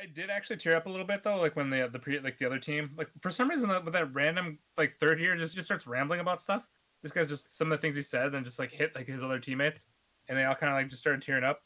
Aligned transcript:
I 0.00 0.06
did 0.06 0.30
actually 0.30 0.56
tear 0.58 0.76
up 0.76 0.86
a 0.86 0.88
little 0.88 1.06
bit 1.06 1.22
though, 1.22 1.38
like 1.40 1.56
when 1.56 1.70
the 1.70 1.88
the 1.92 1.98
pre 1.98 2.18
like 2.20 2.38
the 2.38 2.46
other 2.46 2.58
team, 2.58 2.90
like 2.96 3.08
for 3.20 3.30
some 3.30 3.48
reason 3.48 3.68
that 3.68 3.84
with 3.84 3.94
that 3.94 4.14
random 4.14 4.58
like 4.76 4.96
third 4.98 5.20
year 5.20 5.36
just 5.36 5.54
just 5.54 5.66
starts 5.66 5.86
rambling 5.86 6.20
about 6.20 6.40
stuff. 6.40 6.66
This 7.02 7.12
guy's 7.12 7.28
just 7.28 7.56
some 7.56 7.70
of 7.72 7.78
the 7.78 7.82
things 7.82 7.96
he 7.96 8.02
said 8.02 8.34
and 8.34 8.44
just 8.44 8.58
like 8.58 8.70
hit 8.70 8.94
like 8.94 9.06
his 9.06 9.22
other 9.24 9.38
teammates, 9.38 9.86
and 10.28 10.36
they 10.38 10.44
all 10.44 10.54
kind 10.54 10.72
of 10.72 10.76
like 10.78 10.88
just 10.88 11.00
started 11.00 11.22
tearing 11.22 11.44
up. 11.44 11.60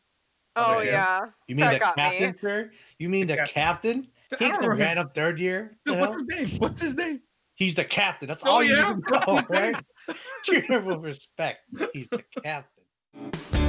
Oh 0.57 0.77
like, 0.77 0.87
yeah. 0.87 1.21
You 1.49 1.55
mean 1.57 1.65
That 1.67 1.73
the 1.73 1.79
got 1.79 1.97
me. 1.97 2.03
captain, 2.03 2.37
sir? 2.41 2.71
You 2.99 3.09
mean 3.09 3.27
The 3.27 3.37
the 3.37 3.43
captain? 3.43 4.09
I 4.33 4.37
He's 4.37 4.39
the 4.59 4.69
remember 4.69 4.71
his- 4.73 4.81
random 4.87 5.11
third 5.15 5.39
year. 5.39 5.79
Dude, 5.87 5.99
what's 5.99 6.15
his 6.15 6.25
name? 6.25 6.49
What's 6.59 6.81
his 6.83 6.95
name? 6.95 7.21
He's 7.55 7.75
the 7.75 7.85
captain. 7.85 8.29
That's 8.29 8.45
Oh, 8.45 8.51
all 8.51 8.63
you 8.63 8.75
yeah? 8.77 8.93
need 8.95 9.05
to 9.09 9.11
know, 9.27 9.37
his 9.37 9.51
name? 9.51 9.75
right? 9.75 10.17
Treat 10.45 10.65
him 10.71 10.85
with 10.87 10.99
respect. 11.01 11.61
He's 11.95 12.09
the 12.09 12.23
captain. 12.43 13.62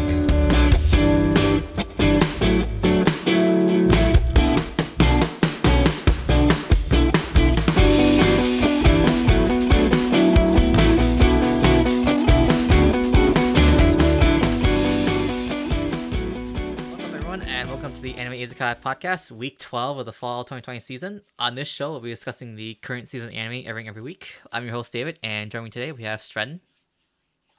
Welcome 18.44 18.56
to 18.56 18.60
the 18.60 18.64
Anime 18.64 18.76
Izakaya 18.76 18.82
podcast, 18.82 19.32
week 19.32 19.60
12 19.60 20.00
of 20.00 20.06
the 20.06 20.12
fall 20.12 20.44
2020 20.44 20.80
season. 20.80 21.22
On 21.40 21.56
this 21.56 21.68
show, 21.68 21.92
we'll 21.92 22.02
be 22.02 22.10
discussing 22.10 22.56
the 22.56 22.74
current 22.76 23.08
season 23.08 23.30
of 23.30 23.34
anime 23.34 23.64
airing 23.66 23.88
every 23.88 24.02
week. 24.02 24.40
I'm 24.52 24.64
your 24.64 24.74
host, 24.74 24.92
David, 24.92 25.20
and 25.24 25.50
joining 25.50 25.66
me 25.66 25.70
today, 25.70 25.92
we 25.92 26.04
have 26.04 26.20
Stren. 26.20 26.60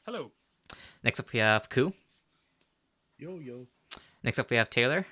Hello. 0.04 0.32
Next 1.02 1.20
up, 1.20 1.32
we 1.32 1.38
have 1.38 1.68
Ku. 1.70 1.94
Yo 3.18 3.38
yo. 3.38 3.66
Next 4.22 4.38
up, 4.38 4.50
we 4.50 4.56
have 4.56 4.68
Taylor. 4.68 5.06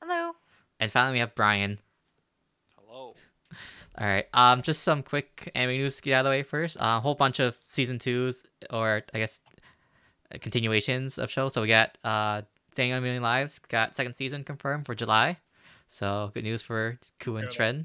Hello. 0.00 0.32
And 0.78 0.92
finally, 0.92 1.14
we 1.14 1.20
have 1.20 1.34
Brian. 1.34 1.78
Hello. 2.78 3.14
All 3.98 4.06
right, 4.06 4.26
um, 4.32 4.62
just 4.62 4.82
some 4.82 5.02
quick 5.02 5.50
anime 5.54 5.76
news 5.76 5.96
to 5.96 6.02
get 6.02 6.14
out 6.14 6.20
of 6.20 6.24
the 6.26 6.30
way 6.30 6.42
first. 6.42 6.76
A 6.78 7.00
whole 7.00 7.14
bunch 7.14 7.40
of 7.40 7.58
season 7.64 7.98
twos, 7.98 8.44
or 8.70 9.02
I 9.12 9.18
guess 9.18 9.40
uh, 10.32 10.38
continuations 10.40 11.18
of 11.18 11.30
shows. 11.30 11.54
So 11.54 11.62
we 11.62 11.68
got 11.68 11.98
uh, 12.04 12.42
Standing 12.72 12.92
on 12.92 12.98
a 12.98 13.02
Million 13.02 13.22
Lives 13.22 13.58
got 13.58 13.94
second 13.94 14.14
season 14.14 14.44
confirmed 14.44 14.86
for 14.86 14.94
July. 14.94 15.38
So 15.88 16.30
good 16.32 16.44
news 16.44 16.62
for 16.62 16.98
Ku 17.20 17.36
and 17.36 17.48
Hear. 17.50 17.60
Stren. 17.60 17.84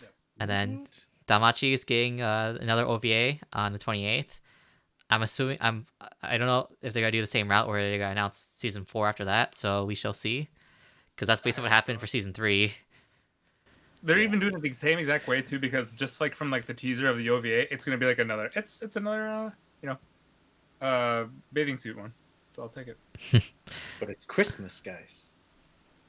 Yes. 0.00 0.10
And 0.40 0.50
then 0.50 0.88
DanMachi 1.28 1.72
is 1.74 1.84
getting 1.84 2.22
uh, 2.22 2.56
another 2.60 2.86
OVA 2.86 3.38
on 3.52 3.74
the 3.74 3.78
28th. 3.78 4.40
I'm 5.10 5.20
assuming 5.20 5.58
I'm 5.60 5.84
I 6.22 6.38
don't 6.38 6.46
know 6.46 6.68
if 6.80 6.94
they're 6.94 7.02
gonna 7.02 7.12
do 7.12 7.20
the 7.20 7.26
same 7.26 7.50
route 7.50 7.68
where 7.68 7.82
they're 7.82 7.98
gonna 7.98 8.12
announce 8.12 8.48
season 8.56 8.86
four 8.86 9.08
after 9.08 9.26
that. 9.26 9.54
So 9.54 9.84
we 9.84 9.94
shall 9.94 10.14
see, 10.14 10.48
because 11.14 11.28
that's 11.28 11.42
basically 11.42 11.64
what 11.64 11.72
happened 11.72 12.00
for 12.00 12.06
season 12.06 12.32
three. 12.32 12.72
They're 14.02 14.18
Yeah. 14.18 14.24
even 14.24 14.38
doing 14.38 14.54
it 14.54 14.62
the 14.62 14.72
same 14.72 14.98
exact 14.98 15.28
way 15.28 15.42
too, 15.42 15.58
because 15.58 15.94
just 15.94 16.22
like 16.22 16.34
from 16.34 16.50
like 16.50 16.64
the 16.64 16.72
teaser 16.72 17.08
of 17.08 17.18
the 17.18 17.28
OVA, 17.28 17.70
it's 17.70 17.84
gonna 17.84 17.98
be 17.98 18.06
like 18.06 18.20
another. 18.20 18.50
It's 18.56 18.80
it's 18.80 18.96
another 18.96 19.28
uh, 19.28 19.50
you 19.82 19.90
know, 19.90 19.98
uh, 20.86 21.26
bathing 21.52 21.76
suit 21.76 21.98
one. 21.98 22.14
So 22.54 22.62
I'll 22.62 22.68
take 22.68 22.88
it. 22.88 22.98
But 24.00 24.10
it's 24.10 24.24
Christmas, 24.24 24.80
guys. 24.80 25.28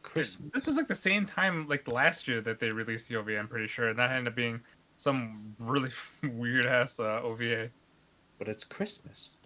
Christmas. 0.01 0.51
This 0.51 0.65
was 0.65 0.77
like 0.77 0.87
the 0.87 0.95
same 0.95 1.27
time 1.27 1.67
like 1.67 1.87
last 1.87 2.27
year 2.27 2.41
that 2.41 2.59
they 2.59 2.71
released 2.71 3.07
the 3.07 3.17
OVA. 3.17 3.37
I'm 3.37 3.47
pretty 3.47 3.67
sure, 3.67 3.89
and 3.89 3.99
that 3.99 4.09
ended 4.09 4.29
up 4.29 4.35
being 4.35 4.59
some 4.97 5.55
really 5.59 5.91
weird 6.23 6.65
ass 6.65 6.99
uh, 6.99 7.21
OVA. 7.23 7.69
But 8.39 8.47
it's 8.47 8.63
Christmas. 8.63 9.37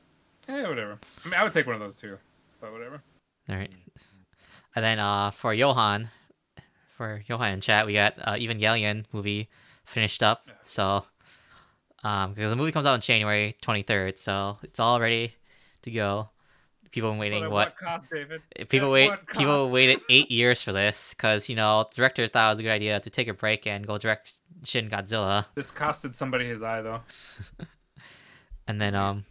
Yeah, 0.47 0.69
whatever. 0.69 0.97
I 1.25 1.27
mean, 1.27 1.33
I 1.35 1.43
would 1.43 1.51
take 1.51 1.65
one 1.65 1.75
of 1.75 1.81
those 1.81 1.97
too, 1.97 2.17
but 2.61 2.71
whatever. 2.71 3.01
All 3.49 3.55
right, 3.55 3.71
and 4.75 4.83
then 4.83 4.99
uh 4.99 5.31
for 5.31 5.53
Johan, 5.53 6.09
for 6.95 7.21
Johan 7.25 7.51
in 7.51 7.61
chat, 7.61 7.85
we 7.85 7.93
got 7.93 8.15
uh, 8.19 8.33
Evangelion 8.33 9.05
movie 9.11 9.49
finished 9.85 10.23
up. 10.23 10.43
Yeah. 10.47 10.53
So 10.61 11.05
um 12.03 12.33
because 12.33 12.49
the 12.49 12.55
movie 12.55 12.71
comes 12.71 12.85
out 12.85 12.93
on 12.93 13.01
January 13.01 13.57
23rd, 13.61 14.17
so 14.17 14.57
it's 14.63 14.80
all 14.80 14.99
ready 15.02 15.36
to 15.81 15.91
go. 15.91 16.30
People 16.92 17.11
been 17.11 17.20
waiting 17.20 17.49
what 17.49 17.75
cost, 17.77 18.05
David? 18.11 18.42
people 18.70 18.87
At 18.87 18.92
wait 18.92 19.27
people 19.27 19.70
waited 19.70 19.99
eight 20.09 20.31
years 20.31 20.61
for 20.61 20.71
this 20.71 21.14
because 21.15 21.49
you 21.49 21.55
know 21.55 21.86
the 21.89 21.95
director 21.95 22.27
thought 22.27 22.49
it 22.49 22.53
was 22.53 22.59
a 22.59 22.64
good 22.64 22.71
idea 22.71 22.99
to 22.99 23.09
take 23.09 23.27
a 23.27 23.33
break 23.33 23.67
and 23.67 23.86
go 23.86 23.98
direct 23.98 24.37
Shin 24.64 24.89
Godzilla, 24.89 25.45
This 25.55 25.71
costed 25.71 26.15
somebody 26.15 26.45
his 26.45 26.64
eye 26.64 26.81
though. 26.81 27.02
and 28.67 28.81
then 28.81 28.95
um, 28.95 29.25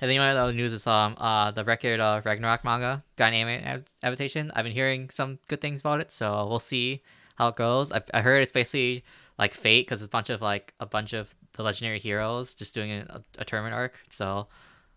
and 0.00 0.08
then 0.08 0.12
you 0.12 0.20
know 0.20 0.46
the 0.46 0.52
news 0.52 0.72
is 0.72 0.86
um 0.86 1.16
uh 1.18 1.50
the 1.50 1.64
record 1.64 2.00
of 2.00 2.24
Ragnarok 2.24 2.64
manga 2.64 3.02
got 3.16 3.32
an 3.32 3.34
anime 3.34 3.84
adaptation. 4.02 4.52
I've 4.54 4.64
been 4.64 4.72
hearing 4.72 5.10
some 5.10 5.38
good 5.48 5.60
things 5.60 5.80
about 5.80 6.00
it, 6.00 6.12
so 6.12 6.46
we'll 6.46 6.58
see 6.58 7.02
how 7.36 7.48
it 7.48 7.56
goes. 7.56 7.90
I, 7.90 8.02
I 8.14 8.20
heard 8.20 8.42
it's 8.42 8.52
basically 8.52 9.04
like 9.38 9.54
Fate 9.54 9.86
because 9.86 10.02
it's 10.02 10.08
a 10.08 10.10
bunch 10.10 10.30
of 10.30 10.40
like 10.40 10.74
a 10.78 10.86
bunch 10.86 11.12
of 11.12 11.34
the 11.54 11.62
legendary 11.62 11.98
heroes 11.98 12.54
just 12.54 12.74
doing 12.74 12.92
a, 12.92 13.22
a 13.38 13.44
tournament 13.44 13.74
arc. 13.74 14.00
So 14.10 14.46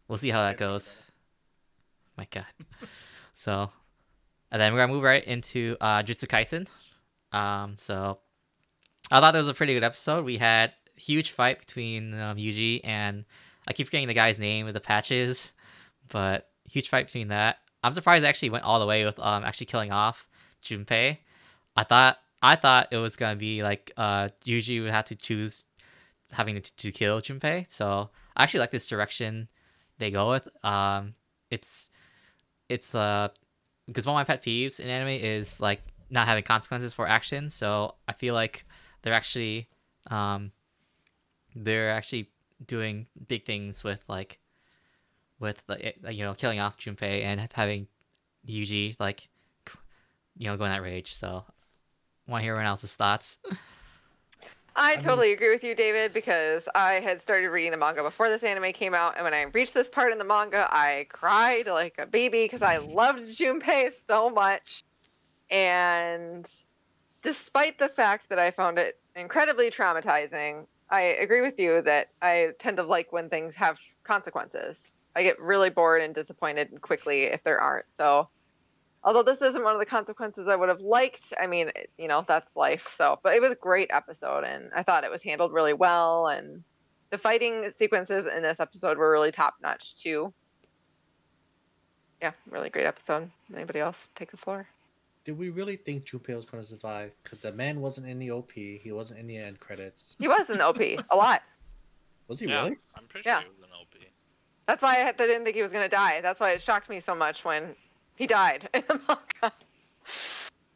we'll 0.08 0.18
see 0.18 0.30
how 0.30 0.42
that 0.44 0.58
goes. 0.58 0.96
My 2.18 2.28
God. 2.30 2.46
so, 3.34 3.72
and 4.52 4.62
then 4.62 4.74
we're 4.74 4.80
gonna 4.80 4.94
move 4.94 5.04
right 5.04 5.24
into 5.24 5.78
uh, 5.82 6.04
Jutsu 6.04 6.28
Kaisen. 6.28 6.68
Um, 7.36 7.76
so 7.78 8.20
I 9.12 9.20
thought 9.20 9.32
that 9.32 9.40
was 9.40 9.50
a 9.50 9.54
pretty 9.54 9.74
good 9.74 9.84
episode. 9.84 10.26
We 10.26 10.38
had 10.38 10.74
huge 10.96 11.32
fight 11.32 11.60
between 11.60 12.14
um, 12.20 12.38
Yuji 12.38 12.82
and 12.84 13.26
I 13.68 13.74
keep 13.74 13.88
forgetting 13.88 14.08
the 14.08 14.14
guy's 14.14 14.40
name 14.40 14.66
with 14.66 14.76
the 14.76 14.82
patches, 14.82 15.54
but 16.10 16.50
huge 16.70 16.90
fight 16.90 17.08
between 17.08 17.30
that. 17.30 17.58
I'm 17.84 17.94
surprised 17.94 18.24
it 18.24 18.28
actually 18.28 18.52
went 18.52 18.64
all 18.64 18.80
the 18.80 18.86
way 18.86 19.06
with 19.06 19.20
um 19.20 19.44
actually 19.44 19.66
killing 19.68 19.92
off 19.92 20.28
Junpei. 20.64 21.18
I 21.76 21.84
thought 21.84 22.18
I 22.42 22.56
thought 22.56 22.90
it 22.92 22.98
was 22.98 23.16
gonna 23.16 23.36
be 23.36 23.64
like 23.64 23.92
uh 23.98 24.30
Yuji 24.46 24.82
would 24.82 24.92
have 24.92 25.06
to 25.06 25.16
choose 25.16 25.64
having 26.32 26.62
to, 26.62 26.76
to 26.78 26.92
kill 26.92 27.22
Junpei. 27.22 27.70
So 27.70 28.10
I 28.36 28.44
actually 28.44 28.62
like 28.62 28.72
this 28.72 28.86
direction 28.86 29.50
they 30.00 30.12
go 30.12 30.30
with. 30.30 30.48
Um, 30.64 31.16
it's 31.50 31.90
it's 32.74 32.96
uh 32.96 33.30
because 33.88 34.06
one 34.06 34.14
of 34.14 34.28
my 34.28 34.34
pet 34.34 34.44
peeves 34.44 34.80
in 34.80 34.88
anime 34.88 35.10
is 35.10 35.60
like 35.60 35.82
not 36.10 36.28
having 36.28 36.44
consequences 36.44 36.94
for 36.94 37.08
action. 37.08 37.50
So 37.50 37.96
I 38.08 38.14
feel 38.14 38.34
like 38.34 38.66
they're 39.02 39.14
actually 39.14 39.68
um 40.08 40.52
they're 41.56 41.92
actually 41.92 42.30
doing 42.66 43.08
big 43.28 43.46
things 43.46 43.84
with 43.84 44.04
like 44.08 44.40
with 45.40 45.62
like 45.68 45.98
eh, 46.06 46.10
you 46.10 46.24
know 46.24 46.34
killing 46.34 46.60
off 46.60 46.78
Junpei 46.78 47.24
and 47.24 47.48
having 47.54 47.88
Yuji 48.48 48.96
like 49.00 49.30
you 50.38 50.48
know 50.48 50.58
going 50.58 50.72
that 50.72 50.82
rage. 50.82 51.14
So 51.14 51.46
want 52.28 52.42
to 52.42 52.44
hear 52.44 52.54
everyone 52.54 52.70
else's 52.70 52.96
thoughts. 52.96 53.38
I 54.76 54.96
mean- 54.96 55.04
totally 55.04 55.32
agree 55.34 55.52
with 55.52 55.64
you, 55.64 55.76
David, 55.76 56.14
because 56.14 56.64
I 56.74 56.94
had 57.00 57.22
started 57.22 57.50
reading 57.50 57.72
the 57.72 57.78
manga 57.78 58.04
before 58.04 58.30
this 58.30 58.44
anime 58.44 58.74
came 58.74 58.94
out, 58.94 59.16
and 59.16 59.24
when 59.24 59.34
I 59.34 59.44
reached 59.44 59.74
this 59.74 59.90
part 59.90 60.12
in 60.12 60.18
the 60.18 60.24
manga, 60.24 60.68
I 60.72 61.08
cried 61.10 61.68
like 61.68 61.96
a 62.00 62.06
baby 62.06 62.46
because 62.46 62.62
I 62.62 62.78
loved 62.78 63.22
Junpei 63.38 63.92
so 64.08 64.30
much. 64.30 64.84
And 65.50 66.48
despite 67.22 67.78
the 67.80 67.90
fact 67.90 68.30
that 68.30 68.40
I 68.40 68.52
found 68.52 68.80
it 68.80 68.96
incredibly 69.16 69.70
traumatizing, 69.72 70.66
I 70.90 71.02
agree 71.02 71.42
with 71.42 71.60
you 71.60 71.82
that 71.84 72.08
I 72.22 72.52
tend 72.60 72.78
to 72.78 72.84
like 72.84 73.12
when 73.12 73.30
things 73.30 73.56
have 73.56 73.78
consequences. 74.04 74.78
I 75.16 75.24
get 75.24 75.40
really 75.40 75.70
bored 75.70 76.02
and 76.02 76.16
disappointed 76.16 76.82
quickly 76.82 77.24
if 77.24 77.44
there 77.44 77.60
aren't. 77.62 77.86
So, 77.96 78.30
although 79.04 79.24
this 79.24 79.42
isn't 79.42 79.64
one 79.64 79.74
of 79.74 79.80
the 79.80 79.86
consequences 79.86 80.48
I 80.48 80.56
would 80.56 80.70
have 80.70 80.80
liked, 80.82 81.34
I 81.40 81.48
mean, 81.48 81.72
you 81.98 82.08
know, 82.08 82.24
that's 82.28 82.50
life. 82.56 82.86
So, 82.96 83.20
but 83.24 83.34
it 83.36 83.42
was 83.42 83.52
a 83.52 83.56
great 83.56 83.90
episode, 83.92 84.44
and 84.44 84.72
I 84.76 84.84
thought 84.84 85.04
it 85.04 85.12
was 85.12 85.22
handled 85.24 85.54
really 85.54 85.74
well, 85.74 86.28
and 86.28 86.64
the 87.10 87.18
fighting 87.18 87.72
sequences 87.78 88.26
in 88.36 88.42
this 88.44 88.60
episode 88.60 88.98
were 88.98 89.12
really 89.12 89.32
top 89.32 89.56
notch 89.62 89.96
too. 89.96 90.34
Yeah, 92.22 92.32
really 92.50 92.70
great 92.70 92.86
episode. 92.86 93.30
Anybody 93.54 93.80
else 93.80 93.98
take 94.16 94.32
the 94.32 94.38
floor? 94.38 94.68
Did 95.26 95.38
we 95.38 95.50
really 95.50 95.76
think 95.78 96.06
Junpei 96.06 96.36
was 96.36 96.46
going 96.46 96.64
to 96.64 96.70
survive? 96.70 97.12
Because 97.24 97.42
the 97.42 97.52
man 97.52 97.82
wasn't 97.82 98.08
in 98.08 98.20
the 98.20 98.32
OP. 98.32 98.52
He 98.54 98.92
wasn't 98.92 99.20
in 99.20 99.28
the 99.28 99.38
end 99.38 99.60
credits. 99.60 100.16
He 100.20 100.28
was 100.28 100.50
in 100.50 100.58
the 100.58 100.66
OP 100.66 100.80
a 100.82 101.16
lot. 101.16 101.42
Was 102.30 102.40
he 102.40 102.48
yeah, 102.48 102.64
really? 102.64 102.78
I'm 102.96 103.04
pretty 103.10 103.28
Yeah. 103.28 103.42
sure 103.42 103.50
he 103.54 103.62
was 103.62 103.70
an 103.70 103.76
OP. 103.80 103.96
That's 104.66 104.82
why 104.82 105.02
I 105.02 105.10
I 105.10 105.12
didn't 105.12 105.44
think 105.44 105.58
he 105.58 105.62
was 105.62 105.74
gonna 105.74 105.90
die. 105.90 106.22
That's 106.22 106.40
why 106.40 106.52
it 106.52 106.62
shocked 106.62 106.90
me 106.90 107.02
so 107.02 107.14
much 107.14 107.44
when 107.44 107.76
he 108.16 108.28
died 108.28 108.70
in 108.74 108.84
the 108.88 109.00
manga. 109.08 109.54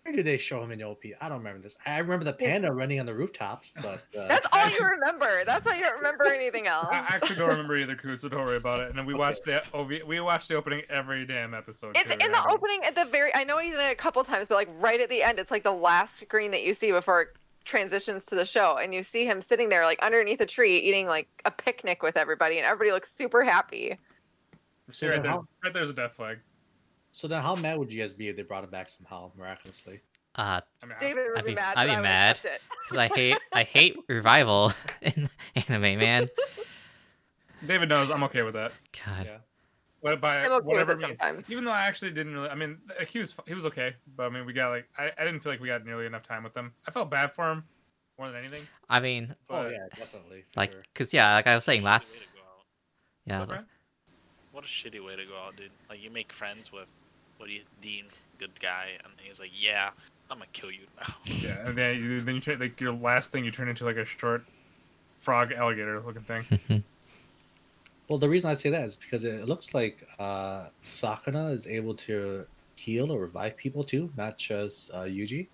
Where 0.04 0.16
did 0.16 0.25
they 0.25 0.38
show 0.38 0.63
him 0.63 0.72
in 0.72 0.80
the 0.80 0.86
OP? 0.86 1.04
I 1.19 1.28
don't 1.28 1.39
remember 1.39 1.62
this. 1.62 1.75
I 1.86 1.98
remember 1.98 2.24
the 2.24 2.31
panda 2.31 2.72
running 2.72 3.00
on 3.01 3.06
the 3.06 3.13
rooftops, 3.13 3.74
but 3.81 4.04
uh, 4.18 4.28
That's 4.30 4.48
all 4.54 4.69
you 4.69 4.88
remember. 4.88 5.44
That's 5.45 5.66
why 5.66 5.75
you 5.75 5.84
don't 5.84 5.98
remember 5.98 6.24
anything 6.25 6.66
else. 6.66 6.88
I 6.94 7.00
actually 7.10 7.36
don't 7.36 7.50
remember 7.50 7.75
either, 7.75 7.95
Koo, 7.98 8.16
so 8.16 8.30
don't 8.30 8.45
worry 8.45 8.56
about 8.56 8.80
it. 8.80 8.89
And 8.89 8.98
then 8.98 9.06
we 9.06 9.13
Okay. 9.13 9.19
watched 9.19 9.44
the 9.44 9.62
OV, 9.74 10.04
we 10.07 10.22
watched 10.22 10.48
the 10.48 10.56
opening 10.56 10.84
every 10.89 11.25
damn 11.25 11.54
episode. 11.54 11.98
It's 11.98 12.06
too, 12.06 12.12
in 12.13 12.31
the 12.31 12.50
opening 12.50 12.86
at 12.86 12.95
the 12.95 13.04
very. 13.04 13.36
I 13.36 13.44
know 13.44 13.57
he's 13.57 13.74
in 13.74 13.81
it 13.81 13.92
a 13.92 13.95
couple 13.95 14.24
times, 14.24 14.45
but 14.48 14.56
like 14.56 14.69
right 14.80 15.01
at 15.01 15.10
the 15.10 15.24
end, 15.24 15.39
it's 15.39 15.51
like 15.51 15.63
the 15.63 15.74
last 15.74 16.18
screen 16.22 16.51
that 16.51 16.63
you 16.63 16.74
see 16.74 16.94
before 16.94 17.24
it 17.24 17.28
transitions 17.66 18.25
to 18.28 18.36
the 18.36 18.45
show, 18.45 18.78
and 18.78 18.94
you 18.94 19.04
see 19.04 19.25
him 19.25 19.42
sitting 19.42 19.68
there 19.68 19.84
like 19.84 20.00
underneath 20.00 20.39
a 20.39 20.45
tree 20.45 20.78
eating 20.80 21.06
like 21.06 21.28
a 21.44 21.51
picnic 21.51 22.01
with 22.01 22.16
everybody, 22.16 22.60
and 22.60 22.66
everybody 22.66 22.94
looks 22.94 23.10
super 23.13 23.44
happy. 23.44 23.98
See, 24.89 25.07
right, 25.07 25.18
So 25.18 25.22
there, 25.22 25.31
right 25.66 25.74
there's 25.74 25.89
a 25.89 25.94
death 25.94 26.13
flag. 26.13 26.38
So 27.18 27.28
then 27.28 27.42
how 27.42 27.56
mad 27.56 27.78
would 27.80 27.92
you 27.92 28.00
guys 28.02 28.14
be 28.14 28.30
if 28.30 28.36
they 28.36 28.44
brought 28.44 28.64
him 28.64 28.69
back 28.69 28.90
somehow 28.90 29.31
miraculously? 29.38 30.02
Uh, 30.36 30.62
I 30.84 30.86
mean, 30.86 30.96
David 31.00 31.25
would 31.30 31.40
I'd 31.40 31.46
be, 31.46 31.52
be- 31.52 31.56
mad. 31.56 31.78
I'd 31.78 31.86
be 31.88 31.92
I 31.94 32.02
mad. 32.02 32.40
because 32.44 32.98
I 32.98 33.08
hate 33.08 33.38
I 33.52 33.64
hate 33.64 33.98
revival 34.08 34.72
in 35.02 35.30
anime, 35.56 35.98
man. 36.00 36.28
David 37.66 37.90
knows 37.90 38.12
I'm 38.12 38.24
okay 38.25 38.44
with 38.44 38.54
that. 38.54 38.72
God. 39.06 39.25
Yeah. 39.25 39.38
What 40.02 40.22
by 40.22 40.46
I'm 40.46 40.52
okay 40.52 40.66
whatever 40.68 40.96
means. 40.96 41.18
sometimes. 41.19 41.46
Even 41.50 41.64
though 41.66 41.72
I 41.72 41.81
actually 41.88 42.12
didn't 42.12 42.34
really, 42.36 42.50
I 42.50 42.56
mean, 42.56 42.78
like, 43.00 43.08
he 43.10 43.18
was 43.18 43.34
he 43.48 43.56
was 43.56 43.66
okay, 43.66 43.96
but 44.16 44.28
I 44.28 44.30
mean, 44.30 44.46
we 44.46 44.54
got 44.54 44.70
like 44.70 44.88
I, 44.98 45.12
I 45.18 45.25
didn't 45.25 45.40
feel 45.40 45.52
like 45.52 45.60
we 45.60 45.68
got 45.70 45.84
nearly 45.86 46.06
enough 46.06 46.22
time 46.24 46.44
with 46.44 46.56
him. 46.56 46.72
I 46.88 46.92
felt 46.92 47.10
bad 47.10 47.31
for 47.31 47.52
him 47.52 47.63
more 48.20 48.28
than 48.30 48.38
anything. 48.38 48.62
I 48.90 49.00
mean, 49.00 49.34
Oh 49.50 49.68
yeah, 49.68 49.88
definitely. 49.98 50.44
like, 50.56 50.72
sure. 50.74 50.84
cause 50.94 51.13
yeah, 51.13 51.34
like 51.34 51.48
I 51.48 51.56
was 51.56 51.63
saying 51.66 51.81
last, 51.81 52.13
way 52.13 52.20
to 52.20 52.25
go 52.36 52.40
out. 52.42 52.66
yeah, 53.25 53.40
What's 53.40 53.52
like- 53.52 53.66
What 54.52 54.63
a 54.63 54.68
shitty 54.68 55.04
way 55.04 55.16
to 55.16 55.25
go 55.25 55.36
out, 55.36 55.56
dude. 55.58 55.72
Like 55.90 56.02
you 56.04 56.12
make 56.12 56.31
friends 56.31 56.72
with 56.72 56.88
what 57.38 57.48
do 57.48 57.54
you 57.54 57.62
deem 57.81 58.06
good 58.39 58.57
guy, 58.60 58.89
and 59.04 59.13
he's 59.24 59.39
like, 59.39 59.51
yeah, 59.54 59.89
I'm 60.30 60.38
gonna 60.38 60.45
kill 60.54 60.72
you 60.72 60.81
now. 61.00 61.13
Yeah, 61.25 61.68
and 61.68 61.78
then 61.78 61.95
you, 62.01 62.22
then 62.22 62.36
you 62.36 62.42
turn 62.42 62.60
like 62.60 62.80
your 62.80 62.94
last 62.94 63.31
thing 63.31 63.44
you 63.45 63.51
turn 63.51 63.68
into 63.69 63.86
like 63.86 63.95
a 63.98 64.06
short 64.06 64.44
frog 65.19 65.51
alligator 65.51 66.00
looking 66.00 66.22
thing. 66.24 66.84
Well, 68.07 68.19
the 68.19 68.30
reason 68.30 68.50
I 68.50 68.54
say 68.54 68.69
that 68.69 68.86
is 68.86 68.95
because 68.95 69.25
it 69.25 69.45
looks 69.50 69.74
like 69.74 70.07
uh, 70.18 70.68
Sukuna 70.81 71.51
is 71.54 71.68
able 71.68 71.94
to 71.95 72.45
heal 72.78 73.12
or 73.12 73.19
revive 73.19 73.57
people 73.57 73.84
too, 73.84 74.10
not 74.16 74.38
just 74.38 74.92
uh, 74.94 75.00
Yuji. 75.00 75.48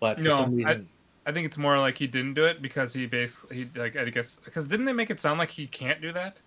But 0.00 0.16
for 0.16 0.22
No, 0.22 0.30
some 0.38 0.50
I- 0.52 0.56
reason, 0.70 0.88
I 1.26 1.32
think 1.32 1.44
it's 1.46 1.58
more 1.58 1.78
like 1.78 1.98
he 1.98 2.06
didn't 2.06 2.34
do 2.34 2.44
it 2.46 2.62
because 2.62 2.94
he 2.94 3.04
basically 3.06 3.56
he 3.56 3.68
like 3.78 3.96
I 3.96 4.08
guess 4.10 4.40
because 4.44 4.64
didn't 4.64 4.86
they 4.86 4.92
make 4.94 5.10
it 5.10 5.20
sound 5.20 5.38
like 5.38 5.50
he 5.50 5.66
can't 5.66 6.00
do 6.00 6.10
that? 6.12 6.38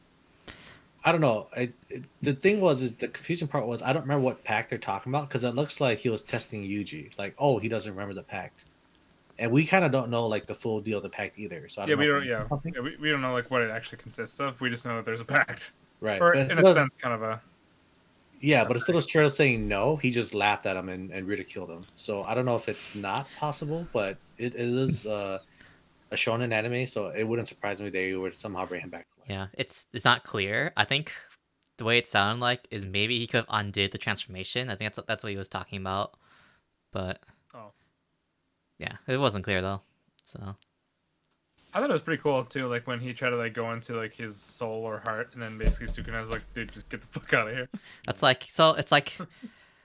I 1.04 1.12
don't 1.12 1.22
know. 1.22 1.48
I, 1.56 1.72
it, 1.90 2.04
the 2.22 2.34
thing 2.34 2.60
was, 2.60 2.82
is 2.82 2.94
the 2.94 3.08
confusing 3.08 3.48
part 3.48 3.66
was 3.66 3.82
I 3.82 3.94
don't 3.94 4.02
remember 4.02 4.26
what 4.26 4.44
pact 4.44 4.70
they're 4.70 4.80
talking 4.80 5.12
about 5.12 5.30
because 5.30 5.44
it 5.44 5.56
looks 5.56 5.80
like 5.80 6.00
he 6.00 6.10
was 6.10 6.22
testing 6.22 6.64
Yuji. 6.64 7.18
Like, 7.18 7.36
oh, 7.38 7.60
he 7.60 7.70
doesn't 7.70 7.92
remember 7.92 8.14
the 8.14 8.24
pact, 8.24 8.66
and 9.40 9.52
we 9.52 9.66
kind 9.66 9.86
of 9.86 9.92
don't 9.92 10.10
know 10.10 10.28
like 10.28 10.48
the 10.48 10.56
full 10.56 10.82
deal 10.82 10.98
of 10.98 11.04
the 11.04 11.10
pact 11.10 11.38
either. 11.40 11.70
So 11.70 11.82
I 11.82 11.86
yeah, 11.86 11.96
we 11.96 12.08
don't. 12.08 12.26
Yeah, 12.26 12.46
yeah 12.66 12.82
we, 12.82 12.98
we 12.98 13.10
don't 13.10 13.22
know 13.22 13.34
like 13.34 13.50
what 13.52 13.62
it 13.62 13.70
actually 13.70 14.00
consists 14.00 14.40
of. 14.40 14.60
We 14.60 14.70
just 14.70 14.86
know 14.86 14.96
that 14.96 15.06
there's 15.06 15.22
a 15.22 15.26
pact, 15.26 15.72
right. 16.02 16.22
or 16.22 16.34
but 16.34 16.52
in 16.52 16.60
a 16.60 16.74
sense, 16.74 16.92
kind 17.00 17.14
of 17.14 17.22
a. 17.22 17.42
Yeah, 18.40 18.66
but 18.66 18.76
instead 18.76 18.96
of 18.96 19.34
saying 19.34 19.68
no, 19.68 19.96
he 19.96 20.12
just 20.12 20.36
laughed 20.36 20.68
at 20.68 20.78
him 20.78 20.90
and, 20.90 21.12
and 21.12 21.28
ridiculed 21.28 21.72
him. 21.72 21.82
So 21.96 22.24
I 22.24 22.36
don't 22.36 22.46
know 22.46 22.56
if 22.56 22.70
it's 22.70 22.94
not 22.94 23.28
possible, 23.40 23.88
but 23.92 24.18
it, 24.38 24.54
it 24.54 24.62
is 24.62 25.08
uh, 25.08 25.40
a 26.12 26.16
shonen 26.16 26.52
anime, 26.52 26.86
so 26.86 27.08
it 27.08 27.24
wouldn't 27.24 27.48
surprise 27.48 27.82
me 27.82 27.90
they 27.90 28.14
would 28.14 28.36
somehow 28.36 28.66
bring 28.66 28.82
him 28.82 28.90
back. 28.90 29.08
Yeah, 29.28 29.48
it's 29.54 29.86
it's 29.94 30.06
not 30.06 30.24
clear. 30.24 30.74
I 30.78 30.86
think 30.86 31.12
the 31.78 31.86
way 31.86 31.98
it 31.98 32.08
sounded 32.08 32.42
like 32.42 32.68
is 32.72 32.86
maybe 32.86 33.20
he 33.20 33.28
could 33.28 33.38
have 33.38 33.46
undid 33.50 33.92
the 33.92 33.98
transformation. 33.98 34.70
I 34.70 34.76
think 34.76 34.94
that's 34.96 35.08
that's 35.08 35.24
what 35.24 35.32
he 35.32 35.38
was 35.38 35.48
talking 35.50 35.80
about, 35.80 36.18
but 36.92 37.20
Oh. 37.54 37.72
yeah, 38.80 38.98
it 39.08 39.18
wasn't 39.18 39.44
clear 39.44 39.62
though. 39.62 39.82
So 40.24 40.56
I 41.74 41.80
thought 41.80 41.90
it 41.90 41.94
was 41.94 42.02
pretty 42.02 42.22
cool 42.22 42.44
too. 42.46 42.68
Like 42.68 42.88
when 42.88 43.00
he 43.00 43.14
tried 43.14 43.32
to 43.32 43.36
like 43.38 43.54
go 43.54 43.72
into 43.74 43.94
like 43.96 44.14
his 44.16 44.36
soul 44.38 44.84
or 44.84 45.00
heart, 45.00 45.30
and 45.34 45.42
then 45.42 45.58
basically 45.58 45.88
Sukuna's 45.88 46.30
like, 46.32 46.42
"Dude, 46.54 46.72
just 46.74 46.90
get 46.90 47.02
the 47.02 47.08
fuck 47.08 47.34
out 47.34 47.48
of 47.48 47.54
here." 47.54 47.70
that's 48.06 48.24
like 48.24 48.46
so 48.50 48.72
it's 48.72 48.92
like 48.92 49.14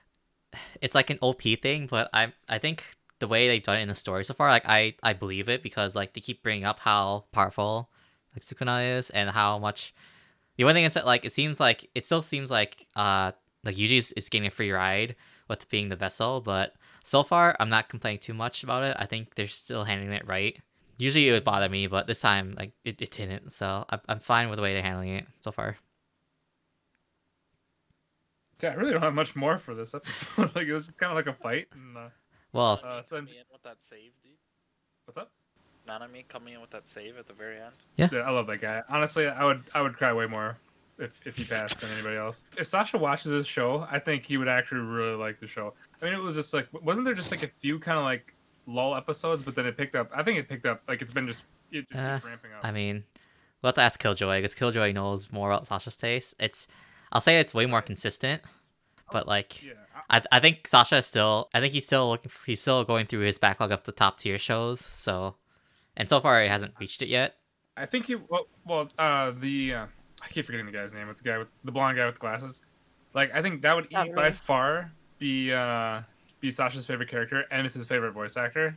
it's 0.81 0.95
like 0.95 1.11
an 1.11 1.19
OP 1.21 1.43
thing, 1.61 1.87
but 1.87 2.09
I 2.13 2.33
I 2.49 2.59
think 2.59 2.85
the 3.19 3.29
way 3.29 3.49
they've 3.49 3.63
done 3.63 3.79
it 3.79 3.83
in 3.83 3.89
the 3.89 3.95
story 3.95 4.25
so 4.25 4.35
far, 4.35 4.49
like 4.49 4.67
I 4.67 4.95
I 5.03 5.13
believe 5.13 5.49
it 5.49 5.63
because 5.63 5.95
like 5.95 6.15
they 6.15 6.21
keep 6.21 6.43
bringing 6.43 6.65
up 6.65 6.79
how 6.81 7.25
powerful 7.33 7.91
like 8.35 8.43
Sukuna 8.43 8.97
is 8.99 9.11
and 9.11 9.31
how 9.31 9.59
much. 9.59 9.95
The 10.57 10.65
one 10.65 10.75
thing 10.75 10.85
is 10.85 10.95
that 10.95 11.07
like 11.07 11.25
it 11.25 11.33
seems 11.33 11.59
like 11.61 11.89
it 11.95 12.05
still 12.05 12.23
seems 12.23 12.51
like 12.51 12.87
uh 12.97 13.33
like 13.65 13.77
Yuji 13.77 13.99
is, 13.99 14.13
is 14.13 14.29
getting 14.29 14.47
a 14.47 14.51
free 14.51 14.71
ride 14.73 15.17
with 15.49 15.69
being 15.71 15.89
the 15.89 15.97
vessel, 15.97 16.41
but 16.41 16.75
so 17.05 17.23
far 17.23 17.57
I'm 17.61 17.69
not 17.69 17.89
complaining 17.89 18.21
too 18.21 18.35
much 18.35 18.63
about 18.63 18.83
it. 18.85 18.97
I 18.99 19.07
think 19.07 19.35
they're 19.35 19.49
still 19.49 19.85
handling 19.85 20.13
it 20.13 20.27
right. 20.27 20.61
Usually 20.99 21.29
it 21.29 21.33
would 21.33 21.45
bother 21.45 21.69
me, 21.69 21.87
but 21.87 22.07
this 22.07 22.21
time 22.21 22.55
like 22.59 22.73
it, 22.85 23.01
it 23.03 23.11
didn't, 23.11 23.51
so 23.53 23.85
I'm 23.89 24.01
I'm 24.09 24.21
fine 24.21 24.49
with 24.51 24.57
the 24.59 24.63
way 24.63 24.73
they're 24.75 24.83
handling 24.83 25.15
it 25.17 25.27
so 25.41 25.51
far. 25.53 25.77
Yeah, 28.63 28.71
I 28.71 28.75
really 28.75 28.93
don't 28.93 29.03
have 29.03 29.15
much 29.15 29.35
more 29.35 29.59
for 29.59 29.75
this 29.75 29.93
episode. 29.95 30.55
like 30.55 30.67
it 30.69 30.73
was 30.73 30.89
kind 30.91 31.11
of 31.11 31.17
like 31.17 31.27
a 31.27 31.33
fight. 31.33 31.67
And, 31.73 31.97
uh, 31.97 32.09
Well, 32.53 32.81
Uh, 32.85 33.01
Nanami 33.03 33.07
so- 33.09 33.17
coming 33.17 33.35
in 33.35 33.45
that 33.65 33.77
save, 33.83 34.13
dude. 34.23 34.33
what's 35.05 35.19
up? 35.19 35.33
Nanami 36.01 36.27
coming 36.29 36.55
in 36.55 36.61
with 36.61 36.71
that 36.71 36.89
save 36.89 37.19
at 37.19 37.27
the 37.27 37.33
very 37.33 37.57
end. 37.61 38.11
Dude, 38.11 38.21
I 38.23 38.31
love 38.31 38.47
that 38.47 38.61
guy. 38.61 38.83
Honestly, 38.89 39.27
I 39.29 39.45
would 39.45 39.63
I 39.75 39.83
would 39.83 39.95
cry 39.95 40.13
way 40.13 40.27
more 40.27 40.57
if 40.99 41.21
if 41.27 41.37
he 41.37 41.45
passed 41.45 41.81
than 41.81 41.91
anybody 41.93 42.17
else. 42.17 42.41
If 42.57 42.67
Sasha 42.67 42.99
watches 42.99 43.31
this 43.31 43.47
show, 43.47 43.87
I 43.91 43.99
think 43.99 44.25
he 44.25 44.37
would 44.37 44.49
actually 44.49 44.81
really 44.81 45.17
like 45.17 45.41
the 45.41 45.47
show. 45.47 45.75
I 46.01 46.05
mean, 46.05 46.15
it 46.15 46.21
was 46.21 46.35
just 46.35 46.55
like 46.55 46.69
wasn't 46.73 47.05
there 47.05 47.15
just 47.15 47.31
like 47.31 47.43
a 47.43 47.51
few 47.59 47.79
kind 47.79 47.99
of 47.99 48.05
like 48.05 48.35
lull 48.67 48.95
episodes, 48.95 49.43
but 49.43 49.55
then 49.55 49.67
it 49.67 49.77
picked 49.77 49.95
up. 49.95 50.11
I 50.15 50.23
think 50.23 50.39
it 50.39 50.49
picked 50.49 50.67
up. 50.67 50.83
Like 50.89 51.03
it's 51.03 51.13
been 51.13 51.27
just 51.27 51.43
it 51.71 51.89
just 51.89 51.99
Uh, 52.01 52.21
ramping 52.25 52.53
up. 52.53 52.65
I 52.65 52.71
mean, 52.73 53.05
we'll 53.61 53.69
have 53.69 53.75
to 53.77 53.81
ask 53.83 54.01
Killjoy 54.01 54.39
because 54.39 54.55
Killjoy 54.55 54.93
knows 54.93 55.33
more 55.33 55.51
about 55.51 55.67
Sasha's 55.67 55.97
taste. 55.97 56.35
It's, 56.39 56.69
I'll 57.11 57.21
say 57.21 57.41
it's 57.41 57.55
way 57.55 57.67
more 57.67 57.83
consistent, 57.83 58.43
but 59.11 59.27
like, 59.27 59.63
yeah, 59.63 59.73
I, 60.11 60.19
I, 60.19 60.23
I 60.33 60.41
think 60.41 60.67
Sasha 60.67 60.97
is 60.97 61.07
still, 61.07 61.49
I 61.55 61.61
think 61.61 61.73
he's 61.73 61.87
still 61.87 62.09
looking, 62.11 62.31
he's 62.47 62.61
still 62.61 62.85
going 62.85 63.07
through 63.07 63.21
his 63.21 63.39
backlog 63.39 63.73
of 63.73 63.83
the 63.85 63.93
top 63.93 64.19
tier 64.19 64.39
shows. 64.39 64.81
So, 64.81 65.37
and 65.97 66.09
so 66.09 66.21
far 66.21 66.43
he 66.43 66.49
hasn't 66.49 66.73
reached 66.81 67.03
it 67.03 67.09
yet. 67.09 67.37
I 67.77 67.87
think 67.87 68.07
he 68.07 68.17
well 68.17 68.47
well 68.67 68.89
uh 68.99 69.33
the 69.39 69.75
uh, 69.75 69.87
I 70.23 70.29
keep 70.29 70.47
forgetting 70.47 70.67
the 70.67 70.73
guy's 70.73 70.93
name 70.93 71.09
with 71.09 71.19
the 71.19 71.25
guy 71.25 71.39
with 71.39 71.49
the 71.65 71.73
blonde 71.73 71.97
guy 71.97 72.07
with 72.07 72.19
glasses. 72.19 72.63
Like 73.15 73.35
I 73.35 73.43
think 73.43 73.63
that 73.63 73.75
would 73.77 73.91
Not 73.91 74.09
eat 74.09 74.15
by 74.15 74.31
far 74.31 74.93
be 75.19 75.53
uh 75.53 76.03
be 76.41 76.51
Sasha's 76.51 76.85
favorite 76.85 77.09
character 77.09 77.45
and 77.51 77.65
it's 77.65 77.75
his 77.75 77.87
favorite 77.87 78.13
voice 78.13 78.37
actor. 78.37 78.77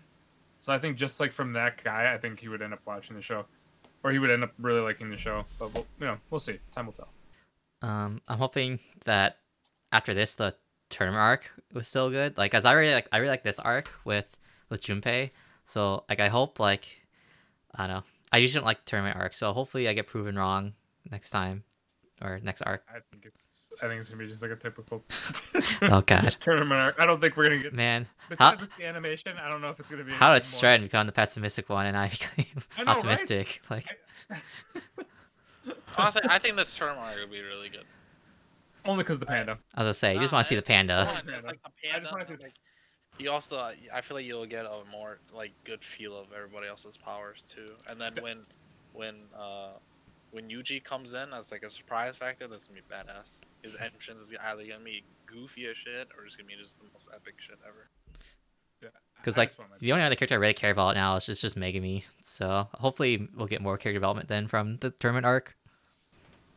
So 0.60 0.74
I 0.74 0.80
think 0.80 0.98
just 0.98 1.20
like 1.20 1.32
from 1.32 1.54
that 1.54 1.84
guy, 1.84 2.12
I 2.14 2.18
think 2.18 2.40
he 2.40 2.48
would 2.48 2.62
end 2.62 2.74
up 2.74 2.80
watching 2.86 3.16
the 3.16 3.22
show, 3.22 3.46
or 4.04 4.12
he 4.12 4.18
would 4.18 4.32
end 4.32 4.44
up 4.44 4.52
really 4.58 4.80
liking 4.82 5.12
the 5.12 5.18
show. 5.18 5.46
But 5.60 5.74
we'll, 5.74 5.86
you 6.00 6.08
know, 6.08 6.18
we'll 6.32 6.40
see. 6.40 6.60
Time 6.72 6.88
will 6.88 6.94
tell. 6.94 7.10
Um, 7.88 8.22
I'm 8.28 8.40
hoping 8.40 8.80
that 9.04 9.38
after 9.92 10.16
this, 10.16 10.34
the 10.34 10.56
term 10.90 11.16
arc 11.16 11.52
was 11.72 11.88
still 11.88 12.10
good. 12.10 12.38
Like, 12.38 12.56
as 12.56 12.66
I 12.66 12.74
really 12.74 12.94
like, 12.94 13.08
I 13.12 13.18
really 13.18 13.30
like 13.30 13.44
this 13.44 13.60
arc 13.60 13.92
with 14.06 14.40
with 14.70 14.82
Junpei. 14.82 15.32
So, 15.66 16.04
like, 16.10 16.20
I 16.20 16.30
hope 16.30 16.60
like, 16.60 16.88
I 17.76 17.88
don't 17.88 17.96
know. 17.98 18.04
I 18.32 18.38
usually 18.38 18.60
don't 18.62 18.66
like 18.66 18.86
tournament 18.86 19.18
arcs, 19.18 19.38
so 19.38 19.54
hopefully 19.54 19.88
I 19.88 19.94
get 19.94 20.08
proven 20.08 20.36
wrong 20.38 20.74
next 21.10 21.30
time 21.30 21.64
or 22.22 22.40
next 22.44 22.62
arc. 22.62 22.84
I 22.90 23.00
think 23.12 23.26
it's 23.26 23.36
I 23.82 23.88
think 23.88 24.00
it's 24.00 24.10
gonna 24.10 24.24
be 24.24 24.30
just 24.30 24.42
like 24.42 24.52
a 24.52 24.56
typical 24.56 25.04
Oh 25.84 26.02
god, 26.02 26.36
tournament 26.40 26.80
arc. 26.80 26.96
I 27.00 27.06
don't 27.06 27.20
think 27.22 27.36
we're 27.38 27.46
gonna 27.50 27.62
get 27.62 27.74
man, 27.74 28.08
besides 28.30 28.62
with 28.62 28.70
the 28.78 28.86
animation. 28.86 29.38
I 29.38 29.50
don't 29.50 29.62
know 29.62 29.70
if 29.70 29.80
it's 29.80 29.90
gonna 29.90 30.04
be. 30.04 30.12
how 30.14 30.30
did 30.30 30.44
anything 30.44 30.70
more. 30.70 30.78
Stren 30.78 30.82
become 30.84 31.08
the 31.08 31.14
pessimistic 31.14 31.70
one 31.70 31.86
and 31.86 31.98
I 31.98 32.10
became 32.38 32.46
I 32.78 32.84
know, 32.84 32.86
right? 32.88 32.96
optimistic? 32.98 33.62
Like, 33.70 33.86
Honestly, 35.98 36.22
I 36.30 36.40
think 36.40 36.56
this 36.58 36.76
tournament 36.76 37.06
arc 37.06 37.18
would 37.20 37.32
be 37.32 37.42
really 37.42 37.70
good. 37.70 37.86
Only 38.86 39.04
because 39.04 39.16
of 39.16 39.20
the 39.22 39.26
panda. 39.26 39.58
I 39.74 39.82
was 39.82 39.86
gonna 39.86 39.94
say, 39.94 40.14
you 40.14 40.20
just 40.20 40.32
want 40.34 40.46
to 40.46 40.50
see 40.50 40.56
the 40.56 40.62
panda. 40.62 41.06
Come 41.08 41.26
like 41.44 41.60
the 41.82 41.96
I 41.96 42.00
just 42.00 42.12
wanna 42.12 42.26
see 42.26 42.34
and, 42.34 42.42
like, 42.42 42.54
you 43.18 43.32
also, 43.32 43.58
I 43.94 44.02
feel 44.02 44.18
like 44.18 44.26
you'll 44.26 44.46
get 44.46 44.66
a 44.66 44.82
more 44.92 45.20
like 45.34 45.52
good 45.64 45.84
feel 45.84 46.18
of 46.18 46.28
everybody 46.36 46.68
else's 46.68 46.98
powers 46.98 47.46
too. 47.48 47.72
And 47.90 48.00
then 48.00 48.14
when, 48.22 48.40
when, 48.94 49.16
uh, 49.38 49.72
when 50.32 50.50
Yuji 50.50 50.84
comes 50.84 51.14
in 51.14 51.32
as 51.34 51.52
like 51.52 51.64
a 51.64 51.70
surprise 51.70 52.18
factor, 52.18 52.48
that's 52.48 52.68
gonna 52.68 52.82
be 52.82 52.94
badass. 52.94 53.40
His 53.64 53.76
entrance 53.82 54.20
is 54.22 54.34
either 54.44 54.64
gonna 54.66 54.84
be 54.84 55.04
goofy 55.26 55.68
as 55.68 55.78
shit 55.78 56.10
or 56.18 56.26
it's 56.26 56.36
gonna 56.36 56.48
be 56.48 56.56
just 56.56 56.80
the 56.80 56.86
most 56.94 57.08
epic 57.14 57.36
shit 57.38 57.58
ever. 57.66 57.88
Yeah, 58.82 58.90
Because 59.18 59.38
I 59.38 59.42
like 59.42 59.50
just 59.50 59.60
want 59.60 59.72
my- 59.72 59.78
the 59.80 59.92
only 59.94 60.04
other 60.04 60.16
character 60.16 60.36
I 60.36 60.38
really 60.40 60.54
care 60.54 60.72
about 60.72 60.96
now 60.96 61.16
is 61.16 61.26
just 61.26 61.42
just 61.42 61.58
Megumi. 61.58 62.04
So 62.24 62.68
hopefully 62.74 63.30
we'll 63.36 63.48
get 63.48 63.62
more 63.62 63.78
character 63.78 63.94
development 63.94 64.28
then 64.28 64.48
from 64.48 64.78
the 64.78 64.90
tournament 64.92 65.26
arc. 65.26 65.56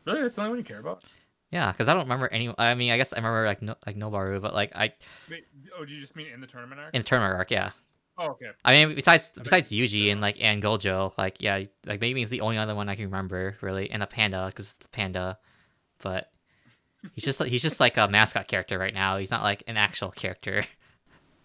really, 0.05 0.21
that's 0.23 0.35
the 0.35 0.41
only 0.41 0.49
one 0.49 0.57
you 0.59 0.65
care 0.65 0.79
about. 0.79 1.03
Yeah, 1.51 1.71
because 1.71 1.87
I 1.87 1.93
don't 1.93 2.03
remember 2.03 2.27
any. 2.27 2.53
I 2.57 2.75
mean, 2.75 2.91
I 2.91 2.97
guess 2.97 3.11
I 3.11 3.17
remember 3.17 3.45
like 3.45 3.61
no, 3.61 3.75
like 3.85 3.95
Nobara, 3.95 4.39
but 4.41 4.53
like 4.53 4.71
I 4.75 4.93
Wait, 5.29 5.45
oh, 5.77 5.85
do 5.85 5.93
you 5.93 5.99
just 6.01 6.15
mean 6.15 6.27
in 6.33 6.41
the 6.41 6.47
tournament 6.47 6.79
arc? 6.79 6.93
in 6.93 7.01
the 7.01 7.07
tournament 7.07 7.35
arc, 7.37 7.49
yeah. 7.51 7.71
oh, 8.17 8.29
okay. 8.31 8.49
I 8.63 8.73
mean, 8.73 8.95
besides 8.95 9.31
I 9.37 9.41
besides 9.41 9.69
think- 9.69 9.81
Yuji 9.81 10.11
and 10.11 10.21
like 10.21 10.37
and 10.39 10.61
Gojo, 10.61 11.11
like 11.17 11.37
yeah, 11.41 11.63
like 11.85 12.01
maybe 12.01 12.19
he's 12.19 12.29
the 12.29 12.41
only 12.41 12.57
other 12.59 12.75
one 12.75 12.87
I 12.89 12.95
can 12.95 13.05
remember 13.05 13.57
really, 13.61 13.89
and 13.89 14.01
the 14.01 14.07
panda 14.07 14.45
because 14.47 14.73
the 14.75 14.87
panda, 14.89 15.39
but 16.03 16.31
he's 17.15 17.23
just 17.23 17.39
like 17.39 17.49
he's 17.49 17.63
just 17.63 17.79
like 17.79 17.97
a 17.97 18.07
mascot 18.07 18.47
character 18.47 18.77
right 18.77 18.93
now. 18.93 19.17
He's 19.17 19.31
not 19.31 19.41
like 19.41 19.63
an 19.67 19.77
actual 19.77 20.11
character. 20.11 20.63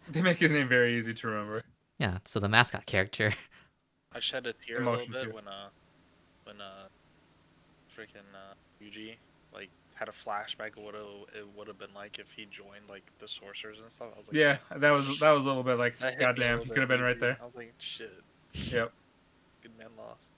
They 0.07 0.21
make 0.21 0.37
his 0.39 0.51
name 0.53 0.69
very 0.69 0.99
easy 0.99 1.15
to 1.15 1.27
remember. 1.29 1.63
Yeah, 1.99 2.19
so 2.27 2.39
the 2.39 2.47
mascot 2.47 2.85
character. 2.85 3.33
I 4.13 4.21
shed 4.21 4.47
a 4.47 4.53
tear 4.53 4.83
a 4.83 4.91
little 4.91 5.07
bit 5.11 5.23
too. 5.25 5.31
when 5.33 5.49
uh, 5.49 5.69
when 6.43 6.61
uh, 6.61 6.89
freaking 7.97 8.29
uh, 8.35 8.53
Yuji 8.83 9.07
like 9.09 9.19
had 9.95 10.09
a 10.09 10.13
flashback 10.13 10.77
of 10.77 10.83
what 10.83 10.95
it, 10.95 11.39
it 11.39 11.47
would 11.57 11.69
have 11.69 11.79
been 11.79 11.95
like 11.95 12.19
if 12.19 12.27
he 12.33 12.47
joined 12.47 12.89
like 12.89 13.05
the 13.21 13.29
sorcerers 13.29 13.79
and 13.81 13.91
stuff. 13.91 14.09
I 14.15 14.19
was 14.19 14.27
like, 14.29 14.37
Yeah, 14.37 14.59
that 14.77 14.91
was 14.91 15.19
that 15.21 15.31
was 15.31 15.45
a 15.45 15.49
little 15.49 15.63
bit 15.63 15.79
like, 15.79 15.99
that 15.99 16.15
hit 16.15 16.21
goddamn, 16.21 16.61
he 16.61 16.69
could 16.69 16.79
have 16.79 16.89
been 16.89 17.01
right 17.03 17.19
there. 17.19 17.39
I 17.41 17.45
was 17.45 17.55
like, 17.55 17.75
shit, 17.79 18.13
Yep. 18.53 18.93
good 19.63 19.79
man 19.79 19.89
lost. 19.97 20.31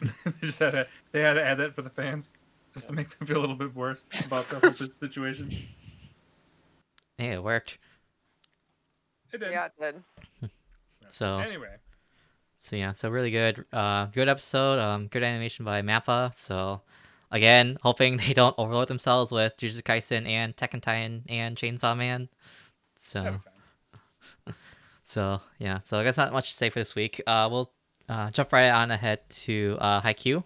they 0.24 0.46
just 0.46 0.58
had 0.58 0.72
to 0.72 0.86
they 1.12 1.22
had 1.22 1.34
to 1.34 1.42
add 1.44 1.58
that 1.58 1.74
for 1.74 1.82
the 1.82 1.90
fans, 1.90 2.32
just 2.74 2.88
to 2.88 2.92
make 2.92 3.16
them 3.16 3.26
feel 3.26 3.38
a 3.38 3.40
little 3.40 3.56
bit 3.56 3.74
worse 3.74 4.04
about 4.24 4.50
the 4.50 4.58
whole 4.58 4.88
situation. 4.90 5.50
Hey, 7.16 7.30
it 7.30 7.42
worked. 7.42 7.78
It 9.32 9.38
did. 9.38 9.52
Yeah, 9.52 9.66
it 9.66 9.72
did. 10.40 10.50
So 11.08 11.38
Anyway, 11.38 11.76
so 12.58 12.74
yeah, 12.76 12.92
so 12.92 13.08
really 13.08 13.30
good, 13.30 13.64
uh, 13.72 14.06
good 14.06 14.28
episode. 14.28 14.78
Um, 14.80 15.06
good 15.06 15.22
animation 15.22 15.64
by 15.64 15.80
Mappa. 15.82 16.36
So 16.36 16.82
again, 17.30 17.78
hoping 17.82 18.16
they 18.18 18.34
don't 18.34 18.54
overload 18.58 18.88
themselves 18.88 19.32
with 19.32 19.56
Jujutsu 19.56 19.82
Kaisen 19.82 20.26
and 20.26 20.50
Attack 20.50 20.74
on 20.74 20.80
Titan 20.80 21.22
and 21.28 21.56
Chainsaw 21.56 21.96
Man. 21.96 22.28
So. 22.98 23.22
that'll 23.22 23.38
be 23.38 23.44
fine. 23.44 23.52
So 25.06 25.40
yeah, 25.60 25.78
so 25.84 26.00
I 26.00 26.02
guess 26.02 26.16
not 26.16 26.32
much 26.32 26.50
to 26.50 26.56
say 26.56 26.68
for 26.68 26.80
this 26.80 26.96
week. 26.96 27.22
Uh, 27.28 27.48
we'll 27.48 27.72
uh, 28.08 28.30
jump 28.30 28.52
right 28.52 28.70
on 28.70 28.90
ahead 28.90 29.20
to 29.30 29.78
uh, 29.80 30.02
Haikyuu. 30.02 30.42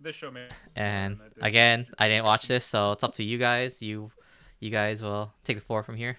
this 0.00 0.14
show 0.14 0.30
man. 0.30 0.48
And 0.76 1.18
again, 1.40 1.88
I 1.98 2.08
didn't 2.08 2.26
watch 2.26 2.46
this, 2.46 2.64
so 2.64 2.92
it's 2.92 3.02
up 3.02 3.14
to 3.14 3.24
you 3.24 3.36
guys. 3.36 3.82
You, 3.82 4.12
you 4.60 4.70
guys 4.70 5.02
will 5.02 5.32
take 5.42 5.56
the 5.56 5.64
floor 5.64 5.82
from 5.82 5.96
here. 5.96 6.16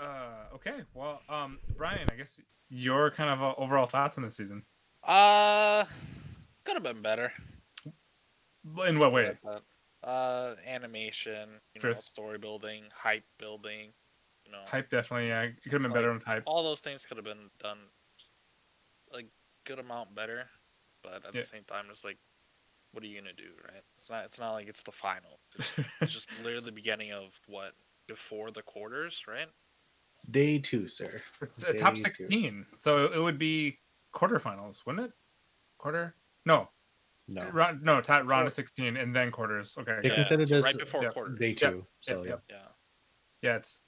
Uh, 0.00 0.54
okay. 0.56 0.80
Well, 0.94 1.22
um, 1.28 1.60
Brian, 1.76 2.08
I 2.10 2.16
guess 2.16 2.40
your 2.68 3.12
kind 3.12 3.30
of 3.30 3.40
uh, 3.40 3.54
overall 3.58 3.86
thoughts 3.86 4.18
on 4.18 4.24
this 4.24 4.34
season. 4.34 4.64
Uh, 5.04 5.84
could 6.64 6.74
have 6.74 6.82
been 6.82 7.02
better. 7.02 7.32
In 8.86 8.98
what 8.98 9.12
way? 9.12 9.38
Uh, 10.02 10.56
animation, 10.66 11.60
you 11.74 11.80
Sure. 11.80 11.94
know, 11.94 12.00
story 12.00 12.38
building, 12.38 12.90
hype 12.92 13.24
building, 13.38 13.92
you 14.44 14.50
know, 14.52 14.64
Hype 14.66 14.90
definitely. 14.90 15.28
Yeah, 15.28 15.42
it 15.42 15.62
could 15.62 15.72
have 15.72 15.82
been 15.82 15.92
Like, 15.92 16.00
better 16.00 16.10
on 16.10 16.20
hype. 16.20 16.44
all 16.46 16.62
those 16.64 16.80
things 16.80 17.04
could 17.06 17.16
have 17.18 17.24
been 17.24 17.50
done 17.58 17.90
like 19.10 19.28
good 19.64 19.78
amount 19.78 20.14
better, 20.14 20.48
but 21.02 21.24
at 21.24 21.34
Yeah. 21.34 21.42
the 21.42 21.46
same 21.46 21.64
time, 21.64 21.86
it's 21.90 22.04
like, 22.04 22.18
what 22.92 23.04
are 23.04 23.06
you 23.06 23.20
gonna 23.20 23.34
do, 23.34 23.54
right? 23.64 23.82
It's 23.96 24.10
not. 24.10 24.24
It's 24.26 24.38
not 24.38 24.52
like 24.52 24.68
it's 24.68 24.82
the 24.82 24.92
final. 24.92 25.40
It's, 25.54 25.80
it's 26.02 26.12
just 26.12 26.32
literally 26.32 26.64
the 26.66 26.72
beginning 26.72 27.12
of 27.12 27.38
what 27.46 27.74
before 28.08 28.50
the 28.50 28.62
quarters, 28.62 29.24
right? 29.28 29.48
Day 30.30 30.58
two, 30.58 30.86
sir. 30.88 31.22
It's 31.40 31.62
a 31.64 31.74
top 31.74 31.96
Day 31.96 32.04
two. 32.06 32.30
sixteen, 32.30 32.66
so 32.78 33.06
it 33.12 33.18
would 33.20 33.38
be 33.38 33.80
quarterfinals, 34.14 34.84
wouldn't 34.86 35.06
it? 35.06 35.12
Quarter? 35.78 36.16
No, 36.46 36.68
No, 37.28 37.48
round, 37.50 37.82
no, 37.82 38.00
top, 38.00 38.18
round 38.20 38.28
Quarter. 38.28 38.46
of 38.46 38.52
sixteen 38.52 38.96
and 38.96 39.14
then 39.14 39.30
quarters. 39.30 39.76
Okay, 39.78 39.98
They 40.02 40.08
yeah, 40.08 40.14
consider 40.16 40.46
so 40.46 40.54
this 40.56 40.64
right 40.64 40.78
before 40.78 41.02
yeah, 41.04 41.10
quarters. 41.10 41.38
day 41.38 41.54
two. 41.54 41.86
So 42.00 42.16
yep, 42.18 42.24
yeah. 42.24 42.30
yep. 42.30 42.42
Yeah. 42.50 42.56
yeah. 43.42 43.56
It's 43.56 43.82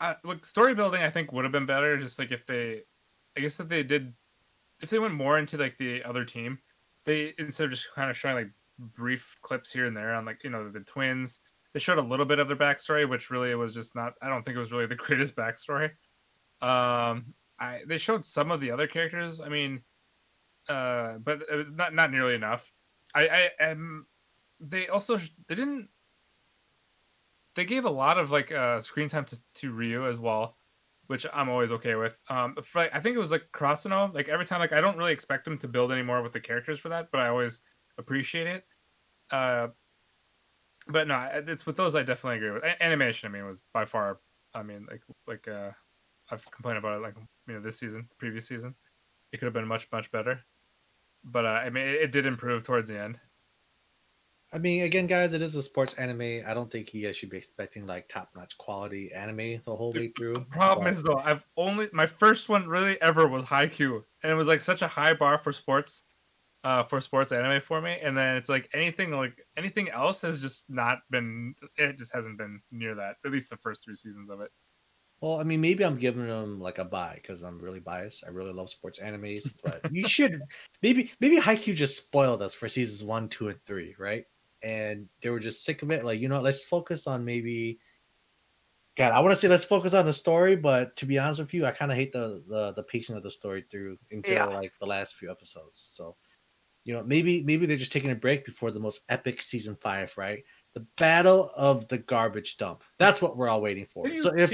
uh, 0.00 0.14
look 0.24 0.44
story 0.44 0.74
building. 0.74 1.02
I 1.02 1.10
think 1.10 1.32
would 1.32 1.44
have 1.44 1.52
been 1.52 1.66
better. 1.66 1.98
Just 1.98 2.18
like 2.18 2.32
if 2.32 2.46
they, 2.46 2.82
I 3.36 3.40
guess 3.40 3.60
if 3.60 3.68
they 3.68 3.82
did, 3.82 4.14
if 4.80 4.90
they 4.90 4.98
went 4.98 5.14
more 5.14 5.38
into 5.38 5.56
like 5.58 5.76
the 5.78 6.02
other 6.04 6.24
team, 6.24 6.58
they 7.04 7.34
instead 7.38 7.64
of 7.64 7.70
just 7.70 7.86
kind 7.94 8.10
of 8.10 8.16
showing 8.16 8.34
like 8.36 8.50
brief 8.78 9.36
clips 9.42 9.70
here 9.70 9.86
and 9.86 9.96
there 9.96 10.14
on 10.14 10.24
like 10.24 10.42
you 10.42 10.50
know 10.50 10.68
the 10.70 10.80
twins, 10.80 11.40
they 11.72 11.78
showed 11.78 11.98
a 11.98 12.02
little 12.02 12.26
bit 12.26 12.38
of 12.38 12.48
their 12.48 12.56
backstory, 12.56 13.08
which 13.08 13.30
really 13.30 13.54
was 13.54 13.72
just 13.74 13.94
not. 13.94 14.14
I 14.22 14.28
don't 14.28 14.44
think 14.44 14.56
it 14.56 14.60
was 14.60 14.72
really 14.72 14.86
the 14.86 14.94
greatest 14.96 15.36
backstory. 15.36 15.90
Um, 16.62 17.34
I 17.58 17.82
they 17.86 17.98
showed 17.98 18.24
some 18.24 18.50
of 18.50 18.60
the 18.60 18.70
other 18.70 18.86
characters. 18.86 19.40
I 19.40 19.48
mean, 19.48 19.82
uh, 20.68 21.18
but 21.18 21.42
it 21.50 21.56
was 21.56 21.70
not 21.70 21.94
not 21.94 22.10
nearly 22.10 22.34
enough. 22.34 22.72
I 23.14 23.50
I 23.60 23.64
um, 23.70 24.06
they 24.60 24.88
also 24.88 25.18
they 25.46 25.54
didn't. 25.54 25.90
They 27.54 27.64
gave 27.64 27.84
a 27.84 27.90
lot 27.90 28.18
of 28.18 28.30
like 28.30 28.50
uh 28.50 28.80
screen 28.80 29.08
time 29.08 29.24
to, 29.26 29.38
to 29.54 29.72
Ryu 29.72 30.06
as 30.06 30.18
well, 30.18 30.56
which 31.06 31.26
I'm 31.32 31.48
always 31.48 31.72
okay 31.72 31.94
with. 31.94 32.16
Um, 32.28 32.56
for, 32.62 32.80
I 32.92 33.00
think 33.00 33.16
it 33.16 33.20
was 33.20 33.30
like 33.30 33.48
Karasuno. 33.52 34.12
Like 34.14 34.28
every 34.28 34.46
time, 34.46 34.60
like 34.60 34.72
I 34.72 34.80
don't 34.80 34.96
really 34.96 35.12
expect 35.12 35.46
him 35.46 35.58
to 35.58 35.68
build 35.68 35.92
any 35.92 36.02
more 36.02 36.22
with 36.22 36.32
the 36.32 36.40
characters 36.40 36.78
for 36.78 36.88
that, 36.90 37.10
but 37.10 37.20
I 37.20 37.28
always 37.28 37.62
appreciate 37.98 38.46
it. 38.46 38.66
Uh, 39.30 39.68
but 40.88 41.06
no, 41.06 41.28
it's 41.46 41.66
with 41.66 41.76
those 41.76 41.94
I 41.94 42.02
definitely 42.02 42.38
agree 42.38 42.50
with. 42.50 42.64
A- 42.64 42.82
animation, 42.82 43.28
I 43.28 43.32
mean, 43.32 43.46
was 43.46 43.62
by 43.72 43.84
far. 43.84 44.20
I 44.54 44.62
mean, 44.62 44.86
like 44.90 45.02
like 45.26 45.48
uh, 45.48 45.70
I've 46.30 46.50
complained 46.50 46.78
about 46.78 46.96
it 46.98 47.02
like 47.02 47.14
you 47.46 47.54
know 47.54 47.60
this 47.60 47.78
season, 47.78 48.06
the 48.08 48.16
previous 48.16 48.46
season, 48.48 48.74
it 49.32 49.38
could 49.38 49.46
have 49.46 49.54
been 49.54 49.66
much 49.66 49.88
much 49.92 50.10
better. 50.10 50.40
But 51.24 51.44
uh, 51.46 51.60
I 51.64 51.70
mean, 51.70 51.86
it, 51.86 51.94
it 51.94 52.12
did 52.12 52.26
improve 52.26 52.64
towards 52.64 52.88
the 52.88 52.98
end. 52.98 53.18
I 54.54 54.58
mean, 54.58 54.82
again, 54.82 55.06
guys, 55.06 55.32
it 55.32 55.40
is 55.40 55.54
a 55.54 55.62
sports 55.62 55.94
anime. 55.94 56.42
I 56.46 56.52
don't 56.52 56.70
think 56.70 56.92
you 56.92 57.06
guys 57.06 57.16
should 57.16 57.30
be 57.30 57.38
expecting 57.38 57.86
like 57.86 58.08
top-notch 58.08 58.58
quality 58.58 59.10
anime 59.10 59.62
the 59.64 59.74
whole 59.74 59.92
way 59.92 60.12
through. 60.16 60.34
The 60.34 60.40
problem 60.40 60.84
but- 60.84 60.92
is 60.92 61.02
though, 61.02 61.16
I've 61.18 61.44
only 61.56 61.88
my 61.92 62.06
first 62.06 62.50
one 62.50 62.68
really 62.68 63.00
ever 63.00 63.26
was 63.26 63.44
Haikyuu, 63.44 64.02
and 64.22 64.32
it 64.32 64.34
was 64.34 64.48
like 64.48 64.60
such 64.60 64.82
a 64.82 64.88
high 64.88 65.14
bar 65.14 65.38
for 65.38 65.52
sports, 65.52 66.04
uh, 66.64 66.82
for 66.82 67.00
sports 67.00 67.32
anime 67.32 67.62
for 67.62 67.80
me. 67.80 67.96
And 68.02 68.14
then 68.14 68.36
it's 68.36 68.50
like 68.50 68.68
anything 68.74 69.12
like 69.12 69.40
anything 69.56 69.88
else 69.88 70.20
has 70.20 70.42
just 70.42 70.68
not 70.68 70.98
been. 71.10 71.54
It 71.78 71.96
just 71.96 72.12
hasn't 72.12 72.36
been 72.36 72.60
near 72.70 72.94
that. 72.96 73.16
At 73.24 73.32
least 73.32 73.48
the 73.48 73.56
first 73.56 73.84
three 73.86 73.96
seasons 73.96 74.28
of 74.28 74.42
it. 74.42 74.50
Well, 75.22 75.38
I 75.38 75.44
mean, 75.44 75.60
maybe 75.60 75.84
I'm 75.84 75.96
giving 75.96 76.26
them 76.26 76.60
like 76.60 76.78
a 76.78 76.84
buy 76.84 77.14
because 77.14 77.44
I'm 77.44 77.60
really 77.60 77.78
biased. 77.78 78.24
I 78.26 78.30
really 78.30 78.52
love 78.52 78.68
sports 78.68 78.98
animes, 78.98 79.48
but 79.62 79.80
you 79.92 80.06
should 80.08 80.42
maybe 80.82 81.12
maybe 81.20 81.36
Haikyuu 81.38 81.76
just 81.76 81.96
spoiled 81.96 82.42
us 82.42 82.54
for 82.54 82.68
seasons 82.68 83.04
one, 83.04 83.28
two, 83.28 83.48
and 83.48 83.64
three, 83.64 83.94
right? 84.00 84.26
And 84.62 85.08
they 85.22 85.30
were 85.30 85.38
just 85.38 85.64
sick 85.64 85.82
of 85.82 85.92
it. 85.92 86.04
Like, 86.04 86.18
you 86.20 86.28
know, 86.28 86.40
let's 86.40 86.64
focus 86.64 87.06
on 87.06 87.24
maybe. 87.24 87.78
God, 88.96 89.12
I 89.12 89.20
want 89.20 89.32
to 89.32 89.36
say 89.40 89.48
let's 89.48 89.64
focus 89.64 89.94
on 89.94 90.04
the 90.06 90.12
story, 90.12 90.54
but 90.56 90.94
to 90.96 91.06
be 91.06 91.18
honest 91.18 91.40
with 91.40 91.54
you, 91.54 91.64
I 91.64 91.70
kind 91.70 91.90
of 91.90 91.96
hate 91.96 92.12
the, 92.12 92.42
the 92.48 92.72
the 92.72 92.82
pacing 92.82 93.16
of 93.16 93.22
the 93.22 93.30
story 93.30 93.64
through 93.70 93.98
until 94.10 94.34
Yeah. 94.34 94.46
like 94.46 94.72
the 94.80 94.86
last 94.86 95.14
few 95.14 95.30
episodes. 95.30 95.86
So, 95.88 96.16
you 96.84 96.92
know, 96.92 97.02
maybe 97.02 97.42
maybe 97.42 97.64
they're 97.64 97.76
just 97.78 97.92
taking 97.92 98.10
a 98.10 98.14
break 98.16 98.44
before 98.44 98.70
the 98.70 98.80
most 98.80 99.02
epic 99.08 99.40
season 99.40 99.76
five, 99.76 100.12
right? 100.18 100.42
The 100.74 100.84
battle 100.98 101.52
of 101.56 101.88
the 101.88 101.98
garbage 101.98 102.56
dump. 102.58 102.82
That's 102.98 103.22
what 103.22 103.36
we're 103.36 103.48
all 103.48 103.62
waiting 103.62 103.86
for. 103.86 104.08
You- 104.08 104.18
So 104.18 104.36
if 104.36 104.52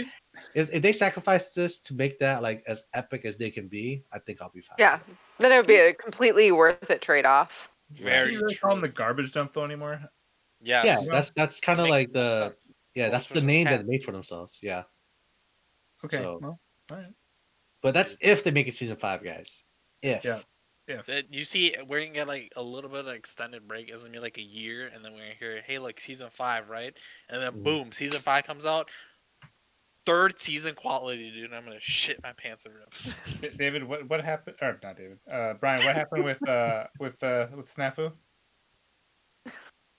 if, 0.54 0.73
if 0.73 0.83
they 0.83 0.92
sacrifice 0.92 1.50
this 1.50 1.78
to 1.80 1.95
make 1.95 2.18
that 2.18 2.42
like 2.42 2.62
as 2.66 2.85
epic 2.95 3.25
as 3.25 3.37
they 3.37 3.50
can 3.50 3.68
be, 3.68 4.04
I 4.12 4.18
think 4.18 4.40
I'll 4.42 4.50
be 4.50 4.61
fine. 4.61 4.76
Yeah, 4.78 4.99
then 5.38 5.52
it 5.52 5.57
would 5.57 5.66
be 5.66 5.76
a 5.76 5.92
completely 5.95 6.52
worth 6.52 6.90
it 6.90 7.02
trade 7.02 7.25
off. 7.26 7.50
can 7.95 8.04
Very 8.04 8.33
you 8.35 8.47
call 8.61 8.71
them 8.73 8.80
the 8.80 8.88
garbage 8.88 9.33
dump 9.33 9.52
though 9.54 9.64
anymore? 9.64 10.00
Yeah, 10.61 10.85
Yeah. 10.85 10.99
that's 11.11 11.30
that's 11.33 11.61
kind 11.61 11.80
of 11.80 11.88
like 11.88 12.12
the 12.12 12.49
sense. 12.50 12.73
yeah, 12.95 13.09
that's 13.11 13.28
the 13.28 13.40
name 13.40 13.64
that 13.66 13.78
they 13.78 13.90
made 13.90 14.04
for 14.04 14.12
themselves. 14.12 14.59
Yeah, 14.62 14.83
Okay, 16.04 16.18
So- 16.18 16.38
well, 16.40 16.61
all 16.90 16.97
right. 16.97 17.12
but 17.83 17.95
that's 17.95 18.16
if 18.21 18.45
they 18.45 18.50
make 18.50 18.68
it 18.68 18.75
season 18.75 18.97
five, 18.97 19.23
guys. 19.23 19.62
If 20.02 20.25
Yeah. 20.25 20.40
If 20.87 21.04
That- 21.04 21.30
You 21.30 21.45
see, 21.45 21.75
we're 21.87 22.00
gonna 22.00 22.12
get 22.14 22.28
like 22.28 22.50
a 22.57 22.62
little 22.62 22.88
bit 22.88 23.00
of 23.00 23.09
extended 23.09 23.68
break. 23.68 23.90
It's 23.90 23.99
gonna 24.00 24.11
be 24.11 24.18
like 24.21 24.38
a 24.38 24.42
year, 24.42 24.87
and 24.87 25.04
then 25.04 25.12
we're 25.12 25.18
gonna 25.18 25.35
hear, 25.38 25.61
"Hey, 25.61 25.78
look, 25.78 26.00
season 26.00 26.30
five, 26.30 26.71
right?" 26.71 26.97
And 27.28 27.42
then 27.42 27.52
Mhm. 27.52 27.62
boom, 27.62 27.92
season 27.92 28.23
five 28.23 28.45
comes 28.45 28.64
out. 28.64 28.90
Third 30.09 30.41
season 30.41 30.75
quality, 30.75 31.31
dude. 31.31 31.53
I'm 31.53 31.65
gonna 31.65 31.77
shit 31.81 32.19
my 32.23 32.33
pants 32.33 32.65
every 32.67 32.81
episode. 32.81 33.57
David, 33.59 33.85
what 33.85 34.09
what 34.09 34.25
happened? 34.25 34.57
Or 34.62 34.79
not 34.83 34.97
David? 34.97 35.19
Uh, 35.31 35.53
Brian, 35.61 35.85
what 35.85 35.95
happened 35.95 36.25
with 36.25 36.49
uh 36.49 36.85
with 36.99 37.23
uh 37.23 37.49
with 37.55 37.71
Snafu 37.71 38.12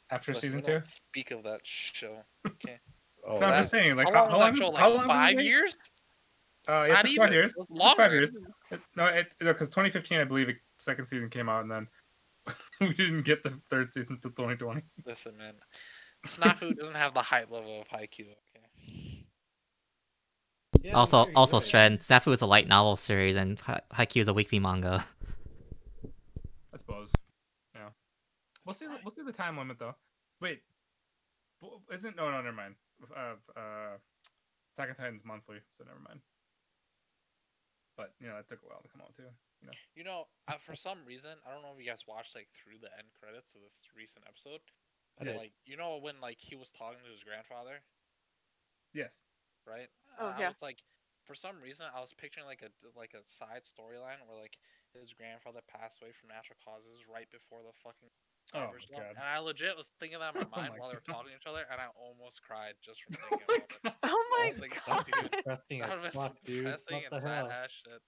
after 0.09 0.33
Listen, 0.33 0.49
season 0.49 0.63
two? 0.63 0.81
Speak 0.83 1.29
of 1.29 1.43
that 1.43 1.59
show. 1.61 2.23
Okay. 2.47 2.79
oh, 3.27 3.37
No, 3.37 3.45
I'm 3.45 3.59
just 3.59 3.69
saying, 3.69 3.97
like 3.97 4.07
how 4.07 4.25
how, 4.25 4.31
long 4.31 4.31
how 4.31 4.49
was 4.49 4.59
long? 4.59 4.73
that 4.73 4.79
show? 4.79 4.83
how 4.83 4.89
long 4.89 5.07
five 5.07 5.39
years? 5.39 5.77
Uh, 6.67 6.71
yeah, 6.71 6.85
it 6.85 6.89
Not 6.89 7.05
even. 7.05 7.23
five 7.23 7.33
years. 7.33 7.51
It 7.51 7.57
was 7.59 7.67
It 7.69 7.83
took 7.83 7.97
five 7.97 8.11
years. 8.11 8.31
It, 8.71 8.79
no, 8.95 9.05
it 9.05 9.33
because 9.39 9.69
2015, 9.69 10.21
I 10.21 10.23
believe, 10.23 10.47
the 10.47 10.55
second 10.77 11.05
season 11.05 11.29
came 11.29 11.49
out, 11.49 11.61
and 11.61 11.69
then 11.69 11.87
we 12.81 12.95
didn't 12.95 13.25
get 13.25 13.43
the 13.43 13.59
third 13.69 13.93
season 13.93 14.17
till 14.19 14.31
2020. 14.31 14.81
Listen, 15.05 15.37
man. 15.37 15.53
Snafu 16.25 16.75
doesn't 16.75 16.95
have 16.95 17.13
the 17.13 17.21
hype 17.21 17.51
level 17.51 17.81
of 17.81 17.87
Haikyuu. 17.87 18.33
Okay. 20.79 20.89
yeah, 20.89 20.95
also, 20.95 21.25
very 21.25 21.35
also, 21.35 21.59
good. 21.59 21.69
Stren, 21.69 22.05
Snafu 22.05 22.31
is 22.31 22.41
a 22.41 22.45
light 22.45 22.67
novel 22.67 22.95
series, 22.95 23.35
and 23.35 23.59
Ha- 23.61 23.81
Haikyuu 23.93 24.21
is 24.21 24.27
a 24.27 24.33
weekly 24.33 24.59
manga. 24.59 25.05
I 26.73 26.77
suppose. 26.77 27.11
Yeah, 27.75 27.89
we'll 28.65 28.73
see. 28.73 28.87
We'll 29.03 29.13
see 29.13 29.23
the 29.23 29.33
time 29.33 29.57
limit 29.57 29.79
though. 29.79 29.95
Wait, 30.39 30.61
isn't 31.91 32.15
no 32.15 32.31
no 32.31 32.37
never 32.41 32.55
mind. 32.55 32.75
Uh, 33.15 33.35
uh, 33.59 33.97
Attack 34.75 34.89
on 34.89 34.95
Titan's 34.95 35.25
monthly, 35.25 35.57
so 35.67 35.83
never 35.83 35.99
mind. 35.99 36.21
But 37.97 38.13
you 38.21 38.27
know 38.27 38.35
that 38.37 38.47
took 38.47 38.63
a 38.63 38.67
while 38.67 38.81
to 38.81 38.87
come 38.87 39.01
out 39.01 39.13
too. 39.13 39.27
You 39.61 39.67
know. 39.67 39.73
You 39.95 40.03
know, 40.05 40.27
uh, 40.47 40.55
for 40.59 40.75
some 40.75 40.99
reason, 41.05 41.31
I 41.45 41.51
don't 41.51 41.61
know 41.61 41.75
if 41.75 41.83
you 41.83 41.89
guys 41.89 42.07
watched 42.07 42.35
like 42.35 42.47
through 42.55 42.79
the 42.79 42.87
end 42.95 43.11
credits 43.19 43.51
of 43.55 43.61
this 43.61 43.75
recent 43.91 44.23
episode. 44.23 44.63
I 45.19 45.25
but, 45.25 45.31
did. 45.31 45.37
Like, 45.37 45.51
you 45.65 45.75
know 45.75 45.99
when 45.99 46.21
like 46.21 46.37
he 46.39 46.55
was 46.55 46.71
talking 46.71 47.03
to 47.03 47.11
his 47.11 47.23
grandfather, 47.27 47.83
Yes. 48.93 49.28
Right? 49.69 49.89
Oh, 50.19 50.33
I 50.35 50.47
was 50.47 50.61
like, 50.61 50.81
for 51.25 51.35
some 51.35 51.61
reason, 51.61 51.85
I 51.95 52.01
was 52.01 52.13
picturing 52.13 52.45
like 52.45 52.63
a 52.63 52.69
like 52.97 53.13
a 53.13 53.23
side 53.23 53.61
storyline 53.63 54.17
where 54.25 54.37
like 54.39 54.57
his 54.93 55.13
grandfather 55.13 55.61
passed 55.69 56.01
away 56.01 56.11
from 56.11 56.29
natural 56.29 56.57
causes 56.65 57.05
right 57.07 57.29
before 57.29 57.59
the 57.61 57.73
fucking 57.83 58.09
Oh 58.53 58.73
my 58.73 58.81
god. 58.89 59.13
And 59.15 59.19
I 59.23 59.37
legit 59.37 59.77
was 59.77 59.91
thinking 59.99 60.17
that 60.19 60.33
in 60.33 60.41
my 60.41 60.47
Oh 60.53 60.65
mind 60.65 60.73
my 60.73 60.79
while 60.79 60.89
they 60.89 60.95
were 60.95 61.03
God. 61.05 61.13
talking 61.13 61.29
to 61.31 61.37
each 61.37 61.45
other, 61.45 61.65
and 61.69 61.79
I 61.79 61.87
almost 61.95 62.41
cried 62.41 62.73
just 62.81 63.03
from 63.03 63.13
Oh 63.31 63.37
thinking 63.37 63.45
my 63.47 63.57
about 63.85 63.93
it. 63.93 63.93
Oh 64.03 64.25
my 64.31 64.51
was 64.51 64.59
like, 64.59 64.73
god. 64.85 65.05
dude, 65.05 65.31
Depressing 65.31 65.81
that 65.81 65.91
as 65.91 66.01
would 66.01 66.05
have 66.05 66.13
been 66.19 66.21
fuck, 66.21 66.35
dude. 66.45 66.65
depressing 66.65 67.03
What 67.03 67.03
and 67.05 67.13
the 67.13 67.21
sad 67.21 67.45
hell? 67.45 67.51
ass 67.51 67.71
shit. 67.71 68.01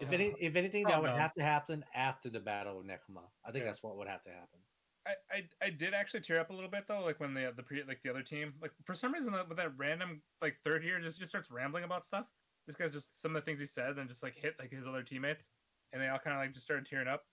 If 0.00 0.10
Oh. 0.10 0.12
any, 0.12 0.34
if 0.40 0.56
anything, 0.56 0.86
Oh, 0.86 0.90
that 0.90 1.00
would 1.02 1.12
no. 1.12 1.16
have 1.16 1.34
to 1.34 1.42
happen 1.42 1.84
after 1.94 2.28
the 2.28 2.40
battle 2.40 2.78
of 2.80 2.84
Nekoma. 2.84 3.30
I 3.44 3.52
think 3.52 3.64
Yeah. 3.64 3.66
that's 3.66 3.82
what 3.82 3.96
would 3.96 4.08
have 4.08 4.22
to 4.22 4.30
happen. 4.30 4.65
I, 5.06 5.36
I 5.36 5.48
I 5.66 5.70
did 5.70 5.94
actually 5.94 6.20
tear 6.20 6.40
up 6.40 6.50
a 6.50 6.52
little 6.52 6.70
bit 6.70 6.84
though, 6.88 7.04
like 7.04 7.20
when 7.20 7.32
the 7.34 7.52
the 7.56 7.62
pre 7.62 7.82
like 7.84 8.02
the 8.02 8.10
other 8.10 8.22
team, 8.22 8.54
like 8.60 8.72
for 8.84 8.94
some 8.94 9.12
reason 9.12 9.32
that 9.32 9.48
with 9.48 9.58
that 9.58 9.72
random 9.76 10.20
like 10.42 10.56
third 10.64 10.82
year 10.84 10.98
just 11.00 11.18
just 11.18 11.30
starts 11.30 11.50
rambling 11.50 11.84
about 11.84 12.04
stuff. 12.04 12.26
This 12.66 12.74
guy's 12.76 12.92
just 12.92 13.22
some 13.22 13.36
of 13.36 13.42
the 13.42 13.46
things 13.46 13.60
he 13.60 13.66
said, 13.66 13.96
and 13.98 14.08
just 14.08 14.22
like 14.22 14.34
hit 14.34 14.54
like 14.58 14.72
his 14.72 14.86
other 14.86 15.02
teammates, 15.02 15.48
and 15.92 16.02
they 16.02 16.08
all 16.08 16.18
kind 16.18 16.36
of 16.36 16.42
like 16.42 16.52
just 16.52 16.64
started 16.64 16.84
tearing 16.86 17.06
up. 17.08 17.24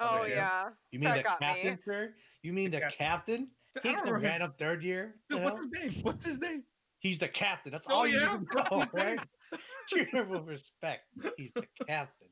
Oh 0.00 0.20
like, 0.22 0.30
yeah. 0.30 0.70
You 0.90 0.98
mean 0.98 1.10
That 1.10 1.16
the 1.18 1.22
got 1.24 1.40
me. 1.40 1.46
captain, 1.46 1.78
sir? 1.84 2.14
You 2.42 2.52
mean 2.54 2.70
The 2.70 2.78
the 2.78 2.82
cap- 2.84 2.92
captain? 2.94 3.48
He's 3.82 3.82
the 3.82 3.88
remember 3.98 4.14
his- 4.20 4.30
random 4.30 4.54
third 4.58 4.82
year. 4.82 5.14
Dude, 5.28 5.42
what's 5.44 5.58
his 5.58 5.68
name? 5.68 5.92
What's 6.02 6.24
his 6.24 6.38
name? 6.40 6.62
He's 7.00 7.18
the 7.18 7.28
captain. 7.28 7.70
That's 7.72 7.86
Oh, 7.88 7.94
all 7.94 8.06
you 8.06 8.18
yeah? 8.18 8.36
need 8.38 8.48
to 8.50 8.56
know, 8.70 8.80
his 8.80 8.94
name? 8.94 9.06
right? 9.18 9.28
Treat 9.88 10.08
him 10.08 10.28
with 10.30 10.46
respect. 10.48 11.02
He's 11.36 11.52
the 11.52 11.66
captain. 11.86 12.28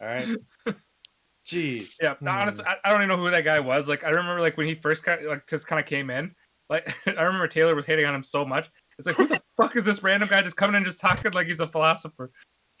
All 0.00 0.06
right. 0.08 0.28
Jeez. 1.46 1.94
Yeah, 2.00 2.14
no, 2.20 2.30
Hmm. 2.32 2.38
honestly, 2.42 2.64
I, 2.66 2.76
I 2.84 2.90
don't 2.90 3.00
even 3.00 3.08
know 3.08 3.16
who 3.16 3.30
that 3.30 3.44
guy 3.44 3.60
was. 3.60 3.88
Like, 3.88 4.04
I 4.04 4.10
remember 4.10 4.40
like 4.40 4.56
when 4.56 4.66
he 4.66 4.74
first 4.74 5.02
kind 5.04 5.20
of, 5.20 5.26
like 5.26 5.46
just 5.48 5.66
kind 5.66 5.80
of 5.80 5.86
came 5.86 6.10
in. 6.10 6.34
Like, 6.68 6.94
I 7.06 7.22
remember 7.22 7.48
Taylor 7.48 7.74
was 7.74 7.86
hating 7.86 8.06
on 8.06 8.14
him 8.14 8.22
so 8.22 8.44
much. 8.44 8.70
It's 8.98 9.06
like, 9.06 9.16
who 9.16 9.26
the 9.26 9.40
fuck 9.56 9.76
is 9.76 9.84
this 9.84 10.02
random 10.02 10.28
guy 10.28 10.42
just 10.42 10.56
coming 10.56 10.76
in 10.76 10.84
just 10.84 11.00
talking 11.00 11.32
like 11.32 11.46
he's 11.46 11.60
a 11.60 11.66
philosopher? 11.66 12.30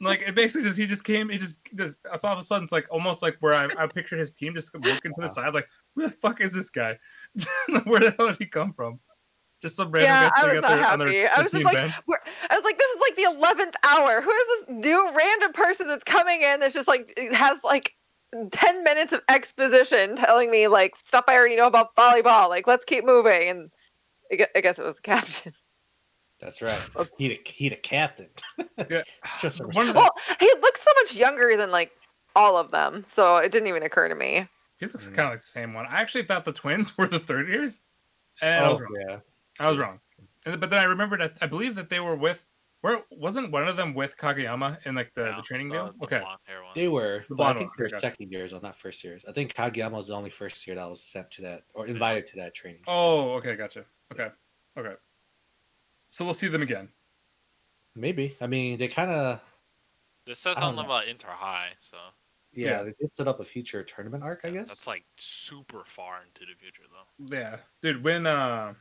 like, 0.00 0.22
it 0.22 0.34
basically 0.34 0.64
just 0.64 0.78
he 0.78 0.86
just 0.86 1.04
came. 1.04 1.28
He 1.28 1.38
just 1.38 1.58
just 1.74 1.98
it's 2.12 2.24
all 2.24 2.34
of 2.34 2.38
a 2.38 2.46
sudden 2.46 2.64
it's 2.64 2.72
like 2.72 2.86
almost 2.90 3.22
like 3.22 3.36
where 3.40 3.54
I, 3.54 3.68
I 3.82 3.86
pictured 3.86 4.18
his 4.20 4.32
team 4.32 4.54
just 4.54 4.74
looking 4.74 5.12
to 5.14 5.20
the 5.20 5.28
side 5.28 5.54
like, 5.54 5.68
who 5.94 6.02
the 6.02 6.10
fuck 6.10 6.40
is 6.40 6.52
this 6.52 6.70
guy? 6.70 6.98
where 7.84 8.00
the 8.00 8.14
hell 8.16 8.28
did 8.28 8.36
he 8.38 8.46
come 8.46 8.72
from? 8.72 9.00
Just 9.66 9.76
some 9.76 9.90
random 9.90 10.08
Yeah, 10.10 10.28
guy 10.28 10.32
I 10.36 10.40
sitting 10.40 10.62
was 10.62 10.68
there 10.70 10.78
not 10.80 10.92
on 10.92 10.98
their, 11.00 11.08
happy. 11.08 11.18
their 11.20 11.36
I 11.38 11.42
was 11.42 11.52
just 11.52 11.64
like. 11.64 11.94
We're, 12.06 12.18
I 12.50 12.56
was 12.56 12.64
like, 12.64 12.78
this 12.78 12.88
is 12.90 13.00
like 13.00 13.16
the 13.16 13.22
eleventh 13.24 13.74
hour. 13.82 14.20
Who 14.22 14.30
is 14.30 14.44
this 14.60 14.76
new 14.76 15.10
random 15.16 15.52
person 15.52 15.88
that's 15.88 16.04
coming 16.04 16.42
in 16.42 16.60
that's 16.60 16.74
just 16.74 16.88
like 16.88 17.18
has 17.32 17.58
like 17.64 17.92
ten 18.52 18.84
minutes 18.84 19.12
of 19.12 19.20
exposition 19.28 20.16
telling 20.16 20.50
me 20.50 20.68
like 20.68 20.94
stuff 21.06 21.24
I 21.28 21.34
already 21.34 21.56
know 21.56 21.66
about 21.66 21.94
volleyball. 21.96 22.48
Like, 22.48 22.66
let's 22.66 22.84
keep 22.84 23.04
moving. 23.04 23.48
And 23.48 23.70
I 24.54 24.60
guess 24.60 24.78
it 24.78 24.84
was 24.84 24.96
the 24.96 25.02
captain. 25.02 25.52
That's 26.40 26.60
right. 26.60 26.80
He 27.18 27.28
the 27.28 27.40
he 27.44 27.68
the 27.70 27.76
captain. 27.76 28.28
Yeah. 28.90 28.98
Just 29.40 29.60
a 29.60 29.64
One 29.64 29.88
of 29.88 29.94
respect. 29.94 29.94
the- 29.94 29.98
Well, 30.00 30.36
he 30.38 30.52
looks 30.60 30.80
so 30.82 30.90
much 31.02 31.14
younger 31.14 31.56
than 31.56 31.70
like 31.70 31.92
all 32.34 32.56
of 32.58 32.70
them, 32.70 33.06
so 33.14 33.38
it 33.38 33.50
didn't 33.52 33.68
even 33.68 33.82
occur 33.82 34.08
to 34.08 34.14
me. 34.14 34.46
He 34.78 34.84
looks 34.86 35.06
Mm. 35.08 35.14
kind 35.14 35.28
of 35.28 35.32
like 35.32 35.40
the 35.40 35.46
same 35.46 35.72
one. 35.72 35.86
I 35.86 36.02
actually 36.02 36.24
thought 36.24 36.44
the 36.44 36.52
twins 36.52 36.98
were 36.98 37.06
the 37.06 37.18
third 37.18 37.48
years, 37.48 37.80
and 38.42 38.66
I 38.66 38.68
was 38.68 38.80
Oh, 38.80 38.82
wrong. 38.82 38.96
yeah. 39.08 39.16
I 39.60 39.68
was 39.68 39.78
wrong. 39.78 40.00
And- 40.44 40.60
But 40.60 40.70
then 40.70 40.78
I 40.78 40.84
remembered, 40.84 41.22
I, 41.22 41.30
I 41.40 41.46
believe 41.46 41.74
that 41.76 41.88
they 41.88 42.00
were 42.00 42.16
with. 42.16 42.46
Where 42.82 43.02
wasn't 43.10 43.50
one 43.50 43.66
of 43.66 43.76
them 43.76 43.94
with 43.94 44.16
Kageyama 44.16 44.78
in 44.86 44.94
like 44.94 45.12
the, 45.14 45.24
Yeah, 45.24 45.36
the 45.36 45.42
training 45.42 45.68
the- 45.70 45.74
deal? 45.74 45.94
the 45.98 46.04
Okay, 46.04 46.18
blonde 46.20 46.38
hair 46.44 46.62
one. 46.62 46.72
They 46.76 46.86
were, 46.88 47.24
The 47.28 47.34
but 47.34 47.56
I 47.56 47.58
think 47.58 47.70
they're 47.76 47.86
okay. 47.86 47.98
second 47.98 48.30
years, 48.30 48.52
or 48.52 48.60
not 48.60 48.76
first 48.76 49.02
years. 49.02 49.24
I 49.26 49.32
think 49.32 49.54
Kageyama 49.54 49.92
was 49.92 50.08
the 50.08 50.14
only 50.14 50.30
first 50.30 50.66
year 50.66 50.76
that 50.76 50.88
was 50.88 51.02
sent 51.02 51.30
to 51.32 51.42
that 51.42 51.64
or 51.74 51.86
invited 51.86 52.26
to 52.28 52.36
that 52.36 52.54
training. 52.54 52.82
Oh, 52.86 53.32
okay, 53.36 53.56
gotcha. 53.56 53.86
Okay, 54.12 54.28
okay. 54.78 54.94
So 56.10 56.24
we'll 56.24 56.34
see 56.34 56.46
them 56.48 56.62
again. 56.62 56.88
Maybe. 57.96 58.36
I 58.40 58.46
mean, 58.46 58.78
they 58.78 58.88
kind 58.88 59.10
of 59.10 59.40
This 60.26 60.38
says 60.38 60.56
I 60.56 60.60
don't 60.60 60.68
something 60.76 60.86
know. 60.86 60.94
about 60.94 61.08
Inter 61.08 61.28
High, 61.30 61.70
so 61.80 61.96
yeah, 62.52 62.68
Yeah. 62.68 62.82
they 62.84 62.92
did 63.00 63.16
set 63.16 63.26
up 63.26 63.40
a 63.40 63.44
future 63.44 63.82
tournament 63.82 64.22
arc, 64.22 64.40
I 64.44 64.50
guess. 64.50 64.68
that's 64.68 64.86
like 64.86 65.04
super 65.16 65.82
far 65.86 66.20
into 66.24 66.40
the 66.46 66.56
future, 66.60 66.84
though. 66.92 67.36
Yeah, 67.36 67.56
dude. 67.82 68.04
When 68.04 68.26
uh, 68.26 68.74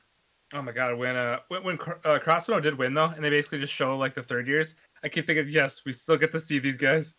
oh 0.54 0.62
my 0.62 0.72
god, 0.72 0.98
when 0.98 1.16
uh, 1.16 1.40
when 1.50 1.64
when 1.64 1.80
uh, 2.04 2.60
did 2.60 2.78
win 2.78 2.94
though, 2.94 3.06
and 3.06 3.24
they 3.24 3.30
basically 3.30 3.60
just 3.60 3.74
show 3.74 3.98
like 3.98 4.14
the 4.14 4.24
third 4.24 4.48
years. 4.48 4.76
I 5.04 5.10
keep 5.10 5.28
thinking, 5.28 5.48
yes, 5.50 5.84
we 5.86 5.92
still 5.92 6.18
get 6.18 6.32
to 6.32 6.40
see 6.40 6.60
these 6.60 6.78
guys. 6.78 7.16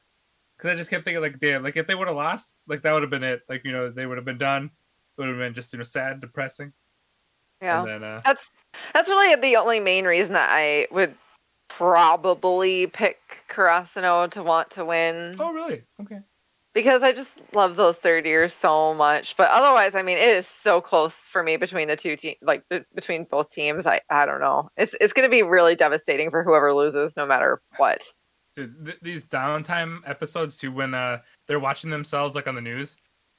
Because 0.56 0.70
I 0.70 0.74
just 0.74 0.88
kept 0.90 1.04
thinking, 1.04 1.20
like, 1.22 1.38
damn, 1.38 1.62
like 1.62 1.76
if 1.76 1.86
they 1.86 1.94
would 1.94 2.08
have 2.08 2.16
lost, 2.16 2.56
like 2.66 2.82
that 2.82 2.92
would 2.92 3.02
have 3.02 3.10
been 3.10 3.22
it. 3.22 3.42
Like 3.48 3.64
you 3.64 3.72
know, 3.72 3.90
they 3.90 4.06
would 4.06 4.16
have 4.16 4.24
been 4.24 4.38
done. 4.38 4.64
It 4.64 5.20
would 5.20 5.28
have 5.28 5.38
been 5.38 5.54
just 5.54 5.72
you 5.72 5.78
know 5.78 5.84
sad, 5.84 6.20
depressing. 6.20 6.72
Yeah. 7.62 7.80
And 7.80 7.88
then 7.88 8.04
uh, 8.04 8.22
That's 8.24 8.42
that's 8.92 9.08
really 9.08 9.40
the 9.40 9.56
only 9.56 9.80
main 9.80 10.04
reason 10.04 10.32
that 10.32 10.50
I 10.50 10.86
would 10.90 11.14
probably 11.68 12.86
pick 12.86 13.18
Karasuno 13.50 14.30
to 14.30 14.42
want 14.42 14.70
to 14.72 14.84
win. 14.84 15.34
oh 15.38 15.52
really? 15.52 15.82
Okay. 16.02 16.20
Because 16.76 17.02
I 17.02 17.12
just 17.12 17.30
love 17.54 17.76
those 17.76 17.96
third 17.96 18.26
years 18.26 18.52
so 18.52 18.92
much. 18.92 19.34
But 19.38 19.48
otherwise, 19.48 19.94
I 19.94 20.02
mean, 20.02 20.18
it 20.18 20.36
is 20.36 20.46
so 20.46 20.82
close 20.82 21.14
for 21.14 21.42
me 21.42 21.56
between 21.56 21.88
the 21.88 21.96
two 21.96 22.16
teams, 22.16 22.36
like 22.42 22.68
be- 22.68 22.84
between 22.94 23.24
both 23.24 23.48
teams. 23.48 23.86
I 23.86 24.02
I 24.10 24.26
don't 24.26 24.40
know. 24.42 24.68
It's 24.76 24.94
it's 25.00 25.14
going 25.14 25.26
to 25.26 25.30
be 25.30 25.42
really 25.42 25.74
devastating 25.74 26.30
for 26.30 26.44
whoever 26.44 26.74
loses, 26.74 27.16
no 27.16 27.24
matter 27.24 27.62
what. 27.78 28.02
Dude, 28.56 28.84
th- 28.84 28.98
these 29.00 29.24
downtime 29.24 30.00
episodes 30.04 30.58
too, 30.58 30.70
when 30.70 30.92
uh 30.92 31.20
they're 31.48 31.58
watching 31.58 31.88
themselves 31.88 32.34
like 32.34 32.46
on 32.46 32.54
the 32.54 32.60
news, 32.60 32.98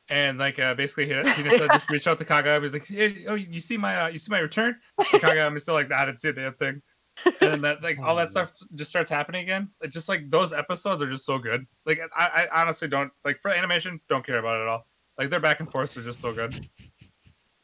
and 0.09 0.39
like 0.39 0.57
uh 0.57 0.73
basically 0.73 1.05
he, 1.05 1.43
he 1.43 1.43
just 1.43 1.83
reach 1.91 2.07
out 2.07 2.17
to 2.17 2.25
Kageyama. 2.25 2.63
He's 2.63 2.73
like, 2.73 2.87
hey, 2.87 3.25
"Oh, 3.27 3.35
you 3.35 3.59
see 3.59 3.77
my 3.77 4.05
uh, 4.05 4.07
you 4.07 4.17
see 4.17 4.31
my 4.31 4.39
return?" 4.39 4.77
And 4.97 5.21
Kageyama's 5.21 5.61
still 5.61 5.75
like, 5.75 5.91
"I 5.91 6.05
didn't 6.05 6.21
see 6.21 6.29
a 6.29 6.33
damn 6.33 6.55
thing." 6.55 6.81
And 7.25 7.35
then 7.39 7.61
that 7.61 7.83
like 7.83 7.99
all 7.99 8.15
that 8.15 8.29
stuff 8.35 8.53
just 8.75 8.89
starts 8.89 9.09
happening 9.09 9.43
again. 9.43 9.69
It's 9.81 9.93
just 9.93 10.09
like 10.09 10.29
those 10.29 10.53
episodes 10.53 11.01
are 11.01 11.09
just 11.09 11.25
so 11.25 11.37
good. 11.37 11.65
Like 11.85 11.99
I, 12.15 12.47
I 12.51 12.61
honestly 12.61 12.87
don't 12.87 13.11
like 13.25 13.41
for 13.41 13.51
animation, 13.51 13.99
don't 14.09 14.25
care 14.25 14.39
about 14.39 14.57
it 14.57 14.61
at 14.61 14.67
all. 14.67 14.87
Like 15.17 15.29
their 15.29 15.39
back 15.39 15.59
and 15.59 15.71
forths 15.71 15.97
are 15.97 16.03
just 16.03 16.21
so 16.21 16.31
good. 16.31 16.67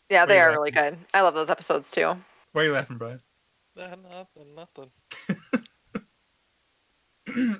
Yeah, 0.09 0.25
they 0.25 0.35
Wait, 0.35 0.41
are 0.41 0.51
really 0.51 0.71
good. 0.71 0.97
I 1.13 1.21
love 1.21 1.33
those 1.33 1.49
episodes 1.49 1.89
too. 1.91 2.13
Why 2.51 2.61
are 2.61 2.65
you 2.65 2.73
laughing, 2.73 2.97
Brian? 2.97 3.19
Nothing, 3.75 4.55
nothing. 4.55 4.91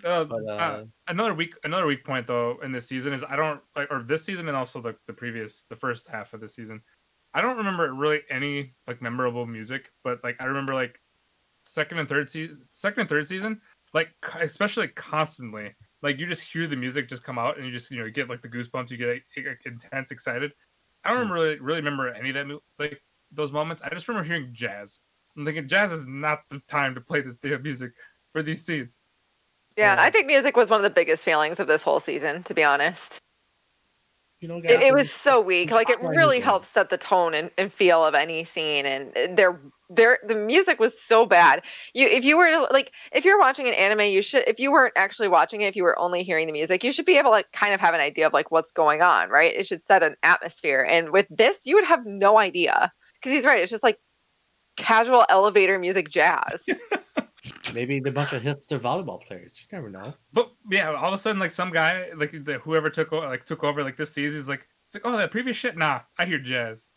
uh, 0.06 0.26
But 0.26 0.44
uh, 0.48 0.52
uh, 0.52 0.84
another 1.08 1.34
weak 1.34 1.54
another 1.64 1.86
weak 1.86 2.04
point 2.04 2.28
though 2.28 2.60
in 2.64 2.72
this 2.72 2.88
season 2.88 3.14
is 3.14 3.24
I 3.28 3.36
don't 3.36 3.62
like 3.76 3.92
or 3.92 4.04
this 4.04 4.24
season 4.24 4.48
and 4.48 4.58
also 4.58 4.82
the, 4.82 4.96
the 5.08 5.14
previous 5.14 5.66
the 5.70 5.76
first 5.76 6.08
half 6.08 6.34
of 6.34 6.42
the 6.42 6.50
season. 6.50 6.82
I 7.34 7.42
don't 7.42 7.58
remember 7.58 7.92
really 7.94 8.22
any 8.30 8.76
like 8.88 9.02
memorable 9.02 9.46
music, 9.46 9.92
but 10.04 10.24
like 10.24 10.38
I 10.40 10.46
remember 10.46 10.76
like 10.76 11.00
second 11.64 11.98
and 12.00 12.08
third 12.10 12.30
season 12.30 12.64
second 12.72 13.02
and 13.02 13.10
third 13.10 13.26
season, 13.28 13.62
like 13.94 14.10
especially 14.40 14.88
constantly. 14.90 15.74
Like 16.02 16.20
you 16.20 16.26
just 16.28 16.42
hear 16.42 16.68
the 16.68 16.76
music 16.76 17.08
just 17.08 17.24
come 17.24 17.40
out 17.40 17.58
and 17.58 17.66
you 17.66 17.72
just 17.72 17.90
you 17.92 17.98
know 18.00 18.06
you 18.06 18.12
get 18.12 18.30
like 18.30 18.42
the 18.42 18.50
goosebumps, 18.50 18.92
you 18.92 18.98
get 18.98 19.08
like, 19.08 19.24
like, 19.38 19.60
intense 19.66 20.12
excited. 20.12 20.54
I 21.06 21.12
don't 21.12 21.28
Hmm. 21.28 21.34
really 21.34 21.60
really 21.60 21.80
remember 21.80 22.10
any 22.10 22.30
of 22.30 22.36
that 22.36 22.48
mo- 22.48 22.64
like 22.80 23.02
those 23.32 23.52
moments. 23.52 23.82
I 23.82 23.90
just 23.90 24.08
remember 24.08 24.28
hearing 24.28 24.50
jazz. 24.54 25.00
I'm 25.36 25.46
thinking 25.46 25.68
jazz 25.68 25.92
is 25.92 26.06
not 26.06 26.40
the 26.50 26.60
time 26.68 26.94
to 26.96 27.02
play 27.02 27.22
this 27.22 27.36
damn 27.36 27.64
music 27.64 27.92
for 28.32 28.44
these 28.44 28.64
scenes. 28.66 28.98
Yeah, 29.76 29.96
Yeah. 29.96 30.02
I 30.04 30.12
think 30.12 30.28
music 30.28 30.56
was 30.56 30.70
one 30.70 30.80
of 30.80 30.84
the 30.84 30.94
biggest 30.94 31.24
failings 31.24 31.60
of 31.60 31.68
this 31.68 31.82
whole 31.82 32.00
season, 32.00 32.44
to 32.44 32.54
be 32.54 32.64
honest. 32.64 33.20
You 34.44 34.50
know, 34.50 34.58
It, 34.58 34.82
it 34.82 34.94
was 34.94 35.10
so 35.10 35.40
weak. 35.40 35.72
Like 35.72 35.90
it 35.90 36.02
really 36.02 36.42
helped 36.42 36.74
set 36.74 36.90
the 36.90 36.98
tone 36.98 37.34
and, 37.34 37.50
and 37.58 37.72
feel 37.72 38.04
of 38.04 38.14
any 38.14 38.44
scene. 38.44 38.86
And 38.86 39.18
uh, 39.18 39.34
there, 39.34 39.62
there, 39.90 40.20
the 40.28 40.36
music 40.36 40.82
was 40.82 41.02
so 41.02 41.26
bad. 41.26 41.62
You, 41.94 42.08
if 42.08 42.26
you 42.26 42.36
were 42.36 42.52
to 42.52 42.68
like, 42.70 42.92
if 43.14 43.24
you're 43.24 43.40
watching 43.40 43.70
an 43.70 43.74
anime, 43.74 44.02
you 44.02 44.22
should. 44.22 44.44
If 44.46 44.60
you 44.60 44.74
weren't 44.74 44.96
actually 44.98 45.30
watching 45.30 45.62
it, 45.62 45.68
if 45.68 45.78
you 45.78 45.84
were 45.84 45.98
only 45.98 46.24
hearing 46.24 46.48
the 46.48 46.52
music, 46.52 46.84
you 46.84 46.92
should 46.92 47.06
be 47.06 47.18
able 47.18 47.30
to 47.30 47.36
like 47.36 47.54
kind 47.54 47.74
of 47.74 47.80
have 47.80 47.94
an 47.94 48.02
idea 48.02 48.28
of 48.28 48.34
like 48.34 48.52
what's 48.52 48.74
going 48.74 49.02
on, 49.02 49.30
right? 49.30 49.56
It 49.56 49.66
should 49.66 49.86
set 49.86 50.04
an 50.04 50.18
atmosphere. 50.24 50.84
And 50.84 51.12
with 51.12 51.28
this, 51.30 51.56
you 51.64 51.76
would 51.76 51.86
have 51.86 52.06
no 52.06 52.38
idea 52.38 52.92
because 53.22 53.34
he's 53.34 53.46
right. 53.46 53.62
It's 53.62 53.72
just 53.72 53.82
like 53.82 53.98
casual 54.76 55.26
elevator 55.30 55.80
music 55.80 56.10
jazz. 56.10 56.60
maybe 57.74 58.00
the 58.00 58.12
bunch 58.12 58.34
of 58.34 58.42
hipster 58.44 58.80
volleyball 58.80 59.22
players. 59.26 59.60
You 59.60 59.78
never 59.78 59.90
know. 59.90 60.14
But 60.32 60.52
yeah, 60.70 60.92
all 60.92 61.10
of 61.10 61.14
a 61.14 61.18
sudden, 61.18 61.40
like 61.40 61.52
some 61.52 61.72
guy, 61.72 62.08
like 62.16 62.32
the, 62.46 62.60
whoever 62.60 62.90
took 62.90 63.12
like 63.12 63.46
took 63.46 63.64
over 63.64 63.84
like 63.84 63.98
this 63.98 64.14
season, 64.14 64.40
is 64.40 64.48
like, 64.50 64.68
it's 64.88 64.96
like, 64.96 65.06
oh, 65.06 65.18
that 65.18 65.32
previous 65.32 65.58
shit. 65.58 65.78
Nah, 65.78 66.02
I 66.18 66.26
hear 66.26 66.40
jazz. 66.40 66.88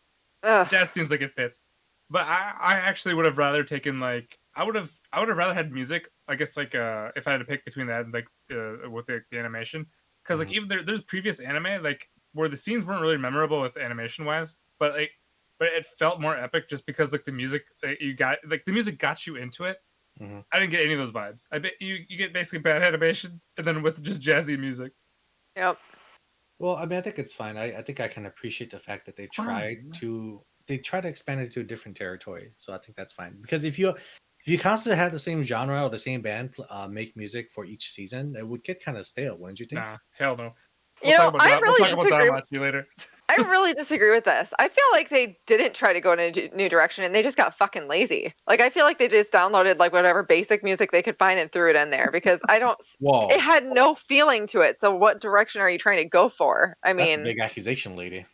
Ugh. 0.43 0.69
Jazz 0.69 0.91
seems 0.91 1.11
like 1.11 1.23
it 1.23 1.33
fits. 1.33 1.65
But 2.09 2.27
I, 2.27 2.55
I 2.61 2.75
actually 2.77 3.15
would 3.15 3.25
have 3.25 3.39
rather 3.39 3.65
taken 3.65 3.99
like, 3.99 4.39
I 4.55 4.63
would 4.63 4.77
have, 4.77 4.93
I 5.13 5.19
would 5.19 5.29
have 5.29 5.39
rather 5.39 5.55
had 5.55 5.73
music. 5.73 6.09
I 6.29 6.37
guess 6.37 6.57
like, 6.57 6.75
uh, 6.75 7.11
if 7.17 7.27
I 7.27 7.33
had 7.33 7.39
to 7.39 7.45
pick 7.45 7.65
between 7.65 7.89
that 7.89 8.05
and 8.05 8.15
like, 8.15 8.29
uh, 8.53 8.89
with 8.89 9.07
the, 9.07 9.23
the 9.31 9.39
animation, 9.39 9.87
because 10.23 10.39
like 10.39 10.49
Mhm. 10.49 10.55
even 10.55 10.69
there, 10.69 10.83
there's 10.83 11.03
previous 11.03 11.41
anime 11.41 11.83
like 11.83 12.09
where 12.33 12.49
the 12.49 12.57
scenes 12.57 12.85
weren't 12.85 13.01
really 13.01 13.17
memorable 13.17 13.61
with 13.61 13.77
animation 13.77 14.25
wise, 14.25 14.57
but 14.79 14.95
like, 14.95 15.11
but 15.59 15.69
it 15.69 15.87
felt 15.87 16.21
more 16.21 16.37
epic 16.37 16.69
just 16.69 16.85
because 16.87 17.13
like 17.13 17.25
the 17.25 17.33
music 17.33 17.69
that 17.83 18.01
you 18.01 18.15
got, 18.15 18.39
like 18.47 18.65
the 18.67 18.73
music 18.73 18.99
got 18.99 19.27
you 19.27 19.37
into 19.37 19.65
it. 19.65 19.79
Mhm. 20.21 20.45
I 20.53 20.59
didn't 20.59 20.71
get 20.71 20.83
any 20.83 20.95
of 20.95 20.99
those 20.99 21.13
vibes. 21.13 21.47
I 21.53 21.59
bet 21.59 21.73
you 21.81 21.99
you 22.09 22.17
get 22.17 22.33
basically 22.33 22.61
bad 22.61 22.83
animation 22.83 23.41
and 23.57 23.67
then 23.67 23.83
with 23.83 24.03
just 24.03 24.23
jazzy 24.23 24.59
music. 24.59 24.93
Yep. 25.57 25.79
Well, 26.59 26.77
I 26.77 26.87
mean, 26.87 26.99
I 26.99 27.03
think 27.03 27.19
it's 27.19 27.35
fine. 27.35 27.59
I, 27.59 27.77
I 27.79 27.83
think 27.83 28.01
I 28.01 28.09
can 28.09 28.25
appreciate 28.27 28.71
the 28.71 28.79
fact 28.79 29.05
that 29.07 29.17
they 29.17 29.29
Fine. 29.35 29.47
tried 29.47 29.93
to 30.01 30.43
they 30.67 30.79
try 30.79 31.01
to 31.01 31.07
expand 31.09 31.41
it 31.43 31.53
to 31.53 31.61
a 31.61 31.65
different 31.65 31.97
territory. 31.97 32.53
So 32.57 32.73
I 32.73 32.79
think 32.79 32.97
that's 32.97 33.13
fine. 33.13 33.37
Because 33.43 33.65
if 33.65 33.79
you 33.79 33.91
if 33.91 34.49
you 34.53 34.59
constantly 34.59 34.97
had 34.97 35.13
the 35.13 35.19
same 35.19 35.43
genre 35.43 35.83
or 35.85 35.91
the 35.91 35.99
same 35.99 36.23
band 36.23 36.55
uh, 36.71 36.89
make 36.89 37.15
music 37.17 37.51
for 37.53 37.65
each 37.67 37.93
season, 37.93 38.35
it 38.37 38.47
would 38.47 38.65
get 38.65 38.83
kind 38.83 38.97
of 38.97 39.05
stale, 39.07 39.37
wouldn't 39.37 39.61
you 39.61 39.67
think? 39.67 39.81
Nah, 39.83 39.99
hell 40.13 40.37
no. 40.37 40.55
You 41.03 41.11
know, 41.11 41.17
talk 41.19 41.35
about 41.35 41.43
I 41.43 41.51
Da- 41.51 41.59
really 41.59 41.95
we'll 41.95 42.07
talk 42.09 42.23
about 42.29 42.49
disagree. 42.49 42.59
DanMachi 42.59 42.63
later. 42.63 42.87
I 43.29 43.37
really 43.37 43.75
disagree 43.75 44.11
with 44.13 44.25
this. 44.25 44.51
I 44.59 44.69
feel 44.69 44.85
like 44.93 45.11
they 45.11 45.39
didn't 45.47 45.75
try 45.75 45.93
to 45.93 46.01
go 46.01 46.13
in 46.13 46.21
a 46.21 46.51
new 46.55 46.69
direction 46.69 47.03
and 47.05 47.15
they 47.15 47.23
just 47.23 47.37
got 47.37 47.59
fucking 47.59 47.89
lazy. 47.89 48.35
Like 48.47 48.61
I 48.61 48.71
feel 48.71 48.85
like 48.85 48.99
they 48.99 49.09
just 49.09 49.33
downloaded 49.33 49.79
like 49.79 49.93
whatever 49.93 50.23
basic 50.23 50.63
music 50.63 50.93
they 50.93 51.03
could 51.03 51.19
find 51.19 51.39
and 51.41 51.51
threw 51.51 51.69
it 51.71 51.77
in 51.77 51.91
there 51.91 52.11
because 52.13 52.41
I 52.49 52.59
don't 52.61 52.79
Whoa, 52.99 53.29
it 53.29 53.41
had 53.41 53.65
no 53.65 53.95
feeling 53.95 54.47
to 54.49 54.61
it. 54.61 54.81
So 54.81 54.95
what 54.95 55.21
direction 55.21 55.61
are 55.61 55.71
you 55.71 55.79
trying 55.79 55.99
to 55.99 56.09
go 56.09 56.29
for? 56.29 56.77
I 56.85 56.93
that's 56.97 57.15
a 57.15 57.19
mean, 57.19 57.25
big 57.25 57.41
accusation, 57.41 57.97
lady. 57.97 58.27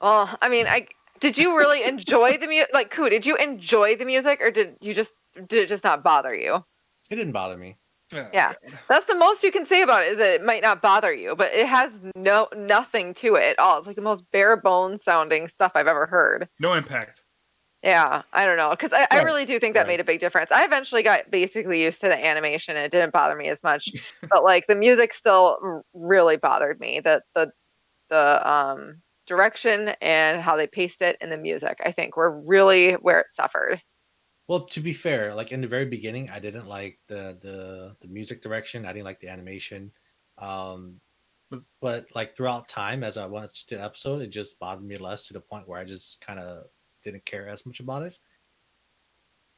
well, 0.00 0.36
I 0.40 0.48
mean, 0.48 0.66
I 0.66 0.86
did 1.20 1.36
you 1.38 1.56
really 1.56 1.82
enjoy 1.84 2.38
the 2.38 2.46
music? 2.46 2.70
Like, 2.72 2.90
Koo, 2.90 3.08
did 3.08 3.26
you 3.26 3.36
enjoy 3.36 3.96
the 3.96 4.04
music 4.04 4.40
or 4.40 4.50
did 4.50 4.76
you 4.80 4.94
just 4.94 5.12
did 5.34 5.52
it 5.64 5.68
just 5.68 5.84
not 5.84 6.02
bother 6.04 6.34
you? 6.34 6.64
It 7.10 7.16
didn't 7.16 7.32
bother 7.32 7.56
me. 7.56 7.76
Yeah. 8.12 8.54
That's 8.88 9.06
the 9.06 9.14
most 9.14 9.42
you 9.42 9.52
can 9.52 9.66
say 9.66 9.82
about 9.82 10.02
it 10.02 10.12
is 10.12 10.18
that 10.18 10.34
it 10.34 10.44
might 10.44 10.62
not 10.62 10.80
bother 10.80 11.12
you, 11.12 11.34
but 11.36 11.52
it 11.52 11.66
has 11.66 11.90
no 12.14 12.48
nothing 12.56 13.14
to 13.14 13.34
it 13.34 13.44
at 13.44 13.58
all. 13.58 13.78
It's 13.78 13.86
like 13.86 13.96
the 13.96 14.02
most 14.02 14.24
bare 14.32 14.56
bones 14.56 15.02
sounding 15.04 15.48
stuff 15.48 15.72
I've 15.74 15.86
ever 15.86 16.06
heard. 16.06 16.48
No 16.58 16.72
impact. 16.72 17.22
Yeah, 17.82 18.22
I 18.32 18.44
don't 18.44 18.56
know, 18.56 18.70
because 18.70 18.92
I, 18.92 19.06
I 19.08 19.22
really 19.22 19.44
do 19.44 19.60
think 19.60 19.74
that 19.74 19.82
right. 19.82 19.88
made 19.88 20.00
a 20.00 20.04
big 20.04 20.18
difference. 20.18 20.50
I 20.50 20.64
eventually 20.64 21.04
got 21.04 21.30
basically 21.30 21.82
used 21.82 22.00
to 22.00 22.08
the 22.08 22.26
animation, 22.26 22.76
and 22.76 22.84
it 22.84 22.90
didn't 22.90 23.12
bother 23.12 23.36
me 23.36 23.48
as 23.48 23.62
much. 23.62 23.88
but 24.28 24.42
like 24.42 24.66
the 24.66 24.74
music 24.74 25.14
still 25.14 25.82
really 25.94 26.36
bothered 26.36 26.80
me. 26.80 27.00
The 27.00 27.22
the 27.34 27.52
the 28.10 28.50
um 28.50 29.02
direction 29.26 29.90
and 30.00 30.40
how 30.40 30.56
they 30.56 30.66
paced 30.66 31.02
it 31.02 31.18
and 31.20 31.30
the 31.30 31.36
music, 31.36 31.78
I 31.84 31.92
think, 31.92 32.16
were 32.16 32.40
really 32.40 32.94
where 32.94 33.20
it 33.20 33.26
suffered. 33.34 33.80
Well, 34.48 34.60
to 34.66 34.80
be 34.80 34.92
fair, 34.94 35.34
like 35.34 35.52
in 35.52 35.60
the 35.60 35.68
very 35.68 35.84
beginning, 35.84 36.30
I 36.30 36.38
didn't 36.40 36.66
like 36.66 36.98
the 37.06 37.36
the 37.40 37.94
the 38.00 38.08
music 38.08 38.42
direction. 38.42 38.84
I 38.86 38.92
didn't 38.92 39.04
like 39.04 39.20
the 39.20 39.28
animation. 39.28 39.92
Um, 40.38 41.00
Was- 41.50 41.66
but 41.80 42.06
like 42.14 42.34
throughout 42.36 42.66
time, 42.68 43.04
as 43.04 43.16
I 43.18 43.26
watched 43.26 43.68
the 43.70 43.82
episode, 43.82 44.22
it 44.22 44.28
just 44.30 44.58
bothered 44.58 44.84
me 44.84 44.96
less 44.96 45.26
to 45.28 45.32
the 45.34 45.40
point 45.40 45.68
where 45.68 45.78
I 45.80 45.84
just 45.84 46.20
kind 46.20 46.38
of 46.40 46.64
didn't 47.02 47.24
care 47.26 47.46
as 47.46 47.64
much 47.66 47.80
about 47.80 48.02
it. 48.02 48.18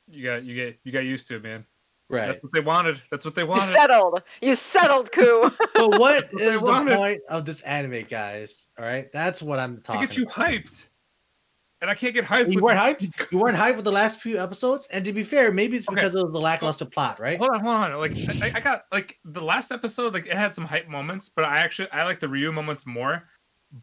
You 0.09 0.24
got 0.24 0.44
you 0.44 0.55
get 0.55 0.79
you 0.83 0.92
got 0.92 1.05
used 1.05 1.29
to 1.29 1.37
it, 1.37 1.42
man. 1.42 1.64
Right. 2.09 2.26
That's 2.26 2.42
what 2.42 2.53
they 2.53 2.61
wanted. 2.61 3.00
That's 3.12 3.24
what 3.24 3.37
they 3.37 3.42
You 3.42 3.48
wanted. 3.48 3.72
settled. 3.74 4.22
You 4.42 4.57
settled, 4.57 5.12
Koo. 5.12 5.48
but 5.74 5.90
what 6.00 6.29
is 6.40 6.61
what 6.61 6.66
the 6.66 6.72
wanted. 6.72 6.96
point 6.96 7.20
of 7.29 7.44
this 7.44 7.61
anime, 7.61 8.03
guys? 8.11 8.66
All 8.76 8.85
right, 8.85 9.09
that's 9.12 9.40
what 9.40 9.61
I'm 9.61 9.81
talking. 9.83 10.00
to 10.00 10.07
get 10.09 10.16
you 10.16 10.24
about. 10.24 10.35
hyped. 10.48 10.88
And 11.83 11.90
I 11.90 11.95
can't 11.95 12.12
get 12.14 12.25
hyped. 12.27 12.53
You 12.53 12.61
weren't 12.61 12.79
hyped. 12.79 13.33
You 13.33 13.38
weren't 13.38 13.57
hyped 13.57 13.77
with 13.77 13.87
the 13.87 13.93
last 13.93 14.21
few 14.21 14.38
episodes. 14.38 14.87
And 14.93 15.03
to 15.07 15.12
be 15.14 15.25
fair, 15.25 15.51
maybe 15.51 15.79
it's 15.79 15.88
Okay. 15.88 15.95
because 15.95 16.14
of 16.14 16.31
the 16.31 16.38
lackluster 16.40 16.85
plot, 16.85 17.19
right? 17.19 17.38
Hold 17.38 17.51
on, 17.53 17.61
hold 17.61 17.75
on. 17.75 17.99
Like 17.99 18.12
I, 18.43 18.53
I 18.57 18.61
got 18.61 18.85
like 18.93 19.19
the 19.25 19.40
last 19.40 19.73
episode, 19.73 20.12
like 20.12 20.27
it 20.27 20.35
had 20.35 20.55
some 20.55 20.66
hype 20.66 20.88
moments, 20.88 21.31
but 21.31 21.47
I 21.47 21.59
actually 21.59 21.90
I 21.90 22.05
like 22.05 22.21
the 22.21 22.29
Ryu 22.29 22.53
moments 22.53 22.85
more. 22.87 23.25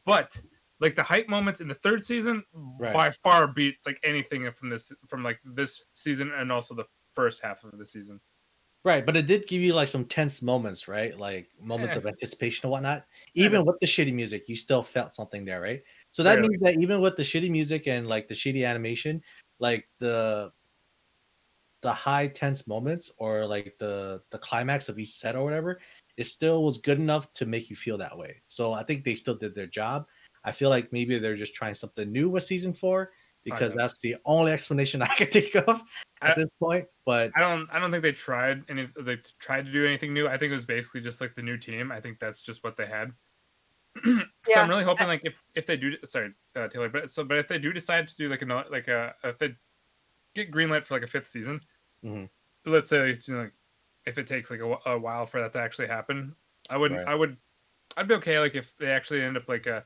But 0.05 0.39
like 0.79 0.95
the 0.95 1.01
hype 1.01 1.27
moments 1.27 1.59
in 1.59 1.67
the 1.67 1.73
third 1.73 2.05
season 2.05 2.43
Right. 2.53 2.93
by 2.93 3.11
far 3.23 3.47
beat 3.47 3.77
like 3.85 3.99
anything 4.03 4.51
from 4.51 4.69
this 4.69 4.91
from 5.07 5.23
like 5.23 5.39
this 5.43 5.83
season 5.93 6.31
and 6.37 6.51
also 6.51 6.75
the 6.75 6.85
first 7.13 7.41
half 7.41 7.63
of 7.63 7.75
the 7.79 7.87
season. 7.87 8.19
Right, 8.85 9.03
but 9.05 9.17
it 9.17 9.25
did 9.25 9.47
give 9.47 9.59
you 9.61 9.73
like 9.73 9.87
some 9.87 10.05
tense 10.05 10.41
moments, 10.41 10.87
right? 10.87 11.17
Like 11.17 11.49
moments 11.59 11.95
Yeah. 11.95 11.99
of 11.99 12.05
anticipation 12.05 12.67
and 12.67 12.71
whatnot. 12.71 13.05
Even 13.33 13.65
with 13.65 13.77
the 13.81 13.87
shitty 13.87 14.13
music, 14.13 14.47
you 14.47 14.55
still 14.55 14.83
felt 14.83 15.15
something 15.15 15.43
there, 15.43 15.59
right? 15.59 15.81
So 16.11 16.23
that 16.23 16.37
Really? 16.37 16.49
means 16.49 16.61
that 16.63 16.81
even 16.81 17.01
with 17.01 17.15
the 17.15 17.23
shitty 17.23 17.49
music 17.49 17.87
and 17.87 18.07
like 18.07 18.27
the 18.27 18.33
shitty 18.33 18.67
animation, 18.67 19.21
like 19.59 19.87
the 19.99 20.51
the 21.81 21.93
high 21.93 22.27
tense 22.27 22.65
moments 22.65 23.11
or 23.17 23.45
like 23.45 23.75
the 23.79 24.21
the 24.31 24.37
climax 24.39 24.89
of 24.89 24.97
each 24.99 25.11
set 25.13 25.35
or 25.35 25.43
whatever, 25.43 25.79
it 26.17 26.25
still 26.25 26.63
was 26.63 26.79
good 26.79 26.97
enough 26.99 27.31
to 27.33 27.45
make 27.45 27.69
you 27.69 27.75
feel 27.75 27.97
that 27.97 28.17
way. 28.17 28.41
So 28.47 28.73
I 28.73 28.83
think 28.83 29.03
they 29.03 29.15
still 29.15 29.35
did 29.35 29.53
their 29.53 29.67
job. 29.67 30.07
I 30.43 30.51
feel 30.51 30.69
like 30.69 30.91
maybe 30.91 31.19
they're 31.19 31.35
just 31.35 31.53
trying 31.53 31.75
something 31.75 32.11
new 32.11 32.29
with 32.29 32.43
season 32.43 32.73
four 32.73 33.11
because 33.43 33.73
that's 33.73 33.99
the 33.99 34.15
only 34.25 34.51
explanation 34.51 35.01
I 35.03 35.07
can 35.07 35.27
think 35.27 35.55
of 35.55 35.81
I- 36.21 36.29
at 36.29 36.35
this 36.35 36.49
point. 36.59 36.87
But 37.05 37.31
I 37.35 37.41
don't 37.41 37.69
I 37.71 37.79
don't 37.79 37.91
think 37.91 38.03
they 38.03 38.11
tried 38.11 38.63
any 38.69 38.89
they 38.99 39.17
tried 39.39 39.65
to 39.65 39.71
do 39.71 39.85
anything 39.85 40.13
new. 40.13 40.27
I 40.27 40.37
think 40.37 40.51
it 40.51 40.55
was 40.55 40.65
basically 40.65 41.01
just 41.01 41.21
like 41.21 41.35
the 41.35 41.43
new 41.43 41.57
team. 41.57 41.91
I 41.91 42.01
think 42.01 42.19
that's 42.19 42.41
just 42.41 42.63
what 42.63 42.75
they 42.75 42.87
had. 42.87 43.11
So 44.05 44.23
Yeah, 44.47 44.61
I'm 44.61 44.69
really 44.69 44.83
hoping 44.83 45.07
like 45.07 45.21
if 45.23 45.35
if 45.55 45.65
they 45.65 45.77
do 45.77 45.93
sorry 46.05 46.33
uh, 46.55 46.67
Taylor, 46.67 46.89
but 46.89 47.09
so 47.09 47.23
but 47.23 47.37
if 47.37 47.47
they 47.47 47.57
do 47.59 47.73
decide 47.73 48.07
to 48.07 48.15
do 48.17 48.29
like 48.29 48.41
another 48.41 48.69
like 48.69 48.87
a 48.87 49.15
if 49.23 49.37
they 49.37 49.55
get 50.33 50.51
greenlit 50.51 50.85
for 50.85 50.93
like 50.95 51.03
a 51.03 51.07
fifth 51.07 51.27
season, 51.27 51.61
Mhm. 52.03 52.29
let's 52.65 52.89
say 52.89 53.09
you 53.09 53.33
know, 53.33 53.41
like, 53.43 53.53
if 54.05 54.17
it 54.17 54.27
takes 54.27 54.51
like 54.51 54.59
a, 54.59 54.77
a 54.89 54.97
while 54.97 55.25
for 55.25 55.41
that 55.41 55.53
to 55.53 55.59
actually 55.59 55.87
happen, 55.87 56.35
I 56.69 56.77
would 56.77 56.91
Right. 56.91 57.07
I 57.07 57.15
would 57.15 57.37
I'd 57.95 58.07
be 58.07 58.15
okay 58.15 58.39
like 58.39 58.55
if 58.55 58.75
they 58.77 58.87
actually 58.87 59.21
end 59.21 59.37
up 59.37 59.47
like 59.47 59.65
a 59.65 59.85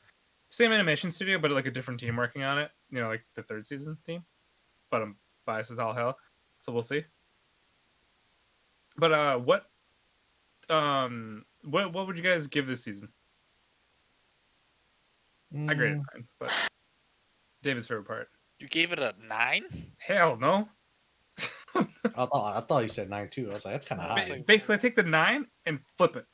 same 0.50 0.71
animation 0.71 1.12
studio 1.12 1.39
but 1.39 1.52
like 1.52 1.65
a 1.65 1.71
different 1.71 2.00
team 2.00 2.17
working 2.17 2.43
on 2.43 2.58
it, 2.60 2.71
you 2.89 3.00
know, 3.00 3.08
like 3.08 3.24
the 3.36 3.43
third 3.43 3.65
season 3.65 3.97
team. 4.06 4.26
But 4.89 5.02
I'm 5.02 5.15
biased 5.45 5.71
as 5.71 5.80
all 5.80 5.93
hell, 5.93 6.17
so 6.60 6.74
we'll 6.74 6.84
see. 6.84 7.06
But 8.97 9.13
uh, 9.13 9.38
what, 9.38 9.69
um, 10.69 11.45
what 11.63 11.93
what 11.93 12.08
would 12.08 12.17
you 12.17 12.24
guys 12.24 12.47
give 12.47 12.67
this 12.67 12.84
season? 12.84 13.08
I 15.53 15.73
graded 15.73 15.97
mm, 15.99 16.03
nine, 16.13 16.27
but 16.39 16.51
David's 17.61 17.87
favorite 17.87 18.07
part. 18.07 18.29
You 18.59 18.67
gave 18.67 18.91
it 18.91 18.99
a 18.99 19.13
nine? 19.27 19.63
Hell 19.97 20.37
no. 20.37 20.69
I 21.75 22.25
thought 22.25 22.55
I 22.55 22.61
thought 22.61 22.83
you 22.83 22.89
said 22.89 23.09
nine 23.09 23.29
too. 23.29 23.49
I 23.49 23.53
was 23.53 23.65
like, 23.65 23.73
that's 23.73 23.87
kind 23.87 24.01
of 24.01 24.09
high. 24.09 24.43
Basically, 24.45 24.75
I 24.75 24.77
take 24.77 24.95
the 24.95 25.03
nine 25.03 25.47
and 25.65 25.79
flip 25.97 26.15
it. 26.15 26.25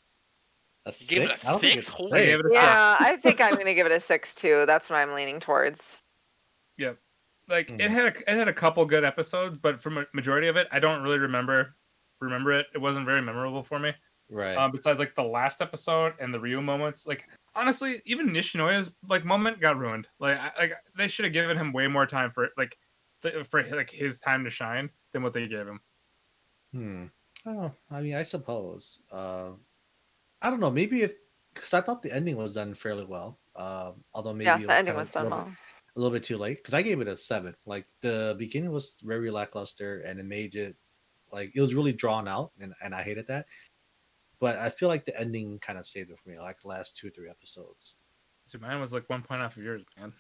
A 0.86 0.93
You 0.99 1.08
gave 1.08 1.21
it 1.30 1.39
six? 1.39 1.43
a 1.43 1.47
I 1.47 1.51
don't 1.51 1.60
think 1.62 1.73
six? 1.73 1.88
it's 1.88 1.95
Holy 1.95 2.12
I 2.13 2.17
it 2.19 2.45
a 2.45 2.49
yeah, 2.53 2.97
I 2.99 3.17
think 3.17 3.41
I'm 3.41 3.53
gonna 3.58 3.73
give 3.73 3.86
it 3.86 3.91
a 3.91 3.99
six 3.99 4.36
too. 4.36 4.63
That's 4.65 4.89
what 4.89 4.97
I'm 4.97 5.13
leaning 5.13 5.39
towards. 5.39 5.82
Yep. 6.77 6.97
Like 7.49 7.69
Hmm. 7.69 7.80
it 7.80 7.91
had 7.91 8.06
a, 8.06 8.32
it 8.32 8.38
had 8.38 8.47
a 8.47 8.53
couple 8.53 8.86
good 8.86 9.03
episodes, 9.03 9.58
but 9.58 9.82
for 9.82 9.89
ma- 9.89 10.03
majority 10.13 10.47
of 10.47 10.56
it, 10.58 10.67
I 10.71 10.80
don't 10.80 11.01
really 11.03 11.19
remember 11.19 11.75
remember 12.19 12.51
it. 12.53 12.67
It 12.73 12.80
wasn't 12.80 13.06
very 13.06 13.21
memorable 13.21 13.63
for 13.63 13.80
me. 13.80 13.93
Right. 14.30 14.58
Um, 14.58 14.72
besides 14.72 15.00
like 15.00 15.16
the 15.16 15.24
last 15.24 15.62
episode 15.62 16.13
and 16.20 16.34
the 16.34 16.40
Ryu 16.40 16.62
moments, 16.62 17.08
like 17.08 17.28
honestly, 17.56 18.02
even 18.06 18.30
Nishinoya's 18.30 18.90
like 19.08 19.24
moment 19.24 19.62
got 19.62 19.78
ruined. 19.78 20.08
Like 20.20 20.38
I, 20.40 20.52
like 20.60 20.74
they 20.98 21.08
should 21.08 21.26
have 21.26 21.34
given 21.34 21.58
him 21.58 21.72
way 21.72 21.88
more 21.88 22.06
time 22.06 22.32
for 22.32 22.50
like 22.58 22.78
th- 23.22 23.48
for 23.48 23.63
like 23.63 23.90
his 23.90 24.20
time 24.20 24.44
to 24.44 24.50
shine 24.50 24.90
than 25.13 25.24
what 25.24 25.34
they 25.34 25.48
gave 25.48 25.68
him. 25.68 25.80
Hmm. 26.74 27.06
Oh, 27.46 27.72
I 27.90 28.02
mean, 28.02 28.16
I 28.16 28.24
suppose. 28.24 29.00
Uh, 29.12 29.52
I 30.42 30.50
don't 30.50 30.60
know. 30.60 30.72
Maybe 30.72 31.04
if 31.04 31.13
because 31.54 31.74
I 31.74 31.82
thought 31.82 32.02
the 32.02 32.12
ending 32.12 32.36
was 32.36 32.56
done 32.56 32.74
fairly 32.74 33.06
well. 33.06 33.40
Um, 33.56 34.04
although 34.13 34.34
maybe 34.34 34.46
yeah, 34.46 34.58
the 34.58 34.74
ending 34.74 34.96
was 34.96 35.10
done 35.10 35.28
a 35.28 35.30
little, 35.30 35.38
well. 35.40 35.48
bit, 35.48 35.56
a 35.96 36.00
little 36.00 36.13
bit 36.13 36.24
too 36.24 36.38
late 36.38 36.58
because 36.58 36.74
I 36.74 36.82
gave 36.82 37.00
it 37.00 37.08
a 37.08 37.16
seven. 37.16 37.56
Like 37.66 37.86
the 38.02 38.36
beginning 38.38 38.72
was 38.72 38.96
very 39.04 39.32
lackluster 39.32 40.02
and 40.02 40.20
it 40.20 40.26
made 40.26 40.56
it 40.56 40.76
like 41.32 41.52
it 41.56 41.62
was 41.62 41.76
really 41.76 41.94
drawn 41.94 42.28
out 42.28 42.52
and, 42.60 42.74
and 42.84 42.94
I 42.94 43.04
hated 43.04 43.28
that. 43.28 43.48
But 44.39 44.58
I 44.58 44.69
feel 44.69 44.88
like 44.89 45.06
the 45.06 45.19
ending 45.19 45.60
kind 45.60 45.80
of 45.80 45.86
saved 45.86 46.12
it 46.12 46.19
for 46.19 46.30
me, 46.30 46.38
like 46.38 46.62
the 46.62 46.67
last 46.67 46.97
two 46.97 47.08
or 47.08 47.12
three 47.12 47.30
episodes. 47.30 47.95
Dude, 48.52 48.62
mine 48.62 48.80
was 48.80 48.93
like 48.93 49.10
one 49.10 49.23
point 49.23 49.41
off 49.41 49.58
of 49.58 49.63
yours, 49.63 49.84
man. 50.00 50.13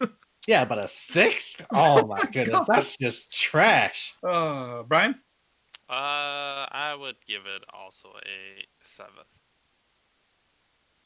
Yeah, 0.48 0.64
but 0.64 0.78
a 0.78 0.88
six? 0.88 1.56
Oh 1.74 2.06
my 2.06 2.24
goodness, 2.32 2.64
that's 2.66 2.96
just 2.96 3.30
trash. 3.30 4.14
Uh, 4.22 4.82
Brian. 4.84 5.14
Uh, 5.90 6.64
I 6.72 6.96
would 6.98 7.16
give 7.26 7.42
it 7.44 7.62
also 7.70 8.08
a 8.24 8.64
seven. 8.82 9.24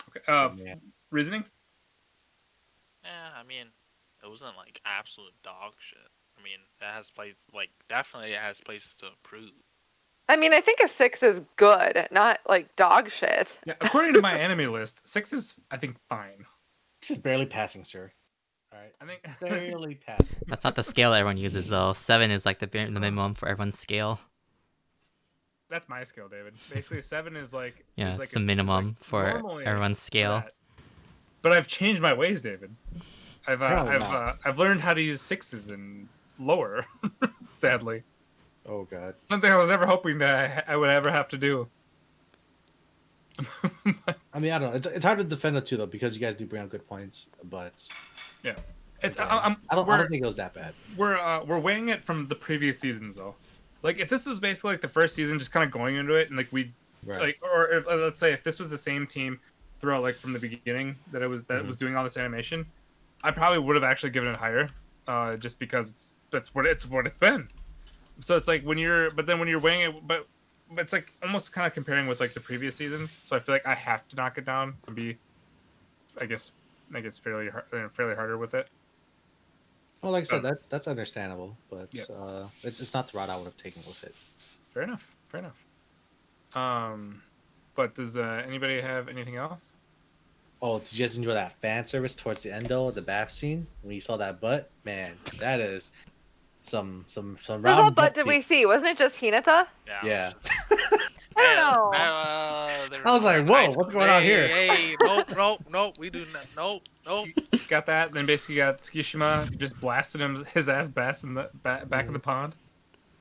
Okay. 0.08 0.20
Uh, 0.28 0.50
So, 0.50 0.64
man. 0.64 0.80
reasoning. 1.10 1.44
Yeah, 3.02 3.30
I 3.36 3.42
mean, 3.42 3.66
it 4.22 4.28
wasn't 4.28 4.56
like 4.56 4.80
absolute 4.84 5.34
dog 5.42 5.72
shit. 5.80 5.98
I 6.38 6.42
mean, 6.44 6.58
it 6.80 6.84
has 6.84 7.10
places 7.10 7.42
like 7.52 7.70
definitely 7.88 8.34
it 8.34 8.38
has 8.38 8.60
places 8.60 8.94
to 8.98 9.08
improve. 9.08 9.50
I 10.28 10.36
mean, 10.36 10.52
I 10.52 10.60
think 10.60 10.80
a 10.80 10.88
six 10.88 11.22
is 11.22 11.40
good, 11.56 12.06
not 12.10 12.40
like 12.48 12.74
dog 12.76 13.10
shit. 13.10 13.48
Yeah, 13.66 13.74
according 13.80 14.14
to 14.14 14.22
my 14.22 14.38
enemy 14.38 14.66
list, 14.66 15.06
six 15.06 15.32
is 15.32 15.54
I 15.70 15.76
think 15.76 15.96
fine. 16.08 16.44
This 17.00 17.10
is 17.10 17.18
barely 17.18 17.46
passing, 17.46 17.84
sir. 17.84 18.10
All 18.72 18.78
right, 18.78 18.92
I 19.00 19.06
think 19.06 19.22
barely 19.40 19.96
passing. 19.96 20.38
That's 20.46 20.64
not 20.64 20.74
the 20.76 20.82
scale 20.82 21.12
everyone 21.12 21.36
uses 21.36 21.68
though. 21.68 21.92
Seven 21.92 22.30
is 22.30 22.46
like 22.46 22.58
the 22.60 22.66
the 22.66 22.90
minimum 22.90 23.34
for 23.34 23.48
everyone's 23.48 23.78
scale. 23.78 24.20
that's 25.68 25.88
my 25.88 26.04
scale, 26.04 26.28
David. 26.28 26.54
Basically, 26.70 27.02
seven 27.02 27.36
is 27.36 27.52
like 27.52 27.84
Yeah, 27.96 28.12
is 28.12 28.18
like 28.18 28.24
it's 28.24 28.32
the 28.34 28.38
a 28.38 28.40
s- 28.40 28.42
is, 28.42 28.46
minimum 28.46 28.86
like, 28.98 29.04
for 29.04 29.60
everyone's 29.62 29.98
for 29.98 30.04
scale. 30.06 30.38
that. 30.40 30.52
But 31.42 31.52
I've 31.52 31.66
changed 31.66 32.00
my 32.00 32.12
ways, 32.12 32.42
David. 32.42 32.74
I've 33.48 33.60
uh, 33.62 33.84
I've 33.88 34.02
uh, 34.02 34.32
I've 34.44 34.58
learned 34.58 34.80
how 34.80 34.94
to 34.94 35.02
use 35.02 35.20
sixes 35.20 35.68
and 35.70 36.08
lower. 36.38 36.86
sadly, 37.50 38.04
Oh 38.66 38.84
god. 38.84 39.14
something 39.22 39.50
I 39.50 39.56
was 39.56 39.70
ever 39.70 39.86
hoping 39.86 40.18
that 40.18 40.64
I, 40.68 40.72
I 40.74 40.76
would 40.76 40.90
ever 40.90 41.10
have 41.10 41.28
to 41.28 41.38
do. 41.38 41.68
I 44.34 44.38
mean, 44.38 44.52
I 44.52 44.58
don't 44.58 44.70
know. 44.70 44.76
It's, 44.76 44.86
it's 44.86 45.04
hard 45.04 45.18
to 45.18 45.24
defend 45.24 45.56
the 45.56 45.60
two 45.60 45.76
though 45.76 45.86
because 45.86 46.14
you 46.14 46.20
guys 46.20 46.36
do 46.36 46.46
bring 46.46 46.62
up 46.62 46.68
good 46.70 46.86
points, 46.86 47.30
but 47.44 47.88
yeah, 48.42 48.54
It's 49.02 49.16
Okay. 49.18 49.28
I, 49.28 49.38
I'm, 49.46 49.56
I 49.70 49.74
don't. 49.74 49.88
I 49.88 49.96
don't 49.98 50.08
think 50.08 50.22
it 50.22 50.26
was 50.26 50.36
that 50.36 50.54
bad. 50.54 50.74
we're 50.96 51.16
uh, 51.18 51.44
we're 51.44 51.58
weighing 51.58 51.88
it 51.88 52.04
from 52.04 52.28
the 52.28 52.34
previous 52.34 52.78
seasons 52.78 53.16
though. 53.16 53.34
Like 53.82 53.98
if 53.98 54.08
this 54.08 54.26
was 54.26 54.38
basically 54.38 54.72
like 54.72 54.80
the 54.80 54.88
first 54.88 55.14
season, 55.14 55.38
just 55.38 55.50
kind 55.52 55.64
of 55.64 55.70
going 55.72 55.96
into 55.96 56.14
it, 56.14 56.28
and 56.28 56.36
like 56.36 56.48
we 56.52 56.72
Right. 57.04 57.20
like 57.20 57.38
or 57.42 57.68
if, 57.72 57.88
uh, 57.88 57.96
let's 57.96 58.20
say 58.20 58.32
if 58.32 58.44
this 58.44 58.60
was 58.60 58.70
the 58.70 58.78
same 58.78 59.08
team 59.08 59.40
throughout 59.80 60.02
like 60.02 60.14
from 60.14 60.32
the 60.32 60.38
beginning 60.38 60.94
that 61.10 61.20
it 61.20 61.26
was 61.26 61.42
that 61.44 61.58
it 61.58 61.64
Mhm. 61.64 61.66
was 61.66 61.74
doing 61.76 61.96
all 61.96 62.04
this 62.04 62.16
animation, 62.16 62.64
I 63.24 63.32
probably 63.32 63.58
would 63.58 63.74
have 63.74 63.82
actually 63.82 64.10
given 64.10 64.28
it 64.28 64.36
higher, 64.36 64.68
uh, 65.08 65.36
just 65.36 65.58
because 65.58 65.90
it's, 65.90 66.12
that's 66.30 66.54
what 66.54 66.64
it's 66.66 66.88
what 66.88 67.06
it's 67.08 67.18
been. 67.18 67.48
So 68.20 68.36
it's 68.36 68.48
like 68.48 68.62
when 68.62 68.78
you're, 68.78 69.10
but 69.10 69.26
then 69.26 69.38
when 69.38 69.48
you're 69.48 69.60
weighing 69.60 69.80
it, 69.90 70.06
but, 70.06 70.26
but 70.70 70.82
it's 70.82 70.92
like 70.92 71.12
almost 71.22 71.52
kind 71.52 71.66
of 71.66 71.74
comparing 71.74 72.06
with 72.06 72.20
like 72.20 72.34
the 72.34 72.40
previous 72.40 72.76
seasons. 72.76 73.16
So 73.22 73.36
I 73.36 73.40
feel 73.40 73.54
like 73.54 73.66
I 73.66 73.74
have 73.74 74.06
to 74.08 74.16
knock 74.16 74.38
it 74.38 74.44
down 74.44 74.74
and 74.86 74.94
be, 74.94 75.16
I 76.20 76.26
guess, 76.26 76.52
I 76.94 77.00
guess 77.00 77.18
fairly 77.18 77.48
har- 77.48 77.66
uh, 77.72 77.88
fairly 77.88 78.14
harder 78.14 78.38
with 78.38 78.54
it. 78.54 78.68
Well, 80.02 80.12
like 80.12 80.22
I 80.22 80.24
said, 80.24 80.44
Uh, 80.44 80.50
that's 80.50 80.66
that's 80.66 80.88
understandable, 80.88 81.56
but 81.70 81.88
Yep. 81.92 82.10
uh, 82.10 82.46
it's, 82.62 82.80
it's 82.80 82.92
not 82.92 83.10
the 83.10 83.18
route 83.18 83.30
I 83.30 83.36
would 83.36 83.44
have 83.44 83.56
taken 83.56 83.82
with 83.86 84.02
it. 84.04 84.14
Fair 84.74 84.82
enough. 84.82 85.06
Fair 85.28 85.40
enough. 85.40 85.64
Um, 86.54 87.22
but 87.74 87.94
does 87.94 88.16
uh, 88.16 88.42
anybody 88.46 88.80
have 88.80 89.08
anything 89.08 89.36
else? 89.36 89.76
Oh, 90.60 90.78
did 90.78 90.92
you 90.92 91.04
guys 91.06 91.16
enjoy 91.16 91.34
that 91.34 91.52
fan 91.60 91.86
service 91.86 92.14
towards 92.14 92.42
the 92.42 92.52
end 92.52 92.66
though, 92.66 92.90
the 92.90 93.02
bath 93.02 93.32
scene 93.32 93.66
when 93.82 93.94
you 93.94 94.00
saw 94.00 94.16
that 94.18 94.40
butt? 94.40 94.70
Man, 94.84 95.14
that 95.38 95.60
is 95.60 95.92
some 96.62 97.04
some 97.06 97.36
some 97.42 97.62
Whose 97.62 97.72
all 97.72 97.82
round 97.82 97.94
butt 97.94 98.14
did 98.14 98.26
we 98.26 98.40
see? 98.42 98.64
Wasn't 98.66 98.86
it 98.86 98.96
just 98.98 99.16
Hinata? 99.16 99.66
Yeah. 99.86 100.00
Yeah. 100.04 100.32
I 101.34 101.54
don't 101.54 101.56
know. 101.56 101.92
Uh, 101.98 103.08
I 103.08 103.14
was 103.14 103.22
like, 103.22 103.46
whoa, 103.46 103.54
ice- 103.54 103.76
what's 103.76 103.92
going 103.92 104.10
on 104.10 104.22
here? 104.22 104.46
Hey, 104.48 104.96
nope, 105.02 105.28
nope, 105.34 105.64
nope. 105.70 105.98
We 105.98 106.10
do 106.10 106.26
not. 106.32 106.44
Nope, 106.56 106.82
nope. 107.06 107.28
got 107.68 107.86
that. 107.86 108.08
and 108.08 108.16
Then 108.16 108.26
basically 108.26 108.56
got 108.56 108.78
Tsukishima 108.78 109.56
just 109.58 109.80
blasted 109.80 110.20
him 110.20 110.44
his 110.52 110.68
ass 110.68 110.88
back 110.90 111.22
in 111.22 111.34
the 111.34 111.48
back, 111.62 111.88
back 111.88 112.06
in 112.06 112.12
the 112.12 112.18
pond. 112.18 112.54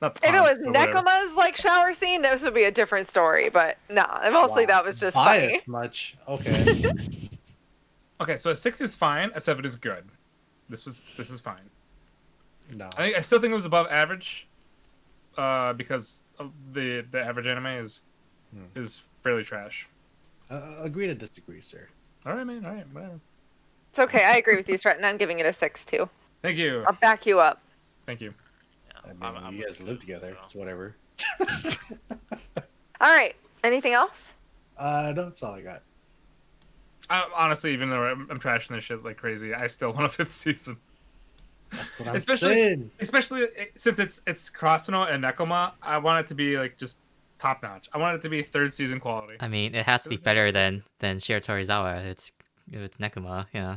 Not 0.02 0.16
the 0.20 0.28
If 0.28 0.34
it 0.34 0.40
was 0.40 0.58
but 0.62 0.66
whatever. 0.74 0.92
Nekoma's 0.98 1.34
like 1.36 1.56
shower 1.56 1.94
scene, 1.94 2.20
this 2.22 2.42
would 2.42 2.54
be 2.54 2.64
a 2.64 2.70
different 2.70 3.08
story. 3.08 3.48
But 3.48 3.78
no, 3.88 4.04
mostly 4.30 4.64
Wow. 4.66 4.68
that 4.68 4.84
was 4.84 4.98
just 4.98 5.14
Buy 5.14 5.40
funny. 5.40 5.54
as 5.54 5.66
much. 5.66 6.16
Okay. 6.28 6.84
Okay, 8.20 8.36
so 8.36 8.50
a 8.50 8.54
six 8.54 8.80
is 8.80 8.94
fine. 8.94 9.32
A 9.34 9.40
seven 9.40 9.64
is 9.64 9.74
good. 9.74 10.04
This 10.68 10.84
was 10.84 11.02
this 11.16 11.28
is 11.28 11.40
fine. 11.40 11.68
No. 12.72 12.88
I 12.96 13.14
I 13.14 13.20
still 13.20 13.40
think 13.40 13.52
it 13.52 13.56
was 13.56 13.64
above 13.64 13.86
average, 13.90 14.46
uh, 15.36 15.72
because 15.74 16.22
the 16.72 17.04
the 17.10 17.20
average 17.22 17.46
anime 17.46 17.66
is 17.66 18.00
Hmm. 18.54 18.64
is 18.78 19.02
fairly 19.22 19.44
trash. 19.44 19.86
Uh, 20.50 20.60
agree 20.80 21.06
to 21.06 21.14
disagree, 21.14 21.60
sir. 21.62 21.88
All 22.26 22.34
right, 22.34 22.44
man. 22.44 22.66
All 22.66 22.74
right, 22.74 22.86
whatever. 22.92 23.18
It's 23.90 23.98
okay. 23.98 24.24
I 24.24 24.36
agree 24.36 24.56
with 24.56 24.68
you, 24.68 24.76
Stratton. 24.76 25.04
I'm 25.04 25.16
giving 25.16 25.38
it 25.38 25.46
a 25.46 25.52
six 25.52 25.84
too. 25.86 26.08
Thank 26.42 26.58
you. 26.58 26.84
I'll 26.86 26.92
back 26.94 27.24
you 27.24 27.40
up. 27.40 27.60
Thank 28.06 28.20
you. 28.20 28.34
Yeah, 28.88 29.00
I 29.04 29.08
mean, 29.14 29.22
I'm- 29.22 29.36
I'm 29.38 29.56
you 29.56 29.64
guys 29.64 29.80
live 29.80 30.00
together, 30.00 30.36
so. 30.42 30.48
so 30.50 30.58
whatever. 30.58 30.96
All 33.00 33.08
right. 33.12 33.34
Anything 33.64 33.92
else? 33.92 34.32
Uh, 34.76 35.12
no, 35.14 35.24
that's 35.26 35.42
all 35.42 35.54
I 35.54 35.60
got. 35.62 35.82
I, 37.10 37.28
honestly, 37.34 37.72
even 37.72 37.90
though 37.90 38.02
I'm, 38.02 38.26
I'm 38.30 38.38
trashing 38.40 38.68
this 38.68 38.84
shit 38.84 39.04
like 39.04 39.16
crazy, 39.16 39.54
I 39.54 39.66
still 39.66 39.92
want 39.92 40.06
a 40.06 40.08
fifth 40.08 40.30
season. 40.32 40.76
That's 41.72 41.98
what 41.98 42.08
I'm 42.08 42.16
Especially- 42.16 42.54
saying. 42.54 42.90
Especially 43.00 43.42
eh, 43.56 43.64
since 43.74 43.98
it's 43.98 44.22
it's 44.26 44.50
Karasuno 44.50 45.10
and 45.10 45.24
Nekoma. 45.24 45.72
I 45.82 45.98
want 45.98 46.20
it 46.24 46.28
to 46.28 46.34
be 46.34 46.58
like 46.58 46.76
just 46.78 46.98
top 47.38 47.62
notch. 47.62 47.88
I 47.92 47.98
want 47.98 48.14
it 48.16 48.22
to 48.22 48.28
be 48.28 48.42
third 48.42 48.72
season 48.72 49.00
quality. 49.00 49.36
I 49.40 49.48
mean, 49.48 49.74
it 49.74 49.84
has 49.86 50.02
to 50.04 50.08
be 50.08 50.14
Isn't 50.16 50.22
it- 50.22 50.24
better 50.24 50.52
than 50.52 50.82
than 50.98 51.18
Shiratorizawa. 51.18 52.04
It's 52.04 52.30
it's 52.70 52.98
Nekoma, 52.98 53.46
yeah. 53.52 53.76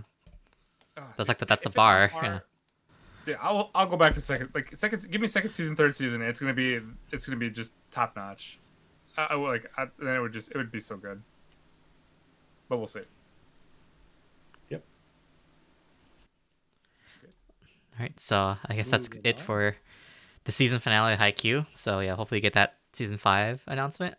Ugh, 0.98 1.04
That's 1.18 1.28
like 1.30 1.38
the, 1.40 1.46
that's 1.46 1.62
if 1.62 1.64
the 1.64 1.70
it's 1.70 1.76
bar. 1.76 2.12
Yeah. 2.14 2.40
Dude, 3.26 3.38
I'll 3.42 3.72
I'll 3.74 3.88
go 3.88 3.98
back 3.98 4.14
to 4.14 4.22
second 4.22 4.50
like 4.54 4.76
second. 4.76 5.08
Give 5.10 5.20
me 5.22 5.28
second 5.28 5.54
season, 5.54 5.76
third 5.76 5.96
season. 5.96 6.22
It's 6.22 6.40
gonna 6.40 6.54
be 6.54 6.80
it's 7.12 7.26
gonna 7.26 7.38
be 7.38 7.50
just 7.50 7.74
top 7.92 8.16
notch. 8.16 8.60
I, 9.18 9.28
I 9.32 9.36
like 9.36 9.72
I, 9.78 9.88
then 10.00 10.16
it 10.16 10.20
would 10.20 10.34
just 10.34 10.52
it 10.52 10.58
would 10.58 10.72
be 10.72 10.80
so 10.80 10.98
good. 10.98 11.22
But 12.70 12.78
we'll 12.78 12.88
see. 12.88 13.02
All 17.98 18.04
right, 18.04 18.20
so 18.20 18.58
I 18.68 18.76
guess 18.76 18.90
that's 18.90 19.10
it 19.24 19.40
for 19.40 19.76
the 20.44 20.52
season 20.52 20.80
finale 20.80 21.14
of 21.14 21.20
Haikyuu. 21.20 21.66
So 21.74 22.00
yeah, 22.00 22.16
hopefully 22.16 22.40
you 22.40 22.42
get 22.42 22.54
that 22.54 22.76
season 22.94 23.18
five 23.18 23.62
announcement. 23.68 24.16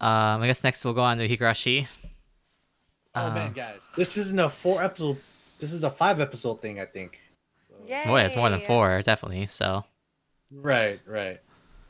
Um, 0.00 0.42
I 0.42 0.46
guess 0.46 0.64
next 0.64 0.84
we'll 0.84 0.94
go 0.94 1.02
on 1.02 1.18
to 1.18 1.28
Higurashi. 1.28 1.86
Oh 3.14 3.26
Uh, 3.26 3.34
man, 3.34 3.52
guys, 3.52 3.86
this 3.96 4.16
isn't 4.16 4.38
a 4.38 4.48
four 4.48 4.82
episode. 4.82 5.18
This 5.58 5.72
is 5.72 5.84
a 5.84 5.90
five 5.90 6.20
episode 6.20 6.60
thing, 6.62 6.80
I 6.80 6.86
think. 6.86 7.20
So, 7.68 7.74
Yeah. 7.86 7.98
It's 7.98 8.06
more, 8.06 8.20
it's 8.20 8.36
more 8.36 8.50
than 8.50 8.60
Yay. 8.60 8.66
four, 8.66 9.02
definitely. 9.02 9.46
So 9.46 9.84
Right, 10.50 10.98
right. 11.06 11.40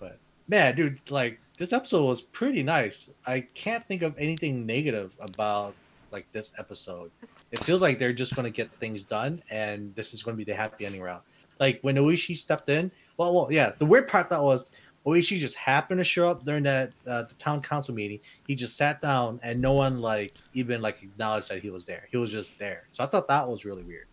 But 0.00 0.18
man, 0.48 0.74
dude, 0.74 1.00
like 1.11 1.38
this 1.56 1.72
episode 1.72 2.04
was 2.06 2.20
pretty 2.20 2.62
nice. 2.64 3.11
I 3.26 3.42
can't 3.54 3.87
think 3.87 4.02
of 4.02 4.18
anything 4.18 4.66
negative 4.66 5.14
about 5.20 5.74
like 6.11 6.26
this 6.32 6.52
episode. 6.58 7.11
It 7.52 7.62
feels 7.62 7.82
like 7.82 7.98
they're 7.98 8.12
just 8.12 8.34
gonna 8.34 8.50
get 8.50 8.72
things 8.80 9.04
done, 9.04 9.42
and 9.50 9.94
this 9.94 10.14
is 10.14 10.22
gonna 10.22 10.36
be 10.36 10.44
the 10.44 10.54
happy 10.54 10.86
ending 10.86 11.02
route. 11.02 11.22
Like 11.60 11.78
when 11.82 11.96
Oishi 11.96 12.36
stepped 12.36 12.68
in. 12.68 12.90
Well, 13.18 13.34
well, 13.34 13.48
yeah. 13.50 13.72
The 13.78 13.86
weird 13.86 14.08
part 14.08 14.30
that 14.30 14.42
was 14.42 14.66
Oishi 15.06 15.38
just 15.38 15.56
happened 15.56 15.98
to 15.98 16.04
show 16.04 16.28
up 16.28 16.44
during 16.44 16.62
that 16.64 16.92
uh, 17.06 17.24
the 17.24 17.34
town 17.34 17.60
council 17.60 17.94
meeting. 17.94 18.20
He 18.46 18.54
just 18.54 18.76
sat 18.76 19.02
down, 19.02 19.38
and 19.42 19.60
no 19.60 19.72
one 19.72 20.00
like 20.00 20.32
even 20.54 20.80
like 20.80 21.02
acknowledged 21.02 21.50
that 21.50 21.60
he 21.60 21.70
was 21.70 21.84
there. 21.84 22.08
He 22.10 22.16
was 22.16 22.30
just 22.30 22.58
there. 22.58 22.84
So 22.90 23.04
I 23.04 23.06
thought 23.06 23.28
that 23.28 23.48
was 23.48 23.64
really 23.64 23.82
weird. 23.82 24.06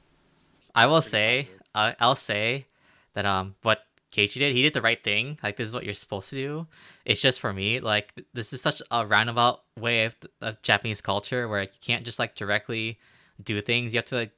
I 0.75 0.85
will 0.85 1.01
say, 1.01 1.47
uh, 1.73 1.93
I'll 1.99 2.15
say 2.15 2.65
that 3.13 3.25
um, 3.25 3.55
what 3.63 3.83
Keiichi 4.11 4.39
did, 4.39 4.53
he 4.53 4.61
did 4.61 4.73
the 4.73 4.81
right 4.81 5.03
thing. 5.03 5.37
Like 5.43 5.57
this 5.57 5.67
is 5.67 5.73
what 5.73 5.85
you're 5.85 5.93
supposed 5.93 6.29
to 6.29 6.35
do. 6.35 6.67
It's 7.05 7.21
just 7.21 7.39
for 7.39 7.53
me, 7.53 7.79
like 7.79 8.13
this 8.33 8.53
is 8.53 8.61
such 8.61 8.81
a 8.91 9.05
roundabout 9.05 9.61
way 9.77 10.05
of, 10.05 10.15
of 10.41 10.61
Japanese 10.61 11.01
culture 11.01 11.47
where 11.47 11.61
like, 11.61 11.73
you 11.73 11.79
can't 11.81 12.05
just 12.05 12.19
like 12.19 12.35
directly 12.35 12.99
do 13.43 13.61
things. 13.61 13.93
You 13.93 13.97
have 13.97 14.05
to 14.05 14.15
like, 14.15 14.31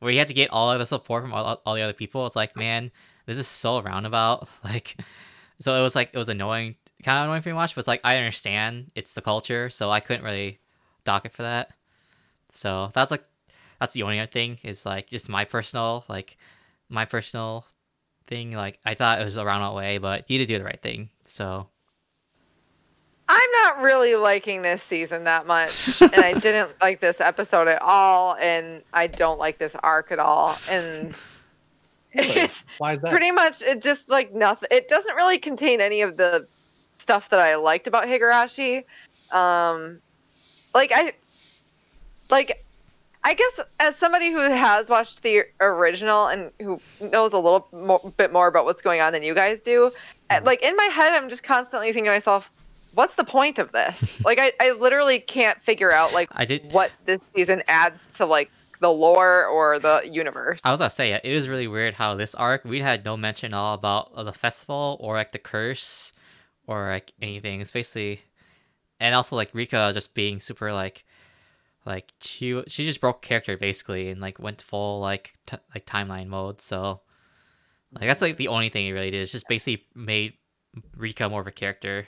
where 0.00 0.12
you 0.12 0.18
have 0.18 0.28
to 0.28 0.34
get 0.34 0.50
all 0.50 0.70
of 0.70 0.78
the 0.78 0.86
support 0.86 1.22
from 1.22 1.32
all, 1.32 1.60
all 1.64 1.74
the 1.74 1.82
other 1.82 1.92
people. 1.92 2.26
It's 2.26 2.36
like, 2.36 2.56
man, 2.56 2.90
this 3.26 3.38
is 3.38 3.48
so 3.48 3.80
roundabout. 3.80 4.48
Like, 4.64 4.96
so 5.60 5.74
it 5.74 5.82
was 5.82 5.96
like 5.96 6.10
it 6.12 6.18
was 6.18 6.28
annoying, 6.28 6.76
kind 7.02 7.18
of 7.18 7.24
annoying 7.24 7.42
for 7.42 7.48
me 7.48 7.52
to 7.52 7.56
watch. 7.56 7.74
But 7.74 7.80
it's 7.80 7.88
like 7.88 8.00
I 8.04 8.16
understand 8.16 8.92
it's 8.94 9.14
the 9.14 9.22
culture, 9.22 9.70
so 9.70 9.90
I 9.90 9.98
couldn't 10.00 10.24
really 10.24 10.58
dock 11.04 11.24
it 11.24 11.32
for 11.32 11.42
that. 11.42 11.70
So 12.52 12.90
that's 12.94 13.10
like 13.10 13.24
that's 13.78 13.92
the 13.92 14.02
only 14.02 14.20
other 14.20 14.30
thing 14.30 14.58
is 14.62 14.84
like 14.84 15.08
just 15.08 15.28
my 15.28 15.44
personal 15.44 16.04
like 16.08 16.36
my 16.88 17.04
personal 17.04 17.66
thing 18.26 18.52
like 18.52 18.78
i 18.84 18.94
thought 18.94 19.20
it 19.20 19.24
was 19.24 19.36
a 19.36 19.44
roundabout 19.44 19.74
way 19.74 19.98
but 19.98 20.24
he 20.28 20.38
did 20.38 20.48
do 20.48 20.58
the 20.58 20.64
right 20.64 20.82
thing 20.82 21.08
so 21.24 21.68
I'm 23.30 23.50
not 23.62 23.82
really 23.82 24.14
liking 24.16 24.62
this 24.62 24.82
season 24.82 25.24
that 25.24 25.46
much, 25.46 26.00
and 26.00 26.14
I 26.14 26.32
didn't 26.40 26.70
like 26.80 27.00
this 27.00 27.20
episode 27.20 27.68
at 27.68 27.82
all, 27.82 28.34
and 28.36 28.82
I 28.92 29.06
don't 29.06 29.38
like 29.38 29.58
this 29.58 29.76
arc 29.82 30.10
at 30.12 30.18
all, 30.18 30.56
and 30.70 31.14
Really? 32.14 32.30
it's 32.40 32.64
Why 32.78 32.94
is 32.94 33.00
that? 33.00 33.10
pretty 33.10 33.30
much 33.30 33.60
it 33.60 33.82
just 33.82 34.08
like 34.08 34.32
nothing. 34.34 34.68
It 34.70 34.88
doesn't 34.88 35.14
really 35.14 35.38
contain 35.38 35.80
any 35.82 36.00
of 36.00 36.16
the 36.16 36.46
stuff 36.98 37.28
that 37.30 37.40
I 37.40 37.56
liked 37.56 37.86
about 37.86 38.06
Higurashi. 38.06 38.84
Um, 39.30 40.00
like 40.74 40.90
I, 40.94 41.12
like 42.30 42.64
I 43.24 43.34
guess 43.34 43.60
as 43.78 43.96
somebody 43.96 44.30
who 44.32 44.38
has 44.40 44.88
watched 44.88 45.22
the 45.22 45.42
original 45.60 46.28
and 46.28 46.50
who 46.60 46.80
knows 47.00 47.34
a 47.34 47.38
little 47.38 48.14
bit 48.16 48.32
more 48.32 48.46
about 48.46 48.64
what's 48.64 48.80
going 48.80 49.02
on 49.02 49.12
than 49.12 49.22
you 49.22 49.34
guys 49.34 49.60
do, 49.60 49.90
Mhm. 50.30 50.44
like 50.46 50.62
in 50.62 50.76
my 50.76 50.84
head, 50.84 51.12
I'm 51.12 51.28
just 51.28 51.42
constantly 51.42 51.88
thinking 51.88 52.04
to 52.06 52.10
myself, 52.12 52.50
"What's 52.98 53.14
the 53.14 53.24
point 53.24 53.60
of 53.60 53.70
this?" 53.70 54.20
like 54.24 54.40
I, 54.40 54.52
I 54.60 54.72
literally 54.72 55.20
can't 55.20 55.62
figure 55.62 55.92
out 55.92 56.12
like 56.12 56.28
i 56.32 56.44
did 56.44 56.72
what 56.72 56.90
this 57.06 57.20
season 57.34 57.62
adds 57.68 58.00
to 58.14 58.26
like 58.26 58.50
the 58.80 58.88
lore 58.90 59.46
or 59.46 59.78
the 59.78 60.02
universe. 60.04 60.60
i 60.64 60.70
was 60.72 60.80
gonna 60.80 60.90
say 60.90 61.12
it 61.12 61.24
is 61.24 61.48
really 61.48 61.68
weird 61.68 61.94
how 61.94 62.14
this 62.14 62.34
arc 62.34 62.64
we 62.64 62.80
had 62.80 63.04
no 63.04 63.16
mention 63.16 63.54
at 63.54 63.56
all 63.56 63.74
about 63.74 64.14
the 64.24 64.32
festival 64.32 64.96
or 65.00 65.14
like 65.14 65.30
the 65.30 65.38
curse 65.38 66.12
or 66.66 66.88
like 66.88 67.12
anything 67.22 67.60
it's 67.60 67.70
basically 67.70 68.20
and 68.98 69.14
also 69.14 69.36
like 69.36 69.50
rika 69.52 69.92
just 69.94 70.12
being 70.14 70.40
super 70.40 70.72
like 70.72 71.04
like 71.86 72.12
she 72.20 72.62
she 72.66 72.84
just 72.84 73.00
broke 73.00 73.22
character 73.22 73.56
basically 73.56 74.10
and 74.10 74.20
like 74.20 74.38
went 74.40 74.60
full 74.60 75.00
like 75.00 75.34
t- 75.46 75.56
like 75.72 75.86
timeline 75.86 76.26
mode 76.26 76.60
so 76.60 77.00
like 77.92 78.08
that's 78.08 78.20
like 78.20 78.36
the 78.36 78.48
only 78.48 78.68
thing 78.68 78.84
he 78.84 78.92
really 78.92 79.10
did 79.10 79.22
is 79.22 79.32
just 79.32 79.48
basically 79.48 79.86
made 79.94 80.34
rika 80.96 81.28
more 81.28 81.40
of 81.40 81.46
a 81.46 81.52
character 81.52 82.06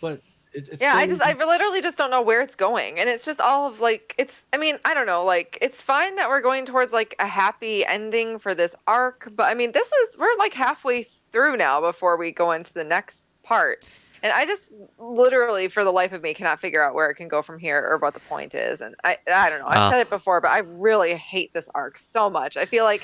But 0.00 0.20
it, 0.52 0.68
it's 0.72 0.80
yeah, 0.82 0.94
I 0.94 1.06
just 1.06 1.20
I 1.20 1.32
literally 1.34 1.82
just 1.82 1.96
don't 1.96 2.10
know 2.10 2.22
where 2.22 2.40
it's 2.40 2.54
going, 2.54 2.98
and 2.98 3.08
it's 3.08 3.24
just 3.24 3.40
all 3.40 3.66
of 3.68 3.80
like 3.80 4.14
it's. 4.18 4.34
I 4.52 4.56
mean, 4.56 4.78
I 4.84 4.94
don't 4.94 5.06
know. 5.06 5.24
Like 5.24 5.58
it's 5.60 5.80
fine 5.80 6.16
that 6.16 6.28
we're 6.28 6.40
going 6.40 6.66
towards 6.66 6.92
like 6.92 7.14
a 7.18 7.26
happy 7.26 7.84
ending 7.84 8.38
for 8.38 8.54
this 8.54 8.74
arc, 8.86 9.28
but 9.36 9.44
I 9.44 9.54
mean, 9.54 9.72
this 9.72 9.86
is 9.86 10.18
we're 10.18 10.36
like 10.38 10.54
halfway 10.54 11.06
through 11.32 11.56
now 11.56 11.80
before 11.80 12.16
we 12.16 12.32
go 12.32 12.52
into 12.52 12.72
the 12.72 12.84
next 12.84 13.24
part, 13.42 13.86
and 14.22 14.32
I 14.32 14.46
just 14.46 14.62
literally, 14.98 15.68
for 15.68 15.84
the 15.84 15.92
life 15.92 16.12
of 16.12 16.22
me, 16.22 16.32
cannot 16.34 16.60
figure 16.60 16.82
out 16.82 16.94
where 16.94 17.10
it 17.10 17.16
can 17.16 17.28
go 17.28 17.42
from 17.42 17.58
here 17.58 17.86
or 17.86 17.98
what 17.98 18.14
the 18.14 18.20
point 18.20 18.54
is. 18.54 18.80
And 18.80 18.94
I 19.04 19.18
I 19.30 19.50
don't 19.50 19.60
know. 19.60 19.66
I've 19.68 19.76
Ah. 19.76 19.90
said 19.90 20.00
it 20.00 20.10
before, 20.10 20.40
but 20.40 20.50
I 20.50 20.58
really 20.58 21.14
hate 21.14 21.52
this 21.52 21.68
arc 21.74 21.98
so 21.98 22.30
much. 22.30 22.56
I 22.56 22.64
feel 22.64 22.84
like 22.84 23.02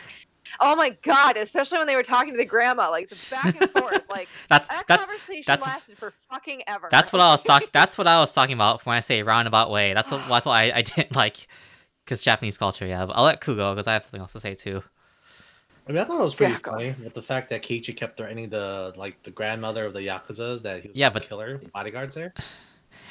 Oh 0.61 0.77
my 0.77 0.91
god! 1.03 1.37
Especially 1.37 1.79
when 1.79 1.87
they 1.87 1.97
were 1.97 2.03
talking 2.03 2.33
to 2.33 2.37
the 2.37 2.45
grandma, 2.45 2.91
like 2.91 3.09
the 3.09 3.17
back 3.31 3.61
and 3.61 3.71
forth, 3.71 4.03
like 4.11 4.29
That's 4.49 4.69
that 4.69 4.85
that's 4.89 5.05
conversation 5.05 5.45
that's- 5.47 5.67
lasted 5.67 5.99
for 5.99 6.13
fucking 6.31 6.63
ever. 6.67 6.89
that's 6.91 7.13
what 7.13 7.21
I 7.23 7.31
was 7.31 7.43
talking. 7.43 7.69
That's 7.73 7.97
what 7.99 8.07
I 8.07 8.19
was 8.21 8.33
talking 8.33 8.55
about 8.55 8.85
when 8.87 8.97
I 8.97 9.01
say 9.01 9.23
roundabout 9.23 9.71
way. 9.71 9.95
That's 9.95 10.11
what, 10.11 10.27
that's 10.29 10.47
why 10.47 10.65
I, 10.71 10.77
I 10.79 10.83
didn't 10.83 11.15
like, 11.17 11.49
because 12.05 12.23
Japanese 12.23 12.59
culture. 12.59 12.87
Yeah, 12.87 13.07
but 13.07 13.15
I'll 13.17 13.25
let 13.25 13.41
Ku 13.41 13.57
go 13.57 13.75
because 13.75 13.87
I 13.87 13.95
have 13.95 14.05
something 14.05 14.21
else 14.21 14.33
to 14.35 14.41
say 14.41 14.55
too. 14.55 14.83
I 15.89 15.93
mean, 15.93 16.01
I 16.01 16.05
thought 16.05 16.21
it 16.21 16.25
was 16.25 16.35
pretty 16.35 16.53
Yeah, 16.53 16.59
funny 16.59 16.95
with 17.03 17.13
the 17.15 17.21
fact 17.23 17.51
that 17.51 17.63
Keiichi 17.63 17.95
kept 17.97 18.17
threatening 18.17 18.49
the 18.49 18.95
like 18.97 19.23
the 19.23 19.31
grandmother 19.31 19.85
of 19.85 19.93
the 19.93 20.01
yakuza's 20.01 20.63
that 20.63 20.83
he 20.83 20.89
was 20.89 20.97
Yeah, 20.97 21.09
gonna 21.09 21.21
but- 21.21 21.29
kill 21.29 21.41
her, 21.41 21.61
bodyguards 21.73 22.15
there, 22.15 22.33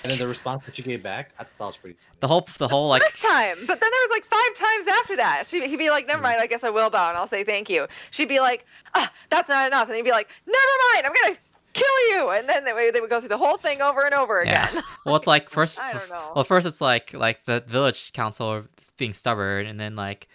and 0.04 0.12
then 0.12 0.20
the 0.20 0.28
response 0.28 0.64
that 0.66 0.76
she 0.76 0.82
gave 0.84 1.02
back, 1.02 1.32
I 1.40 1.44
thought 1.46 1.68
was 1.68 1.78
pretty. 1.78 1.96
Funny. 1.98 2.18
The 2.20 2.28
whole 2.28 2.48
the 2.58 2.68
whole 2.68 2.90
like 2.90 3.02
First 3.04 3.22
time, 3.22 3.58
but 3.68 3.80
then 3.80 3.90
there 3.90 4.08
was 4.08 4.10
like 4.12 4.26
five 4.26 4.56
times 4.56 4.88
after 5.02 5.16
that. 5.18 5.46
She, 5.48 5.68
he'd 5.68 5.78
be 5.78 5.90
like, 5.90 6.08
"Never 6.08 6.22
mind, 6.22 6.40
I 6.42 6.48
guess 6.48 6.64
I 6.64 6.70
will 6.70 6.90
bow 6.90 7.10
and 7.10 7.18
I'll 7.18 7.28
say 7.30 7.44
thank 7.44 7.70
you." 7.70 7.88
She'd 8.12 8.30
be 8.30 8.40
like, 8.40 8.66
ah, 8.96 9.12
"That's 9.30 9.50
not 9.50 9.68
enough," 9.68 9.88
and 9.88 9.96
he'd 9.96 10.04
be 10.04 10.12
like, 10.12 10.28
"Never 10.46 10.74
mind, 10.94 11.06
I'm 11.08 11.14
gonna 11.22 11.38
kill 11.74 12.10
you," 12.12 12.30
and 12.30 12.48
then 12.48 12.64
they, 12.66 12.74
would- 12.74 12.94
they 12.94 13.02
would 13.02 13.10
go 13.10 13.20
through 13.20 13.30
the 13.30 13.38
whole 13.38 13.58
thing 13.58 13.82
over 13.82 14.06
and 14.06 14.14
over 14.14 14.44
Yeah. 14.46 14.70
again. 14.70 14.84
well, 15.06 15.16
it's 15.16 15.28
like 15.28 15.50
first. 15.58 15.80
I 15.80 15.94
don't 15.94 16.10
know. 16.10 16.32
Well, 16.36 16.44
first 16.44 16.66
it's 16.68 16.82
like 16.82 17.14
like 17.14 17.46
the 17.46 17.62
village 17.66 18.14
council 18.14 18.66
being 18.98 19.14
stubborn, 19.14 19.66
and 19.66 19.80
then 19.80 19.96
like, 19.96 20.28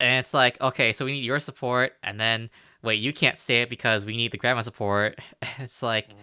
and 0.00 0.24
it's 0.24 0.32
like 0.34 0.60
okay, 0.60 0.92
so 0.92 1.04
we 1.04 1.12
need 1.12 1.24
your 1.24 1.40
support, 1.40 1.94
and 2.02 2.18
then 2.18 2.48
wait, 2.82 2.94
you 3.00 3.12
can't 3.12 3.38
say 3.38 3.62
it 3.62 3.68
because 3.70 4.04
we 4.06 4.16
need 4.16 4.32
the 4.32 4.38
grandma 4.38 4.60
support. 4.62 5.18
It's 5.58 5.82
like, 5.82 6.08
Mhm. 6.08 6.14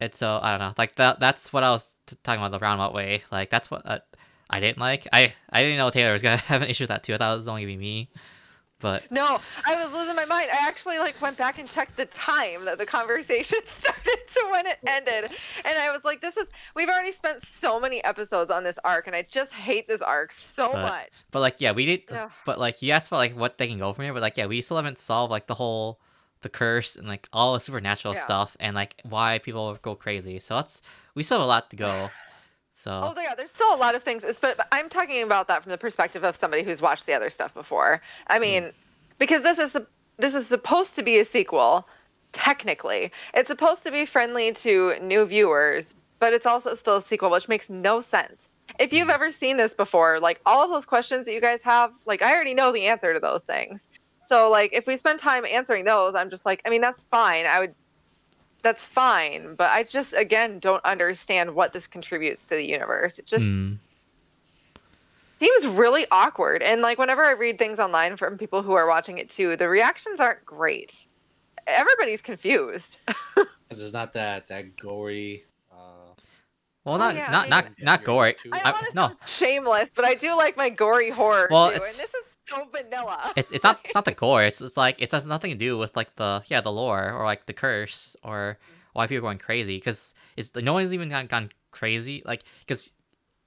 It's 0.00 0.18
so 0.18 0.38
I 0.42 0.50
don't 0.50 0.60
know, 0.60 0.74
like 0.78 0.96
that. 0.96 1.20
That's 1.20 1.52
what 1.52 1.62
I 1.62 1.70
was 1.70 1.94
t- 2.06 2.16
talking 2.22 2.40
about 2.40 2.50
the 2.52 2.58
roundabout 2.58 2.94
way. 2.94 3.22
Like 3.30 3.50
that's 3.50 3.70
what 3.70 3.82
uh, 3.84 3.98
I 4.50 4.60
didn't 4.60 4.78
like. 4.78 5.06
I 5.12 5.32
I 5.50 5.62
didn't 5.62 5.78
know 5.78 5.90
Taylor 5.90 6.12
was 6.12 6.22
gonna 6.22 6.36
have 6.52 6.62
an 6.62 6.68
issue 6.68 6.84
with 6.84 6.88
that 6.90 7.02
too. 7.04 7.14
I 7.14 7.18
thought 7.18 7.34
it 7.34 7.36
was 7.38 7.48
only 7.48 7.62
gonna 7.62 7.72
be 7.74 7.76
me, 7.78 8.10
but 8.80 9.10
No, 9.10 9.40
I 9.66 9.82
was 9.82 9.92
losing 9.94 10.14
my 10.16 10.24
mind. 10.26 10.50
I 10.52 10.66
actually 10.66 10.98
like 10.98 11.20
went 11.22 11.36
back 11.38 11.58
and 11.58 11.70
checked 11.70 11.96
the 11.96 12.06
time 12.06 12.64
that 12.66 12.76
the 12.78 12.84
conversation 12.86 13.60
started 13.78 14.18
to 14.34 14.48
when 14.50 14.66
it 14.66 14.78
ended, 14.86 15.30
and 15.64 15.78
I 15.78 15.90
was 15.92 16.02
like, 16.04 16.20
"This 16.20 16.36
is 16.36 16.46
we've 16.74 16.88
already 16.88 17.12
spent 17.12 17.42
so 17.60 17.78
many 17.80 18.02
episodes 18.04 18.50
on 18.50 18.64
this 18.64 18.76
arc, 18.84 19.06
and 19.06 19.14
I 19.16 19.22
just 19.30 19.52
hate 19.52 19.86
this 19.88 20.00
arc 20.02 20.34
so 20.54 20.70
But- 20.72 20.82
much." 20.82 21.10
but 21.30 21.40
like 21.40 21.60
yeah, 21.60 21.72
we 21.72 21.86
did. 21.86 22.02
Ugh. 22.10 22.30
But 22.44 22.58
like 22.58 22.82
you 22.82 22.90
asked 22.92 23.08
about 23.08 23.18
like 23.18 23.36
what 23.36 23.58
they 23.58 23.68
can 23.68 23.78
go 23.78 23.92
from 23.92 24.04
here, 24.04 24.12
but 24.12 24.22
like 24.22 24.36
yeah, 24.36 24.46
we 24.46 24.60
still 24.60 24.76
haven't 24.76 24.98
solved 24.98 25.30
like 25.30 25.46
the 25.46 25.54
whole 25.54 26.00
the 26.44 26.48
curse 26.48 26.94
and 26.94 27.08
like 27.08 27.28
all 27.32 27.54
the 27.54 27.60
supernatural 27.60 28.14
Yeah. 28.14 28.20
stuff 28.20 28.56
and 28.60 28.76
like 28.76 29.00
why 29.02 29.40
people 29.40 29.76
go 29.82 29.96
crazy. 29.96 30.38
So 30.38 30.54
that's 30.54 30.80
we 31.16 31.24
still 31.24 31.38
have 31.38 31.44
a 31.44 31.48
lot 31.48 31.70
to 31.70 31.76
go. 31.76 32.10
So 32.72 32.90
Oh 33.16 33.20
yeah, 33.20 33.34
there's 33.34 33.50
still 33.50 33.74
a 33.74 33.76
lot 33.76 33.94
of 33.94 34.02
things, 34.04 34.22
but 34.22 34.56
but 34.56 34.68
I'm 34.70 34.88
talking 34.88 35.22
about 35.22 35.48
that 35.48 35.62
from 35.62 35.72
the 35.72 35.78
perspective 35.78 36.22
of 36.24 36.36
somebody 36.36 36.62
who's 36.62 36.80
watched 36.80 37.06
the 37.06 37.14
other 37.14 37.30
stuff 37.30 37.52
before. 37.54 38.00
I 38.28 38.36
hmm. 38.36 38.42
mean, 38.42 38.72
because 39.18 39.42
this 39.42 39.58
is 39.58 39.76
this 40.18 40.34
is 40.34 40.46
supposed 40.46 40.94
to 40.96 41.02
be 41.02 41.18
a 41.18 41.24
sequel, 41.24 41.88
technically. 42.32 43.10
It's 43.32 43.48
supposed 43.48 43.82
to 43.84 43.90
be 43.90 44.06
friendly 44.06 44.52
to 44.52 44.94
new 45.00 45.24
viewers, 45.24 45.84
but 46.20 46.32
it's 46.32 46.46
also 46.46 46.74
still 46.76 46.96
a 46.98 47.02
sequel, 47.02 47.30
which 47.30 47.48
makes 47.48 47.68
no 47.68 48.00
sense. 48.00 48.36
If 48.78 48.92
you've 48.92 49.06
hmm. 49.06 49.18
ever 49.18 49.32
seen 49.32 49.56
this 49.56 49.72
before, 49.72 50.20
like 50.20 50.40
all 50.44 50.64
of 50.64 50.70
those 50.70 50.84
questions 50.84 51.26
that 51.26 51.32
you 51.32 51.40
guys 51.40 51.62
have, 51.62 51.92
like 52.06 52.22
I 52.22 52.34
already 52.34 52.54
know 52.54 52.72
the 52.72 52.86
answer 52.86 53.14
to 53.14 53.20
those 53.20 53.42
things. 53.42 53.88
So 54.26 54.48
like 54.50 54.72
if 54.72 54.86
we 54.86 54.96
spend 54.96 55.18
time 55.20 55.44
answering 55.44 55.84
those, 55.84 56.14
I'm 56.14 56.30
just 56.30 56.44
like, 56.46 56.62
I 56.64 56.70
mean 56.70 56.80
that's 56.80 57.02
fine. 57.10 57.46
I 57.46 57.60
would 57.60 57.74
that's 58.62 58.82
fine, 58.82 59.54
but 59.56 59.70
I 59.70 59.82
just 59.82 60.12
again 60.14 60.58
don't 60.58 60.84
understand 60.84 61.54
what 61.54 61.72
this 61.72 61.86
contributes 61.86 62.42
to 62.44 62.50
the 62.56 62.66
universe. 62.66 63.18
It 63.18 63.26
just 63.26 63.44
hmm. 63.44 63.74
seems 65.38 65.66
really 65.66 66.06
awkward. 66.10 66.62
And 66.62 66.80
like 66.80 66.98
whenever 66.98 67.24
I 67.24 67.32
read 67.32 67.58
things 67.58 67.78
online 67.78 68.16
from 68.16 68.38
people 68.38 68.62
who 68.62 68.72
are 68.72 68.86
watching 68.88 69.18
it 69.18 69.28
too, 69.30 69.56
the 69.56 69.68
reactions 69.68 70.20
aren't 70.20 70.44
great. 70.44 70.94
Everybody's 71.66 72.20
confused. 72.20 72.98
Because 73.66 73.82
it's 73.82 73.94
not 73.94 74.12
that 74.12 74.46
that 74.48 74.76
gory. 74.76 75.44
Uh, 75.72 75.76
well 76.84 76.94
Oh, 76.96 76.98
not 76.98 77.16
yeah, 77.16 77.30
not 77.30 77.46
I 77.46 77.48
not 77.48 77.64
mean- 77.64 77.74
not 77.80 78.04
gory. 78.04 78.36
I 78.52 78.58
I- 78.58 78.62
don't 78.62 78.72
want 78.74 78.86
to 78.88 78.94
no. 78.94 79.06
sound 79.08 79.18
shameless, 79.26 79.88
but 79.96 80.04
I 80.04 80.14
do 80.14 80.34
like 80.36 80.56
my 80.56 80.68
gory 80.68 81.10
horror 81.10 81.48
Well, 81.50 81.70
too. 81.70 81.76
it's- 81.76 81.90
And 81.92 81.98
this 82.02 82.10
is 82.10 82.23
so 82.48 82.66
vanilla. 82.70 83.32
It's 83.36 83.50
it's 83.50 83.64
not 83.64 83.80
it's 83.84 83.94
not 83.94 84.04
the 84.04 84.12
gore. 84.22 84.44
It's 84.44 84.60
it's 84.60 84.76
like 84.76 85.00
it 85.00 85.10
has 85.12 85.26
nothing 85.26 85.50
to 85.50 85.56
do 85.56 85.78
with 85.78 85.96
like 85.96 86.16
the 86.16 86.42
yeah 86.46 86.60
the 86.60 86.72
lore 86.72 87.12
or 87.12 87.24
like 87.24 87.46
the 87.46 87.52
curse 87.52 88.16
or 88.22 88.58
mm-hmm. 88.60 88.74
why 88.92 89.06
people 89.06 89.26
are 89.26 89.28
going 89.28 89.38
crazy 89.38 89.76
because 89.76 90.14
it's 90.36 90.50
no 90.54 90.72
one's 90.72 90.92
even 90.92 91.08
gone, 91.08 91.26
gone 91.26 91.50
crazy 91.70 92.22
like 92.24 92.44
because 92.66 92.90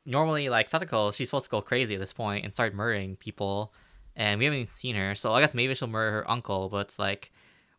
normally 0.05 0.49
like 0.49 0.69
Satoko 0.69 1.13
she's 1.13 1.29
supposed 1.29 1.45
to 1.45 1.51
go 1.51 1.61
crazy 1.61 1.95
at 1.95 1.99
this 1.99 2.13
point 2.13 2.43
and 2.43 2.53
start 2.53 2.73
murdering 2.73 3.15
people 3.15 3.73
and 4.15 4.39
we 4.39 4.45
haven't 4.45 4.59
even 4.59 4.67
seen 4.67 4.95
her 4.95 5.15
so 5.15 5.33
I 5.33 5.41
guess 5.41 5.53
maybe 5.53 5.73
she'll 5.73 5.87
murder 5.87 6.11
her 6.11 6.31
uncle 6.31 6.69
but 6.69 6.87
it's 6.87 6.99
like 6.99 7.31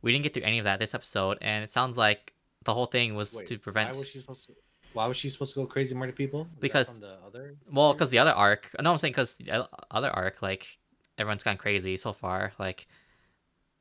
we 0.02 0.12
didn't 0.12 0.22
get 0.22 0.34
through 0.34 0.44
any 0.44 0.58
of 0.58 0.64
that 0.64 0.78
this 0.78 0.94
episode 0.94 1.38
and 1.40 1.64
it 1.64 1.70
sounds 1.70 1.96
like 1.96 2.32
the 2.64 2.74
whole 2.74 2.86
thing 2.86 3.14
was 3.14 3.34
wait, 3.34 3.46
to 3.46 3.58
prevent 3.58 3.92
Why 3.92 3.98
was 3.98 4.08
she 4.08 4.18
supposed 4.18 4.46
to? 4.46 4.52
Why 4.92 5.06
was 5.06 5.16
she 5.16 5.30
supposed 5.30 5.54
to 5.54 5.60
go 5.60 5.66
crazy 5.66 5.92
and 5.92 6.00
murder 6.00 6.12
people? 6.12 6.40
Was 6.40 6.48
that 6.50 6.60
Because- 6.60 6.88
from 6.88 7.00
the 7.00 7.16
other. 7.26 7.56
Well, 7.70 7.92
because 7.92 8.10
the 8.10 8.18
other 8.18 8.32
arc. 8.32 8.74
No, 8.80 8.92
I'm 8.92 8.98
saying 8.98 9.12
because 9.12 9.36
the 9.36 9.68
other 9.90 10.10
arc, 10.10 10.42
like 10.42 10.78
everyone's 11.18 11.42
gone 11.42 11.56
crazy 11.56 11.96
so 11.96 12.12
far. 12.12 12.52
Like, 12.58 12.86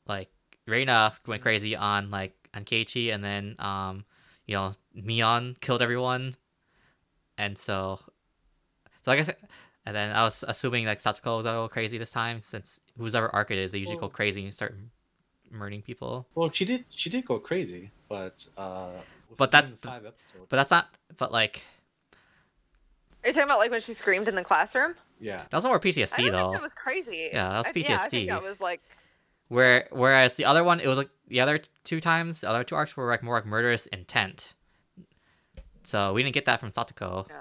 like 0.08 0.30
Rena 0.66 1.14
went 1.26 1.42
crazy 1.42 1.76
on 1.76 2.12
like 2.12 2.34
on 2.54 2.66
Keiichi, 2.66 3.14
and 3.14 3.24
then 3.24 3.56
um, 3.60 4.04
you 4.46 4.56
know, 4.56 4.74
Mion 4.98 5.60
killed 5.62 5.82
everyone, 5.82 6.36
and 7.38 7.58
so, 7.58 8.00
so 9.02 9.12
like 9.12 9.20
I 9.20 9.24
guess, 9.24 9.36
and 9.86 9.96
then 9.96 10.16
I 10.16 10.24
was 10.24 10.44
assuming 10.48 10.86
like 10.86 11.00
Satoko 11.00 11.38
was 11.38 11.46
gonna 11.46 11.58
go 11.58 11.68
crazy 11.70 11.98
this 11.98 12.12
time 12.12 12.42
since 12.42 12.80
whoever 12.98 13.34
arc 13.34 13.52
it 13.52 13.58
is, 13.58 13.72
they 13.72 13.78
usually 13.78 13.98
go 13.98 14.10
crazy 14.10 14.44
and 14.44 14.54
start 14.54 14.76
murdering 15.52 15.82
people. 15.82 16.28
Well, 16.36 16.52
she 16.52 16.66
did. 16.66 16.86
She 16.90 17.10
did 17.10 17.26
go 17.26 17.40
crazy, 17.40 17.92
but 18.10 18.48
uh. 18.58 18.90
But 19.36 19.52
within 19.52 19.78
that- 19.82 19.90
five 19.90 20.06
episodes. 20.06 20.46
But 20.50 20.56
that's 20.58 20.72
not. 20.72 20.88
But 21.18 21.32
like 21.32 21.62
Are 23.24 23.28
you 23.28 23.34
talking 23.34 23.44
about 23.44 23.60
like 23.60 23.72
when 23.72 23.82
she 23.82 23.94
screamed 23.94 24.28
in 24.28 24.36
the 24.36 24.44
classroom? 24.44 24.96
Yeah. 25.20 25.38
that 25.50 25.54
was 25.54 25.64
more 25.66 25.76
I 25.76 25.80
PTSD 25.80 26.18
don't 26.18 26.32
though. 26.32 26.52
think 26.52 26.54
that 26.54 26.62
was 26.62 26.72
crazy. 26.76 27.30
Yeah, 27.34 27.50
that 27.50 27.58
was 27.58 27.68
I- 27.68 27.72
Yeah, 27.76 28.02
I 28.02 28.08
think 28.08 28.24
PTSD. 28.24 28.28
that 28.30 28.44
was 28.44 28.60
like 28.60 28.82
Where 29.50 29.88
whereas 29.92 30.36
the 30.36 30.46
other 30.46 30.64
one, 30.64 30.80
it 30.80 30.88
was 30.88 30.98
like 30.98 31.10
the 31.28 31.40
other 31.40 31.60
two 31.84 32.00
times, 32.02 32.42
the 32.42 32.50
other 32.50 32.64
two 32.64 32.76
arcs 32.76 32.96
were 32.98 33.08
like 33.10 33.24
more 33.24 33.36
like 33.36 33.46
murderous 33.46 33.86
intent. 33.88 34.54
So 35.84 36.14
we 36.14 36.22
didn't 36.24 36.34
get 36.34 36.46
that 36.46 36.60
from 36.60 36.72
Satoko. 36.72 37.28
yeah. 37.30 37.36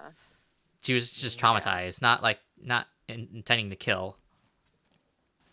She 0.82 0.94
was 0.94 1.10
just 1.10 1.36
Yeah. 1.40 1.42
traumatized, 1.48 2.00
not 2.00 2.22
like 2.22 2.38
not 2.62 2.86
in- 3.08 3.28
intending 3.34 3.70
to 3.70 3.76
kill. 3.76 4.18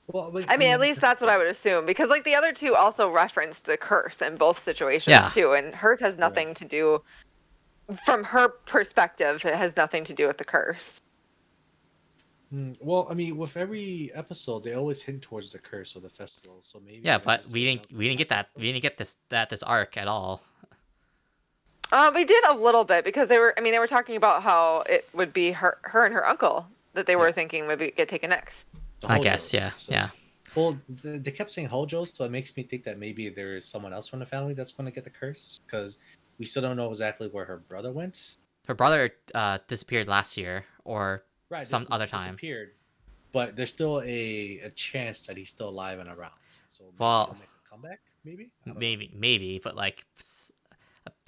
Well, 0.08 0.32
but, 0.32 0.46
I 0.50 0.58
mean, 0.58 0.70
at 0.70 0.80
least 0.82 1.00
that's 1.00 1.22
what 1.22 1.30
I 1.30 1.38
would 1.38 1.48
assume 1.48 1.86
because 1.86 2.10
like 2.10 2.24
the 2.26 2.36
other 2.36 2.52
two 2.54 2.76
also 2.76 3.10
referenced 3.10 3.66
the 3.66 3.78
curse 3.78 4.22
in 4.22 4.36
both 4.36 4.62
situations 4.62 5.12
Yeah. 5.12 5.30
too, 5.30 5.54
and 5.54 5.74
hers 5.74 6.00
has 6.02 6.18
nothing 6.18 6.54
to 6.56 6.66
do. 6.66 7.02
From 8.06 8.24
her 8.24 8.50
perspective, 8.50 9.44
it 9.46 9.56
has 9.56 9.76
nothing 9.76 10.04
to 10.06 10.14
do 10.14 10.28
with 10.28 10.38
the 10.38 10.46
curse. 10.46 11.02
Mm, 12.54 12.78
Well, 12.82 13.08
I 13.10 13.14
mean, 13.14 13.38
with 13.38 13.58
every 13.58 14.12
episode, 14.14 14.64
they 14.64 14.74
always 14.74 15.02
hint 15.02 15.22
towards 15.24 15.52
the 15.52 15.60
curse 15.60 15.96
of 15.96 16.04
the 16.04 16.10
festival. 16.10 16.58
So 16.62 16.80
maybe. 16.86 17.02
Yeah, 17.04 17.18
but 17.18 17.48
we 17.48 17.64
didn't 17.66 17.92
we 17.92 18.08
didn't 18.08 18.20
get 18.20 18.30
that 18.30 18.50
we 18.56 18.64
didn't 18.72 18.82
get 18.82 18.98
this 18.98 19.18
that 19.30 19.50
this 19.50 19.64
arc 19.64 19.98
at 19.98 20.08
all. 20.08 20.44
Uh, 21.92 22.12
we 22.14 22.26
did 22.26 22.44
a 22.46 22.56
little 22.56 22.84
bit 22.84 23.06
because 23.06 23.28
they 23.30 23.38
were. 23.38 23.54
I 23.58 23.62
mean, 23.62 23.72
they 23.72 23.80
were 23.80 23.88
talking 23.88 24.16
about 24.16 24.42
how 24.44 24.82
it 24.88 25.08
would 25.14 25.34
be 25.34 25.52
her, 25.52 25.78
her 25.84 26.06
and 26.06 26.14
her 26.14 26.26
uncle 26.28 26.66
that 26.94 27.06
they 27.08 27.16
were 27.16 27.28
Yeah. 27.28 27.34
thinking 27.34 27.68
would 27.68 27.80
be, 27.80 27.92
get 27.92 28.08
taken 28.10 28.30
next. 28.30 28.66
I 29.04 29.20
guess, 29.20 29.54
yeah, 29.54 29.72
So- 29.76 29.92
yeah. 29.92 30.10
Well, 30.56 30.80
they 30.88 31.32
kept 31.32 31.50
saying 31.52 31.68
Hojos, 31.70 32.16
so 32.16 32.24
it 32.26 32.32
makes 32.32 32.56
me 32.56 32.62
think 32.64 32.84
that 32.84 33.00
maybe 33.00 33.28
there 33.30 33.58
is 33.58 33.66
someone 33.68 33.92
else 33.92 34.08
from 34.08 34.20
the 34.20 34.26
family 34.28 34.54
that's 34.54 34.72
going 34.72 34.86
to 34.86 34.92
get 34.92 35.04
the 35.04 35.10
curse 35.10 35.60
because 35.66 35.98
we 36.38 36.46
still 36.46 36.62
don't 36.62 36.78
know 36.78 36.90
exactly 36.92 37.28
where 37.28 37.44
her 37.46 37.58
brother 37.58 37.92
went. 37.92 38.38
Her 38.68 38.76
brother 38.76 39.12
uh, 39.34 39.58
disappeared 39.68 40.08
last 40.08 40.38
year, 40.38 40.66
or 40.86 41.24
Right. 41.54 41.68
Some 41.68 41.86
other 41.92 42.08
time. 42.08 42.32
Disappeared, 42.34 42.72
but 43.32 43.56
there's 43.56 43.70
still 43.70 44.00
a, 44.02 44.60
a 44.66 44.70
chance 44.72 45.26
that 45.28 45.38
he's 45.38 45.50
still 45.50 45.70
alive 45.70 46.00
and 46.00 46.10
around. 46.10 46.34
So 46.68 46.84
maybe 46.86 46.96
Well- 47.00 47.26
he'll 47.28 47.34
make 47.36 47.44
a 47.66 47.70
comeback, 47.70 48.00
maybe. 48.26 48.50
I 48.66 48.70
know. 48.72 48.76
maybe 48.80 49.12
maybe, 49.14 49.60
but 49.64 49.76
like 49.76 50.06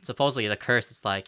supposedly 0.04 0.48
the 0.48 0.58
curse 0.58 0.92
is 0.92 1.04
like 1.06 1.28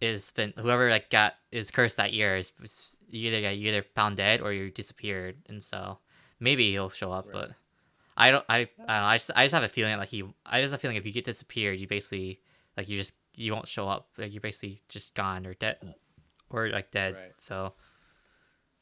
is 0.00 0.30
been 0.32 0.52
whoever 0.58 0.90
like 0.90 1.10
got 1.10 1.34
is 1.50 1.70
cursed 1.70 1.96
that 1.96 2.12
year 2.12 2.36
is 2.36 2.52
is 2.62 2.96
you 3.08 3.28
either 3.28 3.40
got 3.42 3.56
you 3.56 3.68
either 3.68 3.84
found 3.94 4.16
dead 4.16 4.40
or 4.40 4.52
you 4.52 4.70
disappeared, 4.70 5.36
and 5.48 5.62
so 5.62 5.98
maybe 6.40 6.70
he'll 6.72 6.90
show 6.90 7.12
up, 7.12 7.26
Right. 7.26 7.32
but. 7.34 7.50
I 8.18 8.30
don't. 8.30 8.44
I, 8.48 8.56
I 8.56 8.64
don't 8.64 8.86
know. 8.88 8.94
I 8.94 9.16
just. 9.18 9.30
I 9.36 9.44
just 9.44 9.52
have 9.54 9.62
a 9.62 9.68
feeling 9.68 9.94
like 9.98 10.08
he. 10.08 10.24
I 10.46 10.62
just 10.62 10.70
have 10.70 10.78
a 10.78 10.80
feeling 10.80 10.96
if 10.96 11.04
you 11.04 11.12
get 11.12 11.26
disappeared, 11.26 11.78
you 11.78 11.86
basically 11.86 12.40
like 12.74 12.88
you 12.88 12.96
just 12.96 13.12
you 13.34 13.52
won't 13.52 13.68
show 13.68 13.86
up. 13.90 14.08
Like 14.16 14.32
you're 14.32 14.40
basically 14.40 14.80
just 14.88 15.14
gone 15.14 15.44
or 15.46 15.52
dead, 15.52 15.76
or 16.50 16.68
like 16.70 16.90
dead. 16.90 17.14
Right. 17.14 17.32
So, 17.38 17.74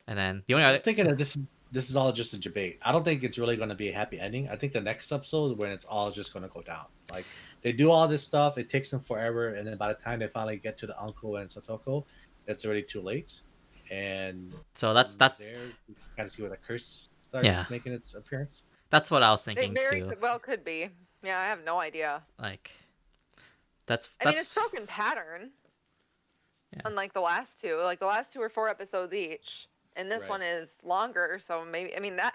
and 0.06 0.18
then 0.18 0.42
the 0.46 0.54
only 0.54 0.64
other 0.64 0.76
I'm 0.76 0.82
thinking 0.82 1.06
that 1.06 1.18
this 1.18 1.36
this 1.72 1.90
is 1.90 1.96
all 1.96 2.12
just 2.12 2.32
a 2.34 2.38
debate. 2.38 2.78
I 2.82 2.92
don't 2.92 3.02
think 3.04 3.24
it's 3.24 3.36
really 3.38 3.56
going 3.56 3.68
to 3.68 3.74
be 3.74 3.88
a 3.88 3.92
happy 3.92 4.20
ending. 4.20 4.48
I 4.48 4.54
think 4.56 4.72
the 4.72 4.80
next 4.80 5.10
episode 5.10 5.52
is 5.52 5.58
when 5.58 5.70
it's 5.72 5.84
all 5.84 6.10
just 6.12 6.32
going 6.32 6.44
to 6.44 6.48
go 6.48 6.62
down. 6.62 6.84
Like 7.10 7.24
they 7.62 7.72
do 7.72 7.90
all 7.90 8.06
this 8.06 8.22
stuff, 8.22 8.58
it 8.58 8.70
takes 8.70 8.90
them 8.90 9.00
forever, 9.00 9.54
and 9.54 9.66
then 9.66 9.76
by 9.76 9.88
the 9.88 9.98
time 9.98 10.20
they 10.20 10.28
finally 10.28 10.56
get 10.56 10.78
to 10.78 10.86
the 10.86 11.00
uncle 11.00 11.36
and 11.36 11.50
Satoko, 11.50 12.04
it's 12.46 12.64
already 12.64 12.82
too 12.82 13.00
late. 13.00 13.40
And 13.90 14.52
so 14.74 14.94
that's 14.94 15.14
that's 15.16 15.50
there, 15.50 15.58
you 15.88 15.94
kind 16.16 16.26
of 16.26 16.32
see 16.32 16.42
where 16.42 16.50
the 16.50 16.56
curse 16.58 17.08
that's 17.32 17.44
Yeah. 17.44 17.64
making 17.70 17.92
its 17.92 18.14
appearance. 18.14 18.62
That's 18.90 19.10
what 19.10 19.22
I 19.24 19.30
was 19.30 19.40
It 19.42 19.56
thinking 19.56 19.74
very 19.74 20.00
too. 20.02 20.12
well 20.20 20.38
could 20.38 20.64
be. 20.64 20.90
Yeah, 21.24 21.40
I 21.40 21.46
have 21.46 21.64
no 21.64 21.80
idea. 21.80 22.22
Like, 22.38 22.70
that's 23.86 24.08
I 24.20 24.24
that's 24.24 24.36
mean, 24.36 24.42
it's 24.42 24.54
broken 24.54 24.86
pattern. 24.86 25.50
Yeah. 26.74 26.82
Unlike 26.84 27.14
the 27.14 27.20
last 27.20 27.50
two, 27.60 27.78
like 27.82 28.00
the 28.00 28.06
last 28.06 28.32
two 28.32 28.40
were 28.40 28.48
four 28.48 28.68
episodes 28.68 29.12
each, 29.12 29.68
and 29.96 30.10
this 30.10 30.20
Right. 30.20 30.30
one 30.30 30.42
is 30.42 30.68
longer. 30.82 31.40
So 31.46 31.64
maybe 31.64 31.96
I 31.96 32.00
mean 32.00 32.16
that. 32.16 32.34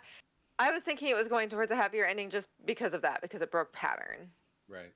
I 0.60 0.72
was 0.72 0.84
thinking 0.84 1.08
it 1.08 1.16
was 1.16 1.28
going 1.30 1.50
towards 1.50 1.72
a 1.72 1.76
happier 1.76 2.06
ending 2.06 2.30
just 2.30 2.48
because 2.66 2.94
of 2.94 3.02
that, 3.04 3.22
because 3.22 3.42
it 3.42 3.50
broke 3.50 3.72
pattern. 3.72 4.30
Right. 4.68 4.92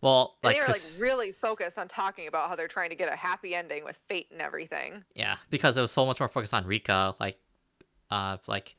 well, 0.00 0.36
And 0.42 0.50
like, 0.50 0.56
they 0.56 0.60
were 0.60 0.68
like 0.72 0.82
really 0.96 1.32
focused 1.32 1.76
on 1.76 1.88
talking 1.88 2.28
about 2.28 2.48
how 2.48 2.54
they're 2.54 2.68
trying 2.68 2.90
to 2.90 2.96
get 2.96 3.12
a 3.12 3.16
happy 3.16 3.54
ending 3.54 3.84
with 3.84 3.96
fate 4.08 4.28
and 4.30 4.40
everything. 4.40 5.04
yeah, 5.14 5.38
because 5.50 5.76
it 5.76 5.80
was 5.80 5.90
so 5.90 6.06
much 6.06 6.20
more 6.20 6.28
focused 6.28 6.54
on 6.54 6.64
Rika, 6.66 7.16
like, 7.18 7.36
uh, 8.10 8.38
like 8.46 8.76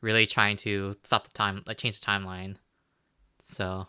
really 0.00 0.26
trying 0.26 0.56
to 0.58 0.96
stop 1.04 1.24
the 1.24 1.32
time, 1.32 1.62
like 1.66 1.78
change 1.78 2.00
the 2.00 2.06
timeline. 2.06 2.56
So, 3.44 3.86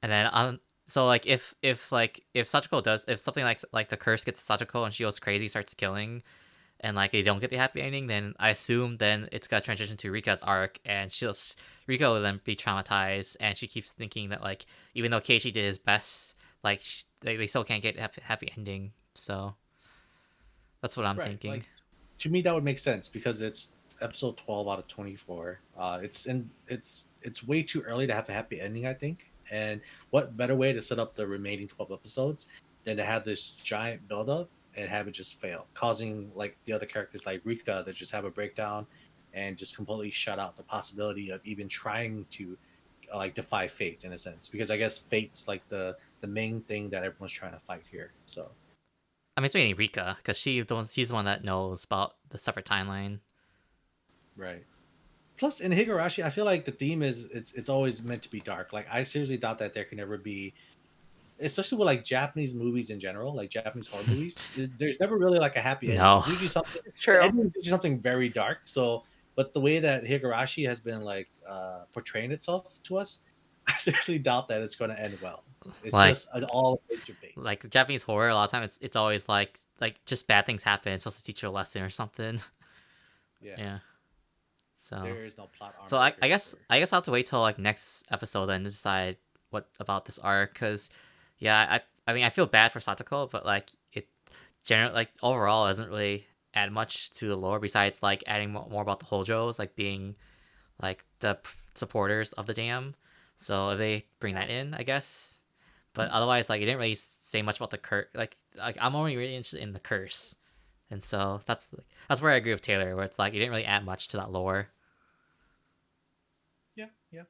and 0.00 0.12
then 0.12 0.28
um, 0.32 0.60
so 0.86 1.06
like 1.06 1.26
if 1.26 1.54
if 1.62 1.90
like 1.92 2.24
if 2.34 2.46
Sachiko 2.48 2.82
does 2.82 3.04
if 3.08 3.18
something 3.20 3.44
like 3.44 3.60
like 3.72 3.88
the 3.88 3.96
curse 3.96 4.24
gets 4.24 4.46
Sachiko 4.46 4.84
and 4.84 4.94
she 4.94 5.04
goes 5.04 5.18
crazy, 5.18 5.48
starts 5.48 5.74
killing, 5.74 6.22
and 6.80 6.94
like 6.96 7.12
they 7.12 7.22
don't 7.22 7.40
get 7.40 7.50
the 7.50 7.56
happy 7.56 7.80
ending, 7.80 8.06
then 8.06 8.34
I 8.38 8.50
assume 8.50 8.98
then 8.98 9.28
it's 9.32 9.48
gonna 9.48 9.62
transition 9.62 9.96
to 9.98 10.10
Rika's 10.10 10.42
arc, 10.42 10.78
and 10.84 11.10
she'll 11.10 11.34
Rika 11.86 12.10
will 12.10 12.20
then 12.20 12.40
be 12.44 12.54
traumatized, 12.54 13.36
and 13.40 13.56
she 13.56 13.66
keeps 13.66 13.92
thinking 13.92 14.28
that 14.28 14.42
like 14.42 14.66
even 14.94 15.10
though 15.10 15.20
Keiichi 15.20 15.52
did 15.52 15.64
his 15.64 15.78
best, 15.78 16.34
like 16.62 16.80
sh- 16.80 17.04
they, 17.20 17.36
they 17.36 17.46
still 17.46 17.64
can't 17.64 17.82
get 17.82 17.98
happy, 17.98 18.20
happy 18.22 18.52
ending. 18.56 18.92
So 19.14 19.54
that's 20.82 20.96
what 20.96 21.06
I'm 21.06 21.16
Right, 21.16 21.28
thinking. 21.28 21.50
like, 21.50 21.68
to 22.18 22.28
me, 22.28 22.42
that 22.42 22.54
would 22.54 22.64
make 22.64 22.78
sense 22.78 23.08
because 23.08 23.40
it's 23.40 23.72
episode 24.00 24.36
twelve 24.36 24.68
out 24.68 24.78
of 24.78 24.88
twenty 24.88 25.16
four. 25.16 25.60
Uh, 25.78 26.00
it's 26.02 26.26
in 26.26 26.50
it's 26.68 27.06
it's 27.22 27.42
way 27.42 27.62
too 27.62 27.80
early 27.82 28.06
to 28.06 28.14
have 28.14 28.28
a 28.28 28.32
happy 28.32 28.60
ending, 28.60 28.86
I 28.86 28.92
think. 28.92 29.30
And 29.50 29.80
what 30.10 30.36
better 30.36 30.54
way 30.54 30.72
to 30.72 30.82
set 30.82 30.98
up 30.98 31.14
the 31.14 31.26
remaining 31.26 31.68
twelve 31.68 31.92
episodes 31.92 32.48
than 32.84 32.96
to 32.96 33.04
have 33.04 33.24
this 33.24 33.50
giant 33.62 34.06
buildup 34.08 34.48
and 34.76 34.88
have 34.88 35.08
it 35.08 35.12
just 35.12 35.40
fail, 35.40 35.66
causing 35.74 36.30
like 36.34 36.56
the 36.64 36.72
other 36.72 36.86
characters 36.86 37.26
like 37.26 37.40
Rika 37.44 37.82
to 37.86 37.92
just 37.92 38.12
have 38.12 38.24
a 38.24 38.30
breakdown 38.30 38.86
and 39.32 39.56
just 39.56 39.76
completely 39.76 40.10
shut 40.10 40.38
out 40.38 40.56
the 40.56 40.62
possibility 40.62 41.30
of 41.30 41.40
even 41.44 41.68
trying 41.68 42.24
to 42.30 42.56
uh, 43.12 43.16
like 43.16 43.34
defy 43.34 43.66
fate 43.66 44.04
in 44.04 44.12
a 44.12 44.18
sense 44.18 44.48
because 44.48 44.70
I 44.70 44.76
guess 44.76 44.98
fate's 44.98 45.46
like 45.46 45.68
the 45.68 45.96
the 46.20 46.26
main 46.26 46.60
thing 46.62 46.88
that 46.90 47.04
everyone's 47.04 47.32
trying 47.32 47.52
to 47.52 47.58
fight 47.58 47.84
here. 47.90 48.12
So 48.26 48.50
I 49.36 49.40
mean, 49.40 49.46
it's 49.46 49.54
mainly 49.54 49.74
Rika 49.74 50.14
because 50.18 50.38
she 50.38 50.60
the 50.60 50.74
one, 50.74 50.86
she's 50.86 51.08
the 51.08 51.14
one 51.14 51.24
that 51.24 51.44
knows 51.44 51.84
about 51.84 52.14
the 52.30 52.38
separate 52.38 52.66
timeline. 52.66 53.20
Right. 54.36 54.64
Plus, 55.36 55.60
in 55.60 55.72
Higurashi, 55.72 56.22
I 56.24 56.30
feel 56.30 56.44
like 56.44 56.64
the 56.64 56.72
theme 56.72 57.02
is 57.02 57.24
it's 57.32 57.52
it's 57.52 57.68
always 57.68 58.02
meant 58.02 58.22
to 58.22 58.30
be 58.30 58.40
dark. 58.40 58.72
Like 58.72 58.86
I 58.90 59.02
seriously 59.02 59.36
doubt 59.36 59.58
that 59.58 59.74
there 59.74 59.84
can 59.84 59.98
ever 59.98 60.16
be, 60.16 60.54
especially 61.40 61.78
with 61.78 61.86
like 61.86 62.04
Japanese 62.04 62.54
movies 62.54 62.90
in 62.90 63.00
general, 63.00 63.34
like 63.34 63.50
Japanese 63.50 63.88
horror 63.88 64.04
movies. 64.08 64.38
There's 64.78 65.00
never 65.00 65.16
really 65.18 65.38
like 65.38 65.56
a 65.56 65.60
happy 65.60 65.88
ending. 65.88 66.00
No. 66.02 66.18
It's 66.18 66.28
usually 66.28 66.48
something. 66.48 66.82
True. 67.00 67.20
ending 67.20 67.52
usually 67.56 67.70
something 67.70 67.98
very 67.98 68.28
dark. 68.28 68.58
So, 68.64 69.02
but 69.34 69.52
the 69.52 69.60
way 69.60 69.80
that 69.80 70.04
Higurashi 70.04 70.68
has 70.68 70.78
been 70.80 71.02
like 71.02 71.28
uh, 71.48 71.80
portraying 71.92 72.30
itself 72.30 72.72
to 72.84 72.98
us, 72.98 73.18
I 73.66 73.72
seriously 73.76 74.18
doubt 74.20 74.46
that 74.48 74.62
it's 74.62 74.76
going 74.76 74.90
to 74.90 75.00
end 75.00 75.18
well. 75.20 75.42
It's 75.82 75.92
Like- 75.94 76.14
just 76.14 76.28
an 76.32 76.44
all 76.44 76.80
nature 76.90 77.16
based. 77.20 77.36
Like 77.38 77.68
Japanese 77.70 78.02
horror, 78.02 78.28
a 78.28 78.34
lot 78.34 78.44
of 78.44 78.50
times 78.50 78.74
it's, 78.76 78.78
it's 78.82 78.96
always 78.96 79.28
like 79.28 79.58
like 79.80 79.96
just 80.06 80.28
bad 80.28 80.46
things 80.46 80.62
happen. 80.62 80.92
It's 80.92 81.02
supposed 81.02 81.18
to 81.18 81.24
teach 81.24 81.42
you 81.42 81.48
a 81.48 81.50
lesson 81.50 81.82
or 81.82 81.90
something. 81.90 82.40
yeah. 83.42 83.54
Yeah. 83.58 83.78
So 84.84 85.00
There 85.02 85.24
is 85.24 85.38
no 85.38 85.48
plot. 85.56 85.74
so 85.86 85.96
I, 85.96 86.12
I 86.20 86.28
guess 86.28 86.54
I 86.68 86.78
guess 86.78 86.92
I'll 86.92 86.98
have 86.98 87.04
to 87.04 87.10
wait 87.10 87.24
till 87.24 87.40
like 87.40 87.58
next 87.58 88.04
episode 88.10 88.46
then 88.46 88.64
to 88.64 88.70
decide 88.70 89.16
what 89.48 89.66
about 89.80 90.04
this 90.04 90.18
arc 90.18 90.52
because 90.52 90.90
yeah 91.38 91.80
I 92.06 92.10
I 92.10 92.12
mean 92.12 92.22
I 92.24 92.28
feel 92.28 92.44
bad 92.44 92.70
for 92.70 92.80
Satoko 92.80 93.30
but 93.30 93.46
like 93.46 93.70
it 93.94 94.08
generally 94.62 94.92
like 94.94 95.08
overall 95.22 95.66
doesn't 95.68 95.88
really 95.88 96.26
add 96.52 96.70
much 96.70 97.08
to 97.12 97.28
the 97.28 97.34
lore 97.36 97.58
besides 97.60 98.02
like 98.02 98.22
adding 98.26 98.52
more, 98.52 98.66
more 98.70 98.82
about 98.82 98.98
the 99.00 99.06
Hojos 99.06 99.58
like 99.58 99.74
being 99.74 100.16
like 100.82 101.02
the 101.20 101.36
p- 101.36 101.50
supporters 101.74 102.32
of 102.34 102.44
the 102.46 102.52
dam. 102.54 102.94
So 103.36 103.70
if 103.70 103.78
they 103.78 104.04
bring 104.20 104.34
that 104.34 104.50
in 104.50 104.74
I 104.74 104.82
guess. 104.82 105.38
But 105.94 106.10
otherwise 106.10 106.50
like 106.50 106.60
it 106.60 106.66
didn't 106.66 106.80
really 106.80 106.96
say 106.96 107.40
much 107.40 107.56
about 107.56 107.70
the 107.70 107.78
curse 107.78 108.08
like 108.14 108.36
like 108.54 108.76
I'm 108.78 108.94
only 108.94 109.16
really 109.16 109.34
interested 109.34 109.60
in 109.62 109.72
the 109.72 109.80
curse 109.80 110.34
and 110.90 111.02
so 111.02 111.40
that's 111.46 111.68
that's 112.08 112.20
where 112.22 112.32
I 112.32 112.36
agree 112.36 112.52
with 112.52 112.62
Taylor 112.62 112.94
where 112.96 113.04
it's 113.04 113.18
like 113.18 113.32
you 113.32 113.40
didn't 113.40 113.52
really 113.52 113.64
add 113.64 113.84
much 113.84 114.08
to 114.08 114.16
that 114.18 114.30
lore. 114.32 114.68
Yeah, 116.76 116.86
yeah. 117.10 117.22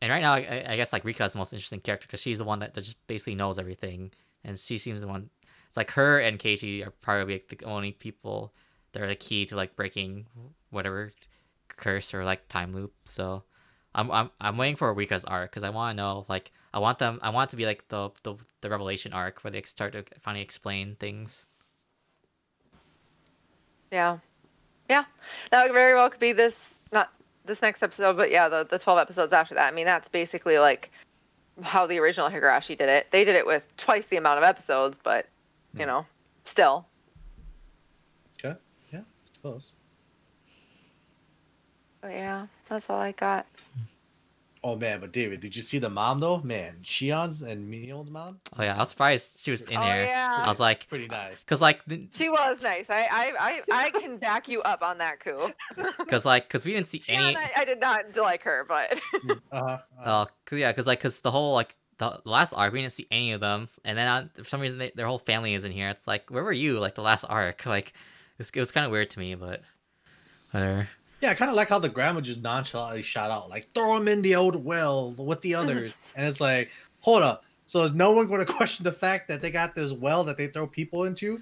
And 0.00 0.10
right 0.10 0.22
now, 0.22 0.32
I- 0.34 0.64
I, 0.72 0.76
guess 0.76 0.92
like 0.92 1.04
Rika 1.04 1.24
is 1.24 1.32
the 1.32 1.38
most 1.38 1.52
interesting 1.52 1.80
character 1.80 2.06
because 2.08 2.20
she's 2.20 2.38
the 2.38 2.44
one 2.44 2.58
that, 2.58 2.74
that 2.74 2.80
just 2.82 3.06
basically 3.06 3.36
knows 3.36 3.58
everything, 3.58 4.10
and 4.42 4.58
she 4.58 4.78
seems 4.78 5.00
the 5.00 5.06
one. 5.06 5.30
It's 5.68 5.76
like 5.76 5.92
her 5.92 6.18
and 6.18 6.38
Keiichi 6.38 6.84
are 6.86 6.90
probably 6.90 7.34
like, 7.34 7.56
the 7.56 7.64
only 7.64 7.92
people 7.92 8.52
that 8.92 9.02
are 9.02 9.06
the 9.06 9.14
key 9.14 9.46
to 9.46 9.56
like 9.56 9.76
breaking 9.76 10.26
whatever 10.70 11.12
curse 11.68 12.12
or 12.12 12.24
like 12.24 12.48
time 12.48 12.74
loop. 12.74 12.92
So, 13.04 13.44
I'm 13.94 14.10
I'm 14.10 14.30
I'm 14.40 14.56
waiting 14.56 14.76
for 14.76 14.92
Rika's 14.92 15.24
arc 15.24 15.50
because 15.50 15.64
I 15.64 15.70
want 15.70 15.96
to 15.96 16.02
know 16.02 16.26
like 16.28 16.50
I 16.74 16.78
want 16.78 16.98
them 16.98 17.18
I 17.22 17.30
want 17.30 17.48
it 17.48 17.52
to 17.52 17.56
be 17.56 17.66
like 17.66 17.88
the 17.88 18.10
the 18.22 18.34
the 18.60 18.70
revelation 18.70 19.12
arc 19.12 19.44
where 19.44 19.50
they 19.50 19.62
start 19.62 19.92
to 19.92 20.04
finally 20.20 20.42
explain 20.42 20.96
things. 20.96 21.46
Yeah. 23.92 24.18
Yeah. 24.88 25.04
That 25.52 25.64
would 25.64 25.72
very 25.72 25.94
well 25.94 26.10
could 26.10 26.18
be 26.18 26.32
this 26.32 26.54
not 26.90 27.12
this 27.44 27.62
next 27.62 27.82
episode, 27.82 28.16
but 28.16 28.30
yeah, 28.32 28.48
the, 28.48 28.66
the 28.68 28.78
twelve 28.78 28.98
episodes 28.98 29.32
after 29.32 29.54
that. 29.54 29.72
I 29.72 29.74
mean 29.76 29.86
that's 29.86 30.08
basically 30.08 30.58
like 30.58 30.90
how 31.60 31.86
the 31.86 31.98
original 31.98 32.28
Higurashi 32.30 32.76
did 32.78 32.88
it. 32.88 33.06
They 33.12 33.24
did 33.24 33.36
it 33.36 33.46
with 33.46 33.62
twice 33.76 34.04
the 34.10 34.16
amount 34.16 34.38
of 34.38 34.44
episodes, 34.44 34.98
but 35.04 35.28
you 35.74 35.82
Hmm. 35.82 35.88
know, 35.88 36.06
still. 36.46 36.86
Okay. 38.38 38.58
Yeah. 38.92 39.00
I 39.00 39.34
suppose. 39.34 39.72
But 42.00 42.10
yeah, 42.12 42.46
that's 42.68 42.88
all 42.90 42.98
I 43.00 43.12
got. 43.12 43.46
Oh 44.64 44.76
man, 44.76 45.00
but 45.00 45.10
David, 45.12 45.40
did 45.40 45.56
you 45.56 45.62
see 45.62 45.78
the 45.78 45.90
mom 45.90 46.20
though? 46.20 46.38
Man, 46.38 46.76
Shion's 46.84 47.42
and 47.42 47.68
Mion's 47.68 48.10
mom, 48.10 48.38
Oh 48.56 48.62
yeah, 48.62 48.76
I 48.76 48.78
was 48.78 48.90
surprised 48.90 49.40
she 49.40 49.50
was 49.50 49.62
in 49.62 49.76
oh 49.76 49.80
there. 49.80 50.04
yeah. 50.04 50.42
I 50.44 50.48
was 50.48 50.60
like, 50.60 50.88
pretty 50.88 51.08
nice. 51.08 51.42
cause 51.44 51.60
like 51.60 51.84
th- 51.86 52.08
She 52.14 52.28
was 52.28 52.60
nice. 52.62 52.86
I 52.88 53.08
I, 53.10 53.32
I, 53.40 53.62
I 53.86 53.90
can 53.90 54.18
back 54.18 54.46
you 54.48 54.62
up 54.62 54.82
on 54.82 54.98
that 54.98 55.18
coup. 55.20 55.50
cause 56.08 56.24
like 56.24 56.48
cause 56.48 56.64
we 56.64 56.72
didn't 56.74 56.86
see 56.86 57.00
She 57.00 57.12
any. 57.12 57.36
I, 57.36 57.50
I 57.56 57.64
did 57.64 57.80
not 57.80 58.16
like 58.16 58.42
her, 58.44 58.64
but 58.68 58.98
Uh-huh. 59.52 59.78
Oh, 60.04 60.26
cause 60.46 60.58
yeah, 60.58 60.72
cause 60.72 60.86
like, 60.86 61.00
cause 61.00 61.20
the 61.20 61.30
whole 61.32 61.54
like 61.54 61.74
the 61.98 62.20
last 62.24 62.52
arc, 62.52 62.72
we 62.72 62.80
didn't 62.80 62.92
see 62.92 63.06
any 63.10 63.32
of 63.32 63.40
them, 63.40 63.68
and 63.84 63.98
then 63.98 64.06
uh, 64.08 64.28
for 64.42 64.48
some 64.48 64.60
reason 64.60 64.78
they, 64.78 64.92
their 64.94 65.06
whole 65.06 65.18
family 65.18 65.54
is 65.54 65.64
in 65.64 65.72
here. 65.72 65.88
It's 65.88 66.06
like, 66.06 66.30
where 66.30 66.42
were 66.44 66.52
you? 66.52 66.78
Like 66.78 66.94
the 66.94 67.02
last 67.02 67.24
arc, 67.28 67.66
like 67.66 67.92
it's, 68.38 68.50
it 68.54 68.58
was 68.60 68.70
kind 68.72 68.86
of 68.86 68.92
weird 68.92 69.10
to 69.10 69.18
me, 69.18 69.34
but 69.34 69.62
whatever. 70.52 70.88
Yeah, 71.22 71.30
I 71.30 71.34
kind 71.34 71.48
of 71.50 71.56
like 71.56 71.68
how 71.68 71.78
the 71.78 71.88
grandma 71.88 72.20
just 72.20 72.42
nonchalantly 72.42 73.00
shot 73.02 73.30
out, 73.30 73.48
like 73.48 73.68
throw 73.74 73.96
him 73.96 74.08
in 74.08 74.20
the 74.22 74.34
old 74.34 74.56
well 74.62 75.12
with 75.12 75.40
the 75.40 75.54
others, 75.54 75.92
and 76.16 76.26
it's 76.26 76.40
like, 76.40 76.70
hold 77.00 77.22
up. 77.22 77.44
So 77.66 77.82
is 77.84 77.92
no 77.92 78.10
one 78.10 78.26
going 78.26 78.40
to 78.44 78.52
question 78.52 78.82
the 78.84 78.92
fact 78.92 79.28
that 79.28 79.40
they 79.40 79.50
got 79.50 79.74
this 79.74 79.92
well 79.92 80.24
that 80.24 80.36
they 80.36 80.48
throw 80.48 80.66
people 80.66 81.04
into? 81.04 81.40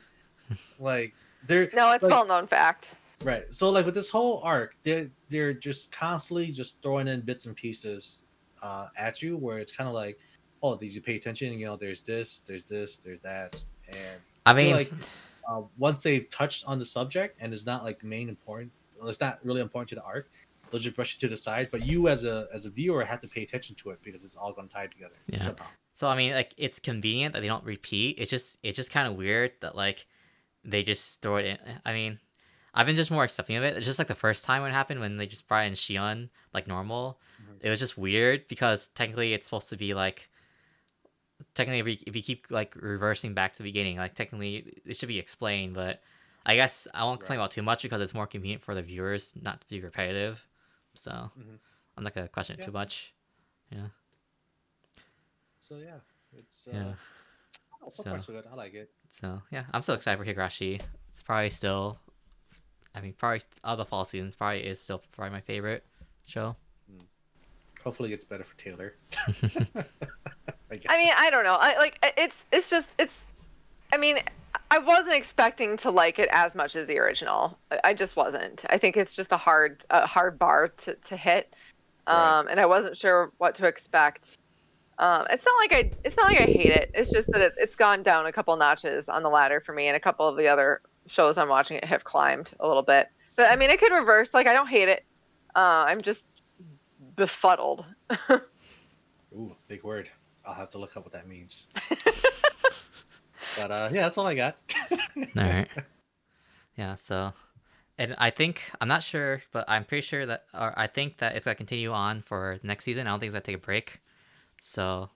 Like 0.79 1.15
they're 1.47 1.71
no, 1.73 1.91
it's 1.93 2.03
Like- 2.03 2.11
well 2.13 2.27
known 2.27 2.47
fact. 2.47 2.89
Right. 3.23 3.45
So 3.51 3.69
like 3.71 3.85
with 3.85 3.95
this 3.95 4.09
whole 4.09 4.41
arc, 4.45 4.75
they're 4.83 5.11
they're 5.29 5.53
just 5.53 5.93
constantly 5.93 6.51
just 6.53 6.81
throwing 6.83 7.07
in 7.09 7.21
bits 7.21 7.47
and 7.47 7.55
pieces 7.57 8.23
uh, 8.63 8.89
at 8.97 9.21
you, 9.23 9.37
where 9.37 9.59
it's 9.59 9.73
kind 9.73 9.89
of 9.89 9.95
like, 9.95 10.19
oh, 10.63 10.77
did 10.77 10.93
you 10.93 11.01
pay 11.01 11.17
attention? 11.17 11.53
You 11.59 11.67
know, 11.67 11.77
there's 11.77 12.01
this, 12.03 12.41
there's 12.47 12.65
this, 12.65 12.97
there's 12.97 13.21
that, 13.21 13.63
and 13.89 14.21
I 14.47 14.53
feel 14.55 14.65
mean, 14.65 14.75
like- 14.75 14.93
uh, 15.49 15.63
once 15.79 16.03
they've 16.03 16.29
touched 16.31 16.65
on 16.67 16.79
the 16.79 16.85
subject 16.85 17.37
and 17.41 17.53
it's 17.53 17.67
not 17.67 17.83
like 17.83 18.03
main 18.05 18.29
important, 18.29 18.71
well, 18.71 18.80
it's 19.09 19.21
not 19.21 19.39
really 19.45 19.61
important 19.61 19.89
to 19.91 19.95
the 19.97 20.03
arc, 20.03 20.29
they'll 20.71 20.81
just 20.81 20.95
brush 20.97 21.15
it 21.17 21.21
to 21.21 21.29
the 21.29 21.37
side. 21.37 21.69
But 21.71 21.85
you 21.85 22.09
as 22.09 22.25
a 22.25 22.49
as 22.53 22.67
a 22.67 22.71
viewer 22.71 23.05
have 23.05 23.21
to 23.21 23.29
pay 23.29 23.43
attention 23.43 23.75
to 23.77 23.91
it 23.91 24.01
because 24.03 24.25
it's 24.25 24.37
all 24.37 24.53
going 24.53 24.69
to 24.69 24.75
tie 24.75 24.87
together 24.87 25.15
Yeah. 25.27 25.41
somehow. 25.41 25.67
so 25.95 26.09
I 26.09 26.17
mean, 26.17 26.33
like 26.33 26.55
it's 26.57 26.79
convenient 26.79 27.33
that 27.35 27.41
they 27.41 27.49
don't 27.49 27.65
repeat. 27.65 28.17
It's 28.19 28.31
just 28.31 28.57
it's 28.63 28.77
just 28.77 28.91
kind 28.91 29.07
of 29.09 29.15
weird 29.15 29.53
that 29.61 29.75
like 29.75 30.07
they 30.65 30.83
just 30.83 31.21
throw 31.23 31.37
it 31.37 31.47
in. 31.47 31.59
I 31.85 31.93
mean, 31.93 32.19
I've 32.75 32.87
been 32.87 32.97
just 32.97 33.11
more 33.11 33.25
accepting 33.25 33.57
of 33.57 33.65
it. 33.65 33.77
It's 33.77 33.87
just 33.87 33.99
like 33.99 34.09
the 34.09 34.15
first 34.15 34.45
time 34.45 34.63
when 34.63 34.71
it 34.71 34.75
happened 34.75 35.01
when 35.01 35.17
they 35.17 35.27
just 35.27 35.49
brought 35.49 35.67
in 35.67 35.73
Shion 35.73 36.29
like 36.55 36.67
normal. 36.69 37.19
Mhm. 37.43 37.57
It 37.63 37.71
was 37.71 37.79
just 37.79 37.97
weird 37.99 38.47
because 38.49 38.89
technically 38.95 39.33
it's 39.35 39.47
supposed 39.47 39.71
to 39.71 39.77
be 39.77 39.95
like 39.95 40.29
technically 41.55 41.81
if 41.93 42.01
you, 42.01 42.05
if 42.09 42.17
you 42.17 42.23
keep 42.23 42.47
like 42.51 42.75
reversing 42.77 43.35
back 43.35 43.53
to 43.55 43.59
the 43.63 43.69
beginning, 43.69 43.97
like 43.97 44.15
technically 44.15 44.81
it 44.87 44.97
should 44.97 45.09
be 45.09 45.19
explained. 45.19 45.75
But 45.75 46.03
I 46.47 46.55
guess 46.57 46.89
I 46.95 47.05
won't 47.05 47.21
complain 47.21 47.39
Right. 47.39 47.45
about 47.45 47.51
too 47.53 47.63
much 47.63 47.83
because 47.83 48.01
it's 48.01 48.15
more 48.15 48.27
convenient 48.27 48.63
for 48.63 48.75
the 48.75 48.83
viewers 48.83 49.33
not 49.41 49.61
to 49.61 49.67
be 49.69 49.81
repetitive. 49.81 50.47
So 50.95 51.11
Mhm. 51.39 51.59
I'm 51.97 52.05
not 52.05 52.15
gonna 52.15 52.29
question 52.29 52.59
it 52.59 52.65
too 52.65 52.73
much. 52.73 53.13
Yeah. 53.71 53.89
So 55.59 55.77
yeah, 55.77 55.99
it's 56.37 56.67
uh, 56.69 56.71
Yeah. 56.73 56.95
oh, 57.83 57.89
so 57.91 58.03
So- 58.03 58.11
far 58.11 58.23
so 58.23 58.33
good. 58.33 58.47
I 58.47 58.55
like 58.55 58.75
it. 58.75 58.91
So 59.11 59.43
yeah, 59.51 59.67
I'm 59.73 59.83
so 59.83 59.95
excited 59.95 60.19
for 60.19 60.25
Higurashi. 60.25 60.83
It's 61.11 61.23
probably 61.23 61.51
still 61.51 62.01
I 62.93 63.01
mean, 63.01 63.13
probably 63.13 63.43
of 63.63 63.79
the 63.79 63.85
fall 63.85 64.05
seasons, 64.05 64.35
probably 64.35 64.65
is 64.67 64.81
still 64.81 64.99
probably 65.13 65.31
my 65.31 65.41
favorite 65.41 65.87
show. 66.27 66.57
Hopefully, 67.85 68.13
it's 68.13 68.25
better 68.25 68.43
for 68.45 68.57
Taylor. 68.59 68.97
I. 70.71 70.81
I 70.89 70.99
mean, 70.99 71.13
I 71.17 71.31
don't 71.31 71.45
know. 71.45 71.55
I 71.55 71.77
like 71.77 71.99
it's 72.03 72.35
it's 72.53 72.69
just 72.69 72.89
it's. 72.99 73.15
I 73.93 73.97
mean, 73.97 74.19
I 74.71 74.79
wasn't 74.79 75.15
expecting 75.15 75.77
to 75.79 75.91
like 75.91 76.19
it 76.19 76.29
as 76.33 76.55
much 76.55 76.77
as 76.77 76.87
the 76.87 76.99
original. 76.99 77.59
I- 77.85 77.95
just 77.95 78.15
wasn't. 78.17 78.65
I 78.71 78.79
think 78.79 78.97
it's 78.97 79.15
just 79.15 79.33
a 79.33 79.37
hard 79.37 79.85
a 79.91 80.07
hard 80.07 80.39
bar 80.39 80.69
to 80.69 80.95
to 80.95 81.17
hit, 81.17 81.55
um, 82.07 82.47
Right. 82.47 82.53
and 82.53 82.61
I 82.61 82.67
wasn't 82.67 82.97
sure 82.97 83.33
what 83.39 83.55
to 83.57 83.67
expect. 83.67 84.37
Um, 84.99 85.27
it's 85.31 85.45
not 85.45 85.57
like 85.59 85.73
I 85.73 85.91
it's 86.05 86.17
not 86.17 86.27
like 86.27 86.41
I 86.41 86.45
hate 86.45 86.71
it. 86.73 86.91
It's 86.95 87.11
just 87.11 87.29
that 87.33 87.41
it, 87.41 87.55
it's 87.57 87.75
gone 87.75 88.03
down 88.03 88.27
a 88.27 88.33
couple 88.33 88.55
notches 88.57 89.09
on 89.09 89.23
the 89.23 89.31
ladder 89.31 89.61
for 89.61 89.73
me, 89.73 89.89
and 89.89 89.97
a 89.97 90.01
couple 90.01 90.29
of 90.29 90.37
the 90.37 90.47
other 90.47 90.83
shows 91.07 91.37
I'm 91.39 91.49
watching 91.49 91.77
it 91.79 91.85
have 91.85 92.05
climbed 92.05 92.51
a 92.61 92.69
little 92.69 92.83
bit. 92.83 93.09
But 93.37 93.51
I 93.51 93.57
mean, 93.57 93.71
it 93.71 93.81
could 93.81 93.93
reverse. 93.93 94.29
Like 94.35 94.47
I 94.47 94.53
don't 94.53 94.69
hate 94.69 94.89
it. 94.89 95.05
Uh, 95.57 95.85
I'm 95.89 96.01
just 96.01 96.21
befuddled. 97.17 97.85
Ooh, 99.33 99.55
big 99.69 99.83
word. 99.83 100.09
I'll 100.45 100.55
have 100.55 100.71
to 100.71 100.79
look 100.79 100.97
up 100.97 101.05
what 101.05 101.13
that 101.13 101.27
means. 101.29 101.67
but 103.57 103.71
uh, 103.71 103.89
yeah, 103.93 104.03
that's 104.03 104.19
all 104.19 104.27
I 104.27 104.35
got. 104.35 104.57
All 104.91 104.99
right. 105.37 105.69
Yeah. 106.77 106.95
So, 106.95 107.33
and 107.99 108.15
I 108.19 108.31
think 108.31 108.63
I'm 108.81 108.89
not 108.89 109.03
sure, 109.03 109.43
but 109.53 109.65
I'm 109.69 109.85
pretty 109.85 110.03
sure 110.03 110.27
that, 110.27 110.45
or 110.55 110.73
I 110.79 110.87
think 110.87 111.19
that 111.19 111.37
it's 111.37 111.45
gonna 111.45 111.55
continue 111.55 111.93
on 111.93 112.23
for 112.23 112.59
next 112.63 112.85
season. 112.85 113.07
I 113.07 113.11
don't 113.11 113.21
think 113.21 113.29
it's 113.29 113.35
gonna 113.35 113.43
take 113.43 113.57
a 113.57 113.67
break. 113.67 114.01
So, 114.61 115.11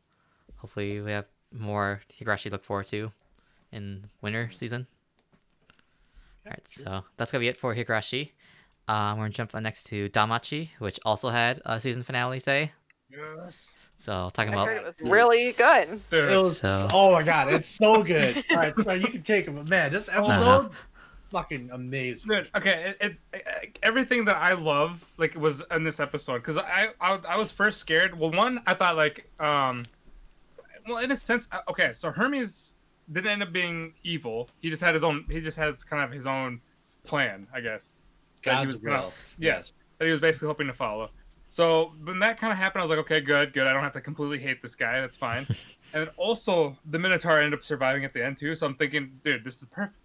hopefully, 0.57 1.01
we 1.01 1.11
have 1.11 1.27
more 1.53 2.03
Higurashi 2.19 2.45
to 2.45 2.51
look 2.51 2.65
forward 2.65 2.87
to 2.89 3.13
in 3.73 4.11
winter 4.21 4.51
season. 4.53 4.87
All 6.47 6.51
right. 6.51 6.69
So 6.69 7.05
that's 7.17 7.33
gonna 7.33 7.41
be 7.41 7.49
it 7.49 7.57
for 7.57 7.75
Higurashi. 7.75 8.33
Um, 8.87 9.17
we're 9.19 9.25
gonna 9.25 9.31
jump 9.31 9.55
on 9.55 9.63
next 9.63 9.85
to 9.85 10.09
DanMachi, 10.11 10.71
which 10.79 11.01
also 11.05 11.31
had 11.31 11.61
a 11.65 11.81
season 11.81 12.03
finale 12.03 12.39
today. 12.39 12.73
Yes. 13.11 13.75
So 13.97 14.31
talking 14.33 14.53
I 14.55 14.57
about 14.57 14.69
heard 14.69 14.77
it 14.79 14.85
was 15.03 15.11
really 15.11 15.53
good. 15.53 16.01
Dude, 16.11 16.31
It 16.33 16.37
was, 16.37 16.59
So- 16.59 16.89
Oh 16.93 17.13
my 17.13 17.23
god, 17.23 17.53
it's 17.53 17.69
so 17.69 18.03
good. 18.03 18.43
All 18.51 18.57
right, 18.57 18.75
so 18.77 18.93
you 18.93 19.07
can 19.07 19.23
take 19.23 19.47
it, 19.47 19.55
but 19.55 19.69
man, 19.69 19.93
this 19.93 20.09
episode, 20.09 20.71
fucking 21.31 21.71
amazing. 21.73 22.31
Dude, 22.31 22.51
okay, 22.57 22.95
it, 23.01 23.17
it, 23.33 23.79
everything 23.83 24.25
that 24.25 24.37
I 24.37 24.55
love 24.55 25.05
like 25.19 25.35
was 25.37 25.63
in 25.71 25.85
this 25.85 26.01
episode 26.01 26.39
because 26.39 26.59
I, 26.59 26.89
I 27.01 27.19
I 27.29 27.37
was 27.39 27.51
first 27.53 27.79
scared. 27.79 28.19
Well, 28.19 28.31
one 28.33 28.61
I 28.67 28.75
thought 28.75 28.97
like 28.97 29.29
um, 29.39 29.85
well 30.89 30.99
in 30.99 31.11
a 31.13 31.17
sense, 31.17 31.49
uh, 31.53 31.61
okay, 31.69 31.93
so 31.93 32.11
Hermes 32.11 32.73
didn't 33.13 33.31
end 33.31 33.43
up 33.43 33.53
being 33.53 33.93
evil. 34.03 34.49
He 34.61 34.71
just 34.71 34.83
had 34.83 34.95
his 34.95 35.05
own. 35.05 35.25
He 35.31 35.41
just 35.41 35.59
has 35.59 35.85
kind 35.85 36.03
of 36.03 36.11
his 36.11 36.27
own 36.27 36.61
plan, 37.05 37.47
I 37.55 37.61
guess. 37.61 37.95
that 38.45 38.51
he 38.51 38.57
God's 38.65 38.77
was 38.77 38.85
gonna- 38.85 39.01
will. 39.03 39.13
Yes, 39.39 39.73
that 39.99 40.07
he 40.07 40.11
was 40.11 40.21
basically 40.21 40.49
hoping 40.49 40.67
to 40.67 40.73
follow. 40.73 41.11
So 41.55 41.93
when 42.03 42.19
that 42.19 42.37
kind 42.41 42.53
of 42.53 42.59
happened, 42.59 42.81
I 42.81 42.83
was 42.83 42.91
like, 42.91 42.99
okay, 42.99 43.21
good, 43.21 43.53
good. 43.53 43.69
I 43.69 43.73
don't 43.73 43.85
have 43.85 43.93
to 43.93 44.01
completely 44.01 44.41
hate 44.41 44.61
this 44.61 44.75
guy. 44.75 45.01
That's 45.01 45.17
fine. 45.17 45.47
and 45.93 46.05
then 46.05 46.09
also 46.17 46.77
the 46.91 46.99
Minotaur 46.99 47.39
ended 47.39 47.57
up 47.57 47.65
surviving 47.65 48.05
at 48.05 48.13
the 48.13 48.25
end 48.25 48.39
too. 48.39 48.57
So 48.57 48.67
I'm 48.67 48.75
thinking, 48.75 49.21
dude, 49.23 49.45
this 49.45 49.63
is 49.63 49.69
perfect. 49.69 49.97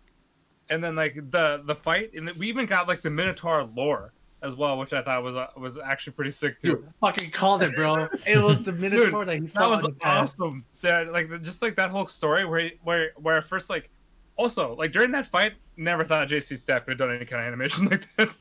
And 0.70 0.84
then 0.84 0.96
like 0.96 1.16
the 1.16 1.64
the 1.66 1.74
fight, 1.74 2.14
and 2.14 2.30
we 2.34 2.50
even 2.50 2.68
got 2.68 2.88
like 2.88 3.02
the 3.02 3.10
Minotaur 3.10 3.64
lore 3.64 4.14
as 4.44 4.56
well, 4.56 4.78
which 4.78 4.94
I 4.94 5.02
thought 5.02 5.24
was 5.24 5.36
uh, 5.36 5.48
was 5.58 5.80
actually 5.80 6.14
pretty 6.14 6.30
sick 6.30 6.60
too. 6.60 6.76
Dude, 6.76 6.94
fucking 7.02 7.32
called 7.32 7.64
it, 7.64 7.74
bro. 7.74 8.08
It 8.28 8.38
was 8.38 8.62
the 8.62 8.72
Minotaur 8.84 9.26
that 9.26 9.34
he 9.42 9.48
That 9.48 9.68
was 9.72 9.90
awesome. 10.04 10.64
That 10.82 11.12
like 11.12 11.42
just 11.42 11.64
like 11.64 11.76
that 11.78 11.90
whole 11.90 12.06
story 12.06 12.46
where 12.46 12.60
he, 12.60 12.74
where 12.84 13.14
where 13.16 13.38
at 13.40 13.46
first 13.46 13.72
like 13.72 13.90
also 14.36 14.76
like 14.76 14.92
during 14.92 15.10
that 15.14 15.26
fight, 15.26 15.54
never 15.78 16.04
thought 16.04 16.28
JC 16.30 16.60
Staff 16.60 16.86
could 16.86 16.92
have 16.92 17.00
done 17.00 17.16
any 17.16 17.26
kind 17.26 17.42
of 17.42 17.48
animation 17.48 17.86
like 17.90 18.06
that. 18.18 18.38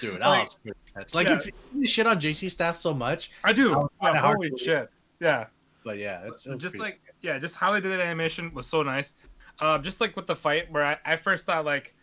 Dude, 0.00 0.20
that 0.20 0.28
Like- 0.28 0.44
was 0.44 0.74
intense. 0.94 1.14
Like, 1.14 1.28
Yeah. 1.28 1.36
if 1.38 1.50
you 1.74 1.86
shit 1.86 2.06
on 2.06 2.20
JC 2.20 2.50
staff 2.50 2.76
so 2.76 2.92
much, 2.94 3.30
I 3.44 3.52
do. 3.52 3.68
That 3.70 3.76
was 3.78 3.88
kinda 4.00 4.14
Yeah, 4.14 4.20
holy 4.32 4.48
believe. 4.50 4.60
shit. 4.64 4.90
Yeah. 5.20 5.46
but 5.84 5.98
yeah, 5.98 6.20
it's, 6.26 6.46
it's 6.46 6.62
just 6.62 6.78
like 6.78 7.00
yeah, 7.22 7.38
just 7.38 7.56
how 7.56 7.72
they 7.72 7.80
did 7.80 7.90
that 7.92 8.00
animation 8.00 8.52
was 8.54 8.66
so 8.66 8.82
nice. 8.84 9.14
Uh, 9.58 9.78
just 9.78 10.00
like 10.00 10.14
with 10.16 10.26
the 10.28 10.36
fight, 10.36 10.70
where 10.70 10.84
I, 10.84 10.96
I 11.04 11.16
first 11.16 11.44
thought 11.46 11.64
like 11.64 11.94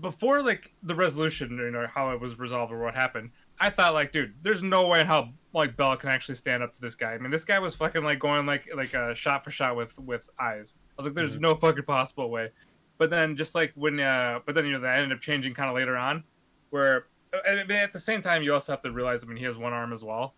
before 0.00 0.42
like 0.42 0.74
the 0.82 0.94
resolution, 0.94 1.56
you 1.56 1.70
know, 1.70 1.86
how 1.86 2.10
it 2.10 2.20
was 2.20 2.38
resolved 2.38 2.72
or 2.72 2.78
what 2.82 2.94
happened. 2.94 3.30
I 3.60 3.70
thought 3.70 3.94
like, 3.94 4.12
dude, 4.12 4.34
there's 4.42 4.62
no 4.62 4.88
way 4.88 5.00
in 5.00 5.06
how 5.06 5.30
like 5.54 5.76
Bella 5.76 5.96
can 5.96 6.10
actually 6.10 6.34
stand 6.34 6.62
up 6.62 6.72
to 6.74 6.80
this 6.80 6.94
guy. 6.94 7.14
I 7.14 7.18
mean, 7.18 7.30
this 7.30 7.44
guy 7.44 7.58
was 7.58 7.74
fucking 7.74 8.02
like 8.04 8.18
going 8.18 8.44
like 8.44 8.68
like 8.74 8.92
a 8.94 9.14
shot 9.14 9.44
for 9.44 9.50
shot 9.50 9.76
with 9.76 9.96
with 9.98 10.28
Ais. 10.38 10.74
I 10.76 10.92
was 10.96 11.06
like, 11.06 11.14
there's 11.14 11.36
Mhm. 11.36 11.40
no 11.40 11.54
fucking 11.54 11.84
possible 11.84 12.28
way. 12.30 12.50
But 12.98 13.10
then 13.10 13.36
just 13.36 13.54
like 13.54 13.72
when 13.74 13.98
uh, 14.00 14.40
but 14.44 14.54
then 14.54 14.66
you 14.66 14.72
know 14.72 14.80
that 14.80 14.98
ended 14.98 15.16
up 15.16 15.20
changing 15.22 15.54
kind 15.54 15.68
of 15.70 15.76
later 15.76 15.96
on, 15.96 16.24
where 16.70 17.06
and 17.46 17.70
at 17.70 17.92
the 17.92 17.98
same 17.98 18.20
time 18.20 18.42
you 18.42 18.54
also 18.54 18.72
have 18.72 18.80
to 18.82 18.90
realize 18.90 19.24
I 19.24 19.26
mean 19.26 19.36
he 19.36 19.44
has 19.44 19.58
one 19.58 19.72
arm 19.72 19.92
as 19.92 20.04
well. 20.04 20.34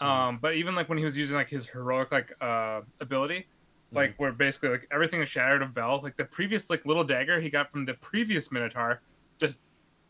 Um, 0.00 0.38
but 0.42 0.54
even 0.54 0.74
like 0.74 0.88
when 0.88 0.98
he 0.98 1.04
was 1.04 1.16
using 1.16 1.36
like 1.36 1.48
his 1.48 1.66
heroic 1.66 2.10
like 2.10 2.32
uh 2.40 2.80
ability, 3.00 3.46
like 3.92 4.14
where 4.16 4.32
basically 4.32 4.70
like 4.70 4.88
everything 4.90 5.22
is 5.22 5.28
shattered 5.28 5.62
of 5.62 5.74
Bell. 5.74 6.00
Like 6.02 6.16
the 6.16 6.24
previous 6.24 6.70
like 6.70 6.84
little 6.86 7.04
dagger 7.04 7.40
he 7.40 7.50
got 7.50 7.70
from 7.70 7.84
the 7.84 7.94
previous 7.94 8.50
Minotaur, 8.50 9.02
just 9.38 9.60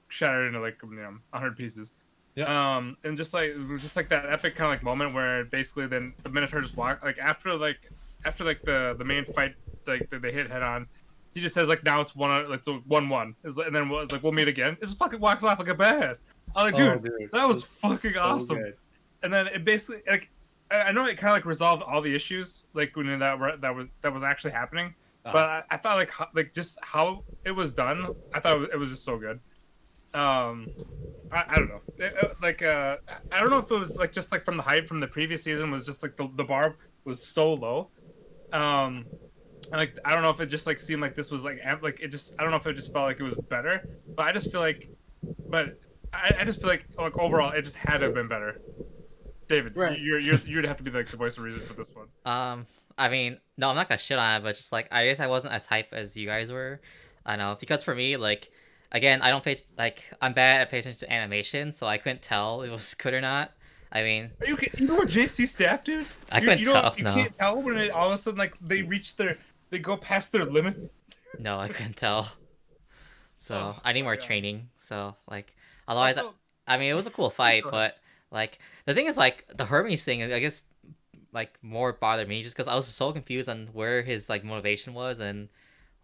shattered 0.09 0.49
into 0.49 0.61
like 0.61 0.79
you 0.83 0.91
know 0.91 1.19
hundred 1.33 1.57
pieces. 1.57 1.91
Yeah. 2.35 2.77
Um, 2.77 2.97
and 3.05 3.17
just 3.19 3.35
like 3.35 3.55
just 3.79 3.97
like 3.97 4.09
that 4.09 4.27
epic 4.27 4.55
kind 4.55 4.73
of 4.73 4.79
like 4.79 4.83
moment 4.83 5.15
where 5.15 5.45
basically 5.45 5.87
then 5.87 6.15
the 6.23 6.31
Minotaur 6.31 6.63
just 6.63 6.77
walk 6.77 7.05
like 7.05 7.19
after 7.19 7.55
like 7.55 7.91
after 8.25 8.45
like 8.45 8.63
the 8.63 8.95
the 8.97 9.05
main 9.05 9.25
fight 9.25 9.55
like 9.87 10.09
that 10.11 10.23
they 10.23 10.33
hit 10.33 10.51
head 10.51 10.63
on. 10.63 10.87
He 11.35 11.41
just 11.41 11.55
says 11.55 11.69
like 11.69 11.83
now 11.85 12.01
it's 12.01 12.15
one 12.15 12.49
like 12.51 12.65
so 12.65 12.83
one 12.87 13.09
one, 13.09 13.35
It's 13.45 13.57
like- 13.57 13.67
and 13.69 13.75
then 13.77 13.91
it's 13.91 14.13
like 14.13 14.23
we'll 14.23 14.33
meet 14.33 14.49
again. 14.49 14.75
It 14.75 14.81
just 14.81 14.99
fucking 14.99 15.19
walks 15.21 15.45
off 15.45 15.59
like 15.59 15.69
a 15.69 15.75
badass. 15.75 16.23
I'm 16.55 16.73
like, 16.73 16.81
Oh, 16.81 16.99
dude, 16.99 17.31
that 17.33 17.49
was 17.49 17.57
it's 17.65 17.65
fucking 17.65 18.17
awesome 18.19 18.59
good. 18.59 18.77
and 19.23 19.33
then 19.33 19.47
it 19.49 19.65
basically 19.65 20.03
like 20.09 20.31
I 20.71 20.93
know 20.93 21.05
it 21.07 21.17
kind 21.19 21.31
of 21.31 21.37
like 21.37 21.45
resolved 21.47 21.83
all 21.83 22.01
the 22.03 22.15
issues 22.15 22.67
like 22.75 22.95
when 22.97 23.19
that 23.19 23.39
were, 23.39 23.57
that 23.59 23.75
was 23.75 23.87
that 24.03 24.13
was 24.13 24.23
actually 24.23 24.53
happening, 24.53 24.95
Uh, 25.25 25.33
but 25.33 25.47
I, 25.47 25.63
I 25.71 25.77
thought 25.79 25.97
like 25.97 26.11
how, 26.11 26.29
like 26.35 26.53
just 26.55 26.79
how 26.83 27.25
it 27.45 27.53
was 27.53 27.73
done, 27.75 28.09
I 28.35 28.41
thought 28.41 28.57
it 28.57 28.61
was, 28.61 28.69
it 28.75 28.77
was 28.79 28.91
just 28.91 29.05
so 29.05 29.17
good. 29.19 29.41
Um, 30.15 30.69
I, 31.31 31.45
I 31.49 31.55
don't 31.57 31.69
know, 31.69 31.81
It- 31.99 32.15
it- 32.23 32.37
like 32.43 32.63
uh, 32.63 32.99
I 33.31 33.41
don't 33.41 33.49
know 33.51 33.59
if 33.59 33.71
it 33.71 33.79
was 33.79 33.97
like 33.97 34.13
just 34.13 34.33
like 34.33 34.45
from 34.45 34.57
the 34.59 34.63
hype 34.63 34.87
from 34.87 35.01
the 35.01 35.09
previous 35.09 35.43
season 35.43 35.71
was 35.71 35.85
just 35.87 36.03
like 36.03 36.17
the 36.19 36.29
the 36.37 36.45
bar 36.45 36.77
was 37.05 37.27
so 37.27 37.55
low. 37.55 37.89
Um, 38.53 39.07
and 39.73 39.81
like 39.81 39.99
I 40.05 40.15
don't 40.15 40.23
know 40.23 40.31
if 40.31 40.41
it 40.41 40.47
just 40.47 40.67
like 40.67 40.79
seemed 40.79 41.03
like 41.03 41.15
this 41.17 41.31
was 41.31 41.43
like 41.45 41.59
amp- 41.65 41.83
like 41.83 41.99
it 42.01 42.09
just 42.09 42.35
I 42.39 42.43
don't 42.43 42.51
know 42.53 42.57
if 42.59 42.67
it 42.67 42.75
just 42.75 42.93
felt 42.93 43.07
like 43.07 43.19
it 43.19 43.25
was 43.25 43.35
better, 43.49 43.89
but 44.15 44.27
I 44.27 44.33
just 44.33 44.53
feel 44.53 44.61
like, 44.61 44.89
but 45.49 45.81
I, 46.13 46.35
I 46.41 46.45
just 46.45 46.61
feel 46.61 46.69
like 46.69 46.87
like 46.99 47.19
overall 47.19 47.51
it 47.53 47.63
just 47.63 47.77
had 47.77 47.99
to 47.99 48.05
have 48.07 48.15
been 48.15 48.29
better. 48.29 48.61
David, 49.49 49.77
Right. 49.77 49.99
you're 49.99 50.19
you're 50.19 50.37
you'd 50.47 50.67
have 50.67 50.77
to 50.79 50.83
be 50.83 50.91
like 50.91 51.09
the 51.11 51.17
voice 51.17 51.37
of 51.37 51.45
reason 51.45 51.61
for 51.67 51.75
this 51.75 51.91
one. 51.95 52.07
Um, 52.25 52.67
I 52.97 53.09
mean, 53.09 53.39
no, 53.57 53.69
I'm 53.71 53.77
not 53.77 53.89
gonna 53.89 53.99
shit 53.99 54.19
on 54.19 54.41
it, 54.41 54.45
but 54.45 54.55
just 54.57 54.73
like 54.73 54.89
I 54.93 55.05
guess 55.07 55.21
I 55.21 55.27
wasn't 55.27 55.55
as 55.55 55.67
hype 55.67 55.93
as 55.93 56.17
you 56.17 56.27
guys 56.27 56.51
were. 56.53 56.81
I 57.27 57.37
know 57.37 57.57
because 57.59 57.83
for 57.85 57.95
me, 57.95 58.17
like, 58.17 58.51
again, 58.91 59.23
I 59.23 59.31
don't 59.31 59.45
pay 59.45 59.57
like 59.79 60.03
I'm 60.21 60.33
bad 60.33 60.63
at 60.63 60.71
paying 60.71 60.81
attention 60.81 61.07
to 61.09 61.13
animation, 61.13 61.73
so 61.73 61.87
I 61.87 61.99
couldn't 61.99 62.23
tell 62.23 62.63
it 62.63 62.71
was 62.71 62.95
good 62.95 63.15
or 63.15 63.21
not. 63.21 63.53
I 63.95 64.03
mean, 64.03 64.31
Are 64.41 64.47
you 64.47 64.57
you 64.79 64.87
know 64.87 64.95
what 64.95 65.09
JC 65.09 65.47
staff, 65.47 65.85
dude? 65.85 66.07
I 66.31 66.39
You- 66.39 66.45
couldn't 66.45 66.59
you 66.61 66.65
don't- 66.67 66.83
tell, 66.83 66.95
You 66.97 67.05
no. 67.05 67.15
can't 67.15 67.39
tell 67.39 67.61
when 67.61 67.77
it, 67.77 67.91
all 67.91 68.07
of 68.09 68.15
a 68.15 68.17
sudden 68.19 68.39
like 68.39 68.55
they 68.61 68.81
reach 68.83 69.17
their 69.17 69.37
they 69.73 69.79
go 69.81 69.97
past 69.97 70.31
their 70.31 70.45
limits. 70.45 70.93
no, 71.41 71.59
I 71.59 71.67
couldn't 71.69 71.97
tell. 71.97 72.29
So 73.39 73.55
Oh, 73.57 73.81
I 73.85 73.93
need 73.93 74.03
more 74.03 74.15
God. 74.17 74.25
training. 74.25 74.69
So 74.77 75.17
like, 75.29 75.53
otherwise, 75.89 76.17
Also- 76.19 76.35
I 76.69 76.79
mean, 76.79 76.91
it 76.91 76.95
was 76.95 77.09
a 77.09 77.11
cool 77.11 77.31
fight, 77.31 77.65
but 77.69 77.97
like 78.31 78.61
the 78.87 78.95
thing 78.95 79.07
is, 79.07 79.17
like 79.17 79.45
the 79.57 79.65
Hermes 79.65 80.05
thing, 80.05 80.23
I 80.23 80.39
guess, 80.39 80.63
like 81.33 81.59
more 81.63 81.93
bothered 81.93 82.29
me 82.29 82.43
just 82.43 82.55
because 82.55 82.69
I 82.69 82.77
was 82.77 82.87
so 82.87 83.13
confused 83.13 83.49
on 83.49 83.69
where 83.73 84.03
his 84.03 84.29
like 84.29 84.45
motivation 84.45 84.95
was, 84.95 85.19
and 85.19 85.49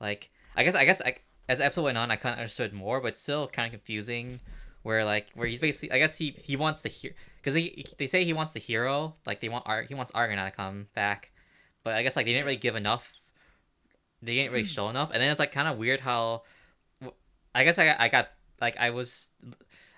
like 0.01 0.31
I 0.57 0.65
guess 0.65 0.75
I 0.75 0.85
guess 0.85 1.01
I, 1.01 1.17
as 1.49 1.59
the 1.59 1.65
episode 1.67 1.83
went 1.85 1.99
on, 1.99 2.11
I 2.11 2.17
kind 2.17 2.33
of 2.33 2.39
understood 2.41 2.73
more, 2.73 3.01
but 3.01 3.17
still 3.17 3.47
kind 3.47 3.67
of 3.67 3.73
confusing. 3.73 4.41
Where 4.83 5.05
like 5.05 5.27
where 5.35 5.47
he's 5.47 5.59
basically, 5.61 5.93
I 5.93 5.99
guess 5.99 6.17
he 6.17 6.31
he 6.31 6.57
wants 6.57 6.81
the 6.83 6.89
hero 6.89 7.15
because 7.37 7.53
they 7.55 7.85
they 7.99 8.07
say 8.07 8.25
he 8.25 8.33
wants 8.33 8.53
the 8.55 8.61
hero, 8.61 9.15
like 9.27 9.41
they 9.41 9.49
want 9.49 9.65
Ar- 9.67 9.83
he 9.83 9.95
wants 9.95 10.13
Argonaut 10.15 10.51
to 10.51 10.57
come 10.57 10.87
back, 10.95 11.31
but 11.85 11.95
I 11.95 12.03
guess 12.03 12.17
like 12.17 12.27
they 12.27 12.33
didn't 12.33 12.47
really 12.47 12.57
give 12.57 12.75
enough. 12.75 13.13
They 14.23 14.35
didn't 14.35 14.53
really 14.53 14.65
hmm. 14.65 14.69
show 14.69 14.89
enough, 14.89 15.11
and 15.13 15.23
then 15.23 15.31
it's 15.31 15.39
like 15.39 15.53
kind 15.53 15.69
of 15.69 15.79
weird 15.79 16.01
how 16.01 16.43
I 17.55 17.65
guess 17.65 17.79
I 17.79 17.87
got, 17.87 18.01
I 18.01 18.09
got 18.09 18.29
like 18.61 18.77
I 18.79 18.91
was 18.91 19.31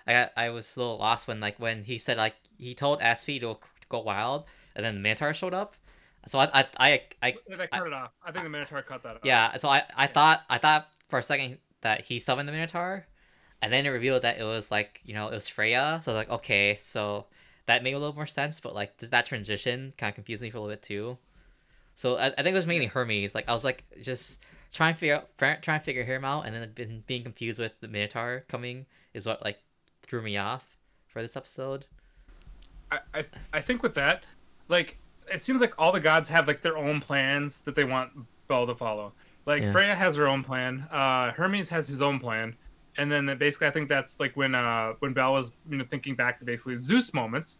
I 0.07 0.13
got 0.13 0.31
I 0.37 0.49
was 0.49 0.75
a 0.75 0.79
little 0.79 0.97
lost 0.97 1.27
when 1.27 1.39
like 1.39 1.59
when 1.59 1.83
he 1.83 1.97
said 1.97 2.17
like 2.17 2.35
he 2.57 2.73
told 2.73 2.99
Asfi 3.01 3.39
to, 3.39 3.57
go 3.89 3.99
wild 3.99 4.45
and 4.75 4.85
then 4.85 4.95
the 4.95 5.01
Minotaur 5.01 5.33
showed 5.33 5.53
up. 5.53 5.75
So 6.27 6.39
I 6.39 6.49
I 6.53 6.65
I, 6.77 7.01
I 7.21 7.35
They 7.47 7.67
cut 7.67 7.87
it 7.87 7.93
off. 7.93 8.11
I 8.23 8.31
think 8.31 8.45
the 8.45 8.49
Minotaur 8.49 8.81
cut 8.83 9.03
that 9.03 9.17
off. 9.17 9.21
yeah, 9.23 9.57
so 9.57 9.69
I 9.69 9.83
I 9.95 10.07
thought 10.07 10.41
I 10.49 10.57
thought 10.57 10.87
for 11.09 11.19
a 11.19 11.23
second 11.23 11.57
that 11.81 12.01
he 12.01 12.19
summoned 12.19 12.47
the 12.47 12.53
Minotaur 12.53 13.05
and 13.61 13.71
then 13.71 13.85
it 13.85 13.89
revealed 13.89 14.23
that 14.23 14.39
it 14.39 14.43
was 14.43 14.71
like, 14.71 15.01
you 15.03 15.13
know, 15.13 15.27
it 15.27 15.33
was 15.33 15.47
Freya. 15.47 15.99
So 16.03 16.11
I 16.11 16.15
was 16.15 16.19
like, 16.19 16.39
okay, 16.39 16.79
so 16.81 17.25
that 17.67 17.83
made 17.83 17.93
a 17.93 17.99
little 17.99 18.15
more 18.15 18.27
sense, 18.27 18.59
but 18.59 18.73
like 18.73 18.97
that 18.97 19.25
transition 19.25 19.93
kind 19.97 20.09
of 20.09 20.15
confused 20.15 20.41
me 20.41 20.49
for 20.49 20.57
a 20.57 20.61
little 20.61 20.73
bit 20.73 20.81
too. 20.81 21.17
So 22.01 22.17
I, 22.17 22.29
I 22.29 22.29
think 22.31 22.47
it 22.47 22.53
was 22.53 22.65
mainly 22.65 22.87
Hermes. 22.87 23.35
Like 23.35 23.47
I 23.47 23.53
was 23.53 23.63
like 23.63 23.83
just 24.01 24.39
trying 24.73 24.95
to 24.95 24.99
figure 24.99 25.15
out 25.17 25.37
trying 25.37 25.79
to 25.79 25.85
figure 25.85 26.03
him 26.03 26.25
out, 26.25 26.47
and 26.47 26.55
then 26.55 26.71
been 26.73 27.03
being 27.05 27.21
confused 27.21 27.59
with 27.59 27.73
the 27.79 27.87
Minotaur 27.87 28.43
coming 28.47 28.87
is 29.13 29.27
what 29.27 29.43
like 29.43 29.59
threw 30.01 30.23
me 30.23 30.35
off 30.35 30.79
for 31.05 31.21
this 31.21 31.37
episode. 31.37 31.85
I, 32.91 32.99
I 33.13 33.25
I 33.53 33.61
think 33.61 33.83
with 33.83 33.93
that, 33.93 34.23
like 34.67 34.97
it 35.31 35.43
seems 35.43 35.61
like 35.61 35.79
all 35.79 35.91
the 35.91 35.99
gods 35.99 36.27
have 36.29 36.47
like 36.47 36.63
their 36.63 36.75
own 36.75 37.01
plans 37.01 37.61
that 37.61 37.75
they 37.75 37.83
want 37.83 38.09
Bell 38.47 38.65
to 38.65 38.73
follow. 38.73 39.13
Like 39.45 39.61
Yeah. 39.61 39.71
Freya 39.71 39.93
has 39.93 40.15
her 40.15 40.27
own 40.27 40.43
plan. 40.43 40.87
Uh, 40.89 41.31
Hermes 41.33 41.69
has 41.69 41.87
his 41.87 42.01
own 42.01 42.19
plan, 42.19 42.55
and 42.97 43.11
then 43.11 43.27
basically 43.37 43.67
I 43.67 43.71
think 43.71 43.89
that's 43.89 44.19
like 44.19 44.35
when 44.35 44.55
uh 44.55 44.93
when 45.01 45.13
Bell 45.13 45.33
was 45.33 45.53
you 45.69 45.77
know 45.77 45.85
thinking 45.87 46.15
back 46.15 46.39
to 46.39 46.45
basically 46.45 46.77
Zeus 46.77 47.13
moments 47.13 47.59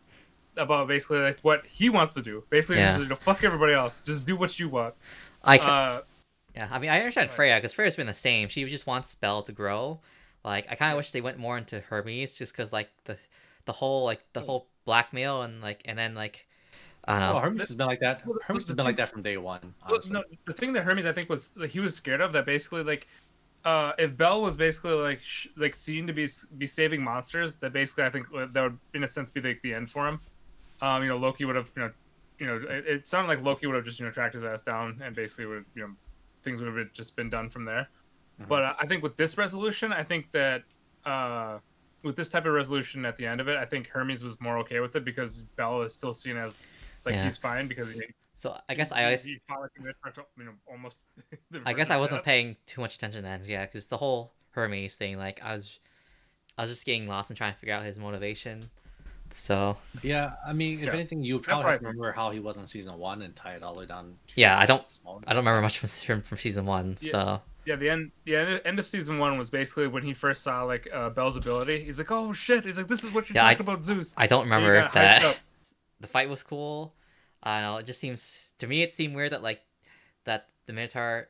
about 0.57 0.87
basically 0.87 1.19
like 1.19 1.39
what 1.41 1.65
he 1.65 1.89
wants 1.89 2.13
to 2.15 2.21
do. 2.21 2.43
Basically, 2.49 2.77
Yeah. 2.77 2.91
just, 2.93 3.03
you 3.03 3.09
know, 3.09 3.15
fuck 3.15 3.43
everybody 3.43 3.73
else. 3.73 4.01
Just 4.05 4.25
do 4.25 4.35
what 4.35 4.59
you 4.59 4.69
want. 4.69 4.95
I 5.43 5.57
ca- 5.57 5.65
Uh, 5.67 6.01
yeah, 6.55 6.67
I 6.71 6.79
mean 6.79 6.89
I 6.89 6.99
understand 6.99 7.29
Right. 7.29 7.35
Freya 7.35 7.55
because 7.57 7.73
Freya's 7.73 7.95
been 7.95 8.07
the 8.07 8.13
same. 8.13 8.49
She 8.49 8.63
just 8.65 8.85
wants 8.87 9.15
Bell 9.15 9.41
to 9.43 9.51
grow. 9.51 9.99
Like 10.43 10.67
I 10.69 10.75
kind 10.75 10.91
of 10.91 10.97
wish 10.97 11.11
they 11.11 11.21
went 11.21 11.37
more 11.37 11.57
into 11.57 11.79
Hermes 11.81 12.33
just 12.37 12.51
because 12.53 12.71
like 12.73 12.89
the 13.05 13.17
the 13.65 13.71
whole 13.71 14.03
like 14.05 14.21
the 14.33 14.41
whole 14.41 14.67
blackmail 14.85 15.43
and 15.43 15.61
like 15.61 15.81
and 15.85 15.97
then 15.97 16.15
like 16.15 16.47
I 17.05 17.13
don't 17.13 17.21
know. 17.21 17.33
Well, 17.33 17.41
Hermes 17.43 17.67
has 17.67 17.75
been 17.75 17.87
like 17.87 17.99
that. 18.01 18.21
Hermes 18.43 18.67
has 18.67 18.75
been 18.75 18.85
like 18.85 18.97
that 18.97 19.09
from 19.09 19.21
day 19.21 19.37
one. 19.37 19.73
Well, 19.87 19.93
Honestly. 19.95 20.11
no, 20.13 20.23
the 20.45 20.53
thing 20.53 20.73
that 20.73 20.83
Hermes 20.83 21.05
I 21.05 21.11
think 21.13 21.29
was 21.29 21.51
like, 21.55 21.69
he 21.71 21.79
was 21.79 21.95
scared 21.95 22.21
of 22.21 22.33
that 22.33 22.45
basically 22.45 22.83
like 22.83 23.07
uh 23.63 23.93
if 23.99 24.17
Bell 24.17 24.41
was 24.41 24.55
basically 24.55 24.93
like 24.93 25.19
sh- 25.23 25.47
like 25.55 25.75
seen 25.75 26.05
to 26.07 26.13
be 26.13 26.27
be 26.57 26.67
saving 26.67 27.01
monsters 27.03 27.55
that 27.57 27.71
basically 27.71 28.03
I 28.03 28.09
think 28.09 28.27
that 28.31 28.53
would 28.61 28.77
in 28.93 29.03
a 29.03 29.07
sense 29.07 29.29
be 29.29 29.41
like 29.41 29.61
the 29.61 29.73
end 29.73 29.89
for 29.89 30.07
him. 30.07 30.19
Um, 30.81 31.03
you 31.03 31.09
know, 31.09 31.17
Loki 31.17 31.45
would 31.45 31.55
have 31.55 31.71
you 31.75 31.81
know 31.83 31.91
you 32.39 32.45
know 32.47 32.55
it, 32.69 32.87
it 32.87 33.07
sounded 33.07 33.27
like 33.27 33.43
Loki 33.43 33.67
would 33.67 33.75
have 33.75 33.85
just 33.85 33.99
you 33.99 34.05
know 34.05 34.11
tracked 34.11 34.33
his 34.33 34.43
ass 34.43 34.61
down 34.61 34.99
and 35.03 35.15
basically 35.15 35.45
would 35.45 35.65
you 35.75 35.81
know 35.83 35.93
things 36.43 36.59
would 36.61 36.75
have 36.75 36.93
just 36.93 37.15
been 37.15 37.29
done 37.29 37.49
from 37.49 37.65
there. 37.65 37.87
Mhm. 38.41 38.47
But 38.47 38.63
uh, 38.63 38.73
I 38.79 38.87
think 38.87 39.03
with 39.03 39.15
this 39.15 39.37
resolution, 39.37 39.93
I 39.93 40.03
think 40.03 40.31
that 40.31 40.63
uh 41.05 41.59
with 42.03 42.15
this 42.15 42.29
type 42.29 42.45
of 42.47 42.53
resolution 42.53 43.05
at 43.05 43.15
the 43.17 43.27
end 43.27 43.39
of 43.39 43.47
it, 43.47 43.57
I 43.57 43.65
think 43.65 43.87
Hermes 43.87 44.23
was 44.23 44.39
more 44.41 44.57
okay 44.59 44.79
with 44.79 44.95
it 44.95 45.05
because 45.05 45.43
Bella 45.55 45.81
is 45.85 45.93
still 45.93 46.13
seen 46.13 46.35
as 46.35 46.65
like 47.05 47.13
Yeah. 47.13 47.25
he's 47.25 47.37
fine 47.37 47.67
because 47.67 47.93
he, 47.99 48.05
So 48.33 48.57
I 48.67 48.73
guess 48.73 48.89
he- 48.89 48.95
I 48.95 49.03
always 49.03 49.23
he 49.23 49.39
fought 49.47 49.61
like 49.61 49.71
a 49.77 49.81
Minotaur 49.81 50.11
to, 50.13 50.25
you 50.37 50.45
know 50.45 50.53
almost. 50.67 51.05
I 51.65 51.73
guess 51.73 51.91
I 51.91 51.97
wasn't 51.97 52.19
death. 52.19 52.25
paying 52.25 52.57
too 52.65 52.81
much 52.81 52.95
attention 52.95 53.23
then. 53.23 53.43
Yeah, 53.45 53.65
because 53.67 53.85
the 53.85 53.97
whole 53.97 54.33
Hermes 54.51 54.95
thing, 54.95 55.19
like 55.19 55.43
I 55.43 55.53
was, 55.53 55.79
I 56.57 56.63
was 56.63 56.71
just 56.71 56.85
getting 56.85 57.07
lost 57.07 57.29
and 57.29 57.37
trying 57.37 57.53
to 57.53 57.59
figure 57.59 57.75
out 57.75 57.83
his 57.85 57.99
motivation. 57.99 58.71
So 59.33 59.77
Yeah, 60.01 60.33
I 60.45 60.53
mean, 60.53 60.79
if 60.79 60.85
Yeah. 60.85 60.93
anything, 60.93 61.23
you 61.23 61.39
probably 61.39 61.63
what 61.63 61.69
I 61.69 61.71
have 61.73 61.79
to 61.81 61.85
remember 61.87 62.11
how 62.11 62.31
he 62.31 62.39
was 62.39 62.57
in 62.57 62.67
season 62.67 62.97
one 62.97 63.21
and 63.21 63.35
tie 63.35 63.53
it 63.55 63.63
all 63.63 63.73
the 63.73 63.79
way 63.81 63.85
down. 63.85 64.17
Yeah, 64.35 64.57
I 64.57 64.65
don't- 64.65 64.85
I 65.27 65.33
don't 65.33 65.37
remember 65.45 65.61
much 65.61 65.79
from 65.79 65.89
from, 65.89 66.21
from 66.21 66.37
season 66.37 66.65
one. 66.65 66.97
Yeah. 67.01 67.11
So 67.11 67.41
Yeah, 67.65 67.75
the 67.75 67.89
end. 67.89 68.11
The 68.25 68.35
end, 68.37 68.61
end 68.65 68.79
of 68.79 68.87
season 68.87 69.19
one 69.19 69.37
was 69.37 69.49
basically 69.49 69.87
when 69.87 70.03
he 70.03 70.13
first 70.13 70.41
saw 70.43 70.63
like 70.63 70.87
uh, 70.91 71.09
Bell's 71.11 71.37
ability. 71.37 71.83
He's 71.83 71.99
like, 71.99 72.11
"Oh 72.11 72.33
shit!" 72.33 72.65
He's 72.65 72.77
like, 72.77 72.87
"This 72.87 73.03
is 73.03 73.11
what 73.11 73.29
you're 73.29 73.35
Yeah, 73.35 73.45
I- 73.45 73.53
talking 73.53 73.67
about, 73.71 73.85
Zeus." 73.85 74.13
I 74.17 74.25
don't 74.27 74.43
remember 74.45 74.81
got 74.81 74.93
that. 74.93 75.39
the 75.99 76.07
fight 76.07 76.27
was 76.29 76.41
cool. 76.43 76.95
I 77.43 77.61
don't 77.61 77.69
know. 77.71 77.77
It 77.77 77.85
just 77.85 77.99
seems 77.99 78.51
to 78.59 78.65
me 78.67 78.81
it 78.81 78.95
seemed 78.95 79.15
weird 79.15 79.31
that 79.33 79.43
like 79.43 79.61
that 80.25 80.47
the 80.65 80.73
Minotaur. 80.73 81.29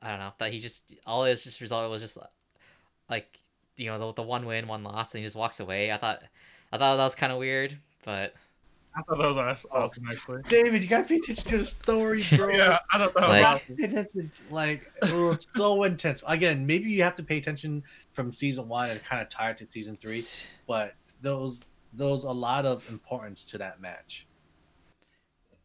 I 0.00 0.08
don't 0.08 0.18
know 0.18 0.32
that 0.38 0.52
he 0.52 0.58
just 0.58 0.94
all 1.06 1.24
his 1.24 1.44
just 1.44 1.60
result 1.60 1.88
was 1.90 2.00
just 2.02 2.18
like 3.10 3.38
you 3.76 3.86
know 3.86 3.98
the, 3.98 4.12
the 4.14 4.22
one 4.22 4.46
win 4.46 4.66
one 4.66 4.82
loss 4.82 5.12
and 5.14 5.20
he 5.20 5.26
just 5.26 5.36
walks 5.36 5.60
away. 5.60 5.92
I 5.92 5.96
thought 5.98 6.22
I 6.72 6.78
thought 6.78 6.96
that 6.96 7.04
was 7.04 7.14
kind 7.14 7.32
of 7.32 7.38
weird, 7.38 7.78
but 8.04 8.34
I 8.96 9.02
thought 9.02 9.18
that 9.18 9.26
was 9.52 9.66
awesome, 9.70 10.04
actually. 10.10 10.42
David, 10.48 10.82
you 10.82 10.88
gotta 10.88 11.04
pay 11.04 11.16
attention 11.16 11.44
to 11.44 11.58
the 11.58 11.64
story, 11.64 12.24
bro. 12.36 12.48
Yeah, 12.48 12.78
I 12.92 12.98
thought 12.98 13.14
that 13.14 13.28
was 13.28 13.40
Like- 13.40 13.44
awesome. 13.44 14.30
Like 14.50 14.92
it 15.02 15.12
was 15.14 15.46
so 15.54 15.82
intense. 15.84 16.24
Again, 16.26 16.66
maybe 16.66 16.90
you 16.90 17.02
have 17.02 17.16
to 17.16 17.22
pay 17.22 17.38
attention 17.38 17.82
from 18.12 18.32
season 18.32 18.68
one 18.68 18.90
and 18.90 19.02
kind 19.04 19.20
of 19.22 19.28
tie 19.28 19.50
it 19.50 19.58
to 19.58 19.68
season 19.68 19.96
three, 20.00 20.22
but 20.66 20.94
those 21.20 21.60
those 21.94 22.24
a 22.24 22.30
lot 22.30 22.64
of 22.66 22.88
importance 22.90 23.44
to 23.44 23.58
that 23.58 23.80
match. 23.80 24.26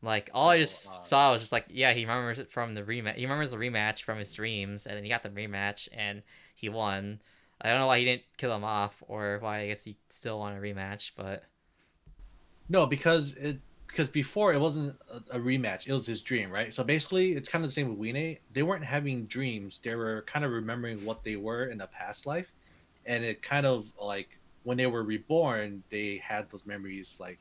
Like 0.01 0.29
all 0.33 0.49
I 0.49 0.59
just 0.59 0.87
uh, 0.87 0.99
saw 1.01 1.31
was 1.31 1.41
just 1.41 1.51
like, 1.51 1.65
yeah, 1.69 1.93
he 1.93 2.01
remembers 2.01 2.39
it 2.39 2.51
from 2.51 2.73
the 2.73 2.83
rematch. 2.83 3.15
He 3.15 3.23
remembers 3.25 3.51
the 3.51 3.57
rematch 3.57 4.03
from 4.03 4.19
his 4.19 4.31
dreams, 4.33 4.85
and 4.85 4.95
then 4.95 5.03
he 5.03 5.09
got 5.09 5.23
the 5.23 5.29
rematch 5.29 5.87
and 5.91 6.21
he 6.55 6.69
won. 6.69 7.19
I 7.61 7.69
don't 7.69 7.79
know 7.79 7.87
why 7.87 7.99
he 7.99 8.05
didn't 8.05 8.23
kill 8.37 8.53
him 8.55 8.63
off, 8.63 9.01
or 9.07 9.37
why 9.39 9.59
I 9.59 9.67
guess 9.67 9.83
he 9.83 9.97
still 10.09 10.39
won 10.39 10.55
a 10.55 10.59
rematch, 10.59 11.11
but 11.15 11.43
No, 12.69 12.85
because 12.85 13.33
it 13.33 13.59
because 13.87 14.09
before 14.09 14.53
it 14.53 14.59
wasn't 14.59 14.95
a, 15.11 15.37
a 15.37 15.39
rematch; 15.39 15.87
it 15.87 15.93
was 15.93 16.05
his 16.05 16.21
dream, 16.21 16.51
right? 16.51 16.73
So 16.73 16.83
basically, 16.83 17.33
it's 17.33 17.49
kind 17.49 17.63
of 17.63 17.69
the 17.69 17.73
same 17.73 17.89
with 17.89 17.97
Wiene. 17.97 18.39
They 18.53 18.63
weren't 18.63 18.83
having 18.83 19.25
dreams; 19.25 19.79
they 19.83 19.95
were 19.95 20.23
kind 20.27 20.45
of 20.45 20.51
remembering 20.51 21.03
what 21.05 21.23
they 21.23 21.35
were 21.35 21.65
in 21.65 21.81
a 21.81 21.87
past 21.87 22.25
life, 22.25 22.51
and 23.05 23.23
it 23.23 23.41
kind 23.41 23.65
of 23.65 23.91
like 23.99 24.37
when 24.63 24.77
they 24.77 24.87
were 24.87 25.03
reborn, 25.03 25.83
they 25.89 26.17
had 26.17 26.49
those 26.51 26.65
memories, 26.65 27.17
like 27.19 27.39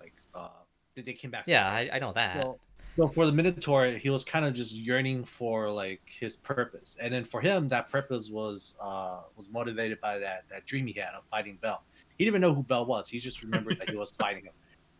like 0.00 0.12
uh, 0.34 0.48
they, 0.94 1.02
they 1.02 1.12
came 1.12 1.30
back. 1.30 1.44
yeah, 1.46 1.68
I, 1.68 1.90
I 1.94 1.98
know 2.00 2.12
that. 2.12 2.42
So, 2.42 2.58
so 2.96 3.08
for 3.08 3.26
the 3.26 3.32
Minotaur, 3.32 3.86
he 3.86 4.10
was 4.10 4.24
kind 4.24 4.44
of 4.44 4.54
just 4.54 4.72
yearning 4.72 5.24
for 5.24 5.70
like 5.70 6.02
his 6.06 6.36
purpose, 6.36 6.96
and 7.00 7.12
then 7.12 7.24
for 7.24 7.40
him, 7.40 7.68
that 7.68 7.90
purpose 7.90 8.30
was 8.30 8.74
uh 8.80 9.20
was 9.36 9.48
motivated 9.50 10.00
by 10.00 10.18
that 10.18 10.44
that 10.50 10.64
dream 10.66 10.86
he 10.86 10.92
had 10.92 11.14
of 11.14 11.24
fighting 11.26 11.58
Bell. 11.60 11.82
He 12.16 12.24
didn't 12.24 12.32
even 12.32 12.40
know 12.42 12.54
who 12.54 12.62
Bell 12.62 12.86
was. 12.86 13.08
He 13.08 13.18
just 13.18 13.42
remembered 13.42 13.78
that 13.78 13.90
he 13.90 13.96
was 13.96 14.12
fighting 14.12 14.44
him, 14.44 14.52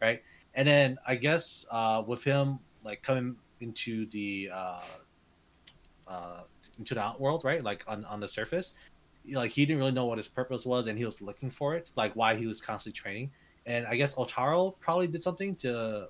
right? 0.02 0.22
And 0.54 0.66
then 0.66 0.98
I 1.06 1.14
guess 1.14 1.64
uh 1.70 2.02
with 2.06 2.24
him 2.24 2.58
like 2.82 3.02
coming 3.02 3.36
into 3.60 4.06
the 4.06 4.50
uh 4.52 4.80
uh 6.08 6.40
into 6.78 6.94
the 6.94 7.00
outworld, 7.00 7.44
right? 7.44 7.62
Like 7.62 7.84
on 7.86 8.04
on 8.06 8.18
the 8.18 8.28
surface, 8.28 8.74
like 9.30 9.52
he 9.52 9.64
didn't 9.64 9.78
really 9.78 9.92
know 9.92 10.06
what 10.06 10.18
his 10.18 10.28
purpose 10.28 10.66
was, 10.66 10.88
and 10.88 10.98
he 10.98 11.04
was 11.04 11.20
looking 11.20 11.50
for 11.50 11.76
it, 11.76 11.92
like 11.96 12.14
why 12.16 12.34
he 12.34 12.46
was 12.46 12.60
constantly 12.60 12.98
training. 12.98 13.30
And 13.66 13.86
I 13.86 13.96
guess 13.96 14.16
Otaro 14.16 14.74
probably 14.80 15.06
did 15.06 15.22
something 15.22 15.56
to 15.56 16.08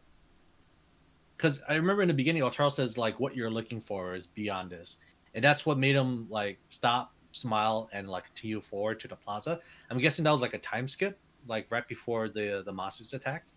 because 1.37 1.62
I 1.68 1.74
remember 1.76 2.03
in 2.03 2.09
the 2.09 2.14
beginning, 2.14 2.43
Otaro 2.43 2.70
says 2.70 2.97
like, 2.99 3.18
"What 3.20 3.35
you're 3.37 3.51
looking 3.51 3.80
for 3.80 4.14
is 4.14 4.26
beyond 4.26 4.70
this," 4.70 4.99
and 5.35 5.45
that's 5.45 5.66
what 5.66 5.78
made 5.78 5.95
him 5.95 6.26
like 6.30 6.59
stop, 6.68 7.12
smile, 7.32 7.89
and 7.93 8.09
like 8.09 8.24
continue 8.24 8.61
forward 8.61 9.01
to 9.01 9.09
the 9.09 9.16
plaza. 9.16 9.61
I'm 9.91 9.99
guessing 9.99 10.24
that 10.24 10.30
was 10.30 10.41
like 10.41 10.55
a 10.55 10.59
time 10.59 10.89
skip, 10.89 11.18
like 11.47 11.66
right 11.70 11.87
before 11.87 12.28
the 12.28 12.62
the 12.64 12.72
monsters 12.72 13.12
attacked, 13.12 13.49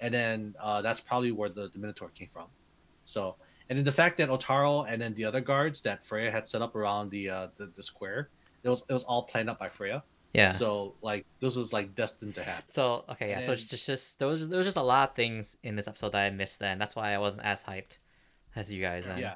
and 0.00 0.12
then 0.12 0.54
uh, 0.60 0.82
that's 0.82 1.00
probably 1.00 1.32
where 1.32 1.48
the, 1.48 1.68
the 1.68 1.78
Minotaur 1.78 2.08
came 2.10 2.28
from. 2.28 2.46
So, 3.04 3.36
and 3.68 3.78
then 3.78 3.84
the 3.84 3.92
fact 3.92 4.16
that 4.18 4.28
Otaro 4.28 4.86
and 4.88 5.00
then 5.00 5.14
the 5.14 5.24
other 5.24 5.40
guards 5.40 5.80
that 5.82 6.04
Freya 6.04 6.30
had 6.30 6.46
set 6.46 6.62
up 6.62 6.74
around 6.74 7.10
the 7.10 7.30
uh, 7.30 7.48
the, 7.56 7.66
the 7.66 7.82
square, 7.82 8.30
it 8.62 8.68
was 8.68 8.84
it 8.88 8.92
was 8.92 9.04
all 9.04 9.24
planned 9.24 9.50
up 9.50 9.58
by 9.58 9.68
Freya. 9.68 10.02
Yeah. 10.36 10.50
So 10.50 10.94
like 11.02 11.24
this 11.40 11.56
was 11.56 11.72
like 11.72 11.94
destined 11.94 12.34
to 12.34 12.42
happen. 12.42 12.68
So 12.68 13.04
okay, 13.10 13.30
yeah. 13.30 13.36
And 13.36 13.44
So 13.44 13.52
it's 13.52 13.64
just 13.64 13.86
just 13.86 14.18
there 14.18 14.28
was 14.28 14.48
there 14.48 14.58
was 14.58 14.66
just 14.66 14.76
a 14.76 14.82
lot 14.82 15.10
of 15.10 15.16
things 15.16 15.56
in 15.62 15.76
this 15.76 15.88
episode 15.88 16.12
that 16.12 16.22
I 16.22 16.30
missed. 16.30 16.60
Then 16.60 16.78
that's 16.78 16.94
why 16.94 17.14
I 17.14 17.18
wasn't 17.18 17.42
as 17.42 17.62
hyped 17.62 17.98
as 18.54 18.72
you 18.72 18.80
guys. 18.80 19.06
Then. 19.06 19.18
Yeah. 19.18 19.34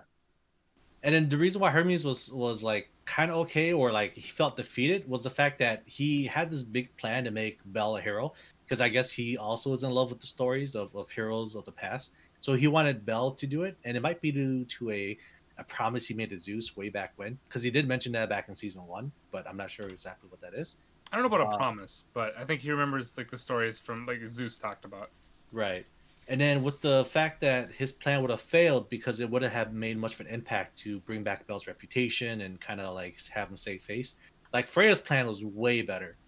And 1.03 1.15
then 1.15 1.29
the 1.29 1.39
reason 1.39 1.61
why 1.61 1.71
Hermes 1.71 2.05
was 2.05 2.33
was 2.33 2.63
like 2.63 2.91
kind 3.07 3.31
of 3.31 3.39
okay 3.39 3.73
or 3.73 3.91
like 3.91 4.15
he 4.15 4.29
felt 4.29 4.57
defeated 4.57 5.09
was 5.09 5.23
the 5.23 5.31
fact 5.31 5.59
that 5.59 5.83
he 5.87 6.27
had 6.27 6.51
this 6.51 6.63
big 6.63 6.95
plan 6.97 7.25
to 7.25 7.31
make 7.31 7.59
Bell 7.65 7.97
a 7.97 8.01
hero 8.01 8.35
because 8.65 8.81
I 8.81 8.89
guess 8.89 9.11
he 9.11 9.37
also 9.37 9.73
is 9.73 9.83
in 9.83 9.91
love 9.91 10.11
with 10.11 10.21
the 10.21 10.27
stories 10.27 10.77
of, 10.77 10.95
of 10.95 11.11
heroes 11.11 11.57
of 11.57 11.65
the 11.65 11.73
past. 11.73 12.13
So 12.39 12.55
he 12.55 12.69
wanted 12.69 13.05
Bell 13.05 13.33
to 13.33 13.47
do 13.47 13.65
it, 13.65 13.77
and 13.85 13.97
it 13.97 14.01
might 14.01 14.21
be 14.21 14.33
due 14.33 14.65
to 14.65 14.91
a 14.91 15.19
a 15.59 15.65
promise 15.65 16.07
he 16.07 16.15
made 16.15 16.31
to 16.31 16.39
Zeus 16.39 16.75
way 16.77 16.89
back 16.89 17.13
when 17.17 17.39
because 17.47 17.63
he 17.63 17.71
did 17.71 17.87
mention 17.87 18.13
that 18.13 18.29
back 18.29 18.49
in 18.49 18.55
season 18.55 18.87
one, 18.87 19.13
but 19.31 19.47
I'm 19.47 19.57
not 19.57 19.71
sure 19.71 19.87
exactly 19.89 20.29
what 20.31 20.41
that 20.41 20.55
is. 20.55 20.77
I 21.13 21.17
don't 21.17 21.23
know 21.29 21.37
about 21.37 21.47
a 21.47 21.51
Uh, 21.51 21.57
promise, 21.57 22.05
but 22.15 22.37
I 22.37 22.45
think 22.45 22.61
he 22.61 22.71
remembers 22.71 23.17
like 23.17 23.31
the 23.31 23.39
stories 23.39 23.79
from 23.79 24.07
like 24.07 24.21
Zeus 24.29 24.59
talked 24.59 24.85
about. 24.85 25.11
Right. 25.53 25.87
And 26.29 26.41
then 26.41 26.63
with 26.63 26.81
the 26.81 27.05
fact 27.07 27.41
that 27.41 27.73
his 27.73 27.93
plan 27.93 28.21
would 28.23 28.31
have 28.31 28.41
failed 28.41 28.89
because 28.89 29.19
it 29.21 29.29
wouldn't 29.29 29.53
have 29.53 29.73
made 29.73 29.99
much 29.99 30.15
of 30.15 30.21
an 30.21 30.29
impact 30.29 30.79
to 30.81 31.01
bring 31.01 31.25
back 31.25 31.47
Bell's 31.47 31.67
reputation 31.67 32.43
and 32.43 32.61
kind 32.61 32.81
of 32.81 32.95
like 32.95 33.19
have 33.31 33.49
him 33.51 33.57
save 33.57 33.83
face. 33.83 34.17
Like 34.53 34.69
Freya's 34.69 35.01
plan 35.01 35.27
was 35.27 35.45
way 35.45 35.83
better. 35.83 36.19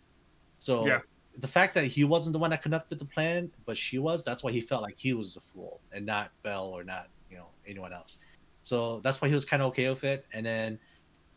So 0.59 0.87
Yeah. 0.87 1.01
the 1.39 1.47
fact 1.49 1.75
that 1.75 1.85
he 1.87 2.05
wasn't 2.05 2.33
the 2.33 2.39
one 2.41 2.51
that 2.51 2.63
conducted 2.63 2.99
the 2.99 3.05
plan, 3.05 3.53
but 3.65 3.79
she 3.79 3.99
was, 3.99 4.25
that's 4.25 4.43
why 4.43 4.51
he 4.51 4.61
felt 4.61 4.83
like 4.83 4.99
he 4.99 5.13
was 5.15 5.35
the 5.35 5.41
fool 5.41 5.81
and 5.93 6.05
not 6.05 6.33
Bell 6.43 6.67
or 6.67 6.83
not, 6.83 7.09
you 7.31 7.37
know, 7.37 7.51
anyone 7.67 7.93
else. 7.93 8.19
So 8.65 9.01
that's 9.01 9.21
why 9.21 9.29
he 9.29 9.35
was 9.35 9.45
kind 9.45 9.63
of 9.63 9.69
okay 9.69 9.89
with 9.89 10.03
it. 10.05 10.27
And 10.33 10.45
then, 10.45 10.81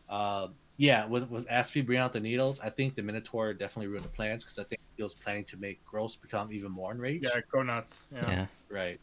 uh, 0.10 0.48
yeah, 0.78 1.06
was 1.06 1.26
with 1.26 1.48
Asfi 1.48 1.86
bringing 1.86 2.02
out 2.02 2.14
the 2.14 2.20
needles, 2.20 2.60
I 2.60 2.70
think 2.70 2.96
the 2.96 3.02
Minotaur 3.02 3.54
definitely 3.54 3.88
ruined 3.88 4.06
the 4.06 4.10
plans 4.10 4.44
because 4.44 4.60
I 4.60 4.64
think 4.64 4.82
he 4.98 5.04
was 5.04 5.14
planning 5.14 5.46
to 5.46 5.58
make 5.58 5.84
Gros 5.86 6.16
become 6.16 6.52
even 6.52 6.72
more 6.72 6.92
enraged. 6.92 7.26
Yeah, 7.26 7.40
go 7.52 7.64
nuts. 7.64 8.04
Yeah. 8.14 8.30
Yeah. 8.30 8.46
Right. 8.70 9.00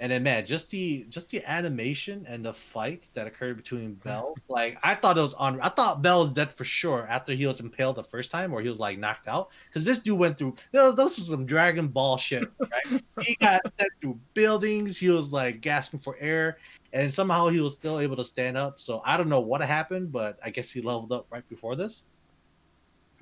And 0.00 0.12
then 0.12 0.22
man, 0.22 0.46
just 0.46 0.70
the 0.70 1.04
just 1.08 1.28
the 1.30 1.44
animation 1.44 2.24
and 2.28 2.44
the 2.44 2.52
fight 2.52 3.08
that 3.14 3.26
occurred 3.26 3.56
between 3.56 3.94
Bell, 4.04 4.34
like 4.48 4.78
I 4.82 4.94
thought 4.94 5.18
it 5.18 5.22
was 5.22 5.34
on. 5.34 5.60
I 5.60 5.68
thought 5.68 6.02
Bell 6.02 6.20
was 6.20 6.32
dead 6.32 6.52
for 6.52 6.64
sure 6.64 7.06
after 7.10 7.32
he 7.32 7.46
was 7.46 7.60
impaled 7.60 7.96
the 7.96 8.04
first 8.04 8.30
time, 8.30 8.52
or 8.52 8.62
he 8.62 8.68
was 8.68 8.78
like 8.78 8.98
knocked 8.98 9.26
out. 9.26 9.50
Because 9.68 9.84
this 9.84 9.98
dude 9.98 10.18
went 10.18 10.38
through. 10.38 10.54
Those 10.72 10.96
was 10.96 11.26
some 11.26 11.46
Dragon 11.46 11.88
Ball 11.88 12.16
shit, 12.16 12.48
right? 12.58 13.02
he 13.22 13.34
got 13.36 13.60
sent 13.78 13.90
through 14.00 14.20
buildings. 14.34 14.96
He 14.98 15.08
was 15.08 15.32
like 15.32 15.60
gasping 15.60 16.00
for 16.00 16.16
air, 16.20 16.58
and 16.92 17.12
somehow 17.12 17.48
he 17.48 17.60
was 17.60 17.74
still 17.74 18.00
able 18.00 18.16
to 18.16 18.24
stand 18.24 18.56
up. 18.56 18.80
So 18.80 19.02
I 19.04 19.16
don't 19.16 19.28
know 19.28 19.40
what 19.40 19.60
happened, 19.60 20.12
but 20.12 20.38
I 20.42 20.50
guess 20.50 20.70
he 20.70 20.80
leveled 20.80 21.12
up 21.12 21.26
right 21.30 21.46
before 21.48 21.76
this. 21.76 22.04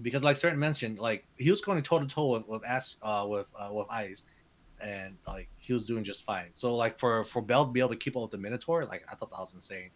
Because, 0.03 0.23
like 0.23 0.37
certain 0.37 0.59
mentioned, 0.59 0.99
like 0.99 1.25
he 1.37 1.51
was 1.51 1.61
going 1.61 1.83
toe 1.83 1.99
to 1.99 2.07
toe 2.07 2.27
with 2.27 2.47
with 2.47 2.65
As, 2.67 2.97
uh, 3.03 3.25
with 3.27 3.47
uh, 3.59 3.73
with 3.73 3.87
Ais, 3.91 4.25
and 4.81 5.17
like 5.27 5.49
he 5.57 5.73
was 5.73 5.85
doing 5.87 6.05
just 6.05 6.25
fine. 6.25 6.49
So 6.53 6.77
like 6.77 6.99
for 6.99 7.25
for 7.25 7.41
Bell 7.41 7.65
to 7.67 7.73
be 7.73 7.81
able 7.81 7.91
to 7.91 7.97
keep 7.97 8.15
up 8.15 8.23
with 8.23 8.31
the 8.31 8.39
Minotaur, 8.39 8.85
like 8.85 9.05
I 9.11 9.15
thought 9.15 9.31
that 9.31 9.41
was 9.41 9.55
insane. 9.55 9.91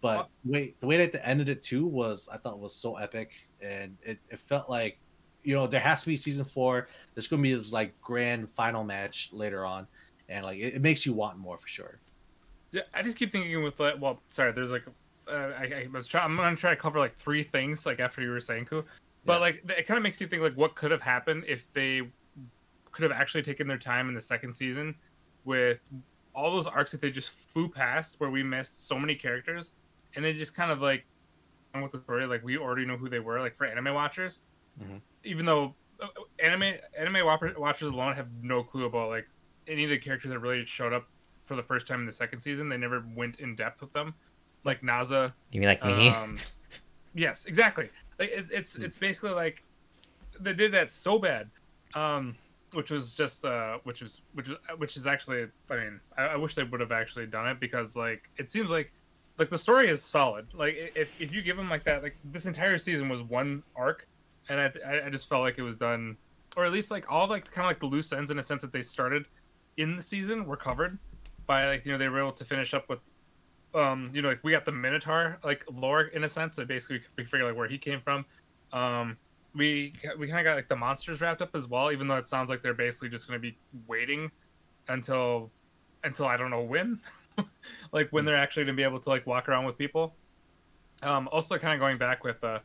But 0.00 0.28
wait, 0.44 0.80
the 0.80 0.86
way 0.86 0.96
that 0.98 1.12
they 1.12 1.18
ended 1.18 1.48
it 1.48 1.62
too 1.62 1.86
was 1.86 2.28
I 2.32 2.38
thought 2.38 2.58
was 2.58 2.74
so 2.74 2.96
epic, 2.96 3.32
and 3.60 3.98
it, 4.02 4.18
it 4.30 4.38
felt 4.38 4.70
like 4.70 4.98
you 5.42 5.54
know 5.54 5.66
there 5.66 5.80
has 5.80 6.02
to 6.02 6.06
be 6.06 6.16
season 6.16 6.44
four. 6.44 6.88
There's 7.14 7.26
going 7.26 7.42
to 7.42 7.48
be 7.48 7.54
this 7.54 7.72
like 7.72 8.00
grand 8.00 8.50
final 8.50 8.84
match 8.84 9.30
later 9.32 9.66
on, 9.66 9.86
and 10.28 10.44
like 10.44 10.58
it, 10.58 10.74
it 10.74 10.80
makes 10.80 11.04
you 11.04 11.12
want 11.12 11.38
more 11.38 11.58
for 11.58 11.68
sure. 11.68 11.98
Yeah, 12.72 12.82
I 12.94 13.02
just 13.02 13.16
keep 13.16 13.32
thinking 13.32 13.62
with 13.62 13.80
like, 13.80 14.00
well, 14.00 14.20
sorry, 14.28 14.52
there's 14.52 14.70
like, 14.72 14.84
uh, 15.28 15.50
I, 15.58 15.84
I 15.84 15.88
was 15.92 16.06
trying. 16.06 16.24
I'm 16.24 16.36
gonna 16.36 16.56
try 16.56 16.70
to 16.70 16.76
cover 16.76 16.98
like 16.98 17.14
three 17.14 17.42
things 17.42 17.86
like 17.86 18.00
after 18.00 18.22
you 18.22 18.30
were 18.30 18.40
saying, 18.40 18.66
Ku, 18.66 18.84
but 19.24 19.34
Yeah. 19.34 19.38
like 19.38 19.62
it 19.76 19.86
kind 19.86 19.96
of 19.98 20.02
makes 20.02 20.20
you 20.20 20.26
think 20.26 20.42
like 20.42 20.54
what 20.54 20.74
could 20.74 20.90
have 20.90 21.02
happened 21.02 21.44
if 21.46 21.70
they 21.72 22.02
could 22.92 23.02
have 23.02 23.12
actually 23.12 23.42
taken 23.42 23.66
their 23.68 23.78
time 23.78 24.08
in 24.08 24.14
the 24.14 24.20
second 24.20 24.54
season 24.54 24.94
with 25.44 25.78
all 26.34 26.50
those 26.52 26.66
arcs 26.66 26.90
that 26.92 27.00
they 27.00 27.10
just 27.10 27.30
flew 27.30 27.68
past 27.68 28.18
where 28.18 28.30
we 28.30 28.42
missed 28.42 28.86
so 28.88 28.98
many 28.98 29.14
characters 29.14 29.72
and 30.14 30.24
they 30.24 30.32
just 30.32 30.54
kind 30.54 30.70
of 30.70 30.80
like 30.80 31.04
with 31.80 31.92
the 31.92 31.98
story 32.00 32.26
like 32.26 32.42
we 32.44 32.58
already 32.58 32.84
know 32.84 32.96
who 32.96 33.08
they 33.08 33.20
were 33.20 33.38
like 33.40 33.54
for 33.54 33.64
anime 33.66 33.94
watchers 33.94 34.40
Mhm. 34.80 35.00
even 35.24 35.46
though 35.46 35.74
uh, 36.00 36.06
anime 36.42 36.74
anime 36.98 37.24
watchers 37.24 37.88
alone 37.88 38.14
have 38.14 38.28
no 38.42 38.62
clue 38.62 38.86
about 38.86 39.08
like 39.08 39.28
any 39.68 39.84
of 39.84 39.90
the 39.90 39.98
characters 39.98 40.30
that 40.32 40.38
really 40.40 40.64
showed 40.64 40.92
up 40.92 41.06
for 41.50 41.56
the 41.56 41.62
first 41.64 41.84
time 41.88 41.98
in 41.98 42.06
the 42.06 42.12
second 42.12 42.40
season 42.40 42.68
they 42.68 42.76
never 42.76 43.04
went 43.16 43.40
in 43.40 43.56
depth 43.56 43.80
with 43.80 43.92
them 43.92 44.14
like 44.62 44.82
naza 44.82 45.32
You 45.50 45.58
mean 45.60 45.68
like 45.68 45.84
me? 45.84 46.10
um, 46.10 46.38
yes, 47.14 47.46
exactly. 47.46 47.88
Like 48.20 48.28
it, 48.30 48.46
it's 48.52 48.76
Hmm. 48.76 48.84
it's 48.84 48.98
basically 48.98 49.32
like 49.32 49.64
they 50.38 50.52
did 50.52 50.70
that 50.72 50.92
so 50.92 51.18
bad, 51.18 51.50
um, 51.94 52.36
which 52.72 52.92
was 52.92 53.12
just 53.16 53.44
uh, 53.44 53.78
which 53.82 54.00
was 54.00 54.20
which 54.34 54.46
was 54.48 54.58
which 54.76 54.96
is 54.96 55.08
actually. 55.08 55.48
I 55.70 55.74
mean, 55.76 56.00
I, 56.16 56.22
I 56.22 56.36
wish 56.36 56.54
they 56.54 56.62
would 56.62 56.78
have 56.80 56.92
actually 56.92 57.26
done 57.26 57.48
it 57.48 57.58
because 57.58 57.96
like 57.96 58.30
it 58.36 58.48
seems 58.48 58.70
like 58.70 58.92
like 59.38 59.48
the 59.48 59.58
story 59.58 59.88
is 59.88 60.04
solid. 60.04 60.46
Like 60.54 60.74
if 60.94 61.20
if 61.20 61.32
you 61.34 61.42
give 61.42 61.56
them 61.56 61.68
like 61.68 61.82
that, 61.84 62.02
like 62.04 62.16
this 62.26 62.46
entire 62.46 62.78
season 62.78 63.08
was 63.08 63.22
one 63.22 63.64
arc, 63.74 64.06
and 64.48 64.60
I 64.60 64.70
I- 64.86 65.06
I 65.06 65.10
just 65.10 65.28
felt 65.28 65.42
like 65.42 65.58
it 65.58 65.62
was 65.62 65.76
done, 65.76 66.16
or 66.56 66.64
at 66.64 66.70
least 66.72 66.90
like 66.92 67.10
all 67.10 67.26
like 67.26 67.50
kind 67.50 67.64
of 67.64 67.70
like 67.70 67.80
the 67.80 67.86
loose 67.86 68.12
ends 68.12 68.30
in 68.30 68.38
a 68.38 68.42
sense 68.42 68.62
that 68.62 68.72
they 68.72 68.82
started 68.82 69.24
in 69.78 69.96
the 69.96 70.02
season 70.02 70.44
were 70.46 70.56
covered 70.56 70.98
by 71.50 71.66
like 71.66 71.84
you 71.84 71.90
know 71.90 71.98
they 71.98 72.08
were 72.08 72.20
able 72.20 72.30
to 72.30 72.44
finish 72.44 72.74
up 72.74 72.88
with 72.88 73.00
um 73.74 74.08
you 74.14 74.22
know 74.22 74.28
like 74.28 74.38
we 74.44 74.52
got 74.52 74.64
the 74.64 74.70
minotaur 74.70 75.36
like 75.42 75.64
lore 75.72 76.02
in 76.02 76.22
a 76.22 76.28
sense 76.28 76.54
so 76.54 76.64
basically 76.64 77.00
we 77.16 77.24
figure 77.24 77.44
like 77.44 77.56
where 77.56 77.66
he 77.66 77.76
came 77.76 78.00
from. 78.00 78.24
Um 78.72 79.16
we 79.56 79.92
we 80.16 80.28
kind 80.28 80.38
of 80.38 80.44
got 80.44 80.54
like 80.54 80.68
the 80.68 80.76
monsters 80.76 81.20
wrapped 81.20 81.42
up 81.42 81.50
as 81.56 81.66
well 81.66 81.90
even 81.90 82.06
though 82.06 82.14
it 82.14 82.28
sounds 82.28 82.50
like 82.50 82.62
they're 82.62 82.72
basically 82.72 83.08
just 83.08 83.26
going 83.26 83.36
to 83.36 83.42
be 83.42 83.58
waiting 83.88 84.30
until 84.86 85.50
until 86.04 86.26
i 86.26 86.36
don't 86.36 86.50
know 86.50 86.62
when 86.62 87.00
like 87.92 88.08
when 88.10 88.24
they're 88.24 88.36
actually 88.36 88.62
going 88.62 88.76
to 88.76 88.80
be 88.80 88.84
able 88.84 89.00
to 89.00 89.08
like 89.08 89.26
walk 89.26 89.48
around 89.48 89.64
with 89.64 89.76
people. 89.76 90.14
Um 91.02 91.28
also 91.32 91.58
kind 91.58 91.74
of 91.74 91.80
going 91.80 91.98
back 91.98 92.22
with 92.22 92.44
uh 92.44 92.60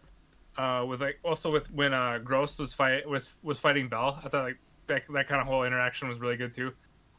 uh 0.59 0.85
with 0.87 1.01
like 1.01 1.17
also 1.23 1.51
with 1.51 1.71
when 1.71 1.91
uh 1.91 2.19
Gros 2.19 2.59
was 2.59 2.71
fight 2.71 3.09
was 3.09 3.31
was 3.41 3.57
fighting 3.57 3.89
bell 3.89 4.19
i 4.23 4.29
thought 4.29 4.43
like 4.43 4.59
that, 4.85 5.01
that 5.11 5.27
kind 5.27 5.41
of 5.41 5.47
whole 5.47 5.63
interaction 5.63 6.07
was 6.07 6.19
really 6.19 6.37
good 6.37 6.53
too 6.53 6.71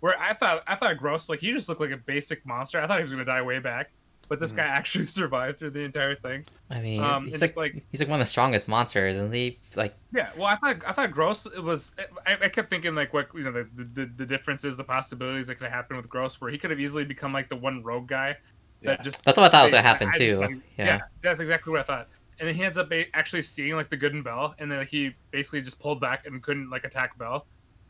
where 0.07 0.20
I 0.20 0.32
thought 0.34 0.62
I 0.68 0.76
thought 0.76 0.96
Gros 0.98 1.28
like 1.28 1.40
he 1.40 1.52
just 1.52 1.68
looked 1.68 1.80
like 1.80 1.90
a 1.90 1.96
basic 1.96 2.46
monster. 2.46 2.80
I 2.80 2.86
thought 2.86 2.98
he 2.98 3.02
was 3.02 3.11
gonna 3.11 3.24
die 3.24 3.42
way 3.42 3.59
back, 3.59 3.90
but 4.28 4.38
this 4.38 4.52
Mhm. 4.52 4.57
guy 4.59 4.62
actually 4.80 5.07
survived 5.07 5.59
through 5.59 5.70
the 5.70 5.80
entire 5.82 6.14
thing. 6.14 6.44
I 6.70 6.80
mean, 6.80 7.00
um, 7.02 7.26
he's 7.26 7.40
like, 7.40 7.57
like- 7.57 7.84
he's 7.90 7.98
like 8.00 8.09
one 8.09 8.20
of 8.20 8.24
the 8.26 8.30
strongest 8.30 8.68
monsters, 8.68 9.16
isn't 9.16 9.32
he? 9.34 9.59
Like, 9.74 9.96
Yeah, 10.12 10.30
well, 10.36 10.46
I 10.46 10.54
thought 10.57 10.76
I 10.86 10.92
thought 10.92 11.11
Gros 11.11 11.46
it 11.46 11.62
was. 11.62 11.90
I, 12.24 12.36
I 12.42 12.48
kept 12.48 12.70
thinking 12.70 12.94
like 12.94 13.12
what 13.12 13.28
you 13.34 13.42
know 13.42 13.50
the, 13.52 13.68
the 13.74 14.07
the 14.16 14.26
differences, 14.26 14.76
the 14.76 14.84
possibilities 14.84 15.48
that 15.48 15.57
could 15.57 15.70
happen 15.70 15.96
with 15.96 16.09
Gros, 16.09 16.40
where 16.40 16.50
he 16.52 16.57
could 16.59 16.70
have 16.70 16.78
easily 16.80 17.04
become 17.04 17.32
like 17.32 17.48
the 17.48 17.57
one 17.57 17.82
rogue 17.82 18.07
guy 18.07 18.36
that 18.82 18.98
Yeah. 19.00 19.02
just. 19.02 19.24
that's 19.24 19.38
what 19.38 19.46
I 19.46 19.48
thought 19.50 19.64
was 19.64 19.74
gonna 19.74 19.82
happen 19.86 20.09
I 20.09 20.12
just 20.12 20.20
too. 20.20 20.38
wanted- 20.38 20.62
Yeah. 20.78 21.00
that's 21.22 21.40
exactly 21.40 21.72
what 21.72 21.80
I 21.80 21.84
thought. 21.84 22.09
And 22.38 22.46
then 22.46 22.54
he 22.54 22.62
ends 22.64 22.78
up 22.78 22.92
actually 23.14 23.42
seeing 23.42 23.74
like 23.74 23.88
the 23.88 23.96
good 23.96 24.12
in 24.12 24.22
Bell, 24.22 24.54
and 24.61 24.70
then 24.70 24.86
he 24.86 25.14
basically 25.32 25.62
just 25.62 25.80
pulled 25.80 26.00
back 26.00 26.26
and 26.26 26.40
couldn't 26.42 26.68
like 26.70 26.84
attack 26.84 27.18
Bell. 27.18 27.46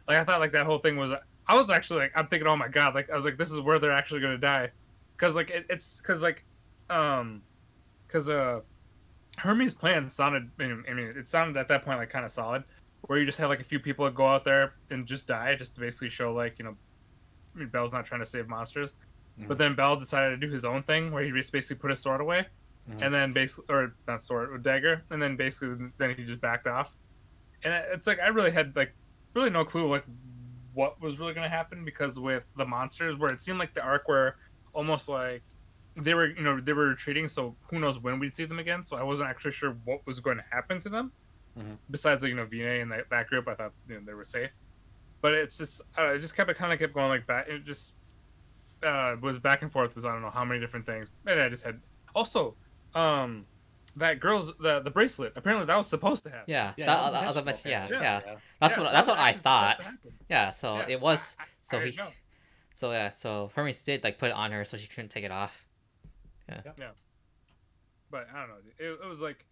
Like 0.08 0.18
I 0.18 0.24
thought 0.24 0.38
like 0.40 0.52
that 0.52 0.64
whole 0.66 0.78
thing 0.78 0.96
was. 0.96 1.12
I 1.49 1.55
was 1.55 1.70
actually 1.70 2.01
like 2.01 2.12
I'm 2.16 2.26
thinking, 2.26 2.49
oh 2.49 2.57
my 2.57 2.68
god, 2.68 2.94
like 2.94 3.11
I 3.11 3.16
was 3.16 3.24
like 3.24 3.38
this 3.38 3.53
is 3.53 3.61
where 3.61 3.78
they're 3.78 3.92
actually 3.92 4.20
gonna 4.20 4.38
die, 4.38 4.70
because 5.16 5.34
like 5.34 5.51
it, 5.51 5.66
it's 5.70 6.01
because 6.01 6.22
like, 6.22 6.44
um, 6.90 7.42
because 8.07 8.28
uh, 8.28 8.61
Hermes' 9.38 9.74
plan 9.74 10.09
sounded. 10.09 10.51
I 10.61 10.66
mean, 10.66 11.14
it 11.16 11.28
sounded 11.28 11.57
at 11.59 11.68
that 11.68 11.84
point 11.84 11.99
like 11.99 12.11
kind 12.11 12.24
of 12.24 12.32
solid, 12.32 12.64
where 13.03 13.18
you 13.18 13.26
just 13.26 13.38
have 13.38 13.49
like 13.49 13.61
a 13.61 13.64
few 13.64 13.78
people 13.78 14.05
that 14.07 14.14
go 14.14 14.26
out 14.26 14.44
there 14.44 14.74
and 14.90 15.07
just 15.07 15.26
die, 15.26 15.55
just 15.55 15.74
to 15.76 15.80
basically 15.80 16.09
show 16.09 16.32
like 16.32 16.59
you 16.59 16.64
know, 16.64 16.76
I 17.55 17.59
mean, 17.61 17.68
Bell's 17.68 17.92
not 17.92 18.05
trying 18.07 18.20
to 18.20 18.26
save 18.26 18.49
monsters, 18.49 18.94
but 19.38 19.57
Mhm. 19.57 19.59
then 19.59 19.74
Bell 19.76 19.97
decided 19.97 20.40
to 20.40 20.47
do 20.47 20.53
his 20.53 20.64
own 20.64 20.82
thing, 20.82 21.12
where 21.12 21.22
he 21.22 21.30
just 21.30 21.53
basically 21.53 21.80
put 21.80 21.90
his 21.90 22.01
sword 22.01 22.20
away, 22.20 22.47
Mhm. 22.90 23.03
and 23.03 23.14
then 23.14 23.32
basically, 23.32 23.72
or 23.72 23.94
not 24.09 24.22
sword, 24.22 24.51
or 24.53 24.59
dagger, 24.59 25.05
and 25.11 25.22
then 25.22 25.36
basically 25.36 25.90
then 25.99 26.14
he 26.16 26.24
just 26.24 26.40
backed 26.40 26.66
off, 26.66 26.97
and 27.62 27.72
it's 27.92 28.09
like 28.09 28.18
I 28.18 28.28
really 28.28 28.51
had 28.51 28.74
like 28.74 28.92
really 29.34 29.51
no 29.51 29.64
clue 29.64 29.88
like 29.88 30.05
what 30.77 31.01
was 31.01 31.18
really 31.18 31.33
going 31.33 31.49
to 31.51 31.57
happen 31.57 31.85
because 31.85 32.20
with 32.20 32.47
the 32.57 32.64
monsters, 32.64 33.16
where 33.16 33.33
it 33.33 33.41
seemed 33.41 33.59
like 33.59 33.72
the 33.74 33.83
arc 33.83 34.07
where 34.09 34.37
almost 34.74 35.09
like 35.09 35.43
they 35.97 36.12
were 36.14 36.27
you 36.27 36.43
know 36.43 36.61
they 36.61 36.74
were 36.74 36.89
retreating 36.89 37.27
so 37.27 37.57
who 37.70 37.79
knows 37.79 37.99
when 37.99 38.18
we'd 38.18 38.35
see 38.35 38.45
them 38.45 38.59
again 38.59 38.85
so 38.85 38.95
i 38.99 39.03
wasn't 39.03 39.27
actually 39.27 39.51
sure 39.51 39.74
what 39.87 40.07
was 40.07 40.20
going 40.20 40.37
to 40.37 40.45
happen 40.51 40.79
to 40.79 40.91
them 40.91 41.11
Mhm. 41.59 41.79
besides 41.91 42.22
like, 42.22 42.29
you 42.29 42.37
know 42.37 42.45
Wiene 42.45 42.83
and 42.83 42.93
that, 42.93 43.09
that 43.09 43.29
group 43.29 43.49
i 43.49 43.55
thought 43.55 43.72
you 43.89 43.95
know 43.95 44.03
they 44.05 44.12
were 44.12 44.27
safe 44.27 44.51
but 45.22 45.33
it's 45.33 45.57
just 45.57 45.81
I 45.97 46.01
don't 46.03 46.09
know, 46.11 46.14
it 46.16 46.18
just 46.18 46.37
kept 46.37 46.51
it 46.51 46.59
kind 46.59 46.70
of 46.74 46.79
kept 46.79 46.93
going 46.93 47.09
like 47.09 47.27
back 47.27 47.49
it 47.49 47.64
just 47.64 47.95
uh 48.83 49.16
was 49.22 49.39
back 49.39 49.62
and 49.62 49.72
forth 49.72 49.95
was 49.97 50.05
i 50.05 50.12
don't 50.12 50.20
know 50.20 50.29
how 50.29 50.45
many 50.45 50.61
different 50.61 50.85
things 50.85 51.09
and 51.27 51.41
i 51.41 51.49
just 51.49 51.64
had 51.64 51.81
also 52.14 52.55
um 52.95 53.41
that 53.97 54.20
girl's 54.20 54.53
the 54.61 54.80
the 54.80 54.90
bracelet 54.90 55.32
apparently 55.36 55.66
that 55.66 55.76
was 55.76 55.88
supposed 55.88 56.22
to 56.24 56.30
happen 56.30 56.44
Yeah, 56.47 56.72
Yeah, 56.76 56.86
that, 56.86 57.12
that 57.12 57.34
that 57.34 57.44
was 57.47 57.64
a 57.64 57.68
yeah, 57.68 57.86
yeah. 57.90 58.01
yeah, 58.01 58.20
That's 58.61 58.76
Yeah, 58.76 58.82
what 58.82 58.84
that 58.84 58.92
that's 58.92 59.09
was 59.09 59.16
what 59.16 59.18
I 59.18 59.32
thought. 59.32 59.80
Yeah, 60.28 60.51
so 60.51 60.76
Yeah, 60.76 60.86
it 60.88 61.01
was. 61.01 61.36
I- 61.38 61.42
I- 61.42 61.47
so 61.62 61.78
I 61.80 61.86
he, 61.86 61.97
know. 61.97 62.09
so 62.74 62.92
yeah, 62.92 63.09
so 63.11 63.51
Hermes 63.57 63.82
did 63.82 64.05
like 64.05 64.18
put 64.18 64.28
it 64.30 64.34
on 64.34 64.53
her 64.53 64.64
so 64.64 64.76
she 64.76 64.86
couldn't 64.86 65.09
take 65.11 65.24
it 65.24 65.30
off. 65.32 65.66
Yeah. 66.49 66.61
Yeah. 66.78 66.90
But 68.11 68.28
I 68.32 68.38
don't 68.40 68.49
know. 68.51 68.55
It, 68.78 68.99
it 69.05 69.09
was 69.09 69.20
like 69.20 69.44